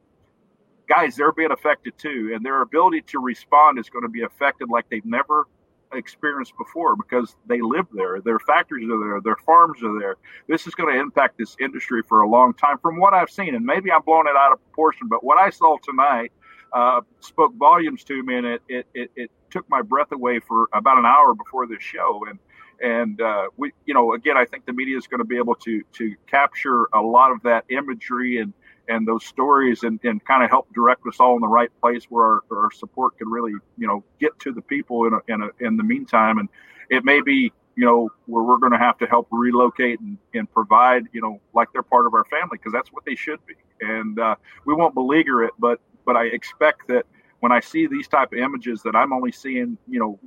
Guys, 0.89 1.17
they're 1.17 1.33
being 1.33 1.51
affected 1.53 1.97
too, 1.99 2.33
and 2.35 2.45
their 2.45 2.63
ability 2.63 3.03
to 3.03 3.19
respond 3.19 3.79
is 3.79 3.91
going 3.91 4.05
to 4.05 4.09
be 4.09 4.23
affected 4.23 4.69
like 4.69 4.89
they've 4.89 5.05
never 5.05 5.47
experienced 5.93 6.53
before 6.59 6.97
because 6.97 7.37
they 7.47 7.61
live 7.61 7.87
there. 7.93 8.21
Their 8.21 8.39
factories 8.39 8.89
are 8.91 8.99
there, 8.99 9.21
their 9.21 9.37
farms 9.45 9.83
are 9.83 9.99
there. 9.99 10.17
This 10.49 10.67
is 10.67 10.75
going 10.75 10.95
to 10.95 11.01
impact 11.01 11.39
this 11.39 11.57
industry 11.61 12.03
for 12.09 12.21
a 12.21 12.29
long 12.29 12.55
time, 12.55 12.79
from 12.79 12.99
what 12.99 13.15
I've 13.15 13.31
seen. 13.31 13.55
And 13.55 13.65
maybe 13.65 13.91
I'm 13.91 14.03
blowing 14.03 14.27
it 14.29 14.37
out 14.37 14.53
of 14.53 14.63
proportion, 14.65 15.09
but 15.09 15.25
what 15.25 15.39
I 15.39 15.51
saw 15.51 15.77
tonight 15.83 16.33
uh, 16.73 17.01
spoke 17.21 17.55
volumes 17.57 18.05
to 18.05 18.23
me, 18.23 18.37
and 18.37 18.47
it, 18.47 18.63
it, 18.69 18.87
it, 18.95 19.11
it 19.17 19.31
took 19.51 19.69
my 19.71 19.83
breath 19.83 20.13
away 20.13 20.41
for 20.41 20.69
about 20.73 20.99
an 20.99 21.07
hour 21.07 21.35
before 21.35 21.67
this 21.67 21.83
show. 21.83 22.23
And 22.29 22.39
and 22.79 23.21
uh, 23.23 23.47
we, 23.57 23.73
you 23.87 23.95
know, 23.95 24.13
again, 24.13 24.37
I 24.37 24.45
think 24.45 24.67
the 24.67 24.73
media 24.75 24.99
is 24.99 25.07
going 25.07 25.21
to 25.21 25.25
be 25.25 25.39
able 25.39 25.55
to 25.57 25.83
to 25.95 26.15
capture 26.27 26.89
a 26.93 27.01
lot 27.01 27.33
of 27.33 27.43
that 27.43 27.65
imagery 27.71 28.39
and 28.39 28.53
and 28.89 29.07
those 29.07 29.25
stories 29.25 29.83
and, 29.83 29.99
and 30.05 30.25
kind 30.25 30.43
of 30.43 30.51
help 30.51 30.73
direct 30.75 31.07
us 31.07 31.17
all 31.19 31.35
in 31.35 31.41
the 31.41 31.49
right 31.49 31.71
place 31.81 32.05
where 32.09 32.25
our, 32.25 32.41
our 32.51 32.71
support 32.71 33.19
can 33.19 33.29
really, 33.29 33.53
you 33.79 33.87
know, 33.87 34.05
get 34.21 34.39
to 34.41 34.53
the 34.53 34.63
people 34.63 35.07
in 35.07 35.13
a, 35.15 35.33
in, 35.33 35.43
a, 35.43 35.67
in 35.67 35.77
the 35.77 35.83
meantime. 35.83 36.39
And 36.39 36.49
it 36.91 37.05
may 37.05 37.21
be, 37.21 37.53
you 37.77 37.85
know, 37.85 38.11
where 38.27 38.43
we're 38.43 38.59
going 38.59 38.73
to 38.73 38.79
have 38.79 38.99
to 38.99 39.07
help 39.07 39.29
relocate 39.31 40.01
and, 40.01 40.19
and 40.35 40.51
provide, 40.53 41.05
you 41.13 41.21
know, 41.21 41.41
like 41.55 41.69
they're 41.73 41.83
part 41.83 42.07
of 42.07 42.15
our 42.15 42.25
family 42.25 42.59
because 42.59 42.73
that's 42.73 42.93
what 42.93 43.05
they 43.05 43.15
should 43.15 43.45
be. 43.47 43.55
And 43.81 44.19
uh, 44.19 44.37
we 44.65 44.75
won't 44.75 44.95
beleaguer 44.95 45.45
it, 45.45 45.53
but 45.59 45.81
but 46.05 46.17
I 46.17 46.27
expect 46.27 46.87
that 46.89 47.05
when 47.47 47.57
I 47.57 47.61
see 47.61 47.87
these 47.87 48.09
type 48.09 48.33
of 48.33 48.39
images 48.41 48.83
that 48.83 48.97
I'm 48.97 49.13
only 49.13 49.31
seeing, 49.31 49.79
you 49.87 50.01
know, 50.01 50.19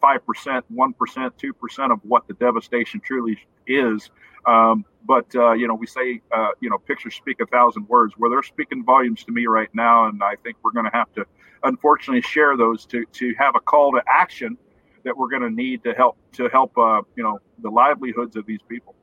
five 0.00 0.26
percent, 0.26 0.64
one 0.68 0.92
percent, 0.92 1.38
two 1.38 1.52
percent 1.52 1.92
of 1.92 2.00
what 2.02 2.26
the 2.26 2.34
devastation 2.34 2.98
truly 2.98 3.38
is. 3.68 4.10
Um, 4.44 4.84
but 5.06 5.32
uh, 5.36 5.52
you 5.52 5.68
know, 5.68 5.74
we 5.74 5.86
say, 5.86 6.20
uh, 6.36 6.48
you 6.60 6.68
know, 6.68 6.78
pictures 6.78 7.14
speak 7.14 7.38
a 7.40 7.46
thousand 7.46 7.86
words. 7.86 8.14
Where 8.16 8.28
they're 8.28 8.42
speaking 8.42 8.84
volumes 8.84 9.22
to 9.22 9.30
me 9.30 9.46
right 9.46 9.72
now, 9.72 10.08
and 10.08 10.20
I 10.20 10.34
think 10.42 10.56
we're 10.64 10.72
going 10.72 10.86
to 10.86 10.96
have 10.96 11.12
to, 11.12 11.24
unfortunately, 11.62 12.22
share 12.22 12.56
those 12.56 12.86
to 12.86 13.04
to 13.04 13.34
have 13.38 13.54
a 13.54 13.60
call 13.60 13.92
to 13.92 14.02
action 14.08 14.58
that 15.04 15.16
we're 15.16 15.30
going 15.30 15.42
to 15.42 15.50
need 15.50 15.84
to 15.84 15.92
help 15.92 16.16
to 16.32 16.48
help, 16.48 16.76
uh, 16.76 17.02
you 17.14 17.22
know, 17.22 17.38
the 17.62 17.70
livelihoods 17.70 18.34
of 18.34 18.46
these 18.46 18.62
people. 18.68 18.96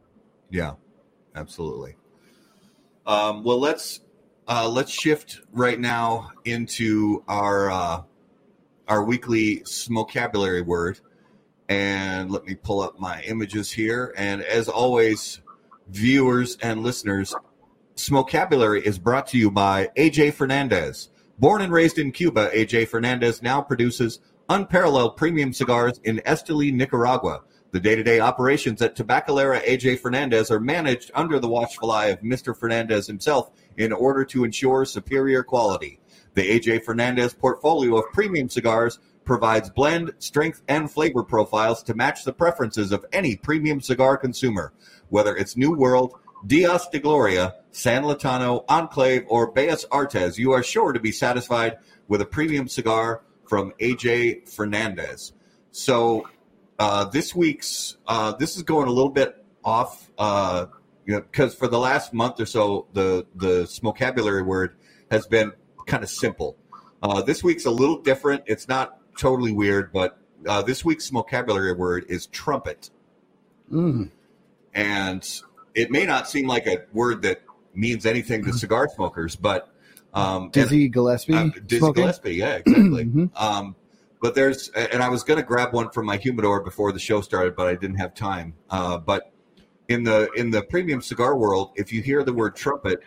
Yeah, 0.49 0.73
absolutely. 1.35 1.95
Um, 3.07 3.45
well, 3.45 3.61
let's 3.61 4.01
uh, 4.47 4.67
let's 4.67 4.91
shift 4.91 5.41
right 5.51 5.79
now 5.79 6.31
into 6.45 7.23
our 7.27 7.71
uh, 7.71 8.01
our 8.87 9.03
weekly 9.03 9.63
smokabulary 9.65 10.61
word, 10.61 10.99
and 11.69 12.31
let 12.31 12.45
me 12.45 12.55
pull 12.55 12.81
up 12.81 12.99
my 12.99 13.21
images 13.23 13.71
here. 13.71 14.13
And 14.17 14.41
as 14.41 14.67
always, 14.67 15.41
viewers 15.87 16.57
and 16.61 16.83
listeners, 16.83 17.33
smokabulary 17.95 18.85
is 18.85 18.99
brought 18.99 19.27
to 19.27 19.37
you 19.37 19.51
by 19.51 19.89
AJ 19.97 20.33
Fernandez. 20.33 21.09
Born 21.39 21.61
and 21.61 21.71
raised 21.71 21.97
in 21.97 22.11
Cuba, 22.11 22.49
AJ 22.51 22.87
Fernandez 22.87 23.41
now 23.41 23.61
produces 23.61 24.19
unparalleled 24.49 25.17
premium 25.17 25.53
cigars 25.53 25.99
in 26.03 26.17
Esteli, 26.25 26.73
Nicaragua. 26.73 27.41
The 27.71 27.79
day 27.79 27.95
to 27.95 28.03
day 28.03 28.19
operations 28.19 28.81
at 28.81 28.97
Tabacalera 28.97 29.63
AJ 29.63 29.99
Fernandez 29.99 30.51
are 30.51 30.59
managed 30.59 31.09
under 31.15 31.39
the 31.39 31.47
watchful 31.47 31.89
eye 31.89 32.07
of 32.07 32.19
Mr. 32.19 32.55
Fernandez 32.55 33.07
himself 33.07 33.49
in 33.77 33.93
order 33.93 34.25
to 34.25 34.43
ensure 34.43 34.83
superior 34.83 35.41
quality. 35.41 36.01
The 36.33 36.59
AJ 36.59 36.83
Fernandez 36.83 37.33
portfolio 37.33 37.95
of 37.97 38.11
premium 38.11 38.49
cigars 38.49 38.99
provides 39.23 39.69
blend, 39.69 40.11
strength, 40.19 40.61
and 40.67 40.91
flavor 40.91 41.23
profiles 41.23 41.81
to 41.83 41.93
match 41.93 42.25
the 42.25 42.33
preferences 42.33 42.91
of 42.91 43.05
any 43.13 43.37
premium 43.37 43.79
cigar 43.79 44.17
consumer. 44.17 44.73
Whether 45.07 45.33
it's 45.37 45.55
New 45.55 45.73
World, 45.73 46.15
Dios 46.45 46.89
de 46.89 46.99
Gloria, 46.99 47.55
San 47.71 48.03
Lotano, 48.03 48.65
Enclave, 48.67 49.23
or 49.29 49.53
Bellas 49.53 49.85
Artes, 49.91 50.37
you 50.37 50.51
are 50.51 50.63
sure 50.63 50.91
to 50.91 50.99
be 50.99 51.13
satisfied 51.13 51.77
with 52.09 52.19
a 52.19 52.25
premium 52.25 52.67
cigar 52.67 53.21
from 53.47 53.71
AJ 53.79 54.49
Fernandez. 54.49 55.31
So, 55.71 56.27
uh, 56.81 57.03
this 57.05 57.35
week's 57.35 57.97
uh, 58.07 58.31
this 58.41 58.57
is 58.57 58.63
going 58.63 58.87
a 58.87 58.91
little 58.91 59.11
bit 59.21 59.29
off, 59.63 60.09
uh, 60.17 60.65
you 61.05 61.13
know, 61.13 61.21
because 61.21 61.53
for 61.53 61.67
the 61.67 61.77
last 61.79 62.13
month 62.13 62.39
or 62.39 62.45
so, 62.47 62.87
the 62.93 63.25
the 63.35 63.53
vocabulary 63.83 64.41
word 64.41 64.75
has 65.11 65.27
been 65.27 65.51
kind 65.85 66.03
of 66.03 66.09
simple. 66.09 66.55
Uh, 67.03 67.21
this 67.21 67.43
week's 67.43 67.65
a 67.65 67.71
little 67.71 67.99
different. 68.01 68.43
It's 68.47 68.67
not 68.67 68.97
totally 69.17 69.51
weird, 69.51 69.91
but 69.91 70.17
uh, 70.47 70.61
this 70.63 70.83
week's 70.83 71.09
vocabulary 71.09 71.73
word 71.73 72.05
is 72.09 72.25
trumpet 72.27 72.89
Mm. 73.71 74.09
and 74.73 75.23
it 75.75 75.91
may 75.91 76.05
not 76.05 76.27
seem 76.27 76.45
like 76.47 76.67
a 76.67 76.79
word 76.91 77.21
that 77.21 77.41
means 77.73 78.05
anything 78.05 78.43
to 78.43 78.51
cigar 78.53 78.89
smokers, 78.93 79.35
but 79.37 79.69
um, 80.13 80.49
Dizzy 80.51 80.89
Gillespie. 80.89 81.33
uh, 81.33 81.49
Dizzy 81.65 81.79
smoking? 81.79 82.01
Gillespie, 82.03 82.35
yeah, 82.35 82.55
exactly. 82.55 83.05
Mhm. 83.15 83.29
um, 83.39 83.75
but 84.21 84.35
there's, 84.35 84.69
and 84.69 85.01
I 85.01 85.09
was 85.09 85.23
going 85.23 85.39
to 85.39 85.45
grab 85.45 85.73
one 85.73 85.89
from 85.89 86.05
my 86.05 86.17
humidor 86.17 86.61
before 86.61 86.91
the 86.91 86.99
show 86.99 87.21
started, 87.21 87.55
but 87.55 87.67
I 87.67 87.75
didn't 87.75 87.97
have 87.97 88.13
time. 88.13 88.53
Uh, 88.69 88.97
but 88.97 89.33
in 89.89 90.03
the 90.03 90.29
in 90.35 90.51
the 90.51 90.61
premium 90.63 91.01
cigar 91.01 91.37
world, 91.37 91.71
if 91.75 91.91
you 91.91 92.01
hear 92.01 92.23
the 92.23 92.33
word 92.33 92.55
trumpet, 92.55 93.01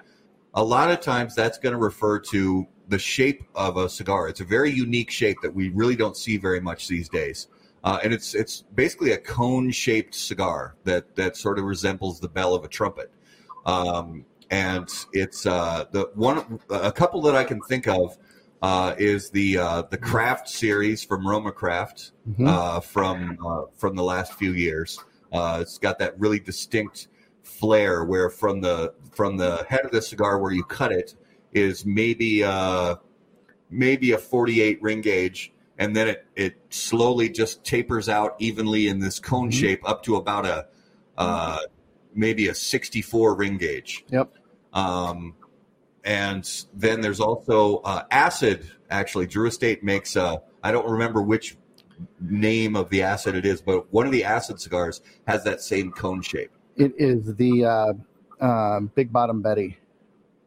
a 0.55 0.63
lot 0.63 0.91
of 0.91 1.01
times 1.01 1.35
that's 1.35 1.59
going 1.59 1.73
to 1.73 1.79
refer 1.79 2.19
to 2.19 2.67
the 2.89 2.99
shape 2.99 3.45
of 3.55 3.77
a 3.77 3.89
cigar. 3.89 4.29
It's 4.29 4.41
a 4.41 4.45
very 4.45 4.71
unique 4.71 5.11
shape 5.11 5.39
that 5.43 5.55
we 5.55 5.71
really 5.71 5.97
don't 5.97 6.17
see 6.17 6.37
very 6.37 6.61
much 6.61 6.89
these 6.89 7.09
days. 7.09 7.49
Uh, 7.83 7.99
and 8.03 8.13
it's 8.13 8.35
it's 8.35 8.63
basically 8.75 9.13
a 9.13 9.19
cone 9.19 9.71
shaped 9.71 10.15
cigar 10.15 10.75
that 10.85 11.15
that 11.17 11.37
sort 11.37 11.59
of 11.59 11.65
resembles 11.65 12.21
the 12.21 12.29
bell 12.29 12.55
of 12.55 12.65
a 12.65 12.69
trumpet. 12.69 13.13
Um, 13.67 14.25
and 14.51 14.89
it's 15.13 15.47
uh, 15.47 15.85
the 15.91 16.11
one 16.15 16.61
a 16.71 16.93
couple 16.93 17.23
that 17.23 17.35
I 17.35 17.45
can 17.45 17.61
think 17.63 17.87
of 17.87 18.17
uh, 18.65 18.95
is 18.97 19.29
the 19.31 19.59
uh, 19.59 19.83
the 19.91 19.99
Craft 19.99 20.49
series 20.49 21.05
from 21.05 21.29
Roma 21.29 21.53
Craft 21.53 22.13
Mhm. 22.27 22.49
uh, 22.49 22.81
from 22.81 23.39
uh, 23.47 23.65
from 23.77 23.95
the 23.95 24.03
last 24.03 24.33
few 24.35 24.53
years. 24.53 24.99
Uh, 25.31 25.59
it's 25.61 25.77
got 25.77 25.99
that 25.99 26.19
really 26.19 26.41
distinct 26.41 27.09
flair 27.43 28.05
where 28.05 28.31
from 28.31 28.63
the 28.63 28.95
from 29.13 29.37
the 29.37 29.67
head 29.69 29.85
of 29.85 29.91
the 29.91 30.01
cigar 30.01 30.39
where 30.39 30.51
you 30.51 30.65
cut 30.65 30.93
it 30.93 31.15
is 31.53 31.85
maybe 31.85 32.43
uh, 32.43 32.97
maybe 33.69 34.13
a 34.13 34.19
48 34.19 34.81
ring 34.83 35.03
gauge 35.03 35.53
and 35.77 35.95
then 35.95 36.09
it, 36.09 36.27
it 36.35 36.57
slowly 36.71 37.29
just 37.29 37.65
tapers 37.65 38.09
out 38.09 38.35
evenly 38.39 38.89
in 38.89 38.99
this 38.99 39.19
cone 39.21 39.51
Mhm. 39.51 39.61
shape 39.61 39.87
up 39.87 40.03
to 40.05 40.17
about 40.17 40.47
a 40.47 40.67
uh, 41.19 41.59
maybe 42.15 42.49
a 42.49 42.55
64 42.55 43.35
ring 43.35 43.59
gauge. 43.59 44.07
Yep. 44.09 44.33
Um, 44.73 45.35
and 46.05 46.65
then 46.75 47.01
there's 47.01 47.21
also 47.21 47.79
uh, 47.79 48.05
acid. 48.11 48.71
Actually, 48.91 49.27
Drew 49.27 49.47
Estate 49.47 49.83
makes 49.83 50.17
I 50.17 50.39
don't 50.63 50.89
remember 50.89 51.23
which 51.23 51.57
name 52.21 52.77
of 52.77 52.91
the 52.91 53.03
acid 53.03 53.35
it 53.35 53.45
is, 53.45 53.61
but 53.61 53.93
one 53.93 54.07
of 54.07 54.13
the 54.13 54.25
acid 54.25 54.61
cigars 54.61 55.01
has 55.27 55.45
that 55.45 55.61
same 55.61 55.93
cone 55.93 56.23
shape. 56.23 56.51
It 56.77 56.93
is 56.97 57.35
the 57.37 57.65
uh, 57.65 58.45
uh, 58.45 58.81
Big 58.81 59.13
Bottom 59.13 59.43
Betty. 59.43 59.79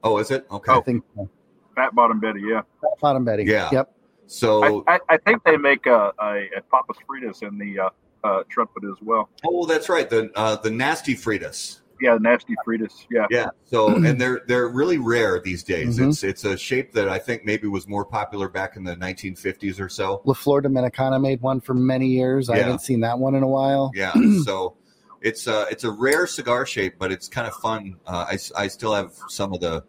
Oh, 0.03 0.17
is 0.17 0.31
it? 0.31 0.45
Okay. 0.51 0.71
I 0.71 0.81
think 0.81 1.03
so. 1.15 1.29
Fat 1.75 1.93
Bottom 1.95 2.19
Betty, 2.19 2.41
yeah. 2.41 2.61
Fat 2.81 2.99
Bottom 3.01 3.25
Betty. 3.25 3.43
Yeah. 3.45 3.69
Yep. 3.71 3.93
So, 4.27 4.83
I, 4.87 4.95
I, 4.95 4.99
I 5.09 5.17
think 5.17 5.43
they 5.43 5.57
make 5.57 5.85
a, 5.85 6.11
a, 6.19 6.49
a 6.57 6.61
Papas 6.69 6.97
Fritas 7.07 7.47
in 7.47 7.57
the 7.57 7.79
uh, 7.79 7.89
uh, 8.23 8.43
trumpet 8.49 8.83
as 8.83 9.01
well. 9.01 9.29
oh, 9.45 9.65
that's 9.65 9.87
right. 9.87 10.09
The 10.09 10.31
uh, 10.35 10.57
the 10.57 10.71
nasty 10.71 11.15
Fritas. 11.15 11.79
Yeah, 12.01 12.17
nasty 12.19 12.55
Fritas. 12.65 13.05
Yeah. 13.09 13.27
Yeah. 13.29 13.49
So, 13.65 13.87
and 14.05 14.19
they're 14.19 14.41
they're 14.47 14.67
really 14.67 14.97
rare 14.97 15.39
these 15.39 15.63
days. 15.63 15.97
Mhm. 15.97 16.09
It's 16.09 16.23
it's 16.23 16.45
a 16.45 16.57
shape 16.57 16.93
that 16.93 17.09
I 17.09 17.19
think 17.19 17.45
maybe 17.45 17.67
was 17.67 17.87
more 17.87 18.05
popular 18.05 18.49
back 18.49 18.75
in 18.75 18.83
the 18.83 18.95
1950s 18.95 19.79
or 19.79 19.89
so. 19.89 20.21
La 20.25 20.33
Flor 20.33 20.61
Dominicana 20.61 21.21
made 21.21 21.41
one 21.41 21.61
for 21.61 21.73
many 21.73 22.07
years. 22.07 22.49
I 22.49 22.57
haven't 22.57 22.81
seen 22.81 23.01
that 23.01 23.19
one 23.19 23.35
in 23.35 23.43
a 23.43 23.47
while. 23.47 23.91
Yeah. 23.93 24.13
so 24.43 24.75
it's 25.21 25.47
uh 25.47 25.65
it's 25.71 25.83
a 25.83 25.91
rare 25.91 26.27
cigar 26.27 26.65
shape, 26.65 26.95
but 26.99 27.11
it's 27.11 27.27
kind 27.27 27.47
of 27.47 27.53
fun. 27.55 27.97
Uh, 28.05 28.25
I 28.29 28.37
I 28.55 28.67
still 28.67 28.93
have 28.93 29.13
some 29.27 29.53
of 29.53 29.59
the 29.59 29.83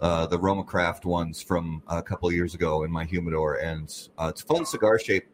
uh, 0.00 0.26
the 0.26 0.38
Roma 0.38 0.64
Craft 0.64 1.04
ones 1.04 1.42
from 1.42 1.82
a 1.88 2.02
couple 2.02 2.28
of 2.28 2.34
years 2.34 2.54
ago 2.54 2.82
in 2.82 2.90
my 2.90 3.04
humidor, 3.04 3.54
and 3.54 3.90
uh, 4.18 4.26
it's 4.30 4.42
a 4.42 4.46
fun 4.46 4.66
cigar 4.66 4.98
shape 4.98 5.26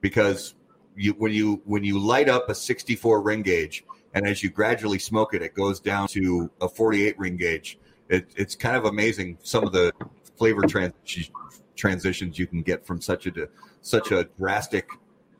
because 0.00 0.54
you 0.96 1.12
when 1.12 1.32
you 1.32 1.62
when 1.64 1.82
you 1.84 1.98
light 1.98 2.28
up 2.28 2.48
a 2.48 2.54
64 2.54 3.22
ring 3.22 3.42
gauge, 3.42 3.84
and 4.14 4.26
as 4.26 4.42
you 4.42 4.50
gradually 4.50 4.98
smoke 4.98 5.34
it, 5.34 5.42
it 5.42 5.54
goes 5.54 5.80
down 5.80 6.08
to 6.08 6.50
a 6.60 6.68
48 6.68 7.18
ring 7.18 7.36
gauge. 7.36 7.78
It, 8.08 8.30
it's 8.36 8.54
kind 8.54 8.76
of 8.76 8.84
amazing 8.84 9.38
some 9.42 9.64
of 9.64 9.72
the 9.72 9.92
flavor 10.36 10.62
trans- 10.66 10.92
transitions 11.76 12.38
you 12.38 12.46
can 12.46 12.62
get 12.62 12.84
from 12.86 13.00
such 13.00 13.26
a 13.26 13.48
such 13.80 14.10
a 14.12 14.24
drastic 14.38 14.88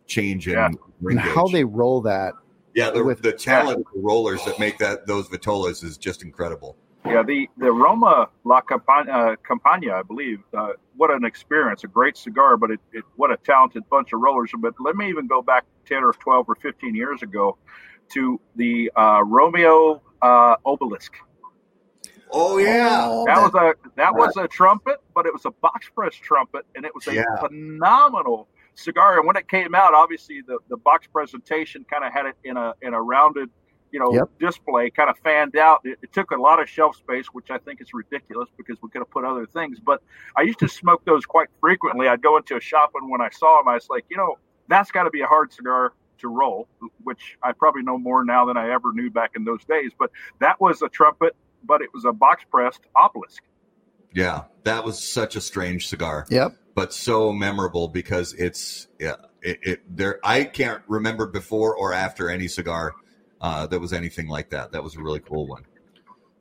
change 0.06 0.48
in 0.48 0.54
Yeah. 0.54 0.68
ring 1.00 1.18
And 1.18 1.26
gauge. 1.26 1.34
how 1.34 1.46
they 1.48 1.64
roll 1.64 2.00
that. 2.02 2.34
Yeah, 2.74 2.90
the, 2.90 3.04
with- 3.04 3.22
the 3.22 3.32
talent 3.32 3.78
of 3.80 3.86
the 3.94 4.00
rollers 4.00 4.44
that 4.46 4.58
make 4.58 4.78
that 4.78 5.06
those 5.06 5.28
vitolas 5.28 5.84
is 5.84 5.98
just 5.98 6.22
incredible. 6.22 6.76
Yeah, 7.04 7.24
the, 7.24 7.48
the 7.58 7.72
Roma 7.72 8.28
La 8.44 8.60
Campagna, 8.60 9.12
uh, 9.12 9.36
Campagna 9.44 9.92
I 9.94 10.02
believe, 10.02 10.38
uh, 10.56 10.68
what 10.96 11.10
an 11.12 11.24
experience. 11.24 11.82
A 11.82 11.88
great 11.88 12.16
cigar, 12.16 12.56
but 12.56 12.70
it, 12.70 12.78
it 12.92 13.02
what 13.16 13.32
a 13.32 13.36
talented 13.38 13.82
bunch 13.90 14.12
of 14.12 14.20
rollers. 14.20 14.52
But 14.56 14.74
let 14.78 14.94
me 14.94 15.08
even 15.08 15.26
go 15.26 15.42
back 15.42 15.64
10 15.86 16.04
or 16.04 16.12
12 16.12 16.48
or 16.48 16.54
15 16.54 16.94
years 16.94 17.22
ago 17.22 17.58
to 18.14 18.40
the 18.56 18.90
uh, 18.96 19.22
Romeo 19.24 20.02
uh, 20.22 20.56
Obelisk. 20.64 21.12
Oh 22.30 22.58
yeah, 22.58 23.08
Oh, 23.08 23.24
That 23.26 23.38
was 23.42 23.54
a 23.54 23.74
that 23.96 24.14
was 24.16 24.36
a 24.36 24.48
trumpet, 24.48 24.96
but 25.14 25.26
it 25.26 25.32
was 25.32 25.44
a 25.46 25.50
box 25.62 25.88
press 25.94 26.14
trumpet, 26.14 26.64
and 26.74 26.84
it 26.84 26.94
was 26.94 27.06
a 27.08 27.12
Yeah. 27.14 27.22
phenomenal 27.38 28.48
cigar. 28.74 29.18
And 29.18 29.26
when 29.26 29.36
it 29.36 29.48
came 29.48 29.74
out, 29.74 29.94
obviously 29.94 30.40
the, 30.46 30.58
the 30.68 30.78
box 30.78 31.06
presentation 31.08 31.84
kind 31.90 32.04
of 32.04 32.12
had 32.12 32.26
it 32.26 32.36
in 32.44 32.56
a 32.56 32.74
in 32.82 32.94
a 32.94 33.02
rounded, 33.02 33.50
you 33.92 34.00
know, 34.00 34.14
Yep. 34.16 34.30
display, 34.40 34.90
kind 34.90 35.10
of 35.10 35.18
fanned 35.18 35.56
out. 35.56 35.80
It, 35.84 35.98
it 36.02 36.12
took 36.12 36.30
a 36.30 36.36
lot 36.40 36.60
of 36.60 36.68
shelf 36.68 36.96
space, 36.96 37.26
which 37.32 37.50
I 37.50 37.58
think 37.58 37.80
is 37.82 37.88
ridiculous 37.92 38.48
because 38.56 38.78
we 38.82 38.88
could 38.90 39.00
have 39.00 39.10
put 39.10 39.24
other 39.24 39.46
things. 39.46 39.78
But 39.84 40.00
I 40.36 40.42
used 40.42 40.58
to 40.60 40.68
smoke 40.68 41.02
those 41.06 41.26
quite 41.26 41.48
frequently. 41.60 42.08
I'd 42.08 42.22
go 42.22 42.38
into 42.38 42.56
a 42.56 42.60
shop, 42.60 42.90
and 42.94 43.10
when 43.10 43.20
I 43.20 43.28
saw 43.30 43.58
them, 43.58 43.68
I 43.68 43.74
was 43.74 43.86
like, 43.90 44.04
you 44.10 44.16
know, 44.16 44.36
that's 44.68 44.90
got 44.90 45.04
to 45.04 45.10
be 45.10 45.20
a 45.22 45.26
hard 45.26 45.52
cigar 45.52 45.92
to 46.18 46.28
roll, 46.28 46.68
which 47.04 47.36
I 47.42 47.52
probably 47.52 47.82
know 47.82 47.98
more 47.98 48.24
now 48.24 48.44
than 48.46 48.56
I 48.56 48.70
ever 48.72 48.92
knew 48.92 49.10
back 49.10 49.32
in 49.36 49.44
those 49.44 49.64
days. 49.64 49.90
But 49.98 50.10
that 50.40 50.60
was 50.60 50.82
a 50.82 50.88
trumpet, 50.88 51.34
but 51.64 51.80
it 51.82 51.88
was 51.94 52.04
a 52.04 52.12
box 52.12 52.44
pressed 52.50 52.80
obelisk. 52.96 53.42
yeah. 54.14 54.44
That 54.64 54.84
was 54.84 55.02
such 55.02 55.34
a 55.34 55.40
strange 55.40 55.88
cigar, 55.88 56.24
Yep. 56.30 56.56
but 56.76 56.92
so 56.92 57.32
memorable 57.32 57.88
because 57.88 58.32
it's 58.34 58.86
yeah. 59.00 59.16
It, 59.42 59.58
it 59.62 59.96
there. 59.96 60.20
I 60.22 60.44
can't 60.44 60.82
remember 60.86 61.26
before 61.26 61.74
or 61.76 61.92
after 61.92 62.30
any 62.30 62.46
cigar 62.46 62.92
uh, 63.40 63.66
that 63.66 63.80
was 63.80 63.92
anything 63.92 64.28
like 64.28 64.50
that. 64.50 64.70
That 64.70 64.84
was 64.84 64.94
a 64.94 65.02
really 65.02 65.18
cool 65.18 65.48
one. 65.48 65.64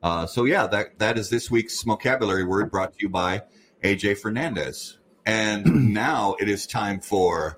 Uh, 0.04 0.26
so 0.26 0.44
yeah, 0.44 0.68
that 0.68 1.00
that 1.00 1.18
is 1.18 1.30
this 1.30 1.50
week's 1.50 1.82
vocabulary 1.82 2.44
word 2.44 2.70
brought 2.70 2.92
to 2.92 2.98
you 3.00 3.08
by 3.08 3.42
AJ 3.82 4.18
Fernandez. 4.18 4.98
And 5.26 5.92
now 5.92 6.36
it 6.38 6.48
is 6.48 6.64
time 6.68 7.00
for 7.00 7.56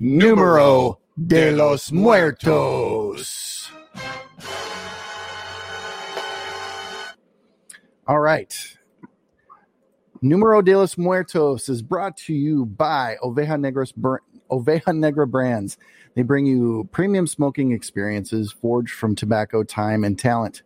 Numero 0.00 0.98
de 1.16 1.52
los 1.52 1.92
Muertos. 1.92 3.70
All 8.06 8.20
right. 8.20 8.52
Numero 10.20 10.60
de 10.60 10.76
los 10.76 10.98
Muertos 10.98 11.68
is 11.68 11.82
brought 11.82 12.16
to 12.16 12.34
you 12.34 12.66
by 12.66 13.16
Oveja, 13.22 13.58
Negros, 13.58 13.92
Oveja 14.50 14.96
Negra 14.96 15.26
Brands. 15.26 15.78
They 16.14 16.22
bring 16.22 16.46
you 16.46 16.88
premium 16.92 17.26
smoking 17.26 17.72
experiences 17.72 18.52
forged 18.52 18.92
from 18.92 19.14
tobacco, 19.14 19.62
time, 19.62 20.04
and 20.04 20.18
talent. 20.18 20.62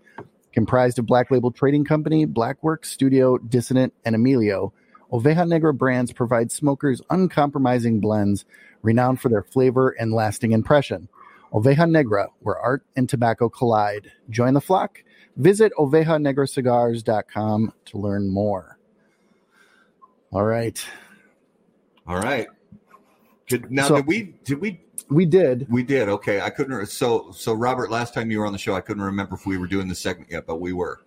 Comprised 0.53 0.99
of 0.99 1.07
Black 1.07 1.31
Label 1.31 1.51
Trading 1.51 1.85
Company, 1.85 2.25
Blackwork 2.25 2.85
Studio, 2.85 3.39
Dissonant, 3.39 3.93
and 4.05 4.15
Emilio, 4.15 4.73
Oveja 5.13 5.47
Negra 5.47 5.73
Brands 5.73 6.13
provide 6.13 6.51
smokers 6.53 7.01
uncompromising 7.11 8.01
blends 8.01 8.45
renowned 8.83 9.21
for 9.21 9.29
their 9.29 9.43
flavor 9.43 9.91
and 9.99 10.13
lasting 10.13 10.53
impression. 10.53 11.09
Oveja 11.53 11.89
Negra, 11.91 12.29
where 12.41 12.59
art 12.59 12.85
and 12.97 13.09
tobacco 13.09 13.49
collide. 13.49 14.13
Join 14.31 14.55
the 14.55 14.61
flock. 14.61 15.03
Visit 15.37 15.73
ovejanegracigars.com 15.79 17.73
to 17.87 17.99
learn 17.99 18.29
more. 18.29 18.79
All 20.33 20.45
right. 20.45 20.85
all 22.07 22.19
right. 22.19 22.47
Did, 23.47 23.71
now 23.71 23.89
So- 23.89 23.97
did 23.97 24.07
we 24.07 24.35
did 24.45 24.61
we 24.61 24.81
We 25.09 25.25
did. 25.25 25.67
We 25.71 25.83
did. 25.83 26.09
Okay. 26.11 26.41
I 26.43 26.51
couldn't. 26.51 26.87
So, 26.87 27.31
so 27.33 27.55
Robert, 27.55 27.91
last 27.91 28.13
time 28.13 28.31
you 28.31 28.41
were 28.41 28.47
on 28.47 28.53
the 28.53 28.59
show, 28.59 28.75
I 28.75 28.83
couldn't 28.83 29.03
remember 29.03 29.37
if 29.37 29.47
we 29.47 29.57
were 29.57 29.67
doing 29.67 29.89
the 29.89 29.95
segment 29.95 30.31
yet, 30.31 30.47
but 30.47 30.61
we 30.61 30.75
were. 30.75 31.01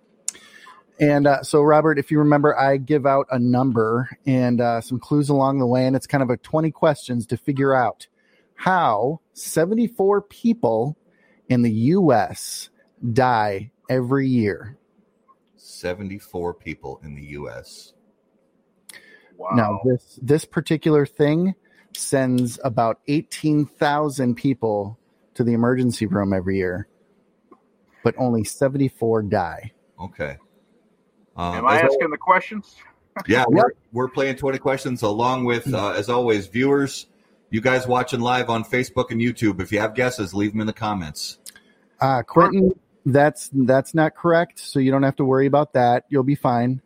And 1.02 1.26
uh, 1.26 1.42
so, 1.42 1.64
Robert, 1.64 1.98
if 1.98 2.12
you 2.12 2.20
remember, 2.20 2.58
I 2.58 2.78
give 2.78 3.08
out 3.08 3.26
a 3.32 3.40
number 3.40 4.08
and 4.28 4.62
uh, 4.62 4.82
some 4.82 5.00
clues 5.00 5.30
along 5.30 5.58
the 5.58 5.66
way, 5.66 5.88
and 5.88 5.96
it's 5.96 6.06
kind 6.06 6.22
of 6.22 6.30
a 6.30 6.38
20 6.38 6.70
questions 6.70 7.26
to 7.28 7.38
figure 7.38 7.74
out 7.74 8.06
how 8.54 9.20
74 9.34 10.22
people 10.22 10.96
in 11.50 11.64
the 11.64 11.72
U.S. 11.72 12.70
die 13.14 13.72
every 13.90 14.28
year. 14.28 14.78
74 15.56 16.54
people 16.54 17.02
in 17.04 17.16
the 17.16 17.24
U.S. 17.24 17.94
Wow. 19.38 19.50
Now, 19.56 19.80
this 19.84 20.20
this 20.22 20.46
particular 20.46 21.08
thing 21.08 21.56
sends 21.98 22.60
about 22.64 23.00
18,000 23.08 24.36
people 24.36 25.00
to 25.34 25.44
the 25.44 25.54
emergency 25.54 26.06
room 26.06 26.32
every 26.32 26.58
year, 26.58 26.88
but 28.04 28.14
only 28.20 28.44
74 28.44 29.24
die. 29.24 29.72
Okay. 30.00 30.38
Um, 31.36 31.56
Am 31.56 31.66
I 31.68 31.78
as- 31.80 31.86
asking 31.86 32.10
the 32.12 32.18
questions? 32.18 32.76
yeah, 33.28 33.44
we're, 33.48 33.74
we're 33.92 34.08
playing 34.08 34.38
20 34.38 34.58
questions 34.60 35.02
along 35.02 35.46
with, 35.46 35.66
Mm-hmm. 35.66 35.76
uh, 35.76 35.94
as 35.94 36.10
always, 36.10 36.48
viewers. 36.48 37.08
You 37.50 37.60
guys 37.60 37.86
watching 37.86 38.22
live 38.22 38.50
on 38.50 38.64
Facebook 38.64 39.12
and 39.12 39.20
YouTube. 39.20 39.60
If 39.60 39.72
you 39.74 39.80
have 39.80 39.94
guesses, 39.96 40.34
leave 40.34 40.52
them 40.54 40.62
in 40.62 40.68
the 40.68 40.74
comments. 40.74 41.38
Uh, 42.00 42.24
Quentin, 42.24 42.72
that's 43.06 43.50
that's 43.54 43.94
not 43.94 44.16
correct, 44.16 44.58
so 44.60 44.80
you 44.80 44.90
don't 44.90 45.04
have 45.04 45.18
to 45.18 45.26
worry 45.26 45.48
about 45.48 45.74
that. 45.74 46.06
You'll 46.08 46.24
be 46.24 46.36
fine. 46.36 46.82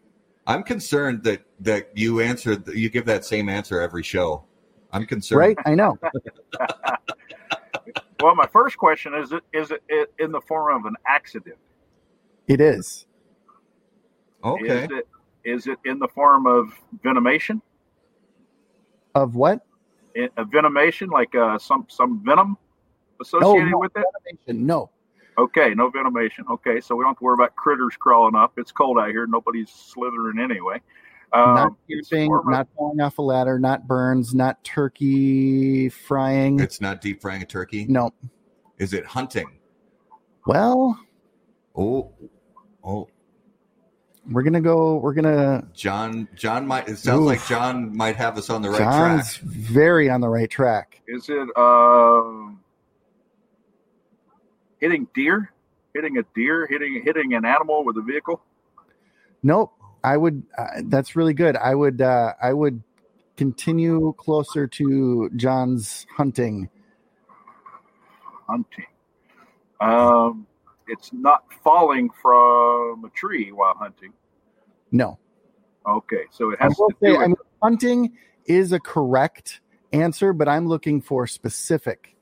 I'm 0.48 0.64
concerned 0.64 1.24
that 1.26 1.44
that 1.60 1.90
you 1.96 2.20
answered, 2.20 2.68
you 2.70 2.90
give 2.90 3.06
that 3.06 3.24
same 3.26 3.48
answer 3.48 3.80
every 3.80 4.02
show. 4.02 4.44
I'm 4.92 5.06
concerned. 5.06 5.40
Right? 5.40 5.58
I 5.66 5.76
know. 5.76 6.00
Well, 8.22 8.34
my 8.34 8.48
first 8.48 8.78
question 8.78 9.14
is: 9.14 9.32
it 9.32 9.44
is 9.54 9.70
it 9.72 9.84
it 9.90 10.12
in 10.20 10.32
the 10.32 10.42
form 10.42 10.76
of 10.76 10.86
an 10.86 10.96
accident? 11.08 11.58
It 12.48 12.60
is. 12.62 13.05
Okay. 14.46 14.84
Is 14.84 14.90
it 14.92 15.08
is 15.44 15.68
it 15.68 15.78
in 15.86 16.00
the 16.00 16.08
form 16.08 16.48
of 16.48 16.74
venomation? 17.04 17.62
Of 19.14 19.36
what? 19.36 19.66
A 20.16 20.46
venomation, 20.46 21.10
like 21.10 21.36
uh, 21.36 21.58
some 21.58 21.86
some 21.90 22.24
venom 22.24 22.58
associated 23.22 23.72
no. 23.72 23.80
with 23.80 23.92
it? 23.96 24.56
No. 24.56 24.92
Okay, 25.38 25.74
no 25.74 25.92
venomation. 25.92 26.50
Okay, 26.50 26.80
so 26.80 26.96
we 26.96 27.04
don't 27.04 27.12
have 27.12 27.18
to 27.18 27.24
worry 27.24 27.34
about 27.34 27.56
critters 27.56 27.96
crawling 27.98 28.36
up. 28.36 28.54
It's 28.58 28.72
cold 28.72 28.98
out 28.98 29.10
here. 29.10 29.28
Nobody's 29.28 29.70
slithering 29.70 30.40
anyway. 30.40 30.82
not 31.34 31.68
Um, 31.68 31.78
it's 31.90 32.10
piercing, 32.10 32.34
of 32.34 32.48
not 32.48 32.68
falling 32.78 33.02
off 33.02 33.18
a 33.18 33.22
ladder, 33.22 33.60
not 33.60 33.88
burns, 33.88 34.34
not 34.34 34.64
turkey 34.64 35.90
frying. 35.90 36.60
It's 36.62 36.80
not 36.80 37.02
deep 37.02 37.22
frying 37.22 37.42
a 37.42 37.46
turkey. 37.46 37.86
no. 37.90 38.12
Is 38.78 38.94
it 38.94 39.06
hunting? 39.06 39.48
Well, 40.46 41.00
Oh, 41.78 42.14
oh, 42.84 43.10
we're 44.30 44.44
gonna 44.44 44.62
go. 44.62 44.98
We're 44.98 45.14
gonna. 45.14 45.68
John. 45.74 46.28
John 46.36 46.68
might. 46.68 46.88
It 46.88 46.98
sounds 46.98 47.22
Oof. 47.22 47.26
like 47.26 47.46
John 47.48 47.96
might 47.96 48.16
have 48.16 48.38
us 48.38 48.50
on 48.50 48.62
the 48.62 48.70
right 48.70 48.80
John's 48.80 49.36
track. 49.36 49.50
very 49.52 50.10
on 50.10 50.22
the 50.22 50.30
right 50.30 50.50
track. 50.50 51.02
is 51.08 51.30
it 51.30 51.48
um, 51.58 52.60
hitting 54.80 55.08
deer? 55.14 55.52
hitting 55.96 56.18
a 56.18 56.24
deer, 56.36 56.68
hitting 56.70 57.02
hitting 57.04 57.34
an 57.34 57.46
animal 57.46 57.84
with 57.84 57.98
a 57.98 58.02
vehicle? 58.02 58.42
Nope. 59.42 59.72
I 60.04 60.18
would. 60.18 60.44
Uh, 60.56 60.82
that's 60.84 61.16
really 61.16 61.34
good. 61.34 61.56
I 61.56 61.74
would. 61.74 62.02
Uh, 62.02 62.34
I 62.40 62.54
would 62.54 62.84
continue 63.38 64.14
closer 64.18 64.68
to 64.68 65.32
John's 65.36 66.06
hunting. 66.16 66.70
Hunting. 68.48 68.86
Um, 69.82 70.46
it's 70.88 71.12
not 71.14 71.44
falling 71.64 72.10
from 72.22 73.06
a 73.06 73.10
tree 73.16 73.52
while 73.52 73.76
hunting. 73.76 74.14
No. 74.91 75.20
Okay, 75.88 76.24
so 76.32 76.52
it 76.52 76.57
I 76.60 76.66
has 76.66 76.76
will 76.78 76.90
to 76.90 76.95
say, 77.02 77.12
do 77.12 77.18
I 77.18 77.28
mean, 77.28 77.36
hunting 77.62 78.14
is 78.45 78.72
a 78.72 78.80
correct 78.80 79.62
answer, 79.94 80.34
but 80.34 80.48
I'm 80.48 80.68
looking 80.68 81.02
for 81.02 81.28
specific 81.28 82.16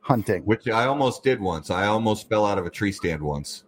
hunting. 0.00 0.42
Which 0.44 0.68
I 0.68 0.86
almost 0.86 1.22
did 1.22 1.40
once. 1.40 1.70
I 1.70 1.86
almost 1.86 2.28
fell 2.28 2.44
out 2.44 2.58
of 2.58 2.66
a 2.66 2.70
tree 2.70 2.92
stand 2.92 3.22
once. 3.22 3.64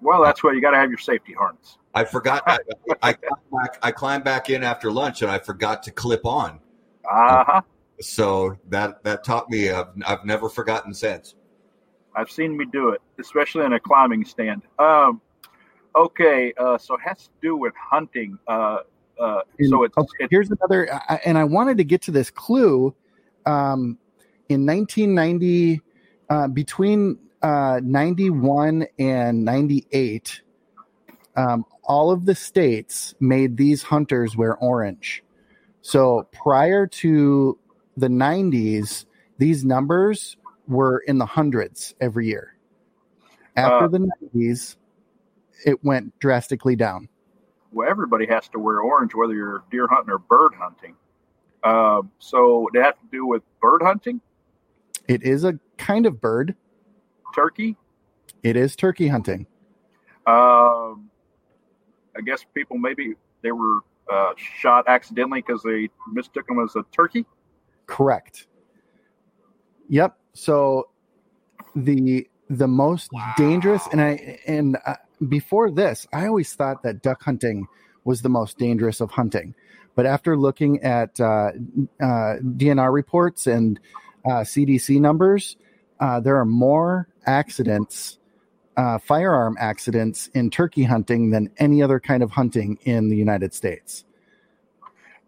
well, 0.00 0.22
that's 0.22 0.42
why 0.44 0.52
you 0.52 0.60
got 0.60 0.70
to 0.72 0.76
have 0.76 0.90
your 0.90 0.98
safety 0.98 1.32
harness. 1.32 1.78
I 1.94 2.04
forgot. 2.04 2.42
I, 2.46 2.58
I, 3.02 3.12
climbed 3.12 3.50
back, 3.52 3.78
I 3.82 3.90
climbed 3.90 4.24
back 4.24 4.50
in 4.50 4.62
after 4.62 4.92
lunch 4.92 5.22
and 5.22 5.30
I 5.30 5.38
forgot 5.38 5.82
to 5.84 5.90
clip 5.90 6.24
on. 6.24 6.60
Uh 7.10 7.44
huh. 7.44 7.62
So 8.00 8.56
that 8.68 9.02
that 9.04 9.24
taught 9.24 9.50
me. 9.50 9.70
I've, 9.70 9.88
I've 10.06 10.24
never 10.24 10.48
forgotten 10.48 10.94
since. 10.94 11.34
I've 12.14 12.30
seen 12.30 12.56
me 12.56 12.64
do 12.64 12.90
it, 12.90 13.00
especially 13.18 13.64
in 13.64 13.72
a 13.72 13.80
climbing 13.80 14.24
stand. 14.24 14.62
Um, 14.78 15.20
okay, 15.94 16.52
uh, 16.58 16.78
so 16.78 16.94
it 16.94 17.00
has 17.04 17.24
to 17.24 17.30
do 17.40 17.56
with 17.56 17.72
hunting. 17.76 18.38
Uh, 18.46 18.78
uh, 19.18 19.42
so 19.68 19.84
it's, 19.84 19.96
Okay, 19.96 20.08
it's 20.20 20.30
here's 20.30 20.50
another, 20.50 21.00
and 21.24 21.36
I 21.36 21.44
wanted 21.44 21.78
to 21.78 21.84
get 21.84 22.02
to 22.02 22.10
this 22.10 22.30
clue. 22.30 22.94
Um, 23.46 23.98
in 24.48 24.66
1990, 24.66 25.80
uh, 26.28 26.48
between 26.48 27.18
uh, 27.42 27.80
91 27.82 28.86
and 28.98 29.44
98, 29.44 30.42
um, 31.36 31.64
all 31.82 32.10
of 32.10 32.26
the 32.26 32.34
states 32.34 33.14
made 33.20 33.56
these 33.56 33.82
hunters 33.82 34.36
wear 34.36 34.56
orange. 34.56 35.22
So 35.82 36.28
prior 36.32 36.86
to 36.86 37.58
the 37.96 38.08
90s, 38.08 39.06
these 39.38 39.64
numbers 39.64 40.36
were 40.70 40.98
in 41.06 41.18
the 41.18 41.26
hundreds 41.26 41.94
every 42.00 42.26
year. 42.28 42.56
After 43.56 43.84
Uh, 43.84 43.88
the 43.88 44.10
90s, 44.34 44.76
it 45.66 45.82
went 45.84 46.18
drastically 46.20 46.76
down. 46.76 47.08
well, 47.72 47.88
everybody 47.88 48.26
has 48.26 48.48
to 48.48 48.58
wear 48.58 48.80
orange, 48.80 49.14
whether 49.14 49.34
you're 49.34 49.62
deer 49.70 49.86
hunting 49.88 50.12
or 50.12 50.18
bird 50.18 50.52
hunting. 50.54 50.96
Um, 51.62 52.10
so 52.18 52.68
they 52.72 52.80
have 52.80 52.98
to 52.98 53.06
do 53.12 53.26
with 53.26 53.42
bird 53.60 53.82
hunting, 53.82 54.20
It 55.08 55.22
is 55.24 55.44
a 55.44 55.58
kind 55.76 56.06
of 56.06 56.20
bird. 56.20 56.54
turkey. 57.34 57.76
It 58.42 58.56
is 58.56 58.74
turkey 58.76 59.08
hunting. 59.08 59.46
Um, 60.26 61.10
I 62.16 62.20
guess 62.24 62.44
people 62.54 62.78
maybe 62.78 63.14
they 63.42 63.52
were 63.52 63.80
uh, 64.10 64.32
shot 64.36 64.84
accidentally 64.88 65.42
because 65.42 65.62
they 65.62 65.88
mistook 66.12 66.46
them 66.46 66.60
as 66.64 66.74
a 66.76 66.82
turkey. 66.92 67.24
Correct. 67.86 68.46
Yep. 69.88 70.16
So 70.32 70.88
the 71.74 72.28
the 72.48 72.68
most 72.68 73.10
dangerous 73.36 73.86
and 73.92 74.00
I 74.00 74.38
and 74.46 74.76
uh, 74.84 74.94
before 75.28 75.70
this, 75.70 76.06
I 76.12 76.26
always 76.26 76.54
thought 76.54 76.82
that 76.82 77.02
duck 77.02 77.22
hunting 77.22 77.68
was 78.04 78.22
the 78.22 78.28
most 78.28 78.58
dangerous 78.58 79.00
of 79.00 79.10
hunting. 79.10 79.54
But 79.94 80.06
after 80.06 80.36
looking 80.36 80.82
at 80.82 81.20
uh, 81.20 81.52
uh, 82.00 82.36
DNR 82.40 82.92
reports 82.92 83.46
and 83.46 83.78
uh, 84.24 84.40
CDC 84.40 85.00
numbers, 85.00 85.56
uh, 85.98 86.20
there 86.20 86.36
are 86.36 86.44
more 86.44 87.08
accidents, 87.26 88.18
uh, 88.76 88.98
firearm 88.98 89.56
accidents 89.60 90.28
in 90.28 90.50
turkey 90.50 90.84
hunting 90.84 91.30
than 91.30 91.50
any 91.58 91.82
other 91.82 92.00
kind 92.00 92.22
of 92.22 92.30
hunting 92.30 92.78
in 92.84 93.08
the 93.08 93.16
United 93.16 93.52
States. 93.52 94.04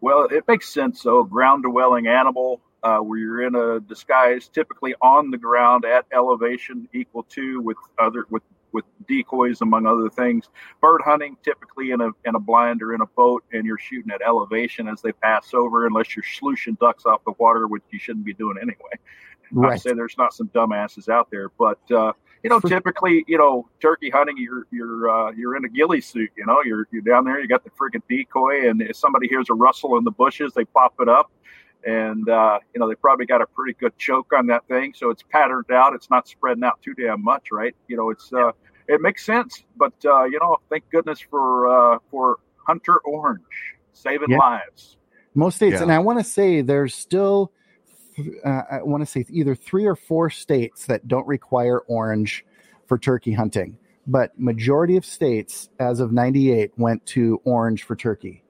Well, 0.00 0.24
it 0.24 0.44
makes 0.48 0.68
sense. 0.68 1.02
So, 1.02 1.22
ground 1.22 1.64
dwelling 1.64 2.06
animal, 2.06 2.60
uh, 2.82 2.98
where 2.98 3.18
you're 3.18 3.42
in 3.42 3.54
a 3.54 3.80
disguise, 3.80 4.48
typically 4.48 4.94
on 5.00 5.30
the 5.30 5.38
ground 5.38 5.84
at 5.84 6.04
elevation 6.12 6.88
equal 6.92 7.22
to 7.24 7.60
with 7.60 7.76
other 7.98 8.26
with 8.30 8.42
with 8.72 8.84
decoys 9.06 9.60
among 9.60 9.86
other 9.86 10.08
things. 10.08 10.48
Bird 10.80 11.02
hunting, 11.04 11.36
typically 11.42 11.90
in 11.90 12.00
a 12.00 12.08
in 12.24 12.34
a 12.34 12.40
blind 12.40 12.82
or 12.82 12.94
in 12.94 13.00
a 13.00 13.06
boat, 13.06 13.44
and 13.52 13.64
you're 13.64 13.78
shooting 13.78 14.10
at 14.10 14.20
elevation 14.22 14.88
as 14.88 15.02
they 15.02 15.12
pass 15.12 15.54
over, 15.54 15.86
unless 15.86 16.16
you're 16.16 16.24
sluicing 16.24 16.76
ducks 16.80 17.06
off 17.06 17.22
the 17.24 17.32
water, 17.38 17.68
which 17.68 17.82
you 17.90 17.98
shouldn't 17.98 18.24
be 18.24 18.34
doing 18.34 18.56
anyway. 18.60 18.76
Right. 19.54 19.78
say 19.78 19.92
there's 19.92 20.16
not 20.16 20.32
some 20.32 20.48
dumbasses 20.48 21.10
out 21.10 21.30
there, 21.30 21.50
but 21.58 21.78
uh, 21.90 22.14
you 22.42 22.50
know, 22.50 22.58
For- 22.58 22.68
typically, 22.68 23.24
you 23.28 23.36
know, 23.36 23.68
turkey 23.80 24.08
hunting, 24.08 24.36
you're 24.38 24.66
you're 24.70 25.10
uh, 25.10 25.30
you're 25.32 25.56
in 25.56 25.64
a 25.64 25.68
ghillie 25.68 26.00
suit. 26.00 26.30
You 26.36 26.46
know, 26.46 26.62
you're 26.64 26.88
you're 26.90 27.02
down 27.02 27.24
there, 27.24 27.38
you 27.38 27.48
got 27.48 27.62
the 27.62 27.70
friggin' 27.70 28.02
decoy, 28.08 28.68
and 28.68 28.80
if 28.80 28.96
somebody 28.96 29.28
hears 29.28 29.50
a 29.50 29.54
rustle 29.54 29.98
in 29.98 30.04
the 30.04 30.10
bushes, 30.10 30.52
they 30.54 30.64
pop 30.64 30.94
it 31.00 31.08
up, 31.08 31.30
and 31.86 32.28
uh, 32.28 32.58
you 32.74 32.80
know 32.80 32.88
they 32.88 32.94
probably 32.94 33.26
got 33.26 33.40
a 33.42 33.46
pretty 33.46 33.74
good 33.78 33.96
choke 33.98 34.32
on 34.36 34.46
that 34.48 34.66
thing, 34.68 34.94
so 34.96 35.10
it's 35.10 35.22
patterned 35.22 35.70
out. 35.72 35.94
It's 35.94 36.10
not 36.10 36.28
spreading 36.28 36.64
out 36.64 36.80
too 36.82 36.94
damn 36.94 37.22
much, 37.22 37.48
right? 37.52 37.74
You 37.88 37.96
know, 37.96 38.10
it's 38.10 38.32
uh, 38.32 38.52
it 38.88 39.00
makes 39.00 39.24
sense, 39.24 39.64
but 39.76 39.92
uh, 40.04 40.24
you 40.24 40.38
know, 40.40 40.56
thank 40.70 40.88
goodness 40.90 41.20
for 41.20 41.66
uh, 41.94 41.98
for 42.10 42.38
Hunter 42.66 42.98
Orange 43.04 43.42
saving 43.92 44.30
Yeah. 44.30 44.38
lives. 44.38 44.96
most 45.34 45.56
states 45.56 45.74
Yeah. 45.74 45.82
and 45.82 45.92
i 45.92 45.98
want 45.98 46.18
to 46.18 46.24
say 46.24 46.60
there's 46.62 46.94
still 46.94 47.52
uh, 48.44 48.62
i 48.70 48.82
want 48.82 49.02
to 49.02 49.06
say 49.06 49.24
either 49.30 49.54
three 49.54 49.84
or 49.86 49.96
four 49.96 50.30
states 50.30 50.86
that 50.86 51.06
don't 51.08 51.26
require 51.26 51.80
orange 51.80 52.44
for 52.86 52.98
turkey 52.98 53.32
hunting 53.32 53.76
but 54.06 54.38
majority 54.38 54.96
of 54.96 55.04
states 55.04 55.68
as 55.78 56.00
of 56.00 56.10
98 56.12 56.72
went 56.76 57.04
to 57.06 57.40
orange 57.44 57.82
for 57.84 57.94
turkey 57.96 58.42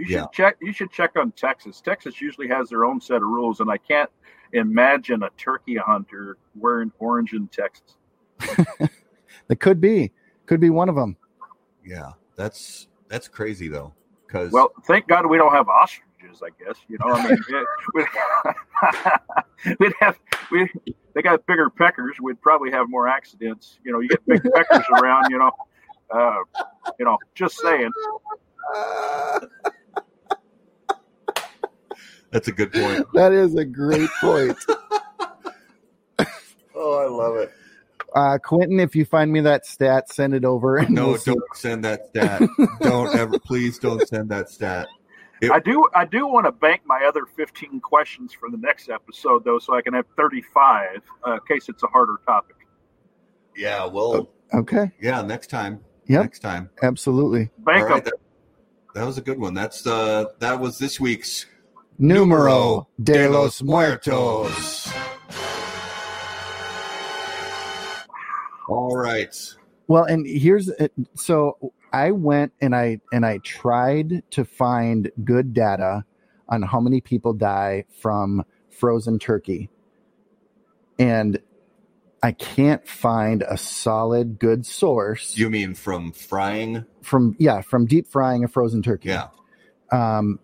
You 0.00 0.06
should 0.06 0.14
Yeah. 0.14 0.26
check. 0.32 0.56
You 0.62 0.72
should 0.72 0.90
check 0.90 1.16
on 1.16 1.30
Texas. 1.32 1.82
Texas 1.82 2.20
usually 2.22 2.48
has 2.48 2.70
their 2.70 2.86
own 2.86 3.02
set 3.02 3.16
of 3.16 3.24
rules, 3.24 3.60
and 3.60 3.70
I 3.70 3.76
can't 3.76 4.08
imagine 4.54 5.22
a 5.22 5.28
turkey 5.36 5.76
hunter 5.76 6.38
wearing 6.54 6.90
orange 6.98 7.34
in 7.34 7.48
Texas. 7.48 7.96
that 9.48 9.60
could 9.60 9.78
be 9.78 10.10
could 10.46 10.58
be 10.58 10.70
one 10.70 10.88
of 10.88 10.94
them 10.94 11.18
Yeah, 11.84 12.12
that's 12.34 12.88
that's 13.08 13.28
crazy 13.28 13.68
though. 13.68 13.92
Because 14.26 14.50
Well, 14.52 14.72
thank 14.86 15.06
God 15.06 15.26
we 15.26 15.36
don't 15.36 15.52
have 15.52 15.68
ostriches. 15.68 16.42
I 16.42 16.48
guess 16.64 16.76
you 16.88 16.96
know. 16.98 17.12
I 17.12 17.28
mean, 17.28 17.38
it- 17.48 17.66
we'd, 19.68 19.76
we'd 19.80 19.92
have 20.00 20.18
we 20.50 20.70
they 21.14 21.20
got 21.20 21.44
bigger 21.46 21.68
peckers. 21.68 22.14
We'd 22.22 22.40
probably 22.40 22.70
have 22.70 22.88
more 22.88 23.06
accidents. 23.06 23.78
You 23.84 23.92
know, 23.92 24.00
you 24.00 24.08
get 24.08 24.24
big 24.26 24.42
peckers 24.54 24.84
around. 25.02 25.26
You 25.30 25.38
know, 25.40 25.50
uh, 26.10 26.36
you 26.98 27.04
know. 27.04 27.18
Just 27.34 27.58
saying. 27.58 27.90
that's 32.30 32.48
a 32.48 32.52
good 32.52 32.72
point. 32.72 33.06
that 33.14 33.32
is 33.32 33.54
a 33.56 33.64
great 33.64 34.08
point 34.20 34.56
oh, 36.74 36.98
I 36.98 37.06
love 37.08 37.36
it. 37.36 37.52
uh, 38.14 38.38
quentin 38.42 38.80
if 38.80 38.94
you 38.96 39.04
find 39.04 39.30
me 39.32 39.40
that 39.40 39.66
stat 39.66 40.12
send 40.12 40.34
it 40.34 40.44
over 40.44 40.76
and 40.78 40.90
No, 40.94 41.08
we'll 41.08 41.18
don't 41.18 41.42
send 41.54 41.84
that 41.84 42.08
stat. 42.08 42.42
don't 42.80 43.14
ever, 43.18 43.38
please 43.38 43.78
don't 43.78 44.06
send 44.08 44.28
that 44.30 44.48
stat. 44.50 44.88
It- 45.40 45.50
I 45.50 45.58
do. 45.58 45.88
I 45.94 46.04
do 46.04 46.26
want 46.26 46.44
to 46.46 46.52
bank 46.52 46.82
my 46.84 47.02
other 47.08 47.24
fifteen 47.24 47.80
questions 47.80 48.32
for 48.32 48.50
the 48.50 48.58
next 48.58 48.90
episode, 48.90 49.42
though, 49.44 49.58
so 49.58 49.74
I 49.74 49.80
can 49.80 49.94
have 49.94 50.04
thirty-five 50.16 51.00
uh, 51.26 51.32
in 51.34 51.40
case 51.48 51.68
it's 51.70 51.82
a 51.82 51.86
harder 51.86 52.20
topic. 52.26 52.56
Yeah, 53.56 53.86
well, 53.86 54.28
okay 54.52 54.90
yeah, 55.00 55.22
next 55.22 55.48
time. 55.48 55.80
Yep. 56.06 56.20
Next 56.22 56.38
time. 56.40 56.68
absolutely 56.82 57.50
Bank 57.58 57.84
All 57.84 57.88
right, 57.88 58.04
them. 58.04 58.12
that, 58.94 59.00
that 59.00 59.06
was 59.06 59.16
a 59.16 59.22
good 59.22 59.38
one. 59.38 59.54
That's 59.54 59.86
uh 59.86 60.26
that 60.40 60.60
was 60.60 60.78
this 60.78 60.98
week's 61.00 61.46
numero 62.00 62.88
de 63.02 63.28
los 63.28 63.62
muertos 63.62 64.90
All 68.68 68.96
right. 68.96 69.34
Well, 69.88 70.04
and 70.04 70.24
here's 70.24 70.70
so 71.16 71.72
I 71.92 72.12
went 72.12 72.52
and 72.60 72.74
I 72.74 73.00
and 73.12 73.26
I 73.26 73.38
tried 73.38 74.22
to 74.30 74.44
find 74.44 75.10
good 75.24 75.52
data 75.52 76.04
on 76.48 76.62
how 76.62 76.78
many 76.78 77.00
people 77.00 77.32
die 77.32 77.84
from 78.00 78.44
frozen 78.68 79.18
turkey. 79.18 79.70
And 81.00 81.40
I 82.22 82.30
can't 82.30 82.86
find 82.86 83.42
a 83.42 83.56
solid 83.56 84.38
good 84.38 84.64
source 84.66 85.36
You 85.36 85.50
mean 85.50 85.74
from 85.74 86.12
frying? 86.12 86.84
from 87.02 87.34
yeah, 87.40 87.60
from 87.62 87.86
deep 87.86 88.06
frying 88.06 88.44
a 88.44 88.48
frozen 88.48 88.82
turkey. 88.82 89.08
Yeah. 89.08 89.28
um, 89.90 90.38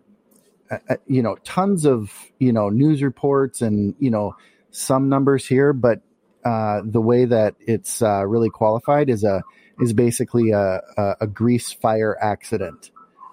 uh, 0.70 0.78
uh, 0.90 0.96
you 1.06 1.22
know, 1.22 1.36
tons 1.44 1.84
of 1.86 2.12
you 2.38 2.52
know 2.52 2.68
news 2.68 3.02
reports 3.02 3.62
and 3.62 3.94
you 3.98 4.10
know 4.10 4.34
some 4.70 5.08
numbers 5.08 5.46
here, 5.46 5.72
but 5.72 6.00
uh, 6.44 6.80
the 6.84 7.00
way 7.00 7.24
that 7.24 7.54
it's 7.60 8.02
uh, 8.02 8.24
really 8.26 8.50
qualified 8.50 9.08
is 9.10 9.24
a 9.24 9.42
is 9.80 9.92
basically 9.92 10.50
a, 10.52 10.80
a, 10.96 11.14
a 11.22 11.26
grease 11.26 11.72
fire 11.72 12.16
accident, 12.20 12.90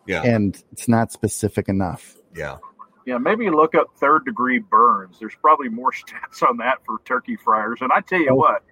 Yeah. 0.07 0.23
and 0.23 0.61
it's 0.71 0.87
not 0.87 1.11
specific 1.11 1.69
enough. 1.69 2.15
Yeah. 2.35 2.57
Yeah, 3.05 3.17
maybe 3.17 3.49
look 3.49 3.75
up 3.75 3.87
third 3.97 4.23
degree 4.25 4.59
burns. 4.59 5.19
There's 5.19 5.35
probably 5.35 5.67
more 5.69 5.91
stats 5.91 6.41
on 6.47 6.57
that 6.57 6.79
for 6.85 6.99
turkey 7.05 7.35
fryers. 7.35 7.79
And 7.81 7.91
I 7.93 7.99
tell 8.01 8.19
you 8.21 8.33
what, 8.35 8.63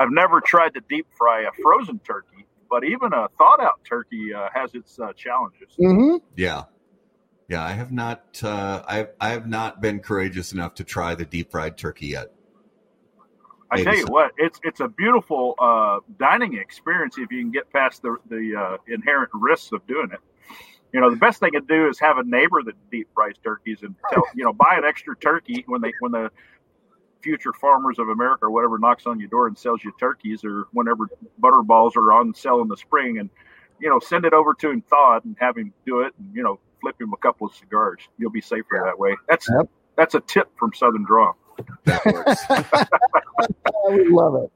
I've 0.00 0.10
never 0.10 0.40
tried 0.40 0.74
to 0.74 0.80
deep 0.88 1.06
fry 1.16 1.42
a 1.42 1.50
frozen 1.62 2.00
turkey, 2.00 2.46
but 2.68 2.82
even 2.84 3.12
a 3.12 3.28
thawed 3.38 3.60
out 3.60 3.80
turkey 3.88 4.34
uh, 4.34 4.48
has 4.52 4.74
its 4.74 4.98
uh, 4.98 5.12
challenges. 5.12 5.68
Mm-hmm. 5.80 6.16
Yeah. 6.36 6.64
Yeah, 7.48 7.62
I 7.62 7.72
have 7.72 7.92
not. 7.92 8.40
Uh, 8.42 8.82
I 8.86 9.06
I 9.20 9.30
have 9.30 9.46
not 9.46 9.80
been 9.80 10.00
courageous 10.00 10.52
enough 10.52 10.74
to 10.74 10.84
try 10.84 11.14
the 11.14 11.24
deep 11.24 11.50
fried 11.52 11.78
turkey 11.78 12.08
yet. 12.08 12.32
I 13.70 13.82
tell 13.82 13.94
you 13.94 14.06
so. 14.06 14.12
what, 14.12 14.32
it's 14.36 14.60
it's 14.62 14.80
a 14.80 14.88
beautiful 14.88 15.54
uh, 15.58 16.00
dining 16.18 16.54
experience 16.54 17.18
if 17.18 17.30
you 17.30 17.40
can 17.40 17.50
get 17.50 17.72
past 17.72 18.02
the 18.02 18.16
the 18.28 18.54
uh, 18.56 18.76
inherent 18.88 19.30
risks 19.32 19.72
of 19.72 19.86
doing 19.86 20.10
it. 20.12 20.20
You 20.92 21.00
know, 21.00 21.10
the 21.10 21.16
best 21.16 21.40
thing 21.40 21.52
to 21.52 21.60
do 21.60 21.88
is 21.88 21.98
have 22.00 22.18
a 22.18 22.24
neighbor 22.24 22.62
that 22.64 22.74
deep 22.90 23.08
fries 23.14 23.34
turkeys 23.42 23.78
and 23.82 23.94
tell 24.10 24.22
you 24.34 24.44
know 24.44 24.52
buy 24.52 24.76
an 24.76 24.84
extra 24.84 25.16
turkey 25.16 25.64
when 25.66 25.80
they 25.80 25.92
when 26.00 26.12
the 26.12 26.30
future 27.22 27.52
farmers 27.52 27.98
of 27.98 28.08
America 28.08 28.46
or 28.46 28.50
whatever 28.50 28.78
knocks 28.78 29.06
on 29.06 29.18
your 29.18 29.28
door 29.28 29.46
and 29.46 29.58
sells 29.58 29.82
you 29.84 29.92
turkeys 29.98 30.44
or 30.44 30.66
whenever 30.72 31.08
butter 31.38 31.62
balls 31.62 31.96
are 31.96 32.12
on 32.12 32.34
sale 32.34 32.60
in 32.60 32.68
the 32.68 32.76
spring 32.76 33.18
and 33.18 33.30
you 33.80 33.88
know 33.88 33.98
send 33.98 34.24
it 34.24 34.32
over 34.32 34.54
to 34.54 34.70
him 34.70 34.80
thawed 34.82 35.24
and 35.24 35.36
have 35.40 35.56
him 35.56 35.72
do 35.84 36.00
it 36.00 36.14
and 36.18 36.34
you 36.34 36.42
know 36.42 36.60
flip 36.80 37.00
him 37.00 37.12
a 37.12 37.16
couple 37.18 37.46
of 37.46 37.54
cigars. 37.54 38.00
You'll 38.18 38.30
be 38.30 38.40
safer 38.40 38.80
that 38.84 38.98
way. 38.98 39.16
That's 39.28 39.48
Yep. 39.48 39.68
that's 39.96 40.14
a 40.14 40.20
tip 40.20 40.50
from 40.58 40.72
Southern 40.74 41.04
Draw. 41.04 41.32
That 41.84 42.04
works. 42.06 42.42
I 42.50 42.86
would 43.86 44.08
love 44.08 44.34
it. 44.44 44.52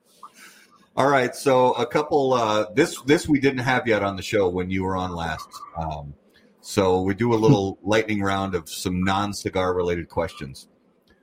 All 0.96 1.08
right, 1.08 1.34
so 1.34 1.72
a 1.74 1.86
couple. 1.86 2.34
Uh, 2.34 2.66
this 2.74 3.00
this 3.02 3.28
we 3.28 3.40
didn't 3.40 3.60
have 3.60 3.86
yet 3.86 4.02
on 4.02 4.16
the 4.16 4.22
show 4.22 4.48
when 4.48 4.70
you 4.70 4.84
were 4.84 4.96
on 4.96 5.12
last. 5.14 5.48
Um, 5.76 6.14
so 6.60 7.00
we 7.02 7.14
do 7.14 7.32
a 7.32 7.36
little 7.36 7.78
lightning 7.82 8.20
round 8.20 8.54
of 8.54 8.68
some 8.68 9.02
non-cigar 9.02 9.72
related 9.72 10.08
questions. 10.08 10.68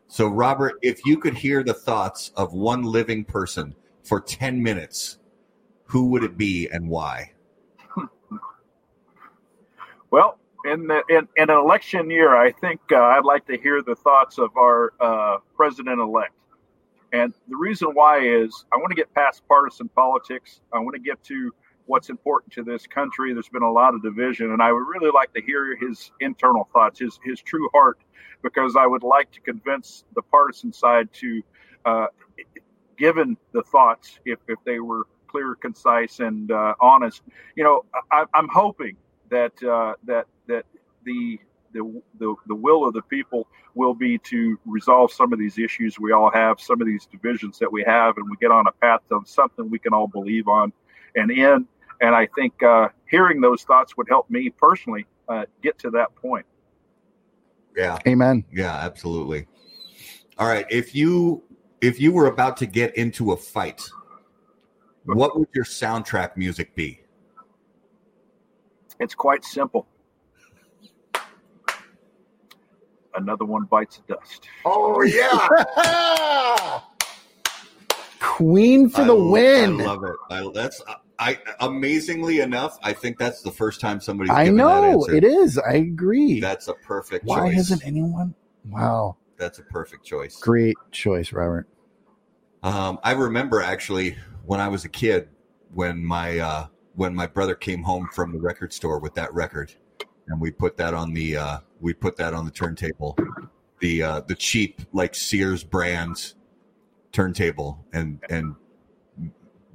So 0.07 0.29
Robert, 0.29 0.75
if 0.81 1.05
you 1.05 1.17
could 1.19 1.35
hear 1.35 1.63
the 1.63 1.73
thoughts 1.73 2.31
of 2.35 2.53
one 2.53 2.81
living 2.83 3.23
person 3.25 3.75
for 4.03 4.19
ten 4.21 4.63
minutes, 4.63 5.17
who 5.85 6.07
would 6.07 6.23
it 6.23 6.37
be 6.37 6.67
and 6.71 6.89
why? 6.89 7.33
Well, 10.09 10.37
in 10.67 10.87
the 10.87 11.01
in, 11.09 11.27
in 11.37 11.49
an 11.49 11.57
election 11.57 12.09
year, 12.09 12.35
I 12.35 12.51
think 12.51 12.81
uh, 12.91 12.97
I'd 12.97 13.25
like 13.25 13.45
to 13.47 13.57
hear 13.57 13.81
the 13.81 13.95
thoughts 13.95 14.37
of 14.37 14.55
our 14.57 14.93
uh, 14.99 15.37
president 15.55 15.99
elect. 15.99 16.33
And 17.13 17.33
the 17.47 17.55
reason 17.55 17.89
why 17.93 18.19
is 18.19 18.65
I 18.73 18.77
want 18.77 18.89
to 18.89 18.95
get 18.95 19.13
past 19.13 19.43
partisan 19.47 19.87
politics. 19.89 20.59
I 20.73 20.79
want 20.79 20.93
to 20.95 21.01
get 21.01 21.23
to 21.25 21.53
what's 21.85 22.09
important 22.09 22.51
to 22.53 22.63
this 22.63 22.85
country. 22.85 23.33
There's 23.33 23.47
been 23.47 23.63
a 23.63 23.71
lot 23.71 23.95
of 23.95 24.03
division, 24.03 24.51
and 24.51 24.61
I 24.61 24.73
would 24.73 24.85
really 24.87 25.11
like 25.11 25.33
to 25.35 25.41
hear 25.41 25.77
his 25.77 26.11
internal 26.19 26.67
thoughts, 26.73 26.99
his 26.99 27.17
his 27.23 27.41
true 27.41 27.69
heart, 27.73 27.99
because 28.43 28.75
I 28.75 28.85
would 28.85 29.03
like 29.03 29.31
to 29.31 29.39
convince 29.39 30.03
the 30.15 30.21
partisan 30.21 30.73
side 30.73 31.07
to, 31.13 31.41
uh, 31.85 32.07
given 32.97 33.37
the 33.53 33.63
thoughts, 33.63 34.19
if 34.25 34.39
if 34.49 34.59
they 34.65 34.79
were 34.79 35.03
clear, 35.27 35.55
concise, 35.55 36.19
and 36.19 36.51
uh, 36.51 36.73
honest, 36.81 37.21
you 37.55 37.63
know, 37.63 37.85
I, 38.11 38.25
I'm 38.33 38.49
hoping 38.49 38.97
that 39.29 39.61
uh, 39.63 39.93
that 40.03 40.27
the, 41.07 41.39
the 41.73 42.01
the 42.19 42.35
the 42.47 42.55
will 42.55 42.87
of 42.87 42.93
the 42.93 43.01
people 43.03 43.47
will 43.73 43.93
be 43.93 44.17
to 44.19 44.59
resolve 44.65 45.11
some 45.11 45.31
of 45.33 45.39
these 45.39 45.57
issues 45.57 45.99
we 45.99 46.11
all 46.11 46.29
have, 46.31 46.59
some 46.59 46.81
of 46.81 46.87
these 46.87 47.07
divisions 47.07 47.57
that 47.59 47.71
we 47.71 47.83
have, 47.83 48.17
and 48.17 48.29
we 48.29 48.35
get 48.37 48.51
on 48.51 48.67
a 48.67 48.71
path 48.73 49.01
of 49.11 49.27
something 49.27 49.69
we 49.69 49.79
can 49.79 49.93
all 49.93 50.07
believe 50.07 50.47
on 50.47 50.71
and 51.15 51.31
in. 51.31 51.65
And 52.01 52.13
I 52.13 52.27
think 52.35 52.61
uh, 52.61 52.89
hearing 53.09 53.41
those 53.41 53.63
thoughts 53.63 53.97
would 53.97 54.07
help 54.07 54.29
me 54.29 54.49
personally 54.49 55.07
uh, 55.29 55.45
get 55.63 55.79
to 55.79 55.89
that 55.91 56.13
point. 56.15 56.45
Yeah, 57.75 57.97
Amen. 58.07 58.43
yeah, 58.51 58.75
absolutely. 58.75 59.47
All 60.37 60.47
right, 60.47 60.65
if 60.69 60.93
you 60.93 61.43
if 61.81 61.99
you 61.99 62.11
were 62.11 62.27
about 62.27 62.57
to 62.57 62.65
get 62.65 62.95
into 62.97 63.31
a 63.31 63.37
fight, 63.37 63.81
what 65.05 65.37
would 65.39 65.47
your 65.55 65.63
soundtrack 65.63 66.35
music 66.35 66.75
be? 66.75 67.01
It's 68.99 69.15
quite 69.15 69.45
simple. 69.45 69.87
Another 73.17 73.45
one 73.45 73.65
bites 73.65 73.99
the 74.07 74.15
dust. 74.15 74.47
Oh 74.63 75.01
yeah. 75.01 76.79
Queen 78.19 78.89
for 78.89 79.03
the 79.03 79.15
I, 79.15 79.29
win. 79.31 79.81
I 79.81 79.85
love 79.85 80.03
it. 80.03 80.15
I, 80.29 80.49
that's 80.53 80.81
I 81.19 81.37
amazingly 81.59 82.39
enough. 82.39 82.77
I 82.83 82.93
think 82.93 83.17
that's 83.17 83.41
the 83.41 83.51
first 83.51 83.81
time 83.81 83.99
somebody's. 83.99 84.31
I 84.31 84.45
given 84.45 84.57
that 84.57 84.63
know 84.63 84.83
answer. 85.03 85.15
it 85.15 85.23
is. 85.23 85.57
I 85.57 85.73
agree. 85.73 86.39
That's 86.39 86.67
a 86.67 86.73
perfect 86.75 87.25
Why 87.25 87.47
choice. 87.49 87.55
hasn't 87.55 87.85
anyone? 87.85 88.35
Wow, 88.69 89.17
That's 89.37 89.59
a 89.59 89.63
perfect 89.63 90.05
choice. 90.05 90.37
great 90.39 90.75
choice, 90.91 91.31
Robert. 91.31 91.67
Um, 92.63 92.99
I 93.03 93.11
remember 93.13 93.61
actually 93.61 94.17
when 94.45 94.59
I 94.59 94.67
was 94.67 94.83
a 94.85 94.89
kid 94.89 95.29
when 95.73 96.03
my 96.03 96.39
uh, 96.39 96.67
when 96.95 97.15
my 97.15 97.27
brother 97.27 97.55
came 97.55 97.81
home 97.81 98.09
from 98.13 98.31
the 98.33 98.39
record 98.39 98.73
store 98.73 98.99
with 98.99 99.13
that 99.15 99.33
record, 99.33 99.73
and 100.27 100.39
we 100.39 100.51
put 100.51 100.77
that 100.77 100.93
on 100.93 101.13
the 101.13 101.37
uh, 101.37 101.59
we 101.79 101.93
put 101.93 102.17
that 102.17 102.33
on 102.33 102.45
the 102.45 102.51
turntable, 102.51 103.17
the 103.79 104.03
uh, 104.03 104.21
the 104.21 104.35
cheap 104.35 104.81
like 104.93 105.15
Sears 105.15 105.63
brand 105.63 106.33
turntable, 107.11 107.85
and 107.93 108.19
and 108.29 108.55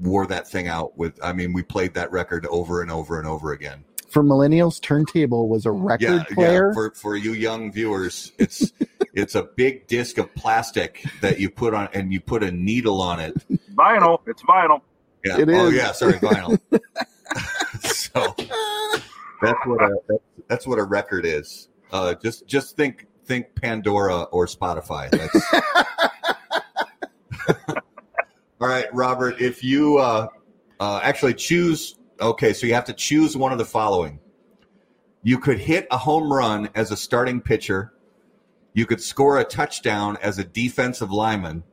wore 0.01 0.27
that 0.27 0.49
thing 0.49 0.69
out 0.69 0.97
with. 0.97 1.19
I 1.23 1.33
mean, 1.33 1.53
we 1.53 1.63
played 1.63 1.95
that 1.95 2.11
record 2.13 2.47
over 2.47 2.83
and 2.83 2.91
over 2.91 3.19
and 3.19 3.27
over 3.27 3.53
again. 3.53 3.85
For 4.09 4.23
millennials, 4.23 4.81
turntable 4.81 5.49
was 5.49 5.65
a 5.65 5.71
record 5.71 6.27
yeah, 6.29 6.35
player. 6.35 6.69
yeah. 6.69 6.75
For 6.75 6.91
for 6.95 7.17
you 7.17 7.33
young 7.33 7.73
viewers, 7.73 8.33
it's 8.39 8.73
it's 9.15 9.35
a 9.35 9.45
big 9.45 9.87
disc 9.87 10.19
of 10.19 10.35
plastic 10.35 11.05
that 11.23 11.41
you 11.41 11.49
put 11.49 11.73
on, 11.75 11.89
and 11.95 12.13
you 12.13 12.21
put 12.21 12.43
a 12.43 12.51
needle 12.53 13.01
on 13.01 13.21
it. 13.21 13.35
Vinyl, 13.75 14.21
it's 14.27 14.43
vinyl. 14.43 14.81
Yeah. 15.25 15.39
It 15.39 15.49
Oh 15.49 15.69
is. 15.69 15.75
yeah, 15.75 15.93
sorry, 15.93 16.15
vinyl. 16.15 16.59
so 17.83 18.35
that's 19.41 19.67
what 19.67 19.83
a 19.83 19.97
that's, 20.09 20.23
that's 20.53 20.67
what 20.67 20.79
a 20.79 20.85
record 20.85 21.25
is. 21.25 21.71
Uh, 21.91 22.15
just 22.15 22.47
just 22.47 22.77
think 22.77 23.07
think 23.25 23.55
Pandora 23.55 24.25
or 24.25 24.45
Spotify. 24.45 25.11
That's 25.11 25.53
all 28.61 28.69
right, 28.69 28.85
Robert. 28.93 29.41
If 29.41 29.65
you 29.65 29.97
uh, 29.97 30.29
uh, 30.79 31.01
actually 31.03 31.33
choose, 31.35 31.97
okay, 32.21 32.53
so 32.53 32.67
you 32.67 32.75
have 32.75 32.85
to 32.85 32.93
choose 32.93 33.35
one 33.35 33.53
of 33.53 33.57
the 33.57 33.65
following. 33.65 34.21
You 35.23 35.39
could 35.39 35.59
hit 35.59 35.87
a 35.91 35.97
home 35.97 36.31
run 36.31 36.69
as 36.75 36.91
a 36.91 36.99
starting 36.99 37.41
pitcher. 37.41 37.95
You 38.75 38.85
could 38.85 39.01
score 39.01 39.39
a 39.39 39.45
touchdown 39.45 40.19
as 40.21 40.39
a 40.39 40.45
defensive 40.45 41.11
lineman, 41.11 41.65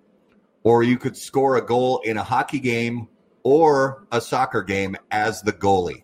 or 0.63 0.83
you 0.83 0.97
could 0.97 1.17
score 1.17 1.57
a 1.57 1.61
goal 1.61 1.99
in 2.05 2.15
a 2.15 2.23
hockey 2.23 2.59
game 2.59 3.09
or 3.43 4.07
a 4.09 4.21
soccer 4.21 4.63
game 4.63 4.95
as 5.11 5.41
the 5.41 5.51
goalie. 5.51 6.03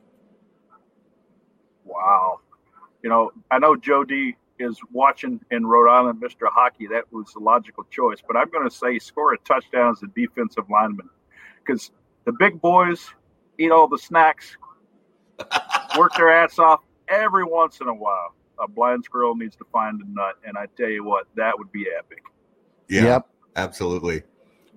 Wow. 1.85 2.41
You 3.05 3.11
know, 3.11 3.31
I 3.51 3.59
know 3.59 3.75
Joe 3.75 4.03
D 4.03 4.35
is 4.57 4.79
watching 4.91 5.39
in 5.51 5.67
Rhode 5.67 5.91
Island, 5.91 6.19
Mr. 6.19 6.49
Hockey. 6.51 6.87
That 6.87 7.03
was 7.11 7.31
the 7.33 7.39
logical 7.39 7.83
choice, 7.91 8.17
but 8.27 8.35
I'm 8.35 8.49
going 8.49 8.67
to 8.67 8.75
say 8.75 8.97
score 8.97 9.31
a 9.31 9.37
touchdown 9.37 9.91
as 9.91 10.01
a 10.01 10.07
defensive 10.07 10.63
lineman 10.71 11.11
because 11.59 11.91
the 12.25 12.31
big 12.31 12.59
boys 12.59 13.07
eat 13.59 13.69
all 13.69 13.87
the 13.87 13.99
snacks, 13.99 14.57
work 15.99 16.15
their 16.17 16.31
ass 16.31 16.57
off 16.57 16.79
every 17.07 17.43
once 17.43 17.79
in 17.79 17.87
a 17.87 17.93
while. 17.93 18.33
A 18.59 18.67
blind 18.67 19.05
squirrel 19.05 19.35
needs 19.35 19.55
to 19.57 19.65
find 19.71 20.01
a 20.01 20.11
nut, 20.11 20.37
and 20.43 20.57
I 20.57 20.65
tell 20.75 20.89
you 20.89 21.03
what, 21.03 21.27
that 21.35 21.55
would 21.59 21.71
be 21.71 21.85
epic. 21.95 22.23
Yeah, 22.89 23.03
Yep. 23.03 23.27
absolutely, 23.55 24.23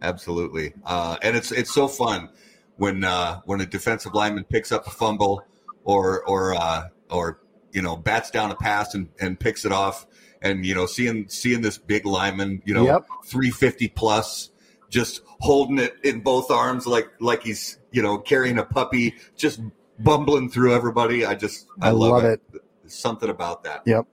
absolutely. 0.02 0.74
Uh, 0.84 1.16
and 1.22 1.34
it's 1.34 1.50
it's 1.50 1.72
so 1.72 1.88
fun 1.88 2.28
when 2.76 3.05
uh, 3.05 3.40
when 3.46 3.62
a 3.62 3.66
defensive 3.66 4.12
lineman 4.12 4.44
picks 4.44 4.70
up 4.70 4.86
a 4.86 4.90
fumble 4.90 5.46
or 5.84 6.24
or 6.24 6.55
uh, 6.55 6.88
or 7.10 7.40
you 7.73 7.82
know 7.82 7.97
bats 7.97 8.31
down 8.31 8.51
a 8.51 8.55
pass 8.57 8.95
and, 8.95 9.09
and 9.20 9.39
picks 9.39 9.65
it 9.65 9.73
off, 9.73 10.07
and 10.43 10.65
you 10.65 10.74
know 10.74 10.86
seeing 10.86 11.28
seeing 11.28 11.61
this 11.62 11.78
big 11.78 12.07
lineman, 12.07 12.62
you 12.65 12.74
know, 12.74 12.85
Yep. 12.85 13.07
three 13.27 13.51
fifty 13.51 13.89
plus, 13.89 14.51
just 14.89 15.23
holding 15.40 15.78
it 15.78 15.95
in 16.03 16.20
both 16.20 16.51
arms 16.51 16.86
like 16.86 17.09
like 17.20 17.43
he's 17.43 17.78
you 17.93 18.03
know 18.03 18.19
carrying 18.19 18.59
a 18.59 18.65
puppy, 18.65 19.15
just 19.36 19.61
bumbling 19.99 20.49
through 20.51 20.74
everybody. 20.74 21.24
I 21.24 21.35
just 21.35 21.66
I, 21.81 21.89
I 21.89 21.90
love 21.90 22.24
it. 22.24 22.40
There's 22.82 22.95
something 22.95 23.28
about 23.28 23.65
that. 23.65 23.82
Yep. 23.86 24.07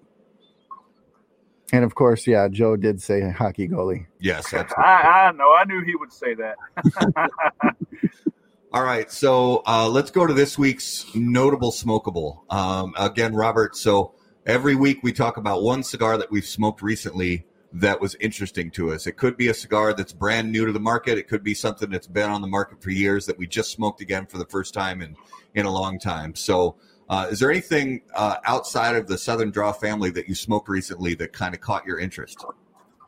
And 1.74 1.84
of 1.84 1.96
course, 1.96 2.28
yeah, 2.28 2.48
Joe 2.48 2.76
did 2.76 3.02
say 3.02 3.28
hockey 3.32 3.68
goalie. 3.68 4.06
Yes, 4.20 4.46
absolutely. 4.54 4.84
I, 4.84 5.28
I 5.28 5.32
know. 5.32 5.52
I 5.52 5.64
knew 5.66 5.82
he 5.84 5.96
would 5.96 6.14
say 6.14 6.36
that. 6.36 6.56
All 8.74 8.84
right, 8.84 9.10
so 9.10 9.64
uh, 9.66 9.88
let's 9.88 10.12
go 10.12 10.28
to 10.28 10.34
this 10.34 10.58
week's 10.58 11.06
notable 11.16 11.72
smokable. 11.72 12.52
Um, 12.52 12.94
again, 12.98 13.34
Robert. 13.34 13.78
So 13.78 14.14
every 14.46 14.76
week 14.76 15.00
we 15.02 15.14
talk 15.14 15.38
about 15.38 15.64
one 15.64 15.82
cigar 15.82 16.18
that 16.18 16.30
we've 16.30 16.46
smoked 16.46 16.82
recently 16.82 17.46
that 17.72 18.02
was 18.02 18.16
interesting 18.16 18.70
to 18.72 18.92
us. 18.92 19.08
It 19.08 19.14
could 19.14 19.38
be 19.38 19.48
a 19.48 19.54
cigar 19.54 19.94
that's 19.94 20.12
brand 20.12 20.52
new 20.52 20.66
to 20.66 20.74
the 20.74 20.80
market. 20.80 21.18
It 21.18 21.30
could 21.30 21.44
be 21.44 21.54
something 21.54 21.90
that's 21.90 22.08
been 22.08 22.30
on 22.30 22.42
the 22.42 22.48
market 22.48 22.82
for 22.82 22.90
years 22.90 23.26
that 23.28 23.38
we 23.38 23.48
just 23.48 23.72
smoked 23.72 24.02
again 24.02 24.26
for 24.26 24.38
the 24.38 24.46
first 24.46 24.74
time 24.74 25.02
in 25.02 25.16
in 25.54 25.66
a 25.66 25.72
long 25.72 25.98
time. 26.00 26.36
So 26.36 26.76
Uh, 27.08 27.28
is 27.30 27.40
there 27.40 27.52
anything 27.52 28.02
uh, 28.16 28.38
outside 28.46 28.96
of 28.96 29.06
the 29.06 29.18
Southern 29.18 29.52
Draw 29.52 29.74
family 29.74 30.10
that 30.10 30.28
you 30.28 30.34
smoked 30.34 30.68
recently 30.68 31.14
that 31.16 31.34
kind 31.34 31.54
of 31.54 31.62
caught 31.62 31.86
your 31.86 32.00
interest? 32.00 32.44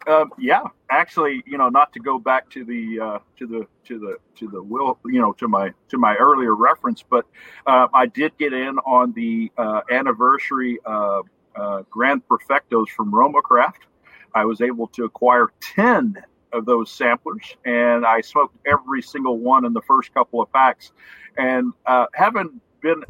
Um, 0.07 0.31
yeah, 0.39 0.63
actually, 0.89 1.43
you 1.45 1.57
know, 1.57 1.67
not 1.67 1.91
to 1.93 1.99
go 1.99 2.17
back 2.17 2.49
to 2.51 2.63
the 2.63 2.99
uh, 2.99 3.19
to 3.38 3.45
the 3.45 3.67
to 3.85 3.99
the 3.99 4.17
to 4.38 4.47
the 4.47 4.63
will, 4.63 4.97
you 5.05 5.19
know, 5.19 5.34
to 5.34 5.49
my 5.49 5.73
to 5.89 5.97
my 5.97 6.15
earlier 6.15 6.55
reference, 6.55 7.03
but 7.03 7.25
uh, 7.65 7.88
I 7.93 8.05
did 8.05 8.38
get 8.38 8.53
in 8.53 8.79
on 8.79 9.11
the 9.11 9.51
uh, 9.57 9.81
anniversary 9.91 10.79
uh, 10.85 11.23
uh, 11.55 11.84
Grand 11.89 12.21
Perfectos 12.27 12.88
from 12.89 13.13
Roma 13.13 13.41
Craft. 13.41 13.85
I 14.34 14.45
was 14.45 14.61
able 14.61 14.88
to 14.89 15.03
acquire 15.03 15.49
ten 15.59 16.15
of 16.53 16.65
those 16.65 16.89
samplers, 16.89 17.57
and 17.65 18.05
I 18.05 18.21
smoked 18.21 18.55
every 18.65 19.01
single 19.01 19.38
one 19.38 19.65
in 19.65 19.73
the 19.73 19.81
first 19.81 20.13
couple 20.13 20.41
of 20.41 20.51
packs. 20.53 20.93
And 21.38 21.73
uh, 21.85 22.05
having 22.13 22.61
been 22.81 23.03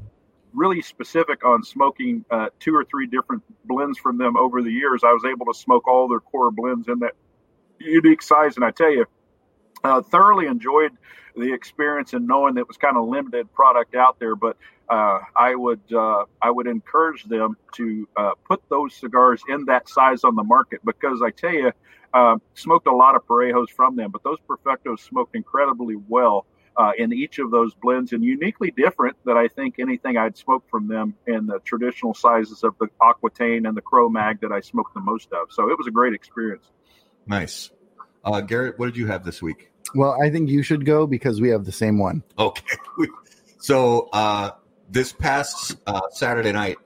really 0.54 0.82
specific 0.82 1.46
on 1.46 1.64
smoking 1.64 2.26
uh, 2.32 2.48
two 2.60 2.76
or 2.76 2.86
three 2.86 3.08
different 3.08 3.44
blends 3.66 3.98
from 3.98 4.18
them 4.18 4.38
over 4.38 4.62
the 4.62 4.72
years. 4.72 5.02
I 5.04 5.12
was 5.12 5.24
able 5.26 5.46
to 5.48 5.54
smoke 5.54 5.88
all 5.88 6.08
their 6.08 6.20
core 6.20 6.52
blends 6.52 6.88
in 6.88 7.00
that 7.00 7.14
unique 7.80 8.22
size, 8.22 8.56
and 8.56 8.66
I 8.66 8.72
tell 8.72 8.92
you, 8.92 9.06
uh, 9.84 10.02
thoroughly 10.02 10.48
enjoyed 10.48 10.92
the 11.36 11.54
experience 11.54 12.14
and 12.14 12.28
knowing 12.28 12.56
that 12.56 12.68
was 12.68 12.78
kind 12.78 12.98
of 12.98 13.08
limited 13.08 13.54
product 13.54 13.96
out 13.96 14.20
there. 14.20 14.36
But 14.36 14.58
uh, 14.90 15.20
I 15.36 15.54
would 15.56 15.82
uh, 15.94 16.26
I 16.42 16.50
would 16.50 16.68
encourage 16.68 17.24
them 17.26 17.58
to 17.76 18.08
uh, 18.16 18.32
put 18.48 18.62
those 18.70 18.96
cigars 18.96 19.44
in 19.48 19.66
that 19.66 19.88
size 19.90 20.24
on 20.24 20.36
the 20.36 20.44
market 20.44 20.80
because 20.84 21.22
I 21.24 21.32
tell 21.32 21.54
you, 21.54 21.72
uh, 22.14 22.38
smoked 22.56 22.88
a 22.88 22.96
lot 22.96 23.16
of 23.16 23.26
Parejos 23.28 23.70
from 23.70 23.96
them, 23.96 24.12
but 24.12 24.24
those 24.24 24.38
Perfectos 24.48 25.00
smoked 25.02 25.36
incredibly 25.36 25.96
well 26.08 26.46
uh, 26.78 26.92
in 26.98 27.12
each 27.12 27.40
of 27.40 27.50
those 27.50 27.74
blends 27.74 28.14
and 28.14 28.24
uniquely 28.24 28.72
different 28.72 29.18
that 29.26 29.36
I 29.36 29.48
think 29.48 29.80
anything 29.80 30.16
I'd 30.16 30.38
smoked 30.38 30.70
from 30.70 30.88
them 30.88 31.16
in 31.26 31.48
the 31.48 31.60
traditional 31.60 32.14
sizes 32.14 32.64
of 32.64 32.76
the 32.80 32.88
Aquitaine 33.02 33.66
and 33.66 33.76
the 33.76 33.82
Cro 33.82 34.10
Mag 34.10 34.42
that 34.42 34.52
I 34.52 34.60
smoked 34.60 34.94
the 34.94 35.02
most 35.02 35.34
of. 35.34 35.52
So 35.52 35.70
it 35.70 35.78
was 35.78 35.88
a 35.88 35.92
great 35.92 36.14
experience. 36.14 36.66
Nice. 37.26 37.72
Uh, 38.24 38.42
Garrett, 38.42 38.78
what 38.78 38.86
did 38.86 38.98
you 38.98 39.08
have 39.08 39.26
this 39.26 39.42
week? 39.42 39.72
Well, 39.96 40.18
I 40.22 40.30
think 40.30 40.50
you 40.50 40.62
should 40.62 40.86
go 40.86 41.08
because 41.08 41.42
we 41.42 41.50
have 41.50 41.66
the 41.66 41.72
same 41.72 41.98
one. 41.98 42.24
Okay. 42.38 42.78
so 43.60 44.10
uh, 44.14 44.52
this 44.90 45.14
past 45.14 45.78
uh, 45.88 46.02
Saturday 46.12 46.52
night, 46.52 46.78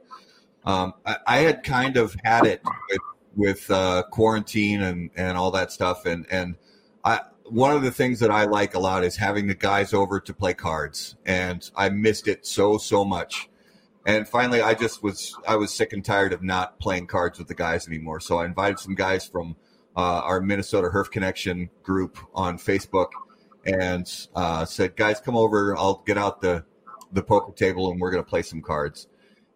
um, 0.64 0.94
I, 1.06 1.18
I, 1.26 1.38
had 1.38 1.64
kind 1.64 1.98
of 1.98 2.16
had 2.24 2.46
it 2.46 2.62
with, 2.90 3.00
with 3.36 3.72
uh, 3.72 4.04
quarantine 4.12 4.82
and, 4.82 5.10
and 5.16 5.36
all 5.36 5.50
that 5.52 5.72
stuff, 5.72 6.06
and 6.06 6.28
and 6.30 6.56
I 7.04 7.22
one 7.52 7.76
of 7.76 7.82
the 7.84 7.92
things 7.92 8.20
that 8.22 8.32
I 8.32 8.46
like 8.46 8.76
a 8.76 8.80
lot 8.80 9.04
is 9.04 9.18
having 9.18 9.48
the 9.48 9.54
guys 9.54 9.94
over 9.94 10.22
to 10.22 10.34
play 10.34 10.54
cards, 10.54 11.18
and 11.26 11.70
I 11.76 11.90
missed 11.90 12.28
it 12.28 12.46
so 12.46 12.78
so 12.78 13.04
much. 13.04 13.50
And 14.06 14.28
finally, 14.28 14.62
I 14.62 14.74
just 14.74 15.04
was 15.04 15.36
I 15.46 15.58
was 15.58 15.74
sick 15.74 15.92
and 15.92 16.04
tired 16.04 16.32
of 16.32 16.42
not 16.42 16.80
playing 16.80 17.08
cards 17.08 17.38
with 17.38 17.50
the 17.50 17.54
guys 17.54 17.88
anymore. 17.88 18.22
So 18.22 18.38
I 18.38 18.46
invited 18.46 18.80
some 18.80 18.96
guys 18.96 19.28
from 19.28 19.58
uh, 19.98 20.22
our 20.24 20.40
Minnesota 20.40 20.90
Herf 20.94 21.12
Connection 21.12 21.70
group 21.84 22.18
on 22.34 22.58
Facebook, 22.58 23.10
and 23.66 24.10
uh, 24.34 24.64
said, 24.64 24.96
"Guys, 24.96 25.20
come 25.20 25.36
over. 25.36 25.76
I'll 25.78 26.04
get 26.06 26.18
out 26.18 26.40
the 26.40 26.64
the 27.12 27.22
poker 27.22 27.52
table, 27.52 27.92
and 27.92 28.00
we're 28.00 28.12
going 28.12 28.24
to 28.24 28.30
play 28.30 28.44
some 28.44 28.62
cards." 28.62 29.08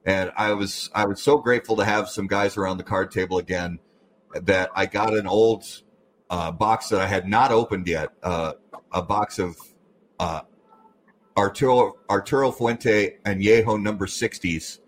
And 0.05 0.33
I 0.35 0.51
was 0.51 0.89
I 0.93 1.05
was 1.05 1.23
so 1.23 1.37
grateful 1.37 1.77
to 1.77 1.85
have 1.85 2.09
some 2.09 2.27
guys 2.27 2.57
around 2.57 2.77
the 2.77 2.83
card 2.83 3.09
table 3.09 3.37
again 3.37 3.79
that 4.33 4.69
I 4.75 4.85
got 4.85 5.13
an 5.13 5.27
old 5.27 5.63
uh, 6.29 6.51
box 6.51 6.89
that 6.89 7.01
I 7.01 7.07
had 7.07 7.27
not 7.27 7.51
opened 7.51 7.87
yet, 7.87 8.09
uh, 8.23 8.53
a 8.91 9.01
box 9.01 9.39
of 9.39 9.57
uh, 10.19 10.41
Arturo 11.37 11.97
Arturo 12.09 12.51
Fuente 12.51 13.17
Añejo 13.25 13.81
number 13.81 14.05
60s 14.05 14.79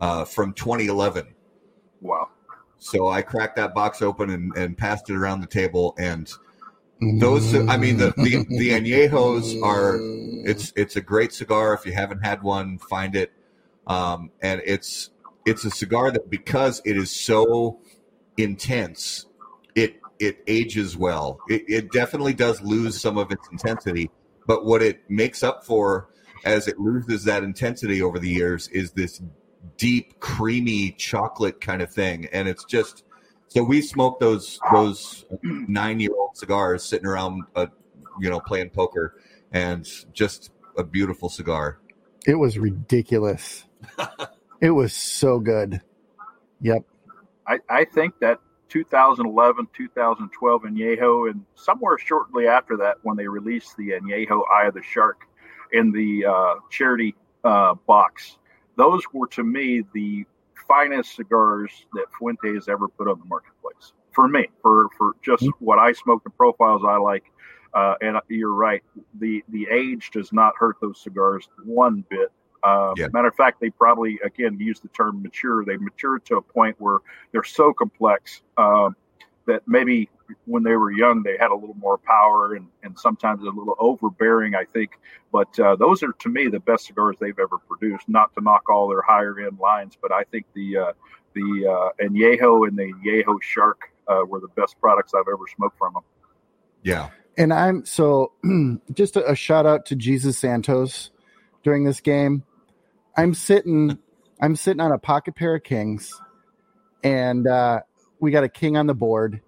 uh, 0.00 0.24
from 0.24 0.52
2011. 0.54 1.34
Wow. 2.00 2.28
So 2.78 3.08
I 3.08 3.22
cracked 3.22 3.56
that 3.56 3.74
box 3.74 4.02
open 4.02 4.30
and, 4.30 4.56
and 4.56 4.76
passed 4.76 5.08
it 5.08 5.14
around 5.14 5.40
the 5.40 5.46
table 5.46 5.94
and 5.98 6.32
those 7.18 7.54
I 7.54 7.76
mean 7.76 7.96
the, 7.96 8.12
the 8.16 8.46
the 8.48 8.70
añejos 8.70 9.60
are 9.62 9.98
it's 10.48 10.72
it's 10.76 10.94
a 10.94 11.00
great 11.00 11.32
cigar 11.32 11.74
if 11.74 11.84
you 11.84 11.92
haven't 11.92 12.24
had 12.24 12.42
one 12.42 12.78
find 12.78 13.16
it 13.16 13.32
um, 13.88 14.30
and 14.40 14.62
it's 14.64 15.10
it's 15.44 15.64
a 15.64 15.70
cigar 15.70 16.12
that 16.12 16.30
because 16.30 16.80
it 16.84 16.96
is 16.96 17.10
so 17.10 17.80
intense 18.36 19.26
it 19.74 20.01
it 20.22 20.42
ages 20.46 20.96
well. 20.96 21.40
It, 21.48 21.64
it 21.66 21.92
definitely 21.92 22.32
does 22.32 22.62
lose 22.62 23.00
some 23.00 23.18
of 23.18 23.32
its 23.32 23.48
intensity, 23.50 24.10
but 24.46 24.64
what 24.64 24.80
it 24.80 25.02
makes 25.10 25.42
up 25.42 25.64
for 25.66 26.08
as 26.44 26.68
it 26.68 26.78
loses 26.78 27.24
that 27.24 27.42
intensity 27.42 28.02
over 28.02 28.18
the 28.18 28.28
years 28.28 28.68
is 28.68 28.92
this 28.92 29.20
deep, 29.76 30.20
creamy 30.20 30.92
chocolate 30.92 31.60
kind 31.60 31.82
of 31.82 31.92
thing, 31.92 32.28
and 32.32 32.48
it's 32.48 32.64
just. 32.64 33.04
So 33.48 33.62
we 33.62 33.82
smoke 33.82 34.18
those 34.18 34.58
those 34.72 35.26
nine 35.42 36.00
year 36.00 36.12
old 36.16 36.36
cigars 36.38 36.84
sitting 36.84 37.06
around, 37.06 37.42
uh, 37.54 37.66
you 38.18 38.30
know, 38.30 38.40
playing 38.40 38.70
poker, 38.70 39.20
and 39.52 39.86
just 40.14 40.52
a 40.78 40.84
beautiful 40.84 41.28
cigar. 41.28 41.78
It 42.26 42.36
was 42.36 42.56
ridiculous. 42.56 43.64
it 44.60 44.70
was 44.70 44.94
so 44.94 45.38
good. 45.38 45.82
Yep. 46.62 46.84
I, 47.46 47.58
I 47.68 47.84
think 47.84 48.20
that 48.20 48.38
2011, 48.72 49.68
2012 49.76 50.62
Añejo, 50.62 51.30
and 51.30 51.44
somewhere 51.54 51.98
shortly 51.98 52.46
after 52.46 52.78
that, 52.78 52.96
when 53.02 53.18
they 53.18 53.28
released 53.28 53.76
the 53.76 53.90
Añejo 53.90 54.42
Eye 54.50 54.66
of 54.66 54.74
the 54.74 54.82
Shark 54.82 55.26
in 55.72 55.92
the 55.92 56.24
uh, 56.24 56.54
charity 56.70 57.14
uh, 57.44 57.74
box, 57.86 58.38
those 58.76 59.02
were 59.12 59.26
to 59.28 59.44
me 59.44 59.82
the 59.92 60.24
finest 60.66 61.16
cigars 61.16 61.70
that 61.92 62.06
Fuente 62.18 62.54
has 62.54 62.66
ever 62.68 62.88
put 62.88 63.08
on 63.08 63.18
the 63.18 63.26
marketplace. 63.26 63.92
For 64.12 64.26
me, 64.26 64.46
for 64.62 64.88
for 64.96 65.12
just 65.22 65.42
mm-hmm. 65.42 65.64
what 65.64 65.78
I 65.78 65.92
smoke, 65.92 66.24
the 66.24 66.30
profiles 66.30 66.82
I 66.86 66.96
like, 66.96 67.24
uh, 67.74 67.96
and 68.00 68.16
you're 68.28 68.54
right, 68.54 68.82
the 69.20 69.44
the 69.50 69.66
age 69.70 70.10
does 70.12 70.32
not 70.32 70.54
hurt 70.56 70.76
those 70.80 70.98
cigars 71.02 71.46
one 71.62 72.04
bit. 72.08 72.32
Uh, 72.62 72.94
yeah. 72.96 73.08
Matter 73.12 73.28
of 73.28 73.34
fact, 73.34 73.60
they 73.60 73.70
probably 73.70 74.20
again 74.24 74.58
use 74.58 74.80
the 74.80 74.88
term 74.88 75.22
mature. 75.22 75.64
They 75.64 75.76
mature 75.76 76.18
to 76.20 76.36
a 76.36 76.42
point 76.42 76.76
where 76.78 76.98
they're 77.32 77.44
so 77.44 77.72
complex 77.72 78.40
uh, 78.56 78.90
that 79.46 79.62
maybe 79.66 80.08
when 80.46 80.62
they 80.62 80.76
were 80.76 80.90
young 80.90 81.22
they 81.22 81.36
had 81.38 81.50
a 81.50 81.54
little 81.54 81.76
more 81.76 81.98
power 81.98 82.54
and, 82.54 82.66
and 82.82 82.98
sometimes 82.98 83.42
a 83.42 83.46
little 83.46 83.76
overbearing. 83.78 84.54
I 84.54 84.64
think, 84.64 84.92
but 85.32 85.58
uh, 85.58 85.76
those 85.76 86.02
are 86.02 86.12
to 86.12 86.28
me 86.28 86.48
the 86.48 86.60
best 86.60 86.86
cigars 86.86 87.16
they've 87.20 87.38
ever 87.38 87.58
produced. 87.58 88.08
Not 88.08 88.32
to 88.34 88.40
knock 88.40 88.68
all 88.70 88.88
their 88.88 89.02
higher 89.02 89.38
end 89.40 89.58
lines, 89.58 89.96
but 90.00 90.12
I 90.12 90.24
think 90.24 90.46
the 90.54 90.78
uh, 90.78 90.92
the 91.34 91.66
uh, 91.68 92.04
Añejo 92.04 92.68
and 92.68 92.76
the 92.78 92.92
Yeho 93.04 93.42
Shark 93.42 93.92
uh, 94.06 94.24
were 94.26 94.40
the 94.40 94.48
best 94.48 94.80
products 94.80 95.14
I've 95.14 95.28
ever 95.28 95.44
smoked 95.56 95.78
from 95.78 95.94
them. 95.94 96.02
Yeah. 96.82 97.10
And 97.36 97.52
I'm 97.52 97.84
so 97.86 98.32
just 98.92 99.16
a, 99.16 99.30
a 99.30 99.34
shout 99.34 99.66
out 99.66 99.86
to 99.86 99.96
Jesus 99.96 100.38
Santos 100.38 101.10
during 101.62 101.84
this 101.84 102.00
game 102.00 102.44
I'm 103.16 103.34
sitting 103.34 103.98
I'm 104.40 104.56
sitting 104.56 104.80
on 104.80 104.90
a 104.90 104.98
pocket 104.98 105.36
pair 105.36 105.54
of 105.54 105.62
kings, 105.62 106.20
and 107.04 107.46
uh, 107.46 107.80
we 108.18 108.30
got 108.30 108.42
a 108.42 108.48
king 108.48 108.76
on 108.76 108.86
the 108.86 108.94
board. 108.94 109.40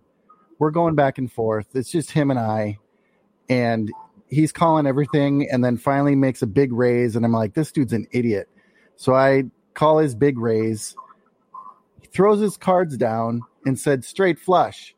We're 0.59 0.71
going 0.71 0.95
back 0.95 1.19
and 1.19 1.31
forth. 1.31 1.67
It's 1.75 1.91
just 1.91 2.13
him 2.13 2.31
and 2.31 2.39
I, 2.39 2.79
and 3.49 3.91
he's 4.29 4.53
calling 4.53 4.87
everything, 4.87 5.49
and 5.51 5.65
then 5.65 5.79
finally 5.79 6.15
makes 6.15 6.43
a 6.43 6.47
big 6.47 6.73
raise, 6.73 7.17
and 7.17 7.25
I'm 7.25 7.33
like, 7.33 7.55
this 7.55 7.73
dude's 7.73 7.93
an 7.93 8.07
idiot. 8.13 8.49
So 8.97 9.15
I 9.15 9.45
call 9.75 9.99
his 9.99 10.15
big 10.15 10.39
raise. 10.39 10.95
He 12.01 12.07
throws 12.07 12.41
his 12.41 12.57
cards 12.57 12.97
down 12.97 13.43
and 13.67 13.79
said 13.79 14.05
straight 14.05 14.39
flush, 14.39 14.95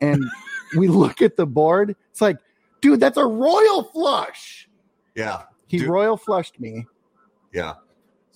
and 0.00 0.22
we 0.76 0.86
look 0.86 1.20
at 1.20 1.36
the 1.36 1.46
board. 1.46 1.96
It's 2.10 2.20
like, 2.20 2.36
dude, 2.80 3.00
that's 3.00 3.16
a 3.16 3.26
royal 3.26 3.84
flush. 3.84 4.68
Yeah, 5.16 5.44
he 5.66 5.78
dude. 5.78 5.88
royal 5.88 6.16
flushed 6.16 6.60
me 6.60 6.86
yeah. 7.52 7.74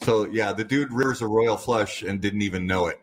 So 0.02 0.26
yeah, 0.26 0.52
the 0.52 0.64
dude 0.64 0.92
rears 0.92 1.22
a 1.22 1.26
royal 1.26 1.56
flush 1.56 2.02
and 2.02 2.20
didn't 2.20 2.42
even 2.42 2.66
know 2.66 2.86
it. 2.88 3.00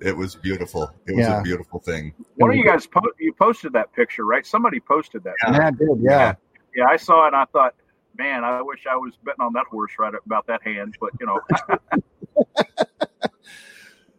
it 0.00 0.16
was 0.16 0.34
beautiful. 0.34 0.90
It 1.06 1.16
was 1.16 1.26
yeah. 1.26 1.40
a 1.40 1.42
beautiful 1.42 1.80
thing. 1.80 2.14
One 2.36 2.50
of 2.50 2.56
you 2.56 2.64
guys 2.64 2.86
po- 2.86 3.12
you 3.18 3.32
posted 3.32 3.72
that 3.72 3.92
picture, 3.92 4.24
right? 4.24 4.46
Somebody 4.46 4.80
posted 4.80 5.24
that. 5.24 5.34
Yeah, 5.44 5.52
yeah 5.52 5.70
did. 5.70 5.88
Yeah. 6.00 6.10
yeah. 6.10 6.34
yeah, 6.74 6.84
I 6.86 6.96
saw 6.96 7.24
it. 7.24 7.28
and 7.28 7.36
I 7.36 7.44
thought, 7.46 7.74
man, 8.16 8.44
I 8.44 8.62
wish 8.62 8.86
I 8.90 8.96
was 8.96 9.14
betting 9.24 9.40
on 9.40 9.52
that 9.54 9.66
horse 9.66 9.92
right 9.98 10.14
about 10.24 10.46
that 10.46 10.62
hand, 10.62 10.96
but 11.00 11.10
you 11.20 11.26
know. 11.26 11.40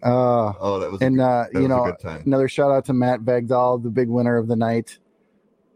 uh, 0.03 0.53
oh, 0.59 0.79
that 0.79 0.91
was 0.91 1.01
and 1.01 1.19
uh, 1.19 1.45
you 1.53 1.67
know 1.67 1.95
another 2.03 2.47
shout 2.47 2.71
out 2.71 2.85
to 2.85 2.93
Matt 2.93 3.21
Vegdahl, 3.21 3.81
the 3.81 3.89
big 3.89 4.09
winner 4.09 4.37
of 4.37 4.47
the 4.47 4.55
night. 4.55 4.99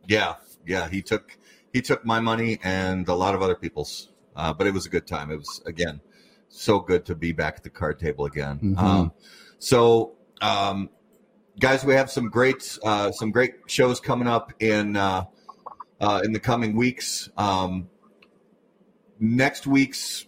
Yeah, 0.08 0.36
yeah, 0.66 0.90
he 0.90 1.02
took 1.02 1.38
he 1.74 1.82
took 1.82 2.06
my 2.06 2.20
money 2.20 2.60
and 2.64 3.08
a 3.08 3.16
lot 3.16 3.36
of 3.36 3.42
other 3.42 3.56
people's. 3.56 4.10
Uh, 4.42 4.52
but 4.52 4.66
it 4.66 4.74
was 4.74 4.88
a 4.88 4.90
good 4.90 5.06
time. 5.06 5.30
It 5.30 5.38
was 5.38 5.62
again 5.68 6.02
so 6.50 6.80
good 6.80 7.06
to 7.06 7.16
be 7.16 7.32
back 7.32 7.58
at 7.58 7.64
the 7.64 7.70
card 7.70 8.00
table 8.00 8.26
again. 8.26 8.58
Mm-hmm. 8.58 8.78
Um, 8.80 9.12
so, 9.60 10.14
um, 10.42 10.90
guys, 11.60 11.86
we 11.86 11.94
have 11.94 12.10
some 12.10 12.28
great 12.28 12.80
uh, 12.84 13.12
some 13.12 13.30
great 13.30 13.54
shows 13.68 14.00
coming 14.00 14.28
up 14.28 14.52
in 14.60 14.98
uh, 14.98 15.26
uh 16.00 16.22
in 16.24 16.34
the 16.34 16.40
coming 16.40 16.76
weeks. 16.76 17.30
Um, 17.38 17.88
next 19.20 19.68
week's 19.68 20.26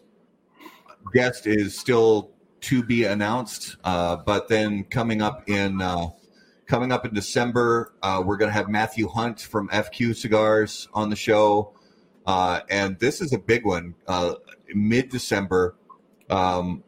guest 1.11 1.47
is 1.47 1.75
still 1.75 2.33
to 2.61 2.83
be 2.83 3.05
announced, 3.05 3.77
uh, 3.83 4.17
but 4.17 4.47
then 4.47 4.83
coming 4.83 5.23
up 5.23 5.49
in 5.49 5.81
uh, 5.81 6.09
coming 6.67 6.91
up 6.91 7.03
in 7.03 7.15
December, 7.15 7.95
uh, 8.03 8.21
we're 8.23 8.37
going 8.37 8.49
to 8.49 8.53
have 8.53 8.69
Matthew 8.69 9.07
Hunt 9.07 9.41
from 9.41 9.69
FQ 9.69 10.15
Cigars 10.15 10.87
on 10.93 11.09
the 11.09 11.15
show, 11.15 11.73
uh, 12.25 12.61
and 12.69 12.99
this 12.99 13.21
is 13.21 13.33
a 13.33 13.39
big 13.39 13.65
one. 13.65 13.95
Uh, 14.07 14.35
Mid 14.73 15.09
December, 15.09 15.75
um, 16.29 16.83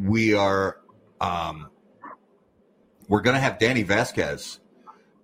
we 0.00 0.34
are 0.34 0.78
um, 1.20 1.68
we're 3.08 3.20
going 3.20 3.34
to 3.34 3.40
have 3.40 3.58
Danny 3.58 3.82
Vasquez, 3.82 4.60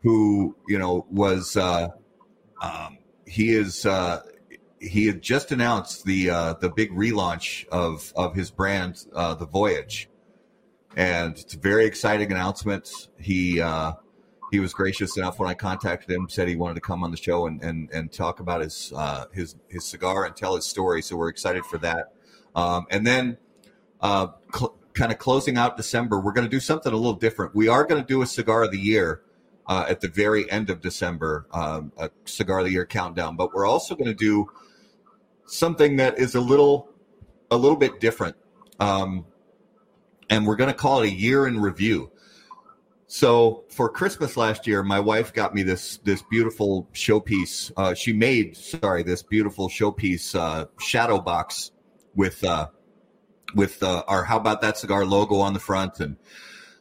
who 0.03 0.57
you 0.67 0.79
know 0.79 1.07
was 1.11 1.57
uh, 1.57 1.89
um, 2.61 2.99
he 3.27 3.51
is 3.51 3.87
uh, 3.87 4.23
he 4.81 5.07
had 5.07 5.23
just 5.23 5.53
announced 5.53 6.05
the 6.05 6.31
uh, 6.31 6.55
the 6.55 6.71
big 6.71 6.91
relaunch 6.91 7.67
of 7.69 8.13
of 8.17 8.35
his 8.35 8.51
brand, 8.51 9.07
uh, 9.15 9.35
the 9.35 9.47
Voyage, 9.47 10.09
and 10.97 11.39
it's 11.39 11.55
a 11.55 11.59
very 11.59 11.87
exciting 11.87 12.31
announcement. 12.31 12.91
He 13.19 13.61
uh, 13.61 13.93
he 14.51 14.61
was 14.61 14.73
gracious 14.73 15.17
enough 15.17 15.39
when 15.39 15.49
I 15.49 15.55
contacted 15.55 16.11
him, 16.11 16.29
said 16.29 16.49
he 16.49 16.57
wanted 16.57 16.75
to 16.75 16.81
come 16.81 17.03
on 17.05 17.11
the 17.11 17.17
show 17.17 17.47
and 17.47 17.63
and, 17.63 17.91
and 17.91 18.13
talk 18.13 18.41
about 18.41 18.61
his 18.61 18.93
uh, 18.95 19.27
his 19.33 19.57
his 19.69 19.85
cigar 19.85 20.25
and 20.25 20.35
tell 20.37 20.57
his 20.57 20.65
story. 20.67 21.03
So 21.03 21.17
we're 21.17 21.29
excited 21.29 21.65
for 21.65 21.79
that. 21.79 22.15
Um, 22.55 22.87
and 22.91 23.07
then, 23.07 23.39
uh, 24.01 24.29
cl- 24.55 24.77
kind 24.95 25.13
of 25.13 25.19
closing 25.19 25.57
out 25.57 25.77
December, 25.77 26.19
we're 26.19 26.33
going 26.33 26.47
to 26.47 26.51
do 26.51 26.61
something 26.61 26.93
a 26.93 26.97
little 26.97 27.13
different. 27.13 27.55
We 27.55 27.69
are 27.69 27.85
going 27.85 28.01
to 28.01 28.07
do 28.07 28.23
a 28.23 28.27
cigar 28.27 28.65
of 28.65 28.73
the 28.73 28.81
year. 28.81 29.23
Uh, 29.67 29.85
at 29.87 30.01
the 30.01 30.09
very 30.09 30.51
end 30.51 30.71
of 30.71 30.81
December, 30.81 31.47
um, 31.53 31.93
a 31.99 32.09
cigar 32.25 32.61
of 32.61 32.65
the 32.65 32.73
year 32.73 32.87
countdown. 32.87 33.37
But 33.37 33.53
we're 33.53 33.67
also 33.67 33.95
going 33.95 34.09
to 34.09 34.15
do 34.15 34.47
something 35.45 35.97
that 35.97 36.19
is 36.19 36.35
a 36.35 36.41
little 36.41 36.89
a 37.51 37.57
little 37.59 37.77
bit 37.77 38.01
different 38.01 38.37
um, 38.81 39.27
and 40.31 40.47
we're 40.47 40.57
going 40.57 40.71
to 40.71 40.77
call 40.77 41.03
it 41.03 41.09
a 41.09 41.15
year 41.15 41.47
in 41.47 41.61
review 41.61 42.11
so 43.09 43.65
for 43.71 43.89
christmas 43.89 44.37
last 44.37 44.67
year 44.67 44.83
my 44.83 45.01
wife 45.01 45.33
got 45.33 45.55
me 45.55 45.63
this 45.63 45.97
this 46.05 46.23
beautiful 46.31 46.89
showpiece 46.93 47.73
uh, 47.77 47.95
she 47.95 48.13
made 48.13 48.57
sorry 48.57 49.03
this 49.03 49.23
beautiful 49.23 49.69
showpiece 49.69 50.35
uh, 50.39 50.67
shadow 50.79 51.19
box 51.19 51.73
with 52.15 52.45
uh, 52.45 52.69
with 53.55 53.83
uh, 53.83 54.05
our 54.07 54.25
how 54.25 54.37
about 54.37 54.61
that 54.61 54.79
cigar 54.79 55.05
logo 55.05 55.37
on 55.37 55.55
the 55.55 55.61
front 55.61 55.99
and 56.01 56.17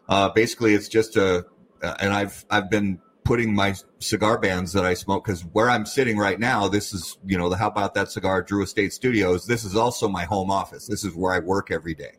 uh, 0.10 0.30
basically 0.30 0.74
it's 0.74 0.88
just 0.88 1.16
a 1.16 1.46
uh, 1.82 1.96
and 2.00 2.14
i've 2.14 2.46
i've 2.50 2.70
been 2.70 3.00
putting 3.28 3.54
my 3.54 3.76
cigar 4.00 4.38
bands 4.38 4.72
that 4.72 4.86
I 4.86 4.94
smoke 4.94 5.26
because 5.26 5.42
where 5.42 5.70
I'm 5.70 5.86
sitting 5.86 6.18
right 6.18 6.40
now, 6.40 6.70
this 6.70 6.94
is 6.94 7.18
you 7.26 7.38
know 7.38 7.50
the 7.50 7.58
How 7.58 7.68
About 7.68 7.94
That 7.94 8.10
Cigar 8.10 8.42
Drew 8.42 8.64
Estate 8.64 8.94
Studios. 8.94 9.46
This 9.46 9.66
is 9.66 9.76
also 9.76 10.08
my 10.08 10.24
home 10.24 10.50
office. 10.50 10.88
This 10.88 11.04
is 11.04 11.14
where 11.14 11.34
I 11.34 11.40
work 11.40 11.70
every 11.70 11.94
day, 11.94 12.14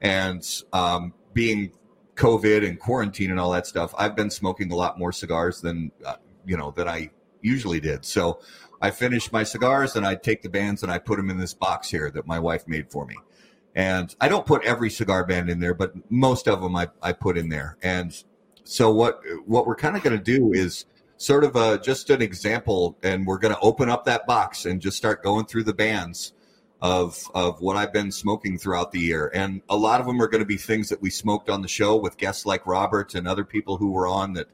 and 0.00 0.42
um, 0.72 1.12
being 1.34 1.72
COVID 2.18 2.66
and 2.66 2.78
quarantine 2.78 3.30
and 3.30 3.40
all 3.40 3.52
that 3.52 3.66
stuff, 3.66 3.94
I've 3.96 4.16
been 4.16 4.30
smoking 4.30 4.70
a 4.72 4.76
lot 4.76 4.98
more 4.98 5.12
cigars 5.12 5.60
than 5.60 5.92
uh, 6.04 6.16
you 6.44 6.56
know 6.56 6.72
than 6.72 6.88
I 6.88 7.10
usually 7.40 7.80
did. 7.80 8.04
So 8.04 8.40
I 8.82 8.90
finish 8.90 9.32
my 9.32 9.44
cigars 9.44 9.96
and 9.96 10.04
I 10.04 10.16
take 10.16 10.42
the 10.42 10.48
bands 10.48 10.82
and 10.82 10.92
I 10.92 10.98
put 10.98 11.16
them 11.16 11.30
in 11.30 11.38
this 11.38 11.54
box 11.54 11.88
here 11.90 12.10
that 12.10 12.26
my 12.26 12.38
wife 12.38 12.66
made 12.66 12.90
for 12.90 13.06
me. 13.06 13.16
And 13.74 14.14
I 14.20 14.28
don't 14.28 14.44
put 14.44 14.64
every 14.64 14.90
cigar 14.90 15.24
band 15.24 15.48
in 15.48 15.60
there, 15.60 15.74
but 15.74 15.92
most 16.10 16.48
of 16.48 16.60
them 16.60 16.74
I, 16.74 16.88
I 17.00 17.12
put 17.12 17.38
in 17.38 17.48
there. 17.48 17.76
And 17.82 18.12
so 18.64 18.90
what 18.92 19.20
what 19.46 19.66
we're 19.66 19.76
kind 19.76 19.96
of 19.96 20.02
going 20.02 20.16
to 20.16 20.22
do 20.22 20.52
is 20.52 20.84
sort 21.16 21.44
of 21.44 21.56
a, 21.56 21.78
just 21.78 22.10
an 22.10 22.22
example, 22.22 22.96
and 23.02 23.26
we're 23.26 23.38
going 23.38 23.54
to 23.54 23.60
open 23.60 23.88
up 23.88 24.04
that 24.04 24.26
box 24.26 24.66
and 24.66 24.80
just 24.80 24.96
start 24.96 25.22
going 25.22 25.46
through 25.46 25.64
the 25.64 25.74
bands 25.74 26.32
of 26.80 27.22
of 27.34 27.60
what 27.60 27.76
I've 27.76 27.92
been 27.92 28.12
smoking 28.12 28.58
throughout 28.58 28.92
the 28.92 29.00
year, 29.00 29.30
and 29.34 29.62
a 29.68 29.76
lot 29.76 30.00
of 30.00 30.06
them 30.06 30.20
are 30.22 30.28
going 30.28 30.42
to 30.42 30.46
be 30.46 30.56
things 30.56 30.90
that 30.90 31.02
we 31.02 31.10
smoked 31.10 31.50
on 31.50 31.62
the 31.62 31.68
show 31.68 31.96
with 31.96 32.16
guests 32.16 32.46
like 32.46 32.66
Robert 32.66 33.14
and 33.14 33.26
other 33.26 33.44
people 33.44 33.76
who 33.76 33.90
were 33.90 34.06
on 34.06 34.34
that. 34.34 34.48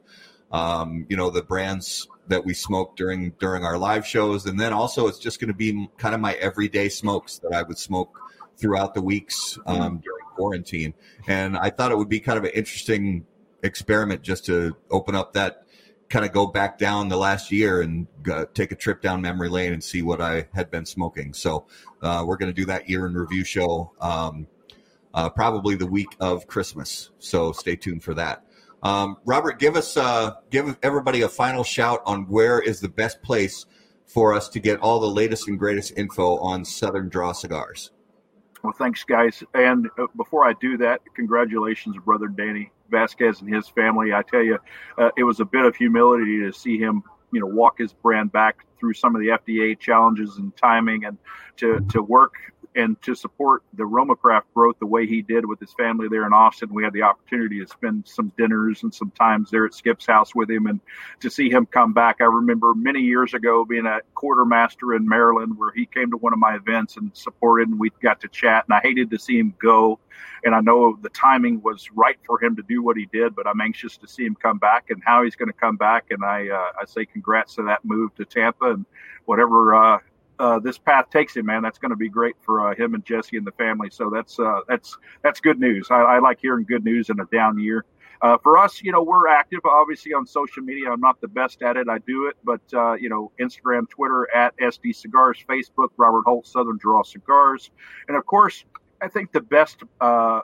Um, 0.51 1.07
you 1.09 1.17
know 1.17 1.31
the 1.31 1.41
brands 1.41 2.07
that 2.27 2.45
we 2.45 2.53
smoked 2.53 2.97
during 2.97 3.31
during 3.39 3.65
our 3.65 3.77
live 3.77 4.05
shows, 4.05 4.45
and 4.45 4.59
then 4.59 4.73
also 4.73 5.07
it's 5.07 5.19
just 5.19 5.39
going 5.39 5.49
to 5.49 5.55
be 5.55 5.89
kind 5.97 6.15
of 6.15 6.21
my 6.21 6.33
everyday 6.33 6.87
smokes 6.87 7.39
that 7.39 7.51
I 7.51 7.63
would 7.63 7.77
smoke 7.77 8.17
throughout 8.57 8.93
the 8.93 9.01
weeks 9.01 9.57
um, 9.65 10.01
during 10.03 10.25
quarantine. 10.35 10.93
And 11.27 11.57
I 11.57 11.69
thought 11.69 11.91
it 11.91 11.97
would 11.97 12.09
be 12.09 12.19
kind 12.19 12.37
of 12.37 12.43
an 12.45 12.51
interesting 12.51 13.25
experiment 13.63 14.21
just 14.21 14.45
to 14.45 14.75
open 14.91 15.15
up 15.15 15.33
that 15.33 15.64
kind 16.09 16.25
of 16.25 16.31
go 16.31 16.45
back 16.45 16.77
down 16.77 17.09
the 17.09 17.17
last 17.17 17.51
year 17.51 17.81
and 17.81 18.07
uh, 18.31 18.45
take 18.53 18.71
a 18.71 18.75
trip 18.75 19.01
down 19.01 19.21
memory 19.21 19.49
lane 19.49 19.73
and 19.73 19.83
see 19.83 20.01
what 20.01 20.21
I 20.21 20.47
had 20.53 20.69
been 20.69 20.85
smoking. 20.85 21.33
So 21.33 21.65
uh, 22.01 22.23
we're 22.25 22.37
going 22.37 22.53
to 22.53 22.61
do 22.61 22.65
that 22.65 22.89
year 22.89 23.07
in 23.07 23.13
review 23.13 23.43
show 23.43 23.91
um, 23.99 24.47
uh, 25.13 25.29
probably 25.29 25.75
the 25.75 25.87
week 25.87 26.15
of 26.19 26.45
Christmas. 26.47 27.11
So 27.19 27.51
stay 27.51 27.75
tuned 27.75 28.03
for 28.03 28.13
that. 28.13 28.45
Um, 28.83 29.17
Robert, 29.25 29.57
give 29.57 29.75
us 29.75 29.97
uh, 29.97 30.33
give 30.51 30.77
everybody 30.83 31.21
a 31.21 31.29
final 31.29 31.63
shout 31.63 32.03
on 32.05 32.23
where 32.23 32.59
is 32.59 32.81
the 32.81 32.89
best 32.89 33.23
place 33.23 33.65
for 34.05 34.33
us 34.33 34.47
to 34.49 34.59
get 34.59 34.79
all 34.79 34.99
the 34.99 35.09
latest 35.09 35.47
and 35.47 35.57
greatest 35.57 35.93
info 35.97 36.37
on 36.37 36.63
Southern 36.63 37.09
Draw 37.09 37.31
cigars. 37.31 37.91
Well, 38.63 38.73
thanks, 38.77 39.03
guys. 39.03 39.43
And 39.55 39.87
uh, 39.97 40.05
before 40.15 40.45
I 40.45 40.53
do 40.61 40.77
that, 40.77 41.01
congratulations, 41.15 41.95
brother 42.03 42.27
Danny 42.27 42.71
Vasquez 42.89 43.41
and 43.41 43.53
his 43.53 43.67
family. 43.67 44.13
I 44.13 44.21
tell 44.21 44.43
you, 44.43 44.59
uh, 44.97 45.09
it 45.17 45.23
was 45.23 45.39
a 45.39 45.45
bit 45.45 45.65
of 45.65 45.75
humility 45.75 46.39
to 46.39 46.51
see 46.51 46.77
him, 46.77 47.03
you 47.31 47.39
know, 47.39 47.47
walk 47.47 47.79
his 47.79 47.93
brand 47.93 48.31
back 48.31 48.65
through 48.79 48.93
some 48.93 49.15
of 49.15 49.21
the 49.21 49.29
FDA 49.29 49.79
challenges 49.79 50.37
and 50.37 50.55
timing, 50.55 51.05
and 51.05 51.17
to 51.57 51.85
to 51.89 52.01
work 52.01 52.33
and 52.75 53.01
to 53.01 53.15
support 53.15 53.63
the 53.73 53.83
RomaCraft 53.83 54.43
growth 54.53 54.75
the 54.79 54.85
way 54.85 55.07
he 55.07 55.21
did 55.21 55.45
with 55.45 55.59
his 55.59 55.71
family 55.73 56.07
there 56.09 56.25
in 56.25 56.33
Austin. 56.33 56.73
We 56.73 56.83
had 56.83 56.91
the 56.91 57.03
opportunity 57.03 57.59
to 57.61 57.67
spend 57.67 58.05
some 58.05 58.33
dinners 58.37 58.83
and 58.83 58.93
some 58.93 59.11
times 59.11 59.49
there 59.49 59.65
at 59.65 59.73
Skip's 59.73 60.05
house 60.05 60.35
with 60.35 60.49
him 60.49 60.67
and 60.67 60.81
to 61.21 61.29
see 61.29 61.49
him 61.49 61.65
come 61.65 61.93
back. 61.93 62.17
I 62.19 62.25
remember 62.25 62.75
many 62.75 62.99
years 62.99 63.33
ago 63.33 63.63
being 63.63 63.85
a 63.85 63.99
Quartermaster 64.13 64.93
in 64.93 65.07
Maryland 65.07 65.57
where 65.57 65.71
he 65.71 65.85
came 65.85 66.11
to 66.11 66.17
one 66.17 66.33
of 66.33 66.39
my 66.39 66.55
events 66.55 66.97
and 66.97 67.11
supported 67.13 67.69
and 67.69 67.79
we 67.79 67.91
got 68.01 68.19
to 68.21 68.27
chat 68.27 68.65
and 68.67 68.75
I 68.75 68.81
hated 68.81 69.09
to 69.11 69.19
see 69.19 69.39
him 69.39 69.53
go. 69.57 69.99
And 70.43 70.53
I 70.53 70.59
know 70.59 70.97
the 71.01 71.09
timing 71.09 71.61
was 71.61 71.89
right 71.93 72.17
for 72.25 72.43
him 72.43 72.57
to 72.57 72.63
do 72.63 72.83
what 72.83 72.97
he 72.97 73.05
did, 73.05 73.35
but 73.35 73.47
I'm 73.47 73.61
anxious 73.61 73.97
to 73.97 74.07
see 74.07 74.25
him 74.25 74.35
come 74.35 74.57
back 74.57 74.89
and 74.89 75.01
how 75.03 75.23
he's 75.23 75.35
going 75.35 75.49
to 75.49 75.57
come 75.57 75.77
back. 75.77 76.07
And 76.11 76.23
I, 76.23 76.49
uh, 76.49 76.71
I 76.81 76.85
say 76.85 77.05
congrats 77.05 77.55
to 77.55 77.63
that 77.63 77.85
move 77.85 78.13
to 78.15 78.25
Tampa 78.25 78.71
and 78.71 78.85
whatever 79.25 79.75
uh, 79.75 79.99
uh, 80.39 80.59
this 80.59 80.77
path 80.77 81.09
takes 81.09 81.35
him, 81.35 81.45
man, 81.45 81.61
that's 81.61 81.77
going 81.77 81.91
to 81.91 81.95
be 81.95 82.09
great 82.09 82.35
for 82.41 82.69
uh, 82.69 82.75
him 82.75 82.93
and 82.93 83.05
Jesse 83.05 83.37
and 83.37 83.45
the 83.45 83.51
family. 83.53 83.89
So 83.89 84.09
that's 84.09 84.39
uh, 84.39 84.61
that's 84.67 84.97
that's 85.23 85.39
good 85.39 85.59
news. 85.59 85.87
I, 85.89 85.95
I, 85.95 86.19
like 86.19 86.39
hearing 86.41 86.65
good 86.65 86.83
news 86.83 87.09
in 87.09 87.19
a 87.19 87.25
down 87.25 87.59
year. 87.59 87.85
Uh, 88.21 88.37
for 88.37 88.57
us, 88.57 88.81
you 88.81 88.91
know, 88.91 89.03
we're 89.03 89.27
active 89.27 89.59
obviously 89.65 90.13
on 90.13 90.25
social 90.25 90.63
media. 90.63 90.89
I'm 90.91 91.01
not 91.01 91.19
the 91.21 91.27
best 91.27 91.61
at 91.61 91.77
it. 91.77 91.87
I 91.89 91.99
do 91.99 92.27
it, 92.27 92.37
but 92.43 92.61
uh, 92.73 92.93
you 92.93 93.09
know, 93.09 93.31
Instagram, 93.39 93.89
Twitter 93.89 94.27
at 94.35 94.57
SD 94.57 94.95
Cigars, 94.95 95.43
Facebook, 95.47 95.89
Robert 95.97 96.23
Holt, 96.25 96.47
Southern 96.47 96.77
Draw 96.77 97.03
Cigars, 97.03 97.71
and 98.07 98.17
of 98.17 98.25
course, 98.25 98.65
I 99.01 99.07
think 99.07 99.31
the 99.31 99.41
best 99.41 99.83
uh, 100.01 100.41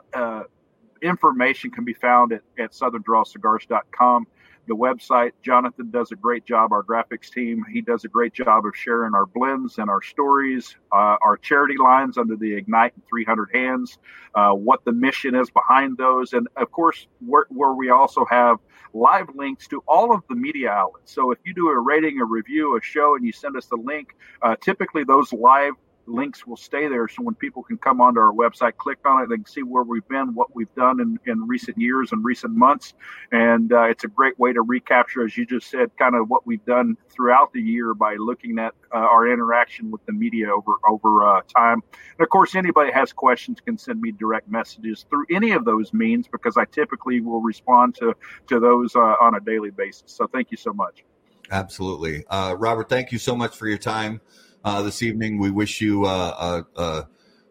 information 1.02 1.70
can 1.70 1.84
be 1.84 1.94
found 1.94 2.32
at, 2.32 2.42
at 2.58 2.72
southerndrawcigars.com 2.72 4.26
the 4.72 4.76
website. 4.76 5.32
Jonathan 5.42 5.90
does 5.90 6.12
a 6.12 6.16
great 6.16 6.46
job, 6.46 6.72
our 6.72 6.82
graphics 6.82 7.30
team. 7.30 7.62
He 7.70 7.82
does 7.82 8.04
a 8.04 8.08
great 8.08 8.32
job 8.32 8.64
of 8.64 8.72
sharing 8.74 9.14
our 9.14 9.26
blends 9.26 9.76
and 9.76 9.90
our 9.90 10.00
stories, 10.00 10.74
uh, 10.90 11.16
our 11.22 11.36
charity 11.36 11.76
lines 11.76 12.16
under 12.16 12.36
the 12.36 12.54
Ignite 12.54 12.94
and 12.94 13.02
300 13.06 13.50
Hands, 13.52 13.98
uh, 14.34 14.52
what 14.52 14.82
the 14.86 14.92
mission 14.92 15.34
is 15.34 15.50
behind 15.50 15.98
those. 15.98 16.32
And 16.32 16.48
of 16.56 16.72
course, 16.72 17.06
where, 17.20 17.44
where 17.50 17.74
we 17.74 17.90
also 17.90 18.24
have 18.30 18.56
live 18.94 19.28
links 19.34 19.68
to 19.68 19.82
all 19.86 20.14
of 20.14 20.22
the 20.30 20.34
media 20.34 20.70
outlets. 20.70 21.12
So 21.12 21.32
if 21.32 21.38
you 21.44 21.52
do 21.52 21.68
a 21.68 21.78
rating, 21.78 22.20
a 22.20 22.24
review, 22.24 22.78
a 22.78 22.82
show, 22.82 23.14
and 23.14 23.26
you 23.26 23.32
send 23.32 23.56
us 23.58 23.66
the 23.66 23.76
link, 23.76 24.16
uh, 24.40 24.56
typically 24.56 25.04
those 25.04 25.34
live 25.34 25.74
links 26.06 26.46
will 26.46 26.56
stay 26.56 26.88
there. 26.88 27.08
So 27.08 27.22
when 27.22 27.34
people 27.34 27.62
can 27.62 27.78
come 27.78 28.00
onto 28.00 28.20
our 28.20 28.32
website 28.32 28.76
click 28.76 28.98
on 29.04 29.22
it 29.22 29.28
they 29.28 29.36
can 29.36 29.46
see 29.46 29.62
where 29.62 29.82
we've 29.82 30.06
been 30.08 30.34
what 30.34 30.54
we've 30.54 30.72
done 30.74 31.00
in, 31.00 31.18
in 31.26 31.46
recent 31.46 31.78
years 31.78 32.12
and 32.12 32.24
recent 32.24 32.54
months. 32.54 32.94
And 33.30 33.72
uh, 33.72 33.84
it's 33.84 34.04
a 34.04 34.08
great 34.08 34.38
way 34.38 34.52
to 34.52 34.62
recapture 34.62 35.24
as 35.24 35.36
you 35.36 35.46
just 35.46 35.70
said 35.70 35.96
kind 35.98 36.14
of 36.14 36.28
what 36.28 36.46
we've 36.46 36.64
done 36.64 36.96
throughout 37.08 37.52
the 37.52 37.60
year 37.60 37.94
by 37.94 38.16
looking 38.16 38.58
at 38.58 38.72
uh, 38.94 38.98
our 38.98 39.32
interaction 39.32 39.90
with 39.90 40.04
the 40.06 40.12
media 40.12 40.52
over 40.52 40.72
over 40.88 41.26
uh, 41.26 41.40
time. 41.56 41.82
And 42.18 42.24
of 42.24 42.28
course 42.28 42.54
anybody 42.54 42.92
has 42.92 43.12
questions 43.12 43.60
can 43.60 43.78
send 43.78 44.00
me 44.00 44.12
direct 44.12 44.48
messages 44.48 45.06
through 45.08 45.26
any 45.30 45.52
of 45.52 45.64
those 45.64 45.92
means 45.92 46.26
because 46.28 46.56
i 46.56 46.64
typically 46.64 47.20
will 47.20 47.40
respond 47.40 47.94
to 47.96 48.14
to 48.48 48.60
those 48.60 48.94
uh, 48.96 49.14
on 49.20 49.34
a 49.34 49.40
daily 49.40 49.70
basis. 49.70 50.12
So 50.12 50.26
thank 50.26 50.50
you 50.50 50.56
so 50.56 50.72
much. 50.72 51.04
Absolutely. 51.50 52.24
Uh, 52.28 52.56
robert 52.58 52.88
thank 52.88 53.12
you 53.12 53.18
so 53.18 53.36
much 53.36 53.56
for 53.56 53.68
your 53.68 53.78
time 53.78 54.20
uh, 54.64 54.82
this 54.82 55.02
evening. 55.02 55.38
We 55.38 55.50
wish 55.50 55.80
you 55.80 56.04
uh, 56.04 56.64
a, 56.76 57.06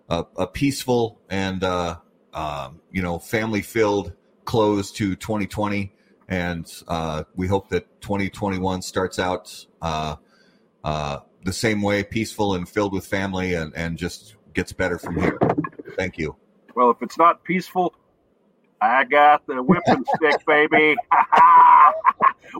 a, 0.10 0.26
a, 0.38 0.48
peaceful 0.48 1.20
and 1.30 1.64
uh, 1.64 1.98
um, 2.34 2.82
you 2.92 3.02
know 3.02 3.20
family 3.20 3.62
filled 3.62 4.14
close 4.46 4.92
to 4.94 5.16
2020, 5.16 5.94
and 6.28 6.72
uh, 6.88 7.24
we 7.36 7.48
hope 7.48 7.70
that 7.70 8.02
2021 8.02 8.82
starts 8.82 9.20
out 9.20 9.66
uh, 9.82 10.16
uh, 10.84 11.20
the 11.44 11.54
same 11.54 11.82
way, 11.82 12.04
peaceful 12.04 12.56
and 12.56 12.68
filled 12.68 12.94
with 12.94 13.06
family, 13.06 13.54
and, 13.54 13.74
and 13.76 13.98
just 13.98 14.36
gets 14.54 14.74
better 14.74 14.98
from 14.98 15.20
here. 15.20 15.38
Thank 15.96 16.18
you. 16.18 16.36
Well, 16.76 16.92
if 16.92 17.02
it's 17.02 17.18
not 17.18 17.44
peaceful, 17.44 17.94
I 18.82 19.04
got 19.04 19.46
the 19.46 19.62
whipping 19.62 20.04
stick, 20.16 20.46
baby. 20.46 20.96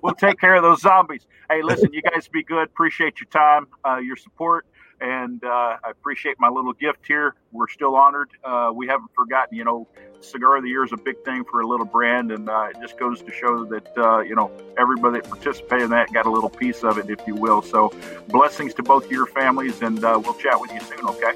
we'll 0.02 0.16
take 0.16 0.40
care 0.40 0.56
of 0.56 0.64
those 0.64 0.82
zombies. 0.82 1.28
Hey, 1.49 1.62
listen, 1.62 1.91
you 1.94 2.02
guys 2.02 2.28
be 2.28 2.44
good. 2.44 2.64
Appreciate 2.64 3.20
your 3.20 3.28
time, 3.30 3.68
uh, 3.86 3.98
your 3.98 4.16
support, 4.16 4.66
and 4.99 5.44
uh, 5.44 5.78
I 5.84 5.90
appreciate 5.90 6.36
my 6.40 6.49
little 6.49 6.74
gift 6.74 7.06
here. 7.08 7.36
We're 7.52 7.68
still 7.68 7.95
honored. 7.95 8.30
Uh, 8.44 8.72
we 8.74 8.88
haven't 8.88 9.12
forgotten, 9.16 9.58
you 9.58 9.64
know, 9.64 9.88
cigar 10.22 10.58
of 10.58 10.64
the 10.64 10.70
year 10.70 10.84
is 10.84 10.94
a 10.94 10.98
big 10.98 11.24
thing 11.24 11.44
for 11.44 11.62
a 11.62 11.68
little 11.68 11.86
brand, 11.86 12.32
and 12.32 12.49
uh, 12.49 12.68
it 12.70 12.78
just 12.82 12.98
goes 12.98 13.22
to 13.22 13.32
show 13.32 13.66
that 13.66 13.98
uh, 13.98 14.20
you 14.20 14.36
know 14.36 14.52
everybody 14.78 15.20
that 15.20 15.30
participated 15.30 15.86
in 15.86 15.90
that 15.91 16.12
got 16.14 16.26
a 16.26 16.32
little 16.32 16.49
piece 16.49 16.84
of 16.84 16.98
it, 16.98 17.10
if 17.10 17.20
you 17.28 17.36
will. 17.36 17.62
So, 17.62 17.94
blessings 18.28 18.74
to 18.76 18.84
both 18.84 19.06
of 19.06 19.12
your 19.12 19.26
families, 19.26 19.82
and 19.82 20.03
uh, 20.03 20.20
we'll 20.24 20.36
chat 20.36 20.60
with 20.60 20.72
you 20.72 20.80
soon. 20.82 21.06
Okay. 21.06 21.34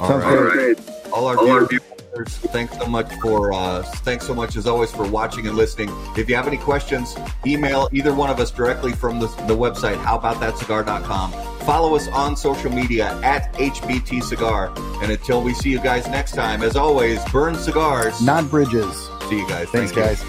All 0.00 0.08
Sounds 0.08 0.24
right. 0.24 0.52
good. 0.52 0.84
All 1.12 1.26
our 1.28 1.36
viewers, 1.42 1.68
listeners, 2.16 2.50
thanks 2.52 2.76
so 2.76 2.86
much 2.86 3.12
for 3.16 3.52
uh, 3.52 3.82
thanks 3.82 4.26
so 4.26 4.34
much 4.34 4.56
as 4.56 4.66
always 4.66 4.90
for 4.90 5.06
watching 5.08 5.46
and 5.46 5.56
listening. 5.56 5.90
If 6.16 6.28
you 6.28 6.36
have 6.36 6.46
any 6.46 6.56
questions, 6.56 7.16
email 7.46 7.88
either 7.92 8.14
one 8.14 8.30
of 8.30 8.38
us 8.40 8.50
directly 8.50 8.92
from 8.92 9.18
the, 9.18 9.26
the 9.46 9.56
website 9.56 9.96
howaboutthatcigar.com. 10.02 11.32
Follow 11.60 11.96
us 11.96 12.08
on 12.08 12.36
social 12.36 12.70
media 12.70 13.18
at 13.22 13.52
HBT 13.54 14.22
Cigar. 14.22 14.72
And 15.02 15.10
until 15.10 15.42
we 15.42 15.54
see 15.54 15.70
you 15.70 15.80
guys 15.80 16.06
next 16.08 16.32
time, 16.32 16.62
as 16.62 16.76
always, 16.76 17.24
burn 17.30 17.54
cigars. 17.54 18.20
Not 18.20 18.50
bridges. 18.50 19.08
See 19.28 19.38
you 19.38 19.48
guys. 19.48 19.68
Thanks, 19.70 19.92
Thank 19.92 20.18
you. 20.18 20.24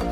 guys. 0.00 0.09